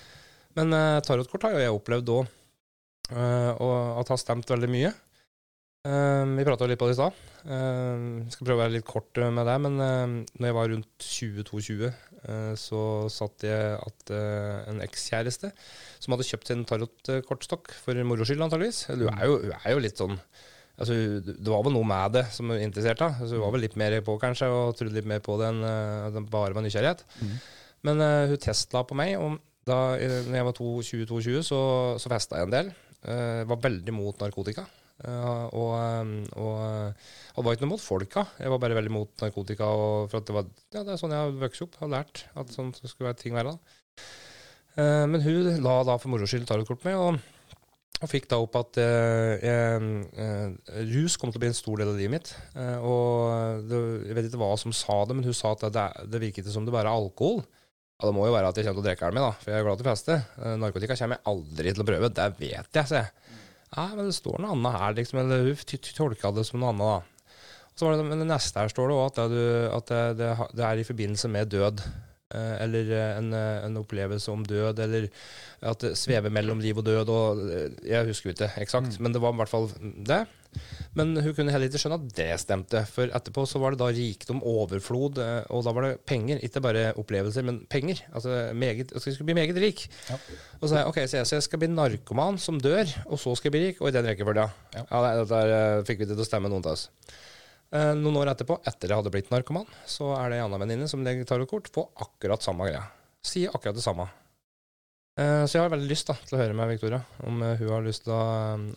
Men 0.56 0.72
uh, 0.72 1.00
tarotkort 1.04 1.44
har 1.44 1.56
jo 1.56 1.64
jeg 1.64 1.74
opplevd 1.76 2.12
òg, 2.14 2.30
uh, 3.12 3.52
og 3.60 4.00
at 4.00 4.12
har 4.14 4.20
stemt 4.20 4.48
veldig 4.48 4.70
mye. 4.72 4.92
Uh, 5.86 6.24
vi 6.34 6.44
prata 6.46 6.66
litt 6.66 6.80
på 6.80 6.88
det 6.88 6.96
i 6.96 6.98
stad. 6.98 7.18
Uh, 7.46 8.24
skal 8.32 8.48
prøve 8.48 8.58
å 8.58 8.62
være 8.64 8.74
litt 8.74 8.86
kort 8.88 9.18
eh, 9.20 9.30
med 9.30 9.46
det, 9.46 9.54
men 9.62 9.76
uh, 9.78 10.14
når 10.40 10.48
jeg 10.48 10.56
var 10.56 10.70
rundt 10.72 11.04
2022, 11.04 11.90
uh, 12.24 12.54
så 12.58 12.80
satt 13.12 13.44
jeg 13.46 13.76
at 13.78 14.14
en 14.72 14.82
ekskjæreste 14.82 15.52
som 16.02 16.14
hadde 16.14 16.26
kjøpt 16.26 16.50
sin 16.50 16.64
tarotkortstokk 16.66 17.70
for 17.84 18.02
moro 18.08 18.26
skyld, 18.26 18.42
antageligvis. 18.42 18.86
Hun 18.90 19.04
er, 19.12 19.24
jo, 19.30 19.36
er 19.60 19.76
jo 19.76 19.82
litt 19.84 20.00
sånn 20.00 20.16
altså, 20.16 20.96
Det 21.22 21.52
var 21.52 21.62
vel 21.66 21.76
noe 21.76 21.88
med 21.88 22.16
det 22.16 22.24
som 22.34 22.50
hun 22.50 22.62
interesserte 22.62 23.06
henne. 23.06 23.22
Altså, 23.22 23.38
hun 23.38 23.44
var 23.44 23.54
vel 23.54 23.64
litt 23.66 23.76
mer 23.78 23.98
på, 24.06 24.16
kanskje, 24.22 24.48
og 24.50 24.72
trodde 24.78 24.96
litt 24.96 25.10
mer 25.10 25.22
på 25.22 25.36
det 25.38 25.52
enn 25.52 25.62
uh, 25.62 26.18
bare 26.32 26.56
var 26.56 26.66
nysgjerrighet. 26.66 27.04
Mm. 27.20 27.36
Men 27.86 28.02
hun 28.32 28.42
testla 28.42 28.82
på 28.88 28.96
meg, 28.98 29.14
og 29.20 29.38
da 29.68 29.78
når 30.00 30.34
jeg 30.34 30.48
var 30.48 30.58
22, 30.58 31.38
så, 31.46 31.60
så 32.02 32.10
festa 32.10 32.40
jeg 32.40 32.48
en 32.48 32.54
del. 32.54 32.68
var 33.46 33.60
veldig 33.62 33.94
mot 33.94 34.18
narkotika. 34.22 34.64
Uh, 35.04 35.44
og, 35.52 35.72
og, 36.40 36.52
og, 36.56 37.36
det 37.36 37.44
var 37.44 37.56
ikke 37.56 37.66
noe 37.66 37.74
mot 37.74 37.82
folka, 37.84 38.22
jeg 38.40 38.48
var 38.48 38.60
bare 38.62 38.78
veldig 38.78 38.92
mot 38.94 39.10
narkotika. 39.20 39.68
Og 39.68 40.10
for 40.12 40.24
det, 40.24 40.36
var, 40.36 40.48
ja, 40.72 40.84
det 40.86 40.94
er 40.94 41.00
sånn 41.00 41.12
jeg 41.12 41.24
har 41.26 41.40
vokst 41.42 41.64
opp, 41.66 41.76
har 41.82 41.92
lært 41.92 42.24
at 42.32 42.52
sånn 42.54 42.72
skulle 42.78 43.10
være 43.10 43.20
ting 43.20 43.36
være. 43.36 43.52
da. 43.52 44.06
Uh, 44.76 45.04
men 45.12 45.24
hun 45.24 45.50
la 45.64 45.80
da 45.88 45.98
for 46.00 46.12
moro 46.12 46.28
skyld 46.28 46.48
tarotkort 46.48 46.86
med, 46.88 46.96
og, 46.96 47.60
og 48.00 48.10
fikk 48.12 48.30
da 48.32 48.40
opp 48.40 48.56
at 48.60 48.80
uh, 48.80 49.36
rus 50.94 51.20
kom 51.20 51.32
til 51.32 51.40
å 51.40 51.44
bli 51.44 51.52
en 51.52 51.60
stor 51.60 51.80
del 51.80 51.92
av 51.92 52.00
livet 52.00 52.16
mitt. 52.16 52.32
og 52.80 53.68
det, 53.68 53.84
Jeg 54.08 54.16
vet 54.16 54.30
ikke 54.30 54.40
hva 54.40 54.52
som 54.60 54.72
sa 54.76 55.02
det, 55.04 55.16
men 55.18 55.28
hun 55.28 55.36
sa 55.36 55.52
at 55.56 55.68
det, 55.76 55.88
det 56.12 56.24
virket 56.24 56.52
som 56.52 56.64
det 56.64 56.72
bare 56.72 56.88
er 56.88 57.04
alkohol. 57.04 57.42
Ja, 57.96 58.08
Det 58.08 58.16
må 58.16 58.26
jo 58.28 58.36
være 58.36 58.48
at 58.48 58.58
jeg 58.60 58.68
kommer 58.68 58.80
til 58.80 58.84
å 58.84 58.90
drikke 58.90 59.08
den 59.08 59.16
med, 59.16 59.24
da, 59.28 59.36
for 59.40 59.52
jeg 59.52 59.60
er 59.60 59.68
glad 59.68 59.80
til 59.80 59.86
å 59.86 59.92
feste. 59.92 60.22
narkotika 60.60 60.96
kommer 61.00 61.20
jeg 61.20 61.28
aldri 61.32 61.72
til 61.72 61.84
å 61.84 61.88
prøve, 61.92 62.16
det 62.16 62.32
vet 62.40 62.80
jeg, 62.80 62.88
sier 62.88 63.04
jeg. 63.04 63.44
Nei, 63.74 63.90
men 63.96 64.06
det 64.06 64.14
står 64.16 64.38
noe 64.40 64.54
annet 64.54 64.78
her, 64.78 64.96
liksom. 65.00 65.20
Eller 65.22 65.46
hun 65.48 65.84
tolka 65.96 66.32
det 66.34 66.46
som 66.46 66.62
noe 66.62 66.72
annet, 66.72 66.86
da. 66.86 67.32
Så 67.76 67.84
var 67.84 67.96
det, 67.98 68.06
men 68.08 68.22
det 68.22 68.30
neste 68.30 68.62
her 68.62 68.70
står 68.72 68.88
det 68.88 68.96
òg 68.96 69.06
at, 69.06 69.18
at 69.76 69.90
det, 69.90 70.02
det, 70.20 70.28
det, 70.56 70.62
er 70.64 70.80
i 70.80 70.86
forbindelse 70.86 71.28
med 71.28 71.50
død. 71.52 71.82
Eh, 72.34 72.54
eller 72.64 72.90
en, 73.18 73.30
en, 73.34 73.76
opplevelse 73.78 74.32
om 74.32 74.42
død, 74.42 74.80
eller 74.82 75.06
at 75.62 75.84
det 75.84 75.92
svever 75.98 76.32
mellom 76.34 76.58
liv 76.58 76.78
og 76.78 76.86
død. 76.86 77.12
Og, 77.12 77.44
jeg 77.86 78.08
husker 78.08 78.34
ikke 78.34 78.50
eksakt, 78.64 78.96
mm. 78.96 79.02
men 79.04 79.14
det 79.14 79.22
var 79.22 79.34
i 79.34 79.40
hvert 79.42 79.52
fall 79.52 79.70
det. 80.06 80.24
Men 80.96 81.12
hun 81.20 81.34
kunne 81.36 81.52
heller 81.52 81.68
ikke 81.68 81.80
skjønne 81.80 81.98
at 82.00 82.14
det 82.16 82.28
stemte. 82.40 82.82
For 82.88 83.12
etterpå 83.14 83.44
så 83.48 83.60
var 83.62 83.74
det 83.74 83.80
da 83.82 83.90
rikdom, 83.92 84.40
overflod, 84.46 85.20
eh, 85.22 85.38
og 85.52 85.64
da 85.66 85.74
var 85.76 85.86
det 85.86 85.92
penger. 86.08 86.40
Ikke 86.46 86.62
bare 86.64 86.88
opplevelser, 86.98 87.46
men 87.46 87.62
penger. 87.70 88.02
Altså 88.12 88.50
meget, 88.56 88.94
jeg 88.94 89.04
skulle 89.04 89.28
bli 89.28 89.38
meget 89.38 89.60
rik. 89.62 89.86
Ja. 90.10 90.18
Og 90.60 90.66
så 90.66 90.72
sa 90.72 90.82
jeg 90.82 90.90
ok, 90.90 91.00
så 91.06 91.36
jeg 91.36 91.46
skal 91.46 91.62
bli 91.62 91.70
narkoman 91.72 92.40
som 92.42 92.60
dør, 92.60 92.88
og 93.06 93.20
så 93.22 93.36
skal 93.36 93.50
jeg 93.52 93.56
bli 93.56 93.64
rik. 93.68 93.80
Og 93.82 93.92
i 93.92 93.96
den 93.96 94.08
rekkefølgen. 94.08 94.58
Ja. 94.74 94.84
ja, 94.90 95.14
det 95.20 95.30
der 95.30 95.56
eh, 95.60 95.86
fikk 95.88 96.02
vi 96.02 96.10
til 96.10 96.26
å 96.26 96.28
stemme, 96.28 96.52
noen 96.52 96.66
av 96.66 96.74
oss. 96.74 96.88
Eh, 97.74 97.92
noen 97.98 98.20
år 98.20 98.30
etterpå, 98.30 98.60
etter 98.62 98.92
jeg 98.92 99.00
hadde 99.00 99.10
blitt 99.14 99.32
narkoman, 99.32 99.66
så 99.90 100.12
er 100.20 100.30
det 100.30 100.38
ei 100.38 100.44
anna 100.44 100.60
venninne 100.62 100.86
som 100.90 101.02
legger 101.02 101.26
tarotkort 101.26 101.72
på 101.74 101.88
akkurat 102.06 102.44
samme 102.44 102.68
greia. 102.68 102.84
Sier 103.26 103.54
akkurat 103.54 103.74
det 103.74 103.84
samme. 103.84 104.06
Eh, 105.18 105.42
så 105.48 105.56
jeg 105.56 105.64
har 105.64 105.72
veldig 105.72 105.88
lyst 105.90 106.10
da, 106.10 106.14
til 106.28 106.36
å 106.36 106.42
høre 106.42 106.56
med 106.56 106.68
Victoria 106.74 107.00
om 107.24 107.40
uh, 107.40 107.54
hun 107.56 107.70
har 107.72 107.86
lyst 107.86 108.04
til 108.04 108.12
å, 108.12 108.20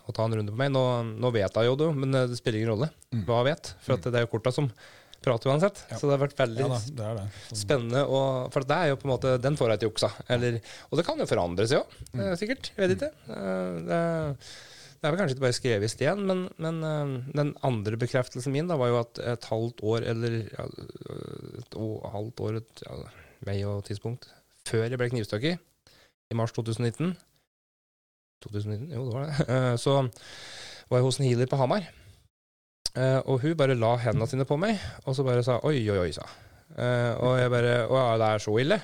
å, 0.08 0.14
ta 0.16 0.24
en 0.24 0.38
runde 0.40 0.54
på 0.54 0.62
meg. 0.62 0.72
Nå, 0.72 0.84
nå 1.20 1.34
vet 1.36 1.60
hun 1.60 1.68
jo 1.68 1.76
det, 1.82 1.90
men 2.00 2.16
det 2.16 2.40
spiller 2.40 2.62
ingen 2.62 2.72
rolle 2.74 2.90
mm. 3.12 3.26
hva 3.28 3.42
hun 3.42 3.50
vet. 3.52 3.74
For 3.84 4.00
mm. 4.00 4.08
det 4.08 4.22
er 4.22 4.26
jo 4.26 4.32
korta 4.32 4.56
som 4.56 4.72
prater 5.20 5.52
uansett. 5.52 5.84
Ja. 5.92 6.00
Så 6.00 6.08
det 6.08 6.16
har 6.16 6.24
vært 6.24 6.40
veldig 6.40 6.64
ja, 6.64 6.70
da, 6.72 6.80
det 6.80 7.12
det. 7.20 7.28
Sånn. 7.50 7.62
spennende. 7.62 8.06
Og, 8.08 8.48
for 8.56 8.66
det 8.72 8.80
er 8.80 8.94
jo 8.94 9.02
på 9.02 9.10
en 9.10 9.14
måte 9.14 9.36
Den 9.44 9.60
får 9.60 9.74
jeg 9.74 9.84
til 9.84 9.92
juksa. 9.92 10.10
Eller, 10.32 10.62
og 10.88 11.02
det 11.02 11.06
kan 11.12 11.20
jo 11.20 11.28
forandre 11.30 11.68
seg 11.70 11.84
òg, 11.84 12.00
mm. 12.14 12.26
sikkert. 12.40 12.72
Jeg 12.74 12.86
vet 12.86 12.96
ikke. 12.96 13.12
Det, 13.90 14.02
det, 15.00 15.08
er 15.08 15.14
vel 15.14 15.22
kanskje 15.22 15.38
ikke 15.38 15.46
bare 15.46 15.56
skrevet 15.56 15.88
i 15.88 15.92
sten, 15.92 16.26
men, 16.28 16.44
men 16.60 16.82
den 17.32 17.54
andre 17.64 18.00
bekreftelsen 18.00 18.52
min 18.56 18.68
da 18.68 18.76
var 18.80 18.92
jo 18.92 19.00
at 19.00 19.22
et 19.24 19.48
halvt 19.48 19.80
år, 19.88 20.04
eller 20.12 20.36
ja, 20.44 20.68
et 21.62 21.80
halvt 22.16 22.44
år, 22.44 22.60
et 22.60 22.84
ja, 22.84 23.00
vei 23.48 23.58
og 23.64 23.86
tidspunkt, 23.88 24.28
før 24.68 24.90
jeg 24.90 25.00
ble 25.00 25.10
knivstukket 25.14 25.60
i 26.30 26.38
mars 26.38 26.52
2019 26.54 27.16
2019? 28.44 28.92
Jo, 28.94 29.06
det 29.06 29.16
var 29.16 29.26
det. 29.28 29.48
uh, 29.48 29.78
så 29.84 29.96
var 30.90 31.00
jeg 31.00 31.08
hos 31.08 31.20
en 31.20 31.28
healer 31.28 31.50
på 31.50 31.60
Hamar. 31.60 31.88
Uh, 32.96 33.20
og 33.30 33.44
hun 33.44 33.58
bare 33.58 33.78
la 33.78 33.94
hendene 34.02 34.28
sine 34.30 34.48
på 34.50 34.58
meg, 34.60 34.80
og 35.06 35.16
så 35.16 35.26
bare 35.28 35.44
sa 35.46 35.60
oi, 35.68 35.78
oi, 35.92 36.00
oi, 36.08 36.14
sa 36.16 36.26
Og 36.80 37.36
jeg 37.38 37.52
bare 37.54 37.74
Å 37.86 37.98
ja, 37.98 38.16
det 38.22 38.30
er 38.30 38.42
så 38.44 38.56
ille? 38.62 38.78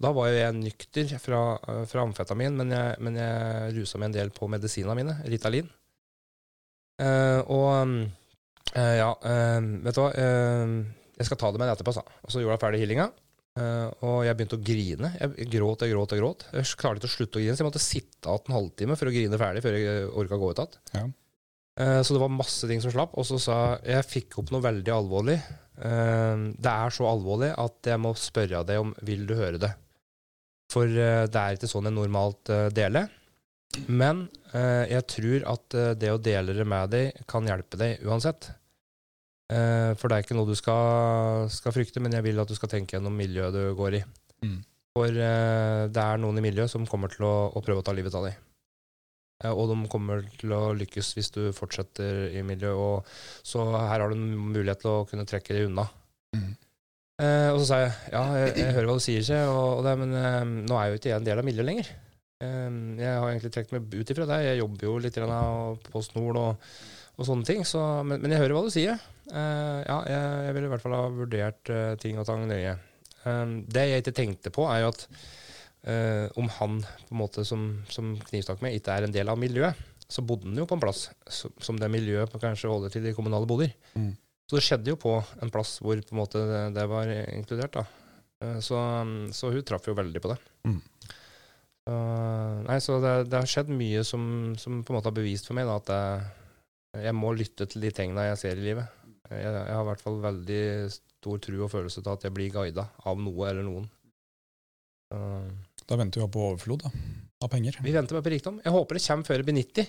Da 0.00 0.12
var 0.16 0.30
jo 0.30 0.38
jeg 0.38 0.56
nykter 0.56 1.10
fra, 1.20 1.40
fra 1.88 2.04
amfetamin, 2.06 2.56
men 2.56 2.72
jeg, 2.72 3.00
men 3.04 3.18
jeg 3.20 3.74
rusa 3.76 4.00
meg 4.00 4.10
en 4.10 4.16
del 4.16 4.32
på 4.32 4.48
medisinene 4.48 4.96
mine, 4.96 5.16
Ritalin. 5.28 5.68
og 7.00 7.96
ja, 8.70 9.10
vet 9.20 9.96
du 9.96 10.00
hva 10.00 10.10
Jeg 10.14 11.26
skal 11.26 11.38
ta 11.40 11.50
det 11.50 11.60
med 11.60 11.72
etterpå, 11.72 11.92
sa 11.96 12.04
Og 12.04 12.32
så 12.32 12.40
gjorde 12.40 12.54
jeg 12.54 12.62
ferdig 12.62 12.80
healinga. 12.84 13.10
Eh, 13.58 13.88
og 14.06 14.20
jeg 14.26 14.36
begynte 14.38 14.58
å 14.58 14.64
grine. 14.64 15.12
Jeg 15.18 15.48
gråt 15.54 15.84
og 15.84 15.92
gråt 15.92 16.14
og 16.14 16.22
gråt. 16.22 16.44
Jeg 16.54 16.68
klarte 16.78 17.02
ikke 17.02 17.10
å 17.10 17.16
slutte 17.16 17.40
å 17.40 17.42
grine, 17.42 17.56
så 17.56 17.64
jeg 17.64 17.70
måtte 17.70 17.82
sitte 17.82 18.30
igjen 18.30 18.50
en 18.52 18.56
halvtime 18.58 18.98
for 18.98 19.10
å 19.10 19.14
grine 19.14 19.40
ferdig 19.40 19.64
før 19.64 19.78
jeg 19.78 20.06
orka 20.22 20.38
å 20.38 20.42
gå 20.42 20.52
ut 20.52 20.62
igjen. 20.62 20.78
Ja. 20.94 21.04
Eh, 21.80 22.00
så 22.06 22.14
det 22.14 22.22
var 22.22 22.32
masse 22.34 22.70
ting 22.70 22.82
som 22.84 22.94
slapp. 22.94 23.16
Og 23.18 23.26
så 23.26 23.40
sa 23.42 23.58
jeg 23.80 23.98
jeg 23.98 24.10
fikk 24.10 24.40
opp 24.42 24.54
noe 24.54 24.64
veldig 24.64 24.94
alvorlig. 24.94 25.38
Eh, 25.80 26.46
det 26.54 26.74
er 26.76 26.94
så 26.94 27.08
alvorlig 27.10 27.52
at 27.58 27.92
jeg 27.92 28.02
må 28.02 28.14
spørre 28.18 28.64
deg 28.68 28.84
om 28.84 28.94
vil 29.06 29.26
du 29.28 29.36
høre 29.38 29.60
det. 29.62 29.74
For 30.70 30.86
eh, 30.86 31.26
det 31.30 31.40
er 31.40 31.56
ikke 31.56 31.70
sånn 31.70 31.88
jeg 31.88 31.96
normalt 31.96 32.52
eh, 32.52 32.68
deler. 32.74 33.10
Men 33.86 34.24
eh, 34.54 34.86
jeg 34.90 35.06
tror 35.10 35.46
at 35.52 35.76
det 36.00 36.10
å 36.10 36.22
dele 36.22 36.56
det 36.56 36.66
med 36.66 36.90
deg 36.94 37.22
kan 37.30 37.46
hjelpe 37.46 37.78
deg 37.80 38.02
uansett. 38.06 38.50
Eh, 39.50 39.92
for 39.98 40.10
det 40.10 40.16
er 40.16 40.26
ikke 40.26 40.38
noe 40.38 40.50
du 40.50 40.56
skal, 40.58 41.48
skal 41.50 41.74
frykte, 41.74 42.02
men 42.02 42.14
jeg 42.14 42.26
vil 42.26 42.42
at 42.42 42.50
du 42.50 42.56
skal 42.58 42.70
tenke 42.70 42.96
gjennom 42.96 43.16
miljøet 43.18 43.54
du 43.54 43.62
går 43.78 44.00
i. 44.00 44.04
Mm. 44.46 44.60
For 44.98 45.14
det 45.14 46.02
er 46.02 46.18
noen 46.18 46.40
i 46.40 46.42
miljøet 46.42 46.72
som 46.72 46.86
kommer 46.90 47.12
til 47.12 47.22
å, 47.22 47.34
å 47.54 47.60
prøve 47.62 47.78
å 47.78 47.84
ta 47.86 47.92
livet 47.94 48.14
av 48.18 48.24
deg. 48.26 48.38
Og 49.54 49.70
de 49.70 49.76
kommer 49.88 50.26
til 50.36 50.52
å 50.52 50.72
lykkes 50.76 51.12
hvis 51.16 51.30
du 51.32 51.40
fortsetter 51.56 52.34
i 52.36 52.42
miljøet. 52.44 52.74
Og, 52.74 53.06
så 53.46 53.62
her 53.70 54.02
har 54.02 54.10
du 54.10 54.18
en 54.18 54.50
mulighet 54.50 54.82
til 54.82 54.90
å 54.90 55.06
kunne 55.08 55.24
trekke 55.30 55.54
deg 55.56 55.68
unna. 55.70 55.86
Mm. 56.36 56.50
Eh, 57.20 57.48
og 57.52 57.58
så 57.60 57.66
sa 57.68 57.80
jeg 57.82 57.90
ja, 58.14 58.22
jeg, 58.40 58.52
jeg 58.62 58.76
hører 58.76 58.88
hva 58.88 58.96
du 58.96 59.04
sier, 59.04 59.24
seg, 59.26 59.50
og, 59.52 59.80
og 59.80 59.84
det, 59.84 59.96
men 60.00 60.14
eh, 60.16 60.54
nå 60.70 60.78
er 60.78 60.88
jo 60.88 61.00
ikke 61.00 61.12
jeg 61.12 61.20
en 61.20 61.26
del 61.26 61.42
av 61.42 61.46
miljøet 61.46 61.68
lenger. 61.68 61.90
Eh, 62.40 62.68
jeg 63.02 63.12
har 63.12 63.28
egentlig 63.28 63.52
trukket 63.56 63.76
meg 63.76 63.96
ut 63.98 64.14
ifra 64.14 64.28
det. 64.30 64.42
Jeg 64.46 64.60
jobber 64.62 64.88
jo 64.88 64.98
litt 65.04 65.20
på 65.90 66.04
Snol 66.06 66.40
og, 66.40 66.70
og 67.16 67.28
sånne 67.28 67.48
ting. 67.48 67.66
Så, 67.68 67.82
men, 68.06 68.22
men 68.22 68.32
jeg 68.32 68.44
hører 68.44 68.56
hva 68.56 68.64
du 68.64 68.72
sier. 68.72 68.96
Eh, 69.30 69.80
ja, 69.86 69.98
jeg, 70.10 70.30
jeg 70.46 70.56
ville 70.56 70.70
i 70.70 70.72
hvert 70.72 70.84
fall 70.84 70.96
ha 70.96 71.04
vurdert 71.14 71.70
eh, 71.72 71.92
ting 72.02 72.18
og 72.18 72.26
tang 72.28 72.46
nøye. 72.50 72.74
Eh, 73.22 73.52
det 73.70 73.86
jeg 73.90 74.04
ikke 74.04 74.16
tenkte 74.16 74.54
på, 74.54 74.66
er 74.70 74.84
jo 74.84 74.94
at 74.94 75.06
om 76.36 76.44
han 76.58 76.74
på 76.84 77.14
en 77.14 77.16
måte 77.16 77.40
som, 77.48 77.62
som 77.88 78.10
knivstakk 78.28 78.58
med, 78.60 78.74
ikke 78.76 78.92
er 78.92 79.06
en 79.06 79.14
del 79.14 79.30
av 79.32 79.38
miljøet, 79.40 79.78
så 80.12 80.20
bodde 80.20 80.50
han 80.50 80.58
jo 80.60 80.66
på 80.68 80.76
en 80.76 80.82
plass 80.82 81.06
som, 81.24 81.54
som 81.56 81.78
det 81.80 81.88
miljøet 81.88 82.34
kanskje 82.42 82.68
holder 82.68 82.92
til 82.92 83.06
i 83.08 83.14
kommunale 83.16 83.48
boliger. 83.48 83.72
Mm. 83.94 84.10
Så 84.50 84.58
det 84.58 84.64
skjedde 84.66 84.90
jo 84.90 84.98
på 84.98 85.12
en 85.44 85.50
plass 85.54 85.76
hvor 85.78 86.00
på 86.02 86.10
en 86.16 86.18
måte 86.18 86.40
det, 86.42 86.60
det 86.74 86.86
var 86.90 87.06
inkludert. 87.36 87.76
da. 87.78 87.84
Eh, 88.42 88.56
Så, 88.64 88.74
så 89.36 89.50
hun 89.54 89.62
traff 89.68 89.86
jo 89.86 89.94
veldig 89.94 90.22
på 90.24 90.32
det. 90.32 90.38
Mm. 90.66 90.80
Så, 91.86 91.94
nei, 92.66 92.78
så 92.82 92.96
det, 93.02 93.12
det 93.30 93.38
har 93.40 93.48
skjedd 93.48 93.70
mye 93.72 94.02
som, 94.06 94.24
som 94.60 94.80
på 94.84 94.92
en 94.92 94.98
måte 94.98 95.08
har 95.10 95.16
bevist 95.16 95.46
for 95.48 95.56
meg 95.58 95.68
da, 95.70 95.76
at 95.80 95.92
jeg, 95.94 97.04
jeg 97.06 97.14
må 97.16 97.30
lytte 97.38 97.66
til 97.70 97.86
de 97.86 97.92
tingene 97.94 98.26
jeg 98.32 98.40
ser 98.42 98.58
i 98.60 98.66
livet. 98.66 98.98
Jeg, 99.30 99.46
jeg 99.46 99.70
har 99.70 99.84
i 99.84 99.88
hvert 99.92 100.02
fall 100.02 100.18
veldig 100.24 100.60
stor 100.96 101.38
tro 101.46 101.62
og 101.64 101.70
følelse 101.72 102.02
til 102.02 102.12
at 102.12 102.26
jeg 102.26 102.34
blir 102.34 102.50
guida 102.54 102.88
av 103.06 103.22
noe 103.22 103.48
eller 103.52 103.66
noen. 103.66 103.86
Så, 105.10 105.20
Da 105.90 105.98
venter 105.98 106.22
vi 106.22 106.28
på 106.34 106.42
overflod 106.50 106.84
da, 106.84 106.90
av 107.42 107.50
penger. 107.54 107.78
vi 107.82 107.94
venter 107.94 108.18
bare 108.18 108.26
på 108.28 108.34
rikdom. 108.34 108.60
Jeg 108.66 108.74
håper 108.74 108.98
det 108.98 109.04
kommer 109.06 109.26
før 109.30 109.40
jeg 109.40 109.48
blir 109.48 109.58
90. 109.62 109.88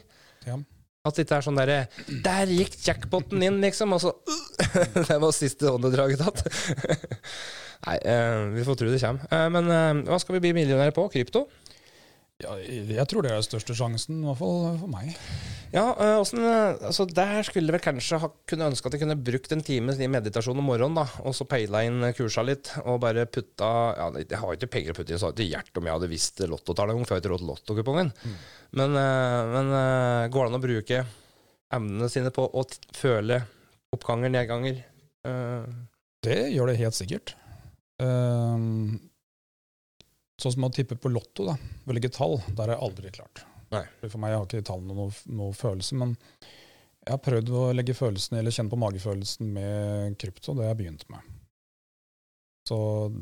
Ja. 0.50 0.56
At 1.02 1.18
det 1.18 1.24
ikke 1.26 1.40
er 1.40 1.46
sånn 1.48 1.58
derre 1.58 1.78
Der 2.22 2.52
gikk 2.54 2.76
jackpoten 2.86 3.42
inn, 3.42 3.58
liksom! 3.64 3.96
Og 3.96 4.04
så 4.04 4.12
Det 5.10 5.18
var 5.18 5.34
siste 5.34 5.72
åndedraget 5.74 6.22
tatt. 6.22 6.44
Nei, 7.88 7.96
eh, 8.06 8.42
vi 8.54 8.66
får 8.68 8.78
tro 8.78 8.92
det 8.92 9.00
kommer. 9.02 9.26
Eh, 9.34 9.48
men 9.50 9.72
eh, 9.74 10.04
hva 10.06 10.20
skal 10.22 10.38
vi 10.38 10.44
bli 10.44 10.52
millionærer 10.60 10.94
på? 10.94 11.08
Krypto? 11.10 11.48
Ja, 12.42 12.56
jeg 12.60 13.06
tror 13.10 13.26
det 13.26 13.32
er 13.34 13.44
største 13.46 13.76
sjansen, 13.78 14.22
i 14.22 14.28
hvert 14.28 14.40
fall 14.40 14.80
for 14.82 14.92
meg. 14.92 15.12
Ja, 15.72 15.86
eh, 15.94 16.18
åssen, 16.20 16.42
eh, 16.44 16.82
altså 16.90 17.06
Der 17.08 17.46
skulle 17.48 17.70
jeg 17.70 17.76
vel 17.78 17.84
kanskje 17.84 18.20
ha, 18.20 18.30
kunne 18.50 18.68
ønske 18.72 18.90
at 18.90 18.98
jeg 18.98 19.04
kunne 19.04 19.16
brukt 19.16 19.54
en 19.56 19.64
time 19.64 19.96
i 19.96 20.10
meditasjon 20.12 20.60
om 20.60 20.68
morgenen, 20.68 20.98
da, 21.00 21.06
og 21.24 21.36
så 21.38 21.48
peila 21.48 21.84
inn 21.88 22.04
kursa 22.18 22.44
litt, 22.44 22.74
og 22.84 23.00
bare 23.04 23.28
putta 23.32 23.72
ja, 23.98 24.10
Jeg 24.20 24.42
har 24.42 24.58
ikke 24.58 24.72
penger 24.76 24.96
å 24.96 25.00
putte 25.00 25.16
inn, 25.16 25.22
så 25.22 25.32
ikke 25.32 25.48
hjert 25.48 25.80
om 25.80 25.88
jeg 25.88 25.98
hadde 25.98 26.12
visst 26.12 26.44
lottotallet 26.44 26.96
engang, 26.96 27.08
for 27.08 27.16
jeg 27.16 27.22
har 27.22 27.26
ikke 27.26 27.34
råd 27.36 27.44
til 27.44 27.52
lottokupongen. 27.54 28.12
Mm. 28.24 28.36
Men, 28.82 29.00
eh, 29.06 29.40
men 29.56 29.76
eh, 29.80 30.30
går 30.34 30.44
det 30.44 30.52
an 30.52 30.60
å 30.60 30.66
bruke 30.66 31.06
evnene 31.72 32.12
sine 32.12 32.34
på 32.36 32.50
å 32.52 32.66
føle 32.98 33.44
oppganger, 33.96 34.34
nedganger? 34.34 34.84
Uh. 35.28 35.64
Det 36.22 36.52
gjør 36.54 36.70
det 36.70 36.78
helt 36.78 36.98
sikkert. 36.98 37.34
Ehm, 38.02 39.00
sånn 40.42 40.56
som 40.58 40.68
å 40.68 40.72
tippe 40.74 40.98
på 41.00 41.12
lotto, 41.12 41.46
da. 41.48 41.56
Velge 41.90 42.12
tall, 42.14 42.40
der 42.58 42.70
er 42.70 42.76
jeg 42.76 42.86
aldri 42.88 43.14
klart. 43.16 43.44
Nei. 43.72 43.86
For 44.04 44.20
meg 44.20 44.36
har 44.36 44.48
ikke 44.48 44.66
tall 44.68 44.82
noe, 44.84 45.08
noe 45.32 45.56
følelse, 45.56 45.98
men 46.00 46.16
jeg 47.02 47.16
har 47.16 47.22
prøvd 47.24 47.54
å 47.58 47.62
legge 47.74 47.96
følelsen, 47.98 48.38
eller 48.38 48.54
kjenne 48.54 48.74
på 48.74 48.80
magefølelsen 48.82 49.54
med 49.56 50.18
krypto. 50.22 50.54
Det 50.54 50.68
har 50.68 50.76
jeg 50.76 50.82
begynt 50.84 51.08
med. 51.10 51.32
Så 52.70 52.78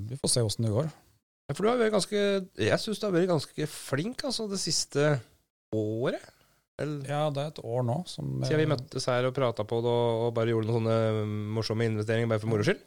vi 0.10 0.18
får 0.20 0.34
se 0.34 0.44
åssen 0.44 0.68
det 0.68 0.74
går. 0.74 0.90
Ja, 1.50 1.56
For 1.56 1.64
du 1.64 1.70
har 1.72 1.80
vært 1.80 1.96
ganske 1.96 2.20
Jeg 2.60 2.78
syns 2.84 3.00
du 3.00 3.08
har 3.08 3.14
vært 3.16 3.32
ganske 3.32 3.68
flink 3.72 4.26
altså, 4.28 4.50
det 4.52 4.60
siste 4.62 5.16
året. 5.74 6.28
Eller, 6.80 7.08
Ja, 7.08 7.24
det 7.34 7.42
er 7.44 7.54
et 7.54 7.62
år 7.64 7.86
nå 7.88 7.98
som 8.08 8.44
Siden 8.44 8.62
vi 8.62 8.70
møttes 8.72 9.08
her 9.10 9.26
og 9.28 9.34
prata 9.36 9.66
på 9.68 9.80
det 9.84 9.96
og, 9.96 10.30
bare 10.36 10.54
gjorde 10.54 10.70
noen 10.70 10.86
sånne 10.86 11.24
morsomme 11.58 11.88
investeringer 11.90 12.30
bare 12.32 12.44
for 12.44 12.52
moro 12.52 12.68
skyld. 12.68 12.84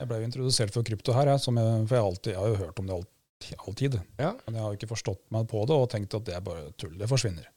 Jeg 0.00 0.10
ble 0.10 0.20
jo 0.20 0.28
introdusert 0.28 0.74
for 0.74 0.86
krypto 0.86 1.14
her, 1.14 1.30
jeg, 1.30 1.42
som 1.42 1.58
jeg, 1.58 1.86
for 1.86 1.96
jeg, 1.96 2.02
har 2.02 2.10
alltid, 2.10 2.32
jeg 2.34 2.42
har 2.42 2.50
jo 2.50 2.60
hørt 2.60 2.80
om 2.82 2.88
det 2.90 2.96
alltid, 3.40 3.58
alltid. 3.66 4.00
Ja. 4.18 4.32
Men 4.46 4.54
jeg 4.56 4.62
har 4.62 4.72
jo 4.72 4.78
ikke 4.78 4.90
forstått 4.94 5.22
meg 5.34 5.48
på 5.50 5.64
det 5.68 5.76
og 5.76 5.90
tenkt 5.92 6.14
at 6.16 6.24
det 6.26 6.34
er 6.36 6.44
bare 6.44 6.70
tull. 6.80 6.94
Det 6.98 7.08
forsvinner. 7.10 7.48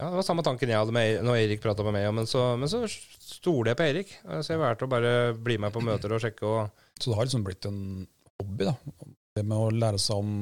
Ja, 0.00 0.08
Det 0.10 0.18
var 0.18 0.26
samme 0.26 0.42
tanken 0.42 0.68
jeg 0.68 0.78
hadde 0.80 0.92
med, 0.94 1.20
når 1.22 1.38
Erik 1.38 1.62
prata 1.62 1.84
med 1.86 1.94
meg, 1.94 2.08
men 2.16 2.26
så, 2.26 2.56
men 2.58 2.68
så 2.68 2.82
stoler 2.90 3.70
jeg 3.72 3.78
på 3.78 3.86
Erik. 3.86 4.14
Så 4.42 4.54
jeg 4.54 4.60
valgte 4.60 4.88
å 4.88 4.90
bare 4.90 5.12
bli 5.38 5.56
med 5.62 5.72
på 5.74 5.82
møter 5.84 6.12
og 6.12 6.22
sjekke. 6.24 6.44
og 6.44 6.98
Så 6.98 7.12
det 7.12 7.18
har 7.18 7.28
liksom 7.28 7.44
blitt 7.46 7.68
en 7.70 7.78
hobby, 8.40 8.66
da. 8.66 8.74
Det 9.34 9.44
med 9.46 9.58
å 9.58 9.70
lære 9.70 10.00
seg 10.02 10.18
om 10.18 10.32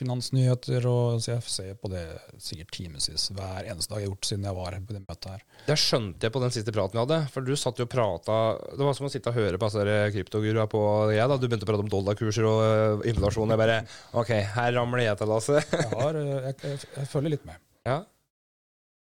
finansnyheter, 0.00 0.86
og 0.88 1.22
CFC 1.24 1.52
ser 1.52 1.78
på 1.78 1.90
det 1.92 2.02
sikkert 2.42 2.72
timevis 2.74 3.28
hver 3.34 3.68
eneste 3.68 3.92
dag 3.92 4.02
jeg 4.02 4.08
har 4.08 4.12
gjort 4.12 4.28
siden 4.28 4.46
jeg 4.48 4.56
var 4.56 4.76
på 4.86 4.96
det 4.96 5.02
møtet 5.04 5.28
her. 5.30 5.42
Det 5.66 5.76
skjønte 5.80 6.26
jeg 6.26 6.34
på 6.34 6.42
den 6.42 6.54
siste 6.54 6.74
praten 6.74 6.98
vi 6.98 7.02
hadde. 7.02 7.18
For 7.34 7.46
du 7.46 7.52
satt 7.58 7.80
jo 7.80 7.86
og 7.86 7.92
prata 7.92 8.38
Det 8.78 8.86
var 8.86 8.96
som 8.96 9.08
å 9.08 9.12
sitte 9.12 9.32
og 9.32 9.36
høre 9.38 9.60
på 9.60 9.68
altså, 9.68 9.84
kryptogurua 10.14 10.68
på 10.70 10.82
jeg, 11.14 11.26
da. 11.28 11.38
Du 11.38 11.46
begynte 11.48 11.68
å 11.68 11.70
prate 11.72 11.86
om 11.86 11.92
dollarkurser 11.92 12.48
og 12.48 12.62
øh, 12.66 13.04
inflasjon. 13.12 13.52
Jeg 13.54 13.62
bare 13.62 13.82
OK, 14.18 14.32
her 14.56 14.72
ramler 14.78 15.04
jeg 15.06 15.20
til, 15.20 15.32
Lasse. 15.32 15.60
Jeg, 15.82 15.90
har, 15.92 16.16
eh, 16.18 16.46
jeg, 16.48 16.56
jeg, 16.62 16.78
jeg 16.96 17.08
følger 17.10 17.34
litt 17.34 17.44
med. 17.48 17.60
Ja. 17.88 17.98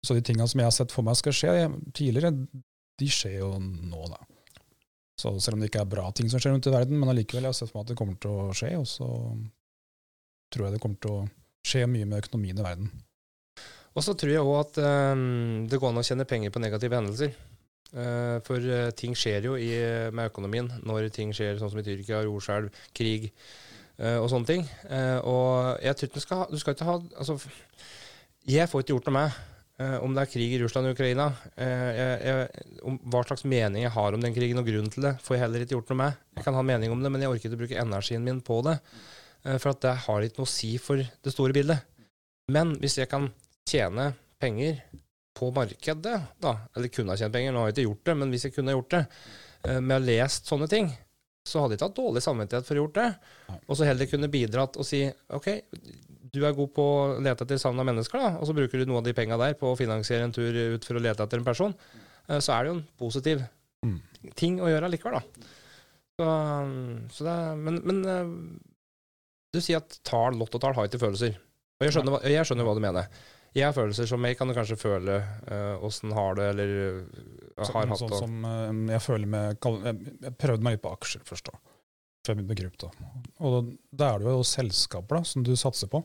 Så 0.05 0.15
de 0.17 0.23
tinga 0.25 0.47
som 0.49 0.61
jeg 0.61 0.67
har 0.67 0.75
sett 0.75 0.93
for 0.93 1.05
meg 1.05 1.17
skal 1.19 1.35
skje 1.35 1.55
tidligere, 1.93 2.31
de 3.01 3.09
skjer 3.11 3.39
jo 3.41 3.51
nå, 3.61 4.05
da. 4.09 4.21
Så 5.21 5.35
selv 5.43 5.57
om 5.57 5.61
det 5.61 5.69
ikke 5.69 5.83
er 5.83 5.91
bra 5.91 6.07
ting 6.15 6.29
som 6.31 6.41
skjer 6.41 6.55
rundt 6.55 6.69
i 6.69 6.73
verden, 6.73 6.97
men 6.97 7.11
allikevel, 7.11 7.45
jeg 7.45 7.53
har 7.53 7.57
sett 7.57 7.69
for 7.69 7.79
meg 7.79 7.85
at 7.85 7.91
det 7.91 7.97
kommer 7.99 8.17
til 8.21 8.33
å 8.33 8.55
skje, 8.57 8.71
og 8.79 8.87
så 8.89 9.09
tror 10.51 10.67
jeg 10.67 10.75
det 10.75 10.83
kommer 10.83 10.99
til 11.01 11.15
å 11.15 11.29
skje 11.65 11.87
mye 11.89 12.09
med 12.09 12.25
økonomien 12.25 12.59
i 12.59 12.65
verden. 12.65 12.91
Og 13.91 14.05
så 14.05 14.15
tror 14.15 14.31
jeg 14.31 14.43
òg 14.43 14.59
at 14.61 14.79
øhm, 14.79 15.67
det 15.71 15.79
går 15.79 15.91
an 15.91 15.99
å 15.99 16.05
tjene 16.05 16.27
penger 16.27 16.53
på 16.53 16.61
negative 16.63 16.97
hendelser. 16.97 17.33
Eh, 17.91 18.37
for 18.47 18.63
eh, 18.63 18.93
ting 18.95 19.15
skjer 19.19 19.49
jo 19.49 19.57
i, 19.59 19.71
med 20.15 20.29
økonomien 20.31 20.69
når 20.87 21.09
ting 21.11 21.33
skjer 21.35 21.59
sånn 21.59 21.73
som 21.73 21.81
i 21.81 21.83
Tyrkia, 21.83 22.21
jordskjelv, 22.23 22.71
krig 22.95 23.27
eh, 23.27 24.15
og 24.15 24.29
sånne 24.31 24.47
ting. 24.47 24.63
Eh, 24.87 25.19
og 25.27 25.81
jeg 25.83 25.99
tror 25.99 26.13
du 26.13 26.21
skal 26.23 26.45
Du 26.53 26.59
skal 26.61 26.77
ikke 26.77 26.87
ha 26.87 26.99
Altså, 27.19 27.35
jeg 28.47 28.71
får 28.71 28.85
ikke 28.85 28.95
gjort 28.95 29.09
noe 29.11 29.17
med 29.19 29.35
eh, 29.83 29.97
om 30.07 30.15
det 30.15 30.23
er 30.23 30.31
krig 30.31 30.55
i 30.55 30.61
Russland 30.63 30.87
og 30.87 30.95
Ukraina. 30.95 31.27
Eh, 31.59 31.87
jeg, 31.99 32.15
jeg, 32.29 32.67
om 32.87 32.99
hva 33.11 33.25
slags 33.27 33.43
mening 33.43 33.83
jeg 33.83 33.95
har 33.97 34.15
om 34.15 34.23
den 34.23 34.39
krigen 34.39 34.63
og 34.63 34.71
grunnen 34.71 34.93
til 34.93 35.09
det, 35.09 35.17
får 35.25 35.35
jeg 35.35 35.43
heller 35.43 35.65
ikke 35.65 35.75
gjort 35.75 35.91
noe 35.91 36.03
med. 36.05 36.21
Jeg 36.39 36.47
kan 36.47 36.55
ha 36.55 36.63
mening 36.71 36.95
om 36.95 37.03
det, 37.03 37.11
men 37.11 37.25
jeg 37.25 37.33
orker 37.33 37.51
ikke 37.51 37.59
å 37.59 37.63
bruke 37.65 37.83
energien 37.83 38.23
min 38.23 38.39
på 38.45 38.63
det. 38.69 38.79
Eh, 39.45 39.57
for 39.57 39.73
at 39.73 39.81
det 39.85 39.93
har 40.05 40.25
ikke 40.25 40.41
noe 40.41 40.49
å 40.49 40.55
si 40.55 40.73
for 40.81 41.01
det 41.01 41.33
store 41.33 41.55
bildet. 41.55 41.85
Men 42.51 42.75
hvis 42.81 42.99
jeg 42.99 43.09
kan 43.11 43.29
tjene 43.69 44.11
penger 44.41 44.81
på 45.37 45.51
markedet, 45.55 46.17
da, 46.43 46.55
eller 46.75 46.91
kunne 46.91 47.13
ha 47.13 47.19
tjent 47.19 47.33
penger, 47.33 47.53
nå 47.55 47.61
har 47.63 47.71
jeg 47.71 47.77
ikke 47.79 47.87
gjort 47.87 48.09
det, 48.09 48.15
men 48.19 48.33
hvis 48.33 48.45
jeg 48.47 48.55
kunne 48.55 48.73
ha 48.73 48.77
gjort 48.77 48.93
det, 48.97 49.05
eh, 49.63 49.79
med 49.79 49.95
å 49.95 49.99
ha 49.99 50.05
lest 50.05 50.49
sånne 50.51 50.67
ting, 50.69 50.91
så 51.47 51.63
hadde 51.63 51.73
jeg 51.73 51.79
ikke 51.79 51.87
hatt 51.89 51.97
dårlig 51.97 52.21
samvittighet 52.21 52.67
for 52.67 52.75
å 52.75 52.77
ha 52.77 52.83
gjort 52.83 52.97
det. 52.99 53.09
Og 53.65 53.77
så 53.77 53.87
heller 53.87 54.09
kunne 54.11 54.29
bidratt 54.29 54.77
og 54.77 54.85
si 54.85 54.99
ok, 55.33 55.47
du 56.31 56.43
er 56.45 56.53
god 56.55 56.69
på 56.75 56.83
å 56.85 56.99
lete 57.23 57.47
etter 57.47 57.57
savna 57.59 57.83
mennesker, 57.87 58.21
da, 58.21 58.35
og 58.37 58.45
så 58.47 58.53
bruker 58.55 58.79
du 58.79 58.85
noe 58.85 59.01
av 59.01 59.07
de 59.07 59.15
penga 59.17 59.39
der 59.41 59.55
på 59.57 59.71
å 59.71 59.79
finansiere 59.79 60.27
en 60.27 60.35
tur 60.35 60.53
ut 60.75 60.85
for 60.85 60.99
å 60.99 61.01
lete 61.01 61.25
etter 61.25 61.41
en 61.41 61.47
person, 61.47 61.73
eh, 62.29 62.37
så 62.37 62.53
er 62.53 62.63
det 62.63 62.71
jo 62.71 62.77
en 62.79 62.85
positiv 62.99 63.47
Mm. 63.81 63.95
ting 64.37 64.59
å 64.61 64.67
gjøre 64.69 64.91
likevel, 64.93 65.15
da. 65.17 65.45
Så, 66.19 66.25
så 67.17 67.23
det 67.25 67.37
men, 67.57 67.79
men 67.81 68.03
du 69.53 69.59
sier 69.61 69.81
at 69.81 69.99
tall, 70.07 70.37
lottotall 70.39 70.73
har 70.77 70.87
ikke 70.87 70.99
følelser. 71.01 71.35
Og 71.81 71.85
jeg 71.87 71.95
skjønner, 71.95 72.23
jeg 72.29 72.45
skjønner 72.47 72.67
hva 72.67 72.75
du 72.77 72.81
mener. 72.83 73.07
Jeg 73.51 73.65
har 73.67 73.73
følelser 73.75 74.07
som 74.07 74.23
jeg 74.23 74.37
kan 74.39 74.53
kanskje 74.55 74.77
føle 74.79 75.17
åssen 75.83 76.13
har 76.15 76.37
det, 76.39 76.45
eller 76.53 76.69
uh, 77.01 77.17
har 77.57 77.67
Sånn, 77.67 77.89
hatt 77.91 77.99
sånn 77.99 78.13
det. 78.13 78.19
som 78.21 78.45
eh, 78.47 78.93
jeg 78.93 79.01
føler 79.03 79.27
med 79.27 79.57
Jeg, 79.59 80.05
jeg 80.23 80.35
prøvde 80.39 80.63
meg 80.63 80.77
litt 80.77 80.83
på 80.85 80.93
aksjer 80.95 81.25
først, 81.27 81.49
da. 81.51 81.59
Før 82.23 82.31
jeg 82.31 82.37
begynte 82.37 82.53
med 82.53 82.61
krypto. 82.61 82.91
Og 83.41 83.51
da, 83.57 83.61
da 83.99 84.09
er 84.13 84.23
det 84.23 84.31
jo 84.37 84.43
selskaper 84.47 85.19
da, 85.19 85.23
som 85.27 85.43
du 85.43 85.51
satser 85.59 85.89
på. 85.91 86.03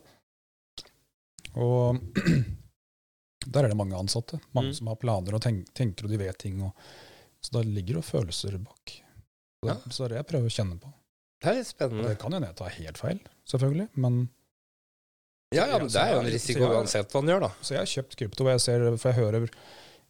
Og 1.57 2.01
der 3.53 3.63
er 3.65 3.69
det 3.71 3.79
mange 3.79 3.97
ansatte. 3.99 4.41
Mange 4.57 4.73
Mm. 4.73 4.79
som 4.81 4.91
har 4.91 4.97
planer 5.01 5.37
og 5.39 5.43
tenk, 5.45 5.69
tenker, 5.77 6.05
og 6.09 6.11
de 6.11 6.19
vet 6.25 6.39
ting. 6.43 6.59
Og, 6.67 6.73
så 7.45 7.53
da 7.59 7.63
ligger 7.63 7.95
det 7.95 8.03
jo 8.03 8.09
følelser 8.11 8.59
bak. 8.59 8.97
Så, 9.63 9.69
Ja. 9.71 9.77
så 9.87 9.97
det 10.03 10.05
er 10.07 10.09
det 10.09 10.19
jeg 10.25 10.31
prøver 10.33 10.51
å 10.51 10.57
kjenne 10.57 10.81
på. 10.83 10.91
Det 11.43 11.51
er 11.51 11.59
litt 11.59 11.69
spennende. 11.69 12.09
det 12.09 12.19
kan 12.19 12.31
jo 12.33 12.39
hende 12.39 12.49
jeg 12.49 12.57
tar 12.57 12.69
helt 12.79 12.99
feil, 12.99 13.21
selvfølgelig, 13.47 13.89
men 13.97 14.29
Ja, 15.55 15.67
ja, 15.71 15.79
men 15.79 15.87
det 15.89 16.01
er 16.01 16.15
jo 16.15 16.21
en 16.25 16.27
risiko 16.33 16.59
jeg- 16.65 16.75
uansett 16.75 17.13
hva 17.13 17.21
han 17.23 17.29
gjør, 17.31 17.41
da. 17.41 17.51
Så 17.63 17.71
jeg 17.77 17.79
har 17.79 17.87
kjøpt 17.93 18.17
krypto, 18.19 18.41
og 18.45 18.51
jeg 18.51 18.61
ser, 18.65 18.97
for 18.97 19.13
jeg 19.13 19.19
hører 19.21 19.49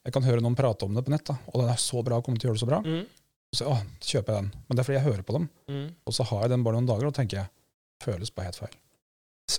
jeg 0.06 0.12
kan 0.14 0.22
høre 0.22 0.40
noen 0.40 0.54
prate 0.56 0.84
om 0.86 0.94
det 0.94 1.02
på 1.04 1.10
nett, 1.10 1.24
da, 1.26 1.34
og 1.52 1.60
den 1.60 1.68
er 1.68 1.76
så 1.82 2.02
bra, 2.04 2.20
kommer 2.22 2.38
til 2.38 2.48
å 2.48 2.54
gjøre 2.54 2.58
det 2.60 2.62
så 2.62 2.70
bra. 2.70 2.80
Mm. 2.86 3.06
Så 3.52 3.66
å, 3.66 3.74
kjøper 4.00 4.32
jeg 4.32 4.42
den. 4.42 4.50
Men 4.68 4.76
det 4.76 4.78
er 4.78 4.86
fordi 4.86 4.98
jeg 5.00 5.06
hører 5.12 5.22
på 5.26 5.32
dem, 5.34 5.48
Mm. 5.68 5.94
og 6.06 6.12
så 6.14 6.24
har 6.24 6.40
jeg 6.42 6.50
den 6.50 6.62
bare 6.62 6.74
noen 6.78 6.86
dager, 6.86 7.06
og 7.06 7.14
tenker 7.14 7.36
jeg 7.42 7.48
føles 8.02 8.30
bare 8.34 8.44
helt 8.46 8.56
feil. 8.56 8.76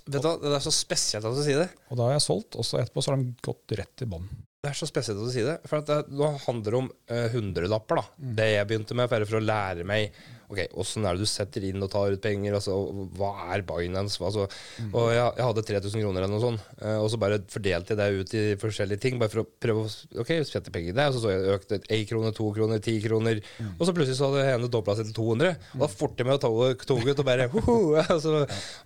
Vet 0.08 0.22
du 0.22 0.38
Det 0.40 0.52
er 0.56 0.60
så 0.64 0.72
spesielt 0.72 1.26
at 1.26 1.36
du 1.36 1.44
sier 1.44 1.60
det. 1.66 1.70
Og 1.92 1.98
da 1.98 2.04
har 2.04 2.14
jeg 2.14 2.22
solgt, 2.22 2.56
og 2.56 2.64
så 2.64 2.80
etterpå 2.80 3.04
så 3.04 3.12
har 3.12 3.18
de 3.18 3.36
gått 3.44 3.68
rett 3.78 4.02
i 4.02 4.06
bånn. 4.06 4.28
Det 4.64 4.72
er 4.72 4.74
så 4.74 4.88
spesielt 4.88 5.20
at 5.20 5.26
du 5.28 5.32
sier 5.32 5.46
det. 5.46 5.68
For 5.70 5.78
at 5.78 5.86
det, 5.86 6.10
nå 6.12 6.32
handler 6.46 6.72
det 6.72 6.74
om 6.80 6.92
eh, 7.08 7.30
hundrelapper, 7.30 7.96
da. 7.96 8.06
Mm. 8.20 8.36
Det 8.36 8.48
jeg 8.56 8.68
begynte 8.68 8.96
med, 8.96 9.10
bare 9.10 9.26
for 9.26 9.40
å 9.40 9.46
lære 9.46 9.86
meg 9.86 10.12
Ok, 10.48 10.62
åssen 10.80 11.04
er 11.04 11.18
det 11.18 11.26
du 11.26 11.28
setter 11.28 11.66
inn 11.68 11.82
og 11.84 11.90
tar 11.92 12.14
ut 12.16 12.22
penger? 12.24 12.54
Altså, 12.56 12.72
hva 13.20 13.34
er 13.52 13.66
Binance? 13.68 14.16
Altså. 14.24 14.46
Og 14.94 15.10
jeg, 15.12 15.26
jeg 15.36 15.44
hadde 15.44 15.64
3000 15.68 16.04
kroner 16.06 16.24
eller 16.24 16.32
noe 16.38 16.44
sånt, 16.46 16.62
eh, 16.80 16.96
og 17.04 17.10
så 17.12 17.20
bare 17.20 17.42
fordelte 17.52 17.92
jeg 17.92 18.00
det 18.00 18.22
ut 18.22 18.36
i 18.40 18.44
forskjellige 18.62 19.02
ting, 19.04 19.18
bare 19.20 19.34
for 19.34 19.44
å 19.44 19.48
prøve 19.60 19.84
å 19.84 20.22
Ok, 20.24 20.32
sette 20.48 20.72
penger 20.72 20.94
i 20.94 20.96
det, 20.96 21.08
og 21.10 21.18
så 21.18 21.24
så 21.26 21.34
jeg 21.34 21.58
økte 21.58 21.80
1 21.92 22.06
krone, 22.08 22.32
2 22.38 22.48
kroner, 22.56 22.80
10 22.80 23.02
kroner, 23.04 23.42
Mm. 23.58 23.74
og 23.80 23.84
så 23.88 23.94
plutselig 23.96 24.16
så 24.20 24.28
hadde 24.32 24.46
ene 24.54 24.68
dobla 24.72 24.94
seg 24.96 25.08
til 25.10 25.16
200, 25.18 25.52
og 25.76 25.82
da 25.84 25.88
forte 25.92 26.22
jeg 26.24 26.28
meg 26.30 26.38
å 26.38 26.42
ta 26.46 26.86
toget 26.88 27.20
og 27.22 27.26
bare 27.28 27.48
hoho, 27.54 27.76
og, 27.98 28.12
så, 28.24 28.34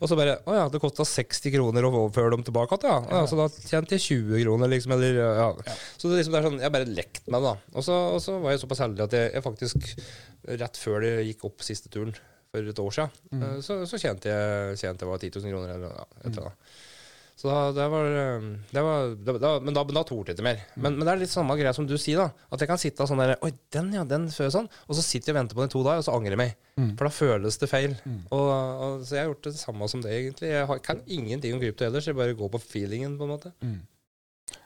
og 0.01 0.09
så 0.09 0.17
bare 0.17 0.37
Å 0.47 0.55
ja, 0.57 0.65
det 0.73 0.81
kosta 0.81 1.05
60 1.05 1.53
kroner 1.53 1.85
å 1.85 1.91
overføre 1.93 2.33
dem 2.33 2.43
tilbake 2.47 2.79
igjen, 2.81 3.05
ja. 3.11 3.21
Ja. 3.21 3.27
Så 3.29 3.37
da 3.37 3.45
tjente 3.53 3.97
jeg 3.99 4.05
20 4.25 4.41
kroner, 4.47 4.71
liksom, 4.73 4.95
eller 4.97 5.21
ja. 5.21 5.47
Så 6.01 6.09
det, 6.09 6.21
liksom, 6.23 6.33
det 6.33 6.41
er 6.41 6.47
sånn, 6.49 6.59
jeg 6.65 6.73
bare 6.73 6.89
lekte 6.89 7.31
meg, 7.35 7.45
da. 7.45 7.53
Og 7.77 7.85
så, 7.85 7.99
og 8.15 8.21
så 8.25 8.39
var 8.41 8.55
jeg 8.55 8.63
såpass 8.65 8.81
heldig 8.87 9.05
at 9.05 9.15
jeg, 9.19 9.31
jeg 9.37 9.45
faktisk, 9.45 9.91
rett 10.47 10.77
før 10.77 11.01
det 11.05 11.13
gikk 11.27 11.45
opp 11.49 11.61
siste 11.65 11.89
turen, 11.93 12.13
for 12.51 12.67
et 12.67 12.79
år 12.83 12.91
siden, 12.95 13.11
Mm. 13.31 13.43
eh, 13.43 13.59
så, 13.63 13.81
så 13.87 13.97
tjente 14.01 14.27
jeg 14.27 14.79
tjente 14.81 15.05
jeg 15.05 15.11
var 15.11 15.21
10 15.21 15.29
000 15.39 15.51
kroner. 15.53 15.75
Eller, 15.75 15.93
ja, 15.95 16.07
et 16.23 16.31
eller 16.33 16.49
annet. 16.49 16.73
Så 17.41 17.47
da, 17.49 17.71
det 17.73 17.85
var, 17.89 18.05
eh, 18.05 18.43
det 18.69 18.81
var 18.85 19.13
da, 19.15 19.33
da, 19.41 19.51
Men 19.63 19.73
da, 19.73 19.83
da 19.87 20.03
torde 20.05 20.29
jeg 20.29 20.35
ikke 20.37 20.45
mer. 20.45 20.59
Men, 20.75 20.97
men 20.99 21.07
det 21.07 21.13
er 21.13 21.21
litt 21.23 21.31
samme 21.31 21.55
greia 21.57 21.71
som 21.73 21.87
du 21.89 21.95
sier, 21.97 22.19
da. 22.19 22.45
At 22.53 22.61
jeg 22.61 22.69
kan 22.69 22.81
sitte 22.81 23.07
sånn 23.09 23.21
der 23.23 23.33
Oi, 23.41 23.49
den 23.73 23.93
ja, 23.95 24.03
den 24.05 24.27
før 24.29 24.51
sånn. 24.53 24.67
Og 24.85 24.97
så 24.99 25.05
sitter 25.05 25.31
jeg 25.31 25.37
og 25.37 25.39
venter 25.39 25.57
på 25.57 25.63
den 25.63 25.71
i 25.71 25.73
to 25.73 25.81
dager, 25.87 26.03
og 26.03 26.05
så 26.05 26.13
angrer 26.17 26.35
jeg 26.35 26.41
meg. 26.43 26.51
Mm. 26.77 26.91
For 26.99 27.07
da 27.07 27.13
føles 27.15 27.57
det 27.63 27.69
feil. 27.71 27.95
Mm. 28.05 28.19
Og, 28.29 28.51
og, 28.51 29.05
så 29.07 29.15
jeg 29.17 29.23
har 29.23 29.31
gjort 29.31 29.47
det 29.47 29.55
samme 29.57 29.89
som 29.89 30.03
det, 30.03 30.11
egentlig. 30.19 30.51
Jeg 30.53 30.67
har, 30.69 30.83
kan 30.85 31.01
ingenting 31.07 31.55
om 31.55 31.63
krypto 31.63 31.87
ellers. 31.87 32.09
Jeg 32.11 32.19
bare 32.19 32.37
går 32.37 32.51
på 32.53 32.61
feelingen, 32.61 33.15
på 33.17 33.25
en 33.25 33.33
måte. 33.33 33.53
Mm. 33.65 33.79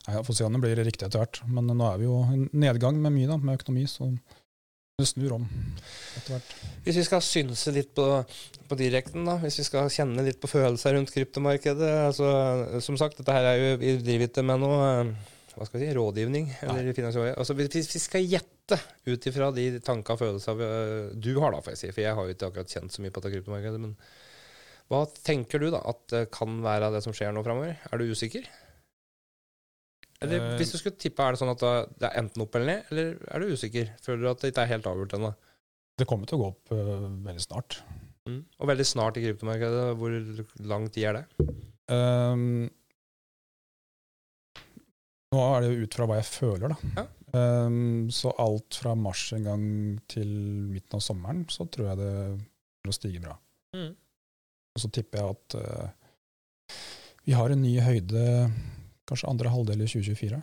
ja, 0.10 0.20
om 0.20 0.58
det 0.58 0.64
blir 0.66 0.84
riktig 0.84 1.08
etter 1.08 1.22
hvert. 1.22 1.44
Men 1.48 1.70
nå 1.72 1.92
er 1.94 2.02
vi 2.02 2.10
jo 2.10 2.18
i 2.34 2.42
nedgang 2.66 3.00
med 3.00 3.16
mye, 3.16 3.30
da, 3.30 3.38
med 3.40 3.62
økonomi, 3.62 3.86
så 3.88 4.10
det 4.96 5.10
snur 5.10 5.34
om 5.36 5.46
etter 6.16 6.32
hvert. 6.32 6.52
Hvis 6.86 6.98
vi 7.02 7.04
skal 7.04 7.24
synse 7.26 7.72
litt 7.76 7.90
på, 7.98 8.06
på 8.70 8.78
direkten, 8.80 9.26
da, 9.28 9.34
hvis 9.42 9.58
vi 9.60 9.66
skal 9.68 9.90
kjenne 9.92 10.24
litt 10.24 10.40
på 10.40 10.48
følelser 10.48 10.96
rundt 10.96 11.12
kryptomarkedet 11.12 11.90
altså, 12.06 12.30
Som 12.84 12.96
sagt, 13.00 13.20
dette 13.20 13.36
her 13.36 13.50
er 13.50 13.60
jo, 13.60 13.74
vi 13.82 13.98
driver 14.00 14.30
ikke 14.30 14.46
med 14.48 14.64
noe 14.64 14.78
eh, 14.94 15.12
hva 15.56 15.68
skal 15.68 15.82
vi 15.82 15.86
si, 15.86 15.96
rådgivning. 15.96 16.48
Eller 16.64 16.88
altså, 17.36 17.58
hvis 17.60 17.92
vi 17.92 18.02
skal 18.04 18.24
gjette 18.24 18.80
ut 19.08 19.28
ifra 19.32 19.52
de 19.56 19.68
tanker 19.84 20.16
og 20.16 20.22
følelser 20.24 20.64
eh, 20.64 21.12
du 21.20 21.34
har, 21.44 21.52
da, 21.52 21.60
får 21.66 21.76
jeg 21.76 21.82
si, 21.84 21.92
for 21.92 22.06
jeg 22.06 22.16
har 22.16 22.30
jo 22.30 22.38
ikke 22.38 22.52
akkurat 22.54 22.78
kjent 22.78 22.96
så 22.96 23.04
mye 23.04 23.12
på 23.12 23.24
dette 23.24 23.36
kryptomarkedet, 23.36 23.84
men 23.84 23.98
hva 24.92 25.04
tenker 25.28 25.60
du 25.60 25.74
da 25.74 25.84
at 25.92 26.04
det 26.14 26.28
kan 26.32 26.62
være 26.64 26.94
det 26.94 27.04
som 27.04 27.16
skjer 27.16 27.36
nå 27.36 27.44
framover? 27.44 27.76
Er 27.92 28.00
du 28.00 28.08
usikker? 28.16 28.48
Eller 30.24 30.40
Eh. 30.40 30.58
hvis 30.58 30.72
du 30.72 30.78
skulle 30.80 30.96
tippe, 30.96 31.24
er 31.24 31.36
det 31.36 31.42
sånn 31.42 31.52
at 31.52 31.64
det 32.00 32.08
er 32.08 32.22
enten 32.22 32.42
opp 32.46 32.56
eller 32.56 32.66
ned, 32.66 32.86
eller 32.92 33.18
er 33.28 33.44
du 33.44 33.52
usikker? 33.52 33.92
Føler 34.02 34.22
du 34.24 34.30
at 34.32 34.42
det 34.42 34.54
ikke 34.54 34.64
er 34.64 34.72
helt 34.72 34.88
avgjort 34.88 35.18
ennå? 35.18 35.34
Det 36.00 36.08
kommer 36.08 36.28
til 36.28 36.38
å 36.38 36.42
gå 36.42 36.48
opp 36.54 36.72
uh, 36.76 37.10
veldig 37.24 37.44
snart. 37.44 37.78
Mm. 38.28 38.42
Og 38.60 38.68
veldig 38.72 38.86
snart 38.88 39.20
i 39.20 39.24
kryptomarkedet. 39.24 39.84
Hvor 40.00 40.16
lang 40.72 40.88
tid 40.92 41.06
er 41.10 41.20
det? 41.20 41.46
Um, 41.92 42.66
nå 45.36 45.44
er 45.46 45.62
det 45.62 45.70
jo 45.70 45.86
ut 45.86 45.98
fra 46.00 46.08
hva 46.10 46.18
jeg 46.20 46.28
føler, 46.32 46.74
da. 46.74 46.92
Ja. 46.98 47.06
Um, 47.36 48.08
så 48.16 48.32
alt 48.40 48.78
fra 48.80 48.96
mars 48.96 49.28
en 49.36 49.48
gang 49.48 49.64
til 50.12 50.30
midten 50.72 50.98
av 50.98 51.04
sommeren, 51.04 51.44
så 51.52 51.68
tror 51.68 51.92
jeg 51.92 52.00
det 52.00 52.12
vil 52.86 52.96
stige 52.96 53.24
bra. 53.24 53.36
Og 53.76 54.80
så 54.84 54.92
tipper 54.92 55.22
jeg 55.22 55.36
at 55.36 55.56
uh, 55.60 56.76
vi 57.26 57.36
har 57.36 57.52
en 57.52 57.64
ny 57.64 57.74
høyde 57.84 58.24
kanskje 59.10 59.30
andre 59.30 59.52
halvdel 59.54 59.84
i 59.86 59.90
2024. 59.90 60.42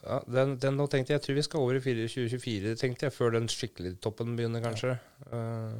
Ja, 0.00 0.18
den, 0.24 0.56
den 0.62 0.78
nå 0.78 0.86
tenkte 0.90 1.12
jeg, 1.12 1.20
jeg 1.20 1.26
tror 1.26 1.36
vi 1.36 1.44
skal 1.46 1.64
over 1.64 1.78
i 1.78 1.82
2024, 1.82 2.76
tenkte 2.80 3.06
jeg, 3.06 3.14
før 3.14 3.34
den 3.36 3.48
skikkelige 3.52 3.98
toppen 4.02 4.36
begynner, 4.38 4.64
kanskje. 4.64 4.96
Eh, 5.28 5.76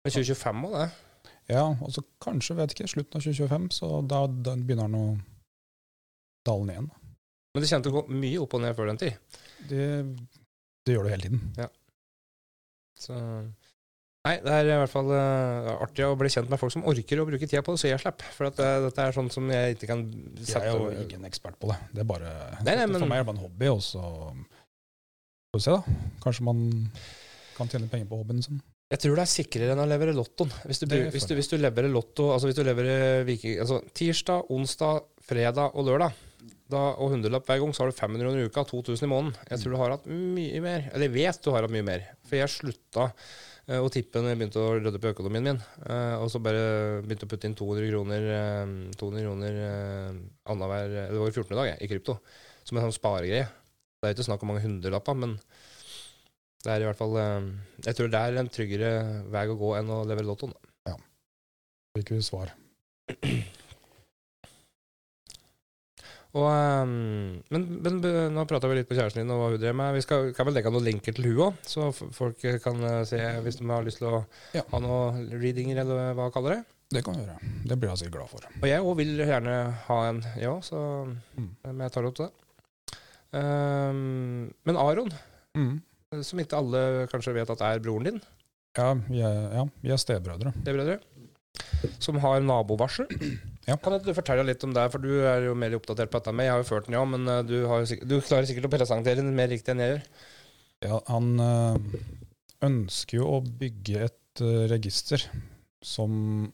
men 0.00 0.14
2025 0.14 0.66
òg, 0.68 0.76
det. 0.78 1.32
Ja, 1.50 1.64
og 1.66 1.90
så 1.92 2.04
kanskje, 2.22 2.56
vet 2.60 2.76
ikke, 2.76 2.88
slutten 2.88 3.18
av 3.18 3.26
2025, 3.26 3.68
så 3.80 3.90
da, 4.06 4.22
den 4.30 4.62
begynner 4.68 4.90
den 4.90 5.00
å 5.00 5.06
dale 6.46 6.68
ned 6.68 6.76
igjen. 6.76 6.90
Men 7.50 7.64
det 7.64 7.70
kjente 7.72 7.90
å 7.90 7.96
gå 7.96 8.04
mye 8.14 8.42
opp 8.44 8.54
og 8.54 8.62
ned 8.62 8.76
før 8.78 8.92
den 8.92 9.00
tid. 9.00 9.38
Det, 9.66 9.86
det 10.86 10.94
gjør 10.94 11.08
det 11.08 11.14
hele 11.16 11.26
tiden. 11.26 11.42
Ja. 11.58 11.66
Så 13.00 13.16
Nei, 14.20 14.34
det 14.44 14.52
er 14.52 14.66
i 14.68 14.76
hvert 14.82 14.92
fall 14.92 15.08
uh, 15.16 15.70
artig 15.80 16.04
å 16.04 16.16
bli 16.20 16.28
kjent 16.28 16.50
med 16.52 16.60
folk 16.60 16.74
som 16.74 16.82
orker 16.90 17.22
å 17.22 17.24
bruke 17.24 17.46
tida 17.48 17.62
på 17.64 17.72
det, 17.72 17.80
så 17.80 17.88
jeg 17.88 18.02
slipper. 18.02 18.32
For 18.36 18.50
at, 18.50 18.58
uh, 18.60 18.82
dette 18.84 19.06
er 19.06 19.16
sånn 19.16 19.30
som 19.32 19.46
jeg 19.48 19.78
ikke 19.78 19.88
kan 19.88 20.02
sette 20.42 20.60
Jeg 20.66 20.74
er 20.74 20.76
jo 20.76 21.06
ingen 21.06 21.24
ekspert 21.28 21.56
på 21.60 21.70
det. 21.70 21.78
Det 21.96 22.02
er 22.04 22.08
bare, 22.10 22.34
Nei, 22.60 22.74
nei, 22.74 22.84
men- 22.84 23.00
For 23.00 23.08
meg 23.08 23.22
er 23.22 23.24
det 23.24 23.30
bare 23.30 23.38
en 23.38 23.44
hobby, 23.46 23.70
og 23.72 23.80
så 23.86 24.02
får 25.48 25.56
vi 25.56 25.64
se, 25.64 25.78
da. 25.78 25.96
Kanskje 26.26 26.46
man 26.50 26.60
kan 27.56 27.72
tjene 27.72 27.88
penger 27.88 28.10
på 28.12 28.20
hobbyen 28.20 28.44
sin. 28.44 28.60
Jeg 28.90 29.04
tror 29.06 29.16
det 29.16 29.22
er 29.24 29.30
sikrere 29.30 29.72
enn 29.72 29.80
å 29.84 29.88
levere 29.88 30.12
lottoen. 30.12 30.50
Hvis 30.66 30.82
du, 30.82 30.86
hvis 30.90 31.28
du, 31.30 31.34
hvis 31.38 31.48
du 31.48 31.56
leverer 31.56 31.88
lotto, 31.88 32.32
altså 32.34 32.50
hvis 32.50 32.58
du 32.58 32.64
leverer 32.66 33.22
viking, 33.24 33.60
altså 33.62 33.80
tirsdag, 33.94 34.50
onsdag, 34.50 35.04
fredag 35.24 35.76
og 35.78 35.86
lørdag, 35.86 36.12
da, 36.70 36.80
og 36.98 37.12
hundrelapp 37.14 37.46
hver 37.48 37.60
gang, 37.62 37.72
så 37.72 37.84
har 37.84 37.90
du 37.92 37.96
500 37.96 38.26
kroner 38.26 38.42
i 38.42 38.48
uka, 38.50 38.64
2000 38.68 39.06
i 39.06 39.10
måneden. 39.10 39.36
Jeg 39.48 39.62
tror 39.62 39.72
du 39.72 39.78
har 39.80 39.94
hatt 39.96 40.06
mye 40.10 40.60
mer. 40.64 40.90
Eller 40.92 41.08
jeg 41.08 41.14
vet 41.16 41.40
du 41.42 41.50
har 41.54 41.64
hatt 41.64 41.72
mye 41.72 41.86
mer. 41.86 42.04
For 42.28 42.36
jeg 42.36 42.52
slutta 42.52 43.12
eh, 43.70 43.86
tippen 43.94 44.26
jeg 44.28 44.38
begynte 44.40 44.60
å 44.62 44.74
rydde 44.76 45.00
på 45.00 45.12
økonomien 45.14 45.46
min. 45.46 45.60
eh, 45.86 46.16
og 46.18 46.30
så 46.32 46.40
bare 46.42 47.00
begynte 47.04 47.28
å 47.28 47.30
putte 47.30 47.48
inn 47.48 47.56
200 47.58 47.90
kroner, 47.92 48.28
eh, 48.36 48.74
200 48.98 49.24
kroner 49.26 49.60
eh, 49.66 50.20
annenhver 50.50 50.96
Det 51.12 51.20
var 51.22 51.30
14. 51.30 51.56
dag 51.56 51.70
jeg, 51.72 51.78
i 51.80 51.90
krypto. 51.90 52.18
Som 52.64 52.78
en 52.78 52.88
sånn 52.88 52.98
sparegreie. 52.98 53.46
Det 54.00 54.08
er 54.08 54.16
ikke 54.16 54.28
snakk 54.28 54.42
om 54.44 54.52
mange 54.52 54.64
hundrelapper, 54.64 55.16
men 55.16 55.38
det 56.64 56.72
er 56.72 56.82
i 56.82 56.88
hvert 56.88 56.98
fall 56.98 57.16
Jeg 57.84 57.96
tror 57.96 58.10
det 58.12 58.20
er 58.20 58.36
en 58.36 58.50
tryggere 58.52 58.90
vei 59.32 59.46
å 59.48 59.56
gå 59.56 59.72
enn 59.78 59.92
å 59.92 60.02
levere 60.08 60.28
lottoen. 60.28 60.52
Fikk 61.96 62.12
vi 62.14 62.22
svar. 62.22 62.52
Og, 66.30 66.44
um, 66.46 66.90
men, 67.50 67.62
men 67.82 67.96
nå 68.34 68.44
prata 68.46 68.68
vi 68.70 68.76
litt 68.78 68.86
på 68.88 68.94
kjæresten 68.94 69.24
din 69.24 69.32
og 69.34 69.40
hva 69.40 69.48
hun 69.50 69.58
drev 69.62 69.74
med. 69.74 69.96
Vi 69.96 70.02
skal, 70.04 70.28
kan 70.36 70.46
vel 70.46 70.54
legge 70.54 70.70
noen 70.70 70.84
linker 70.86 71.16
til 71.16 71.26
hun 71.32 71.40
òg, 71.48 71.56
så 71.66 71.88
folk 71.94 72.38
kan 72.62 72.84
eh, 72.86 73.00
se 73.08 73.18
hvis 73.42 73.58
de 73.58 73.66
har 73.66 73.82
lyst 73.86 73.98
til 73.98 74.06
å 74.12 74.20
Ja. 74.54 74.62
ha 74.70 74.78
noen 74.78 75.26
readinger, 75.42 75.80
eller 75.82 76.14
hva 76.14 76.28
kaller 76.34 76.54
det. 76.54 76.60
Det 76.94 77.02
kan 77.06 77.14
vi 77.18 77.22
gjøre. 77.24 77.50
Det 77.70 77.78
blir 77.78 77.90
jeg 77.90 77.98
sikkert 78.04 78.16
glad 78.20 78.30
for. 78.30 78.46
Og 78.62 78.66
jeg 78.70 78.80
òg 78.82 78.96
vil 78.98 79.12
gjerne 79.24 79.56
ha 79.88 79.98
en, 80.08 80.22
jeg 80.38 80.50
òg, 80.50 80.62
så 80.66 80.80
Mm. 81.36 81.50
men 81.66 81.80
jeg 81.86 81.92
tar 81.98 82.06
opp 82.06 82.14
til 82.20 82.26
det. 82.26 82.32
Um, 83.32 84.50
men 84.66 84.76
Aron, 84.76 85.10
Mm. 85.56 85.80
som 86.22 86.38
ikke 86.42 86.58
alle 86.58 87.06
kanskje 87.10 87.34
vet 87.34 87.50
at 87.50 87.60
er 87.62 87.78
broren 87.82 88.04
din, 88.04 88.20
Ja, 88.78 88.92
er, 88.94 89.50
ja, 89.54 89.64
vi 89.82 89.90
er 89.90 89.98
stebrødre. 89.98 90.52
Stebrødre. 90.62 91.00
som 91.98 92.18
har 92.22 92.40
nabovarsel. 92.40 93.06
Ja. 93.68 93.76
Kan 93.76 93.98
du 94.00 94.12
fortelle 94.16 94.44
litt 94.46 94.64
om 94.64 94.72
det, 94.74 94.86
for 94.92 95.02
du 95.02 95.10
er 95.28 95.44
jo 95.44 95.56
mer 95.58 95.74
oppdatert 95.76 96.10
på 96.10 96.20
dette 96.20 96.32
enn 96.32 96.38
meg. 96.38 96.48
Jeg 96.48 96.54
har 96.54 96.62
jo 96.62 96.68
ført 96.70 96.88
den, 96.88 96.96
ja, 96.96 97.02
men 97.06 97.28
eh, 97.28 97.42
du, 97.46 97.56
sikkert, 97.88 98.08
du 98.08 98.16
klarer 98.24 98.48
sikkert 98.48 98.70
å 98.70 98.72
presentere 98.72 99.20
den 99.20 99.36
mer 99.36 99.50
riktig 99.52 99.74
enn 99.74 99.82
jeg 99.84 99.92
gjør. 99.92 100.06
Ja, 100.80 101.00
han 101.10 101.28
øh, 101.44 101.98
ønsker 102.64 103.20
jo 103.20 103.28
å 103.36 103.42
bygge 103.44 104.06
et 104.08 104.44
øh, 104.44 104.64
register 104.72 105.26
som 105.84 106.48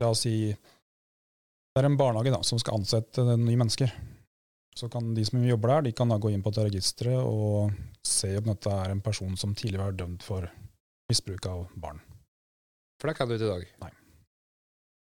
La 0.00 0.08
oss 0.08 0.22
si 0.24 0.48
Det 0.48 1.80
er 1.80 1.84
en 1.84 1.98
barnehage 2.00 2.32
da, 2.32 2.38
som 2.44 2.60
skal 2.60 2.78
ansette 2.80 3.24
nye 3.36 3.58
mennesker. 3.60 3.92
Så 4.76 4.88
kan 4.92 5.10
de 5.16 5.24
som 5.28 5.44
jobber 5.44 5.74
der, 5.74 5.88
de 5.88 5.92
kan 5.96 6.08
da 6.12 6.16
gå 6.20 6.32
inn 6.32 6.44
på 6.44 6.52
dette 6.52 6.70
registeret 6.70 7.20
og 7.20 7.72
se 8.08 8.30
om 8.38 8.48
dette 8.48 8.72
er 8.72 8.92
en 8.92 9.04
person 9.04 9.36
som 9.36 9.52
tidligere 9.56 9.90
er 9.92 9.98
dømt 10.00 10.24
for 10.24 10.48
misbruk 11.12 11.48
av 11.48 11.66
barn. 11.76 12.00
For 13.00 13.10
det 13.10 13.18
kan 13.18 13.28
du 13.28 13.36
ikke 13.36 13.48
i 13.48 13.52
dag. 13.52 13.66
Nei. 13.84 13.92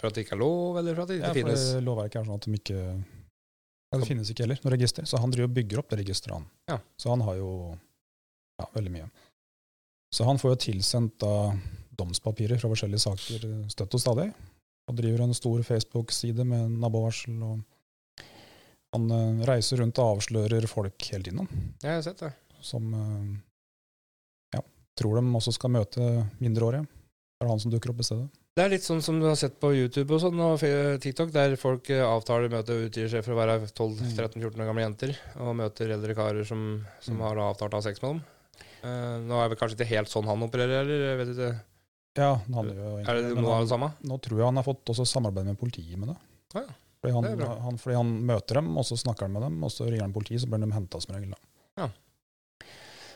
For 0.01 0.11
at 0.11 0.17
det 0.17 0.27
ikke 0.27 0.35
er 0.37 0.43
lov, 0.43 0.77
eller 0.81 0.97
for 0.97 1.07
at 1.07 1.09
det 1.13 1.19
ikke 1.21 1.29
Ja, 1.29 1.33
for 1.33 1.41
finnes? 1.41 1.63
det 1.73 1.85
lovverket 1.87 2.19
er 2.21 2.27
sånn 2.29 2.41
at 2.41 2.47
de 2.49 2.59
ikke 2.59 2.81
ja, 2.83 4.01
Det 4.01 4.09
finnes 4.11 4.31
ikke 4.33 4.45
heller 4.45 4.61
noe 4.65 4.75
register, 4.75 5.07
så 5.09 5.21
han 5.23 5.33
driver 5.33 5.49
og 5.49 5.55
bygger 5.57 5.81
opp 5.81 5.93
det 5.93 6.01
registeret, 6.03 6.37
han. 6.37 6.49
Ja. 6.69 6.79
Så 7.01 7.13
han 7.15 7.23
har 7.25 7.39
jo 7.39 7.51
ja, 8.61 8.67
veldig 8.75 8.93
mye. 8.93 9.07
Så 10.13 10.27
han 10.29 10.41
får 10.41 10.53
jo 10.55 10.59
tilsendt 10.67 11.17
da 11.23 11.33
domspapirer 11.97 12.61
fra 12.61 12.69
forskjellige 12.73 13.05
saker 13.07 13.47
støtt 13.73 13.97
og 13.97 14.03
stadig, 14.03 14.27
og 14.87 14.99
driver 15.01 15.25
en 15.25 15.35
stor 15.35 15.63
Facebook-side 15.67 16.45
med 16.47 16.77
nabovarsel, 16.83 17.39
og 17.43 18.23
han 18.95 19.09
uh, 19.11 19.45
reiser 19.49 19.81
rundt 19.83 19.99
og 20.03 20.17
avslører 20.19 20.67
folk 20.71 21.09
hele 21.11 21.27
tiden, 21.27 21.49
Ja, 21.83 21.97
jeg 21.97 21.99
har 21.99 22.05
sett 22.07 22.23
det. 22.23 22.33
som 22.65 22.93
uh, 22.95 23.33
ja, 24.55 24.61
tror 24.99 25.19
de 25.21 25.25
også 25.41 25.53
skal 25.57 25.73
møte 25.75 26.07
mindreårige. 26.41 26.85
Det 26.87 27.45
er 27.45 27.51
han 27.51 27.61
som 27.61 27.73
dukker 27.73 27.93
opp 27.93 28.01
i 28.01 28.07
stedet. 28.09 28.29
Det 28.57 28.65
er 28.65 28.71
litt 28.73 28.87
sånn 28.87 29.03
som 29.05 29.19
du 29.21 29.27
har 29.29 29.37
sett 29.37 29.59
på 29.61 29.69
YouTube 29.77 30.15
og 30.17 30.21
sånn, 30.23 30.39
og 30.41 30.63
TikTok, 31.05 31.29
der 31.35 31.59
folk 31.61 31.91
eh, 31.93 32.01
avtaler 32.01 32.49
møte 32.49 32.73
og 32.73 32.87
utgir 32.87 33.11
seg 33.13 33.21
for 33.27 33.35
å 33.35 33.41
være 33.43 33.57
12-13-14 33.69 34.63
år 34.63 34.71
gamle 34.71 34.85
jenter, 34.87 35.13
og 35.45 35.51
møter 35.59 35.93
eldre 35.93 36.15
karer 36.17 36.47
som, 36.49 36.63
som 37.05 37.19
Mm. 37.19 37.25
har 37.27 37.41
avtalt 37.51 37.77
å 37.77 37.81
ha 37.83 37.85
sex 37.85 38.01
med 38.01 38.15
dem. 38.15 38.23
Uh, 38.81 39.19
nå 39.29 39.37
er 39.43 39.51
det 39.53 39.59
kanskje 39.61 39.77
ikke 39.77 39.91
helt 39.91 40.09
sånn 40.09 40.25
han 40.31 40.41
opererer, 40.47 40.87
eller 40.87 41.21
vet 41.21 41.35
ikke. 41.35 41.51
Ja, 42.17 42.31
han 42.49 42.71
er 42.73 42.81
jo 42.81 42.95
Er 43.05 43.19
det 43.21 43.35
noe 43.37 43.59
av 43.59 43.67
det 43.67 43.71
samme? 43.75 43.91
Nå 44.09 44.17
tror 44.25 44.39
jeg 44.41 44.49
han 44.49 44.57
har 44.57 44.65
fått 44.65 44.89
også 44.95 45.05
samarbeid 45.11 45.51
med 45.51 45.59
politiet 45.61 46.01
med 46.01 46.15
det. 46.15 46.17
Ah, 46.57 46.63
ja. 46.65 46.75
Fordi 47.05 47.13
han, 47.13 47.29
Det 47.43 47.51
han, 47.67 47.77
fordi 47.83 47.97
han 48.01 48.15
møter 48.33 48.55
dem, 48.63 48.73
og 48.81 48.89
så 48.89 48.97
snakker 48.97 49.29
han 49.29 49.37
med 49.37 49.43
dem, 49.45 49.61
og 49.69 49.75
så 49.75 49.85
ringer 49.85 50.07
han 50.09 50.17
politiet, 50.17 50.41
så 50.41 50.49
blir 50.49 50.65
de 50.65 50.73
henta 50.73 51.01
som 51.05 51.13
regel. 51.19 51.37
Da. 51.37 51.83
Ja. 51.85 51.91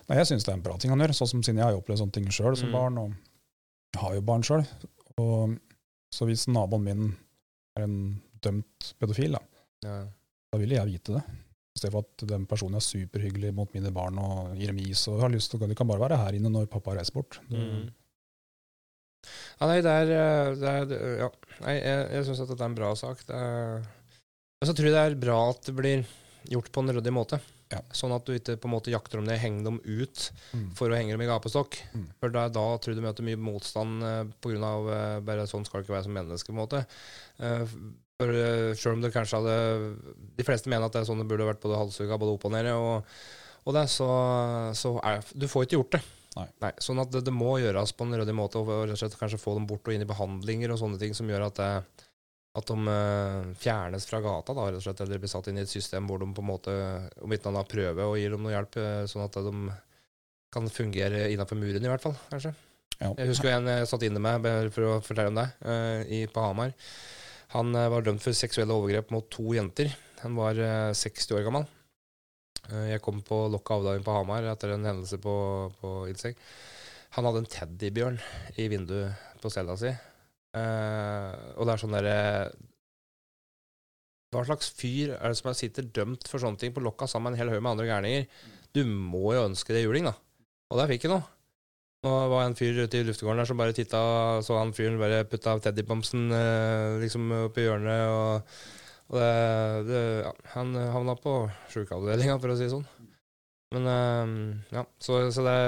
Nei, 0.04 0.20
jeg 0.20 0.28
syns 0.34 0.44
det 0.44 0.52
er 0.52 0.58
en 0.60 0.68
bra 0.68 0.76
ting 0.76 0.92
han 0.92 1.00
gjør, 1.00 1.16
sånn 1.16 1.32
som 1.32 1.40
siden 1.48 1.62
jeg 1.64 1.70
har 1.70 1.80
opplevd 1.80 2.02
sånne 2.04 2.12
ting 2.18 2.28
sjøl 2.28 2.60
som 2.60 2.68
Mm. 2.68 2.76
barn, 2.76 2.98
og 2.98 4.00
har 4.04 4.14
jo 4.20 4.20
barn 4.20 4.44
sjøl. 4.44 4.66
Så 6.10 6.26
hvis 6.26 6.48
naboen 6.50 6.82
min 6.86 7.04
er 7.78 7.84
en 7.86 7.96
dømt 8.42 8.94
pedofil, 8.98 9.36
da, 9.36 9.42
Ja. 9.86 9.94
da 10.52 10.58
vil 10.58 10.74
jeg 10.74 10.86
vite 10.90 11.14
det. 11.18 11.22
I 11.76 11.78
stedet 11.78 11.92
for 11.94 12.02
at 12.02 12.24
den 12.28 12.46
personen 12.50 12.74
er 12.80 12.82
superhyggelig 12.82 13.52
mot 13.54 13.70
mine 13.76 13.92
barn 13.94 14.18
og 14.18 14.56
gir 14.58 14.72
dem 14.72 14.80
is 14.82 15.04
og 15.08 15.20
har 15.22 15.30
lyst 15.30 15.52
til 15.52 15.60
å 15.62 15.68
De 15.70 15.76
kan 15.78 15.86
bare 15.86 16.02
være 16.02 16.18
her 16.18 16.34
inne 16.36 16.50
når 16.50 16.66
pappa 16.72 16.96
reiser 16.96 17.14
bort. 17.14 17.38
Mm. 17.48 17.86
Ja, 19.60 19.68
nei, 19.68 19.78
det 19.84 19.92
er, 19.92 20.10
eh, 20.16 20.54
det 20.58 20.68
er 20.98 21.16
Ja. 21.20 21.30
Nei, 21.60 21.74
jeg, 21.76 22.04
jeg 22.16 22.24
syns 22.26 22.40
at 22.42 22.48
dette 22.48 22.64
er 22.64 22.70
en 22.72 22.74
bra 22.78 22.90
sak. 22.96 23.22
Det 23.28 23.36
er, 23.36 23.86
og 24.60 24.68
så 24.68 24.74
tror 24.74 24.88
jeg 24.90 24.96
det 24.96 25.04
er 25.06 25.18
bra 25.26 25.38
at 25.50 25.62
det 25.68 25.74
blir 25.76 26.04
gjort 26.50 26.70
på 26.72 26.80
en 26.82 26.94
ryddig 26.96 27.12
måte. 27.12 27.40
Ja. 27.70 27.80
Sånn 27.94 28.10
at 28.16 28.26
du 28.26 28.32
ikke 28.34 28.56
på 28.58 28.66
en 28.66 28.72
måte 28.74 28.90
jakter 28.90 29.20
dem 29.20 29.28
ned, 29.28 29.38
henger 29.38 29.68
dem 29.68 29.76
ut 29.84 30.30
Mm. 30.50 30.70
for 30.74 30.90
å 30.90 30.96
henge 30.98 31.14
dem 31.14 31.22
i 31.22 31.28
gapestokk. 31.30 31.76
Mm. 31.94 32.06
For 32.18 32.32
da, 32.34 32.48
da 32.50 32.64
tror 32.82 32.96
du 32.98 33.02
møter 33.04 33.22
mye 33.26 33.38
motstand 33.38 34.02
på 34.42 34.50
grunn 34.50 34.66
av 34.66 34.88
eh, 34.90 35.18
bare 35.22 35.46
sånn 35.46 35.64
skal 35.64 35.80
det 35.80 35.86
ikke 35.86 35.94
være 35.94 36.08
som 36.08 36.16
menneske, 36.18 36.50
på 36.50 36.56
en 36.56 36.62
måte. 36.64 36.80
Uh, 37.38 37.62
for 38.20 38.28
uh, 38.34 38.74
selv 38.76 38.98
om 38.98 39.04
det 39.04 39.12
kanskje 39.14 39.38
hadde 39.38 39.54
De 40.36 40.44
fleste 40.44 40.68
mener 40.68 40.84
at 40.84 40.92
det 40.92 41.00
er 41.00 41.06
sånn 41.08 41.22
det 41.22 41.28
burde 41.30 41.46
vært 41.48 41.62
både 41.62 41.78
halshugga, 41.78 42.18
både 42.20 42.34
opp 42.34 42.48
og 42.50 42.52
nede, 42.52 42.74
og, 42.76 43.06
og 43.64 43.76
det, 43.78 43.86
så, 43.88 44.08
så 44.76 44.96
er 45.06 45.22
Du 45.32 45.46
får 45.48 45.64
ikke 45.68 45.78
gjort 45.78 45.96
det. 45.96 46.02
Nei. 46.36 46.70
sånn 46.78 47.00
at 47.02 47.10
det, 47.10 47.24
det 47.26 47.32
må 47.34 47.56
gjøres 47.58 47.90
på 47.96 48.06
en 48.06 48.14
ryddig 48.18 48.34
måte, 48.36 48.60
og 48.60 48.68
og 48.70 49.16
kanskje 49.18 49.40
få 49.40 49.56
dem 49.56 49.66
bort 49.66 49.88
og 49.88 49.94
inn 49.94 50.04
i 50.04 50.08
behandlinger 50.08 50.70
og 50.70 50.78
sånne 50.78 51.00
ting 51.00 51.14
som 51.16 51.26
gjør 51.30 51.48
at 51.48 51.58
det, 51.58 51.99
at 52.58 52.66
de 52.66 52.94
eh, 52.94 53.50
fjernes 53.62 54.06
fra 54.10 54.18
gata, 54.24 54.54
da, 54.56 54.64
rett 54.66 54.80
og 54.80 54.86
slett, 54.88 55.04
eller 55.04 55.22
blir 55.22 55.30
satt 55.30 55.50
inn 55.50 55.60
i 55.60 55.62
et 55.62 55.70
system 55.70 56.08
hvor 56.10 56.18
de 56.18 56.26
på 56.34 56.42
en 56.42 56.50
måte, 56.50 56.74
om 57.22 57.30
ikke 57.30 57.52
annet 57.52 57.70
prøver 57.70 58.08
og 58.08 58.18
gir 58.18 58.34
dem 58.34 58.42
noe 58.42 58.56
hjelp, 58.56 58.80
eh, 58.82 59.04
sånn 59.10 59.26
at 59.26 59.38
de 59.38 59.54
kan 60.50 60.66
fungere 60.72 61.28
innenfor 61.30 61.58
muren, 61.60 61.84
i 61.84 61.92
hvert 61.92 62.02
fall, 62.02 62.16
kanskje. 62.32 62.52
Ja. 63.00 63.14
Jeg 63.16 63.30
husker 63.30 63.54
en 63.54 63.68
jeg 63.70 63.88
satt 63.88 64.02
inne 64.04 64.20
med, 64.20 64.44
for 64.74 64.88
å 64.88 64.96
fortelle 65.04 65.32
om 65.32 65.38
det, 65.38 65.46
eh, 65.62 66.00
i, 66.18 66.20
på 66.28 66.42
Hamar. 66.44 66.74
Han 67.54 67.72
eh, 67.74 67.88
var 67.92 68.04
dømt 68.04 68.22
for 68.24 68.36
seksuelle 68.36 68.74
overgrep 68.74 69.14
mot 69.14 69.30
to 69.32 69.54
jenter. 69.56 69.92
Han 70.24 70.36
var 70.36 70.58
eh, 70.60 70.90
60 70.96 71.38
år 71.38 71.46
gammel. 71.46 71.68
Jeg 72.70 73.00
kom 73.02 73.22
på 73.26 73.36
lokka 73.50 73.80
avdeling 73.80 74.04
på 74.06 74.12
Hamar 74.14 74.44
etter 74.46 74.74
en 74.74 74.84
hendelse 74.86 75.16
på, 75.18 75.32
på 75.80 75.94
Ilseng. 76.10 76.36
Han 77.16 77.26
hadde 77.26 77.40
en 77.42 77.48
teddybjørn 77.50 78.20
i 78.62 78.68
vinduet 78.70 79.40
på 79.42 79.50
cella 79.50 79.74
si. 79.80 79.90
Eh, 80.56 81.34
og 81.56 81.66
det 81.66 81.74
er 81.74 81.78
sånn 81.78 81.92
derre 81.94 82.14
Hva 84.34 84.40
slags 84.48 84.72
fyr 84.74 85.12
er 85.14 85.30
det 85.30 85.36
som 85.38 85.52
sitter 85.54 85.86
dømt 85.86 86.26
for 86.26 86.42
sånne 86.42 86.58
ting 86.58 86.72
på 86.74 86.82
lokka 86.82 87.06
sammen 87.10 87.30
med 87.30 87.38
en 87.38 87.42
hel 87.44 87.52
haug 87.54 87.62
med 87.62 87.74
andre 87.76 87.86
gærninger? 87.90 88.26
Du 88.74 88.82
må 88.86 89.34
jo 89.34 89.44
ønske 89.48 89.74
det 89.74 89.84
juling, 89.84 90.06
da. 90.06 90.14
Og 90.70 90.78
der 90.78 90.90
fikk 90.90 91.06
jeg 91.06 91.12
noe. 91.14 91.26
Nå 92.06 92.12
var 92.32 92.46
en 92.46 92.54
fyr 92.56 92.78
ute 92.80 93.00
i 93.00 93.04
luftegården 93.04 93.42
der 93.42 93.48
som 93.50 93.58
bare 93.60 93.74
titta, 93.76 94.00
så 94.46 94.56
han 94.56 94.70
fyren 94.72 95.00
bare 95.00 95.24
putta 95.28 95.56
teddybamsen 95.60 96.30
uh, 96.32 96.96
liksom 97.02 97.26
oppi 97.42 97.66
hjørnet, 97.66 98.06
og, 98.08 98.54
og 99.10 99.18
det, 99.20 99.32
det, 99.90 100.04
ja, 100.22 100.32
han 100.54 100.70
havna 100.94 101.16
på 101.20 101.34
sjukeavdelinga, 101.74 102.38
for 102.40 102.54
å 102.54 102.56
si 102.56 102.64
det 102.64 102.72
sånn. 102.72 102.86
Men 103.76 103.90
uh, 103.90 104.78
ja, 104.78 104.86
så, 105.02 105.26
så 105.34 105.44
det 105.44 105.58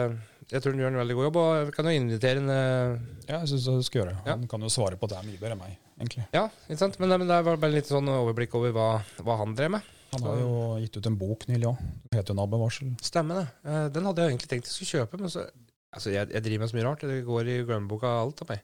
Jeg 0.52 0.60
tror 0.62 0.74
han 0.74 0.82
gjør 0.82 0.92
en 0.92 1.00
veldig 1.00 1.16
god 1.16 1.26
jobb, 1.28 1.38
og 1.40 1.50
jeg 1.56 1.74
kan 1.76 1.88
jo 1.88 1.94
invitere 1.96 2.42
en 2.42 2.52
eh, 2.52 3.00
Ja, 3.30 3.38
jeg 3.40 3.50
syns 3.54 3.66
du 3.70 3.86
skal 3.86 4.02
gjøre 4.02 4.12
det. 4.12 4.20
Ja. 4.28 4.36
Han 4.36 4.44
kan 4.50 4.66
jo 4.66 4.70
svare 4.72 4.98
på 5.00 5.08
at 5.08 5.14
det 5.14 5.18
er 5.22 5.26
mye 5.30 5.40
bedre 5.40 5.56
enn 5.56 5.62
meg, 5.62 5.80
egentlig. 5.96 6.26
Ja, 6.36 6.44
ikke 6.68 6.80
sant? 6.84 7.00
Men, 7.00 7.16
men 7.16 7.32
det 7.32 7.40
var 7.48 7.60
bare 7.62 7.74
litt 7.74 7.88
sånn 7.88 8.10
overblikk 8.12 8.54
over 8.60 8.74
hva, 8.76 8.88
hva 9.24 9.38
han 9.40 9.56
drev 9.58 9.74
med. 9.78 9.90
Han 10.12 10.26
har 10.28 10.40
jo 10.42 10.54
gitt 10.82 10.98
ut 11.00 11.08
en 11.08 11.16
bok 11.16 11.46
nylig 11.48 11.70
òg. 11.70 11.84
Den 12.10 12.18
heter 12.20 12.34
jo 12.34 12.40
Nabovarsel. 12.42 12.90
Stemmer 13.00 13.40
det. 13.40 13.46
Eh, 13.64 13.86
den 13.94 14.08
hadde 14.10 14.26
jeg 14.26 14.34
egentlig 14.34 14.50
tenkt 14.50 14.68
jeg 14.68 14.76
skulle 14.76 15.02
kjøpe, 15.02 15.22
men 15.24 15.32
så 15.32 15.48
Altså, 15.92 16.08
jeg, 16.08 16.30
jeg 16.32 16.40
driver 16.40 16.62
med 16.62 16.70
så 16.70 16.76
mye 16.78 16.84
rart. 16.86 17.02
Det 17.04 17.24
går 17.26 17.48
i 17.52 17.54
glemmeboka 17.68 18.08
alt 18.22 18.38
av 18.40 18.48
meg. 18.54 18.62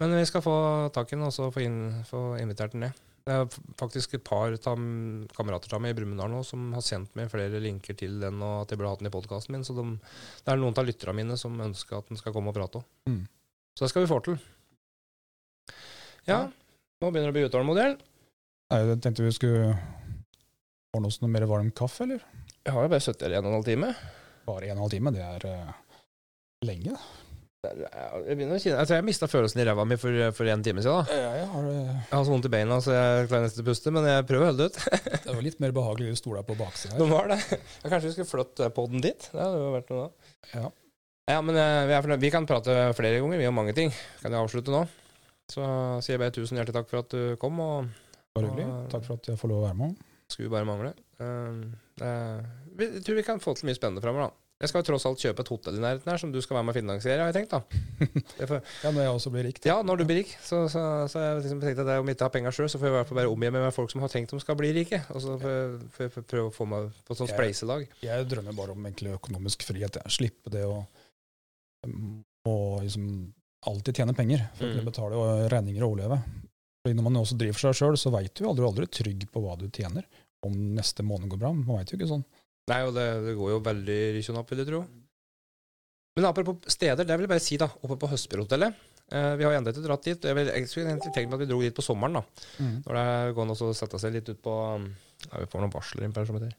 Men 0.00 0.14
vi 0.16 0.24
skal 0.24 0.40
få 0.40 0.54
tak 0.94 1.10
i 1.12 1.16
den 1.18 1.26
og 1.26 1.34
så 1.36 1.50
få, 1.52 1.60
inn, 1.60 1.80
få 2.08 2.20
invitert 2.40 2.72
den 2.72 2.86
ned. 2.86 3.02
Det 3.30 3.36
er 3.36 3.74
faktisk 3.78 4.16
et 4.16 4.24
par 4.26 4.50
tam, 4.58 4.86
kamerater 5.36 5.76
av 5.76 5.82
meg 5.84 5.92
i 5.94 5.96
Brumunddal 6.00 6.32
nå 6.32 6.40
som 6.42 6.72
har 6.74 6.82
sendt 6.82 7.12
meg 7.14 7.28
flere 7.30 7.60
linker 7.62 7.94
til 7.94 8.16
den, 8.18 8.40
og 8.42 8.64
at 8.64 8.72
jeg 8.72 8.80
burde 8.80 8.90
hatt 8.90 9.04
den 9.04 9.10
i 9.10 9.12
podkasten 9.14 9.54
min. 9.54 9.62
Så 9.66 9.76
de, 9.76 9.84
det 10.42 10.50
er 10.50 10.58
noen 10.58 10.74
av 10.74 10.88
lytterne 10.88 11.14
mine 11.14 11.36
som 11.38 11.54
ønsker 11.62 12.00
at 12.00 12.10
den 12.10 12.18
skal 12.18 12.34
komme 12.34 12.50
og 12.50 12.56
prate 12.58 12.80
òg. 12.80 12.88
Mm. 13.06 13.20
Så 13.78 13.84
det 13.84 13.92
skal 13.92 14.02
vi 14.02 14.10
få 14.10 14.18
til. 14.26 14.40
Ja, 16.26 16.40
nå 16.50 17.12
begynner 17.12 17.30
det 17.30 17.36
å 17.36 17.38
bli 17.38 17.46
utålmodig. 17.52 17.86
Nei, 17.94 18.80
Jeg 18.82 18.98
tenkte 19.04 19.28
vi 19.28 19.36
skulle 19.38 19.70
ordne 20.90 21.12
oss 21.12 21.20
noe 21.22 21.30
mer 21.30 21.46
varm 21.46 21.70
kaffe, 21.70 22.08
eller? 22.08 22.26
Jeg 22.66 22.74
har 22.74 22.88
jo 22.88 22.92
bare 22.96 23.06
sittet 23.06 23.28
her 23.28 23.36
i 23.36 23.38
en 23.38 23.46
og 23.46 23.52
en 23.52 23.58
halv 23.60 23.70
time. 23.70 23.94
Bare 24.50 24.66
en 24.66 24.74
og 24.74 24.74
en 24.74 24.84
halv 24.88 24.96
time, 24.96 25.14
det 25.14 25.22
er 25.22 25.46
uh, 25.46 26.00
lenge. 26.66 26.98
Det 27.60 27.70
Jeg 27.76 28.36
begynner 28.38 28.56
å 28.56 28.60
kjenne 28.62 28.78
altså 28.80 28.96
Jeg 28.96 29.04
mista 29.04 29.26
følelsen 29.28 29.60
i 29.60 29.64
ræva 29.68 29.84
mi 29.84 29.96
for, 30.00 30.14
for 30.32 30.48
en 30.48 30.62
time 30.64 30.80
siden. 30.80 31.04
da 31.10 31.18
Ja, 31.20 31.32
jeg 31.42 31.48
har 31.52 31.66
det. 31.68 31.74
Jeg 31.82 32.14
har 32.14 32.22
så 32.24 32.32
vondt 32.32 32.46
i 32.48 32.52
beina, 32.54 32.78
så 32.80 32.94
jeg 32.94 33.26
klarer 33.28 33.44
nesten 33.44 33.64
å 33.64 33.66
puste, 33.66 33.92
men 33.92 34.06
jeg 34.08 34.24
prøver 34.30 34.46
å 34.46 34.48
holde 34.50 34.64
det 34.64 34.70
ut. 34.70 35.02
Det 35.26 35.34
var 35.36 35.44
litt 35.44 35.60
mer 35.60 35.74
behagelig 35.76 36.14
å 36.14 36.20
stole 36.22 36.44
på 36.48 36.56
baksida 36.56 36.96
De 36.96 37.04
her. 37.04 37.12
var 37.12 37.28
det. 37.34 37.38
Kanskje 37.84 38.06
vi 38.08 38.14
skulle 38.14 38.30
flytte 38.30 38.70
podden 38.78 39.04
dit? 39.04 39.28
Det 39.34 39.42
hadde 39.44 39.60
jo 39.60 39.74
vært 39.76 39.92
noe 39.92 40.06
da. 40.06 40.32
Ja. 40.56 40.70
Ja, 41.30 41.38
men 41.44 41.60
eh, 41.60 41.82
vi, 41.86 41.94
er 42.00 42.22
vi 42.24 42.30
kan 42.32 42.48
prate 42.48 42.78
flere 42.98 43.20
ganger, 43.20 43.38
vi 43.44 43.46
om 43.52 43.54
mange 43.60 43.76
ting. 43.76 43.92
Kan 44.24 44.32
jeg 44.34 44.40
avslutte 44.40 44.72
nå? 44.74 44.80
Så 45.52 45.60
sier 46.02 46.16
jeg 46.16 46.22
bare 46.24 46.34
tusen 46.34 46.56
hjertelig 46.58 46.78
takk 46.80 46.88
for 46.90 47.04
at 47.04 47.12
du 47.12 47.36
kom, 47.42 47.60
og 47.60 47.92
Bare 48.34 48.48
hyggelig. 48.48 48.66
Takk 48.96 49.04
for 49.04 49.20
at 49.20 49.28
jeg 49.34 49.38
får 49.38 49.50
lov 49.52 49.60
å 49.60 49.66
være 49.68 49.78
med. 49.84 50.00
skulle 50.32 50.50
bare 50.56 50.66
mangle. 50.68 50.94
Uh, 51.20 51.68
uh, 52.00 52.40
vi- 52.78 52.88
jeg 52.96 53.04
tror 53.04 53.18
vi 53.20 53.24
kan 53.26 53.40
få 53.42 53.52
til 53.58 53.68
mye 53.68 53.76
spennende 53.76 54.00
framover, 54.02 54.30
da. 54.30 54.36
Jeg 54.60 54.68
skal 54.68 54.82
jo 54.82 54.86
tross 54.90 55.06
alt 55.08 55.22
kjøpe 55.22 55.40
et 55.40 55.48
hotell 55.48 55.76
i 55.78 55.80
nærheten 55.80 56.10
her, 56.12 56.18
som 56.20 56.32
du 56.34 56.36
skal 56.44 56.58
være 56.58 56.66
med 56.68 56.74
å 56.74 56.76
finansiere, 56.76 57.22
har 57.24 57.30
jeg 57.32 57.36
tenkt, 57.48 57.54
da. 57.54 58.44
For... 58.46 58.58
Ja, 58.84 58.90
når 58.92 59.06
jeg 59.06 59.12
også 59.14 59.30
blir 59.32 59.46
rik. 59.48 59.60
Ja, 59.64 59.78
når 59.82 59.96
du 59.96 60.04
blir 60.04 60.18
rik. 60.20 60.34
Så, 60.44 60.58
så, 60.68 60.82
så 61.08 61.22
jeg 61.22 61.38
liksom 61.40 61.62
tenkte 61.62 61.86
at 61.86 61.92
jeg, 61.94 62.02
om 62.04 62.10
jeg 62.10 62.18
ikke 62.18 62.26
har 62.28 62.34
penger 62.34 62.52
sjøl, 62.58 62.68
så 62.68 62.76
får 62.82 62.86
jeg 62.90 62.92
i 62.92 62.96
hvert 62.98 63.08
fall 63.08 63.20
bare 63.22 63.30
omgi 63.32 63.48
meg 63.56 63.64
med 63.64 63.72
folk 63.72 63.90
som 63.94 64.04
har 64.04 64.12
tenkt 64.12 64.34
de 64.36 64.40
skal 64.44 64.58
bli 64.60 64.74
rike. 64.76 65.00
Og 65.16 65.24
så 65.24 65.38
får 65.40 65.56
jeg, 65.56 66.24
prøve 66.28 66.50
å 66.50 66.52
få 66.52 66.66
meg 66.68 66.90
på 67.08 67.16
et 67.16 67.22
sånt 67.22 67.32
Jeg- 67.32 67.38
spleiselag. 67.38 67.86
Jeg 68.04 68.28
drømmer 68.34 68.58
bare 68.60 68.76
om 68.76 68.84
egentlig 68.90 69.16
økonomisk 69.16 69.64
frihet. 69.64 69.96
Jeg. 70.02 70.12
Slippe 70.18 70.52
det 70.52 70.66
å, 70.68 70.84
liksom 72.84 73.32
alltid 73.68 73.96
tjene 74.00 74.14
penger 74.16 74.44
for 74.56 74.66
å 74.68 74.76
Mm. 74.80 74.84
betale 74.88 75.16
og 75.20 75.50
regninger 75.52 75.82
og 75.84 75.92
overleve. 75.96 76.20
Fordi 76.84 76.96
når 76.96 77.02
man 77.08 77.16
også 77.20 77.36
driver 77.36 77.52
for 77.56 77.72
seg 77.72 77.76
sjøl, 77.80 77.96
så 78.00 78.12
veit 78.12 78.34
du 78.34 78.44
aldri, 78.48 78.64
aldri 78.64 78.86
trygg 78.88 79.26
på 79.32 79.40
hva 79.40 79.56
du 79.58 79.68
tjener. 79.68 80.04
Om 80.44 80.54
neste 80.76 81.04
måned 81.04 81.28
går 81.28 81.38
bra. 81.38 81.52
Man 81.52 81.76
veit 81.80 81.90
jo 81.92 81.98
ikke 81.98 82.08
sånn. 82.08 82.24
Nei, 82.70 82.80
og 82.86 82.94
det, 82.96 83.06
det 83.26 83.36
går 83.38 83.54
jo 83.54 83.62
veldig 83.66 84.00
rykkende 84.16 84.42
opp, 84.42 84.52
vil 84.52 84.62
jeg 84.62 84.70
tro. 84.70 84.80
Men 86.18 86.28
apropos 86.28 86.72
steder, 86.74 87.06
det 87.06 87.16
vil 87.16 87.26
jeg 87.26 87.32
bare 87.32 87.42
si, 87.42 87.58
da. 87.60 87.68
Oppe 87.84 87.98
på 88.00 88.10
Høstbyrhotellet. 88.10 88.80
Eh, 89.10 89.32
vi 89.38 89.46
har 89.46 89.56
ennå 89.56 89.72
ikke 89.72 89.84
dratt 89.86 90.06
dit. 90.06 90.26
Jeg, 90.26 90.36
vil, 90.38 90.50
jeg 90.54 90.70
skulle 90.70 90.90
egentlig 90.90 91.12
tenkt 91.14 91.30
meg 91.30 91.38
at 91.38 91.44
vi 91.44 91.50
dro 91.50 91.60
dit 91.62 91.76
på 91.76 91.84
sommeren, 91.84 92.20
da. 92.20 92.50
Når 92.84 92.98
det 92.98 93.06
er 93.14 93.32
gående 93.38 93.56
å 93.56 93.72
sette 93.76 94.00
seg 94.02 94.14
litt 94.16 94.28
ut 94.30 94.42
på 94.42 94.56
ja, 94.80 95.40
Vi 95.42 95.48
får 95.50 95.64
noen 95.64 95.74
varsler 95.74 96.06
inn 96.06 96.14
på 96.14 96.22
det 96.22 96.30
som 96.30 96.38
heter. 96.38 96.58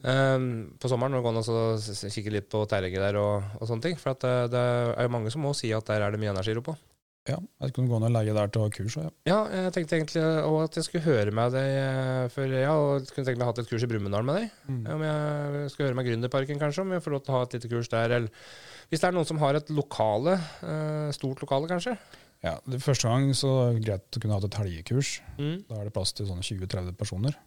Um, 0.00 0.46
på 0.80 0.88
sommeren 0.88 1.12
når 1.12 1.20
det 1.20 1.26
går 1.26 1.34
an 1.34 1.40
å 1.52 2.10
kikke 2.14 2.32
litt 2.32 2.46
på 2.48 2.62
terrenget 2.70 3.02
der 3.02 3.18
og, 3.20 3.50
og 3.58 3.68
sånne 3.68 3.88
ting. 3.88 3.98
For 4.00 4.14
at 4.14 4.24
det, 4.24 4.34
det 4.54 4.64
er 4.94 5.08
jo 5.08 5.14
mange 5.14 5.34
som 5.34 5.44
må 5.44 5.52
si 5.58 5.74
at 5.76 5.90
der 5.90 6.06
er 6.06 6.14
det 6.14 6.22
mye 6.22 6.32
energi 6.32 6.56
på. 6.64 6.76
Ja, 7.24 7.38
jeg 7.64 7.72
kunne 7.72 7.88
gå 7.88 7.98
ned 8.02 8.10
og 8.10 8.16
leie 8.18 8.32
der 8.36 8.50
til 8.52 8.60
å 8.60 8.66
ha 8.66 8.72
kurs. 8.74 8.94
Ja. 9.00 9.10
Ja, 9.24 9.38
jeg 9.48 9.72
tenkte 9.72 9.96
egentlig 9.96 10.20
at 10.20 10.76
jeg 10.76 10.84
skulle 10.84 11.06
høre 11.06 11.32
med 11.32 11.54
deg 11.56 11.68
eh, 11.80 12.26
For 12.34 12.52
ja, 12.52 12.74
og 12.76 13.06
kunne 13.14 13.24
tenkt 13.24 13.40
meg 13.40 13.46
å 13.46 13.48
ha 13.48 13.54
et 13.62 13.70
kurs 13.70 13.86
i 13.86 13.88
Brumunddal 13.88 14.26
med 14.28 14.42
deg. 14.42 14.58
Mm. 14.68 14.82
Om 14.92 15.04
jeg 15.06 15.70
skulle 15.72 15.88
høre 15.88 15.98
med 16.00 16.08
Gründerparken, 16.10 16.60
kanskje. 16.60 16.84
Om 16.84 16.92
jeg 16.92 17.04
får 17.06 17.16
lov 17.16 17.24
til 17.24 17.32
å 17.32 17.38
ha 17.38 17.46
et 17.46 17.56
lite 17.56 17.70
kurs 17.72 17.88
der. 17.94 18.16
Eller 18.18 18.44
hvis 18.90 19.00
det 19.00 19.08
er 19.08 19.16
noen 19.16 19.30
som 19.30 19.40
har 19.40 19.56
et 19.56 19.72
lokale, 19.72 20.36
eh, 20.68 21.08
stort 21.16 21.40
lokale, 21.46 21.70
kanskje. 21.72 21.96
Ja, 22.44 22.58
det 22.68 22.82
Første 22.84 23.08
gang 23.08 23.32
så 23.32 23.54
er 23.62 23.78
det 23.78 23.86
greit 23.86 24.18
å 24.18 24.20
kunne 24.20 24.36
ha 24.36 24.44
et 24.44 24.60
helgekurs. 24.60 25.16
Mm. 25.38 25.56
Da 25.70 25.80
er 25.80 25.88
det 25.88 25.96
plass 25.96 26.12
til 26.12 26.28
sånne 26.28 26.44
20-30 26.44 26.98
personer. 27.00 27.40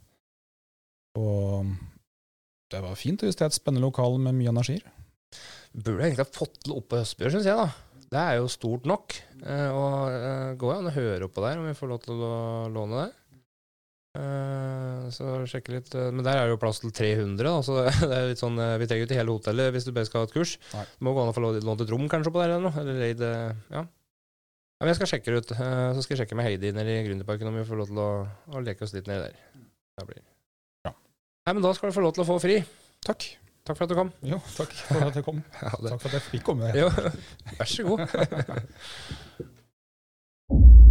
Og 1.21 1.69
det 2.73 2.81
var 2.81 2.97
fint 2.97 3.21
hvis 3.21 3.37
det 3.37 3.45
er 3.45 3.53
et 3.53 3.61
spennende 3.61 3.85
lokal 3.85 4.17
med 4.17 4.35
mye 4.41 4.55
energier. 4.57 4.81
Burde 5.77 6.01
jeg 6.01 6.15
egentlig 6.15 6.25
ha 6.25 6.33
fått 6.33 6.63
til 6.63 6.73
oppe 6.73 6.95
på 6.95 7.03
Høstbjørn, 7.03 7.37
syns 7.37 7.49
jeg, 7.51 7.59
da. 7.61 7.69
Det 8.07 8.19
er 8.23 8.37
jo 8.39 8.47
stort 8.51 8.85
nok. 8.87 9.15
Eh, 9.43 9.69
og 9.75 10.13
eh, 10.15 10.51
går 10.59 10.75
an 10.77 10.89
å 10.89 10.93
høre 10.95 11.27
oppå 11.27 11.43
der, 11.43 11.59
om 11.59 11.65
vi 11.67 11.75
får 11.75 11.89
lov 11.91 12.03
til 12.05 12.21
å 12.23 12.35
låne 12.71 13.01
det. 13.01 13.09
Eh, 14.17 15.09
så 15.13 15.33
sjekke 15.49 15.75
litt. 15.75 15.91
eh, 15.93 16.07
Men 16.15 16.23
der 16.25 16.39
er 16.39 16.47
det 16.47 16.55
jo 16.55 16.61
plass 16.61 16.79
til 16.81 16.93
300, 16.95 17.43
da, 17.43 17.57
så 17.67 17.75
det 18.09 18.15
er 18.17 18.29
litt 18.31 18.41
sånn, 18.41 18.55
eh, 18.63 18.77
vi 18.81 18.87
trenger 18.87 19.03
jo 19.03 19.09
ikke 19.09 19.19
hele 19.19 19.35
hotellet 19.35 19.75
hvis 19.75 19.85
du 19.87 19.91
bare 19.93 20.07
skal 20.07 20.23
ha 20.23 20.29
et 20.29 20.33
kurs. 20.37 20.55
Nei. 20.73 20.85
Det 20.95 21.05
må 21.05 21.13
gå 21.17 21.23
an 21.25 21.33
å 21.33 21.35
få 21.35 21.43
lånt 21.43 21.83
et 21.83 21.91
rom 21.93 22.07
kanskje 22.11 22.33
på 22.33 22.41
der 22.41 22.55
eller 22.55 22.69
noe. 22.69 22.81
Eller 22.81 23.01
leid, 23.03 23.23
ja. 23.27 23.51
ja. 23.75 23.83
Men 24.77 24.91
jeg 24.93 24.99
skal 25.01 25.09
sjekke 25.11 25.33
det 25.33 25.41
ut. 25.41 25.51
Så 25.57 26.03
skal 26.05 26.13
jeg 26.15 26.19
sjekke 26.23 26.37
med 26.37 26.45
Heidi 26.45 26.69
nede 26.75 26.93
i 26.93 27.05
Gründerparken 27.07 27.49
om 27.49 27.55
vi 27.57 27.65
får 27.65 27.79
lov 27.79 27.87
til 27.89 27.97
å, 28.03 28.09
å 28.53 28.61
leke 28.61 28.85
oss 28.85 28.93
litt 28.93 29.07
nedi 29.09 29.23
der. 29.25 29.39
Det 29.97 30.05
blir. 30.05 30.19
Ja. 30.85 30.91
Nei, 30.93 31.55
men 31.57 31.63
da 31.65 31.71
skal 31.73 31.89
du 31.89 31.95
få 31.97 32.03
lov 32.05 32.13
til 32.13 32.21
å 32.21 32.27
få 32.29 32.35
fri. 32.43 32.59
Takk. 33.07 33.25
Takk 33.67 33.75
for 33.75 33.83
at 33.83 33.89
du 33.91 33.95
kom. 33.99 34.11
Jo, 34.23 34.39
takk 34.55 34.71
for 34.71 35.09
at 35.09 35.15
jeg 35.19 35.25
kom. 35.27 35.41
Takk 35.59 35.99
for 35.99 36.07
at 36.07 36.13
jeg 36.13 36.21
fikk 36.29 36.43
komme. 36.47 36.71
Jo, 36.71 36.87
vær 37.59 37.67
så 37.67 37.83
god. 37.83 37.99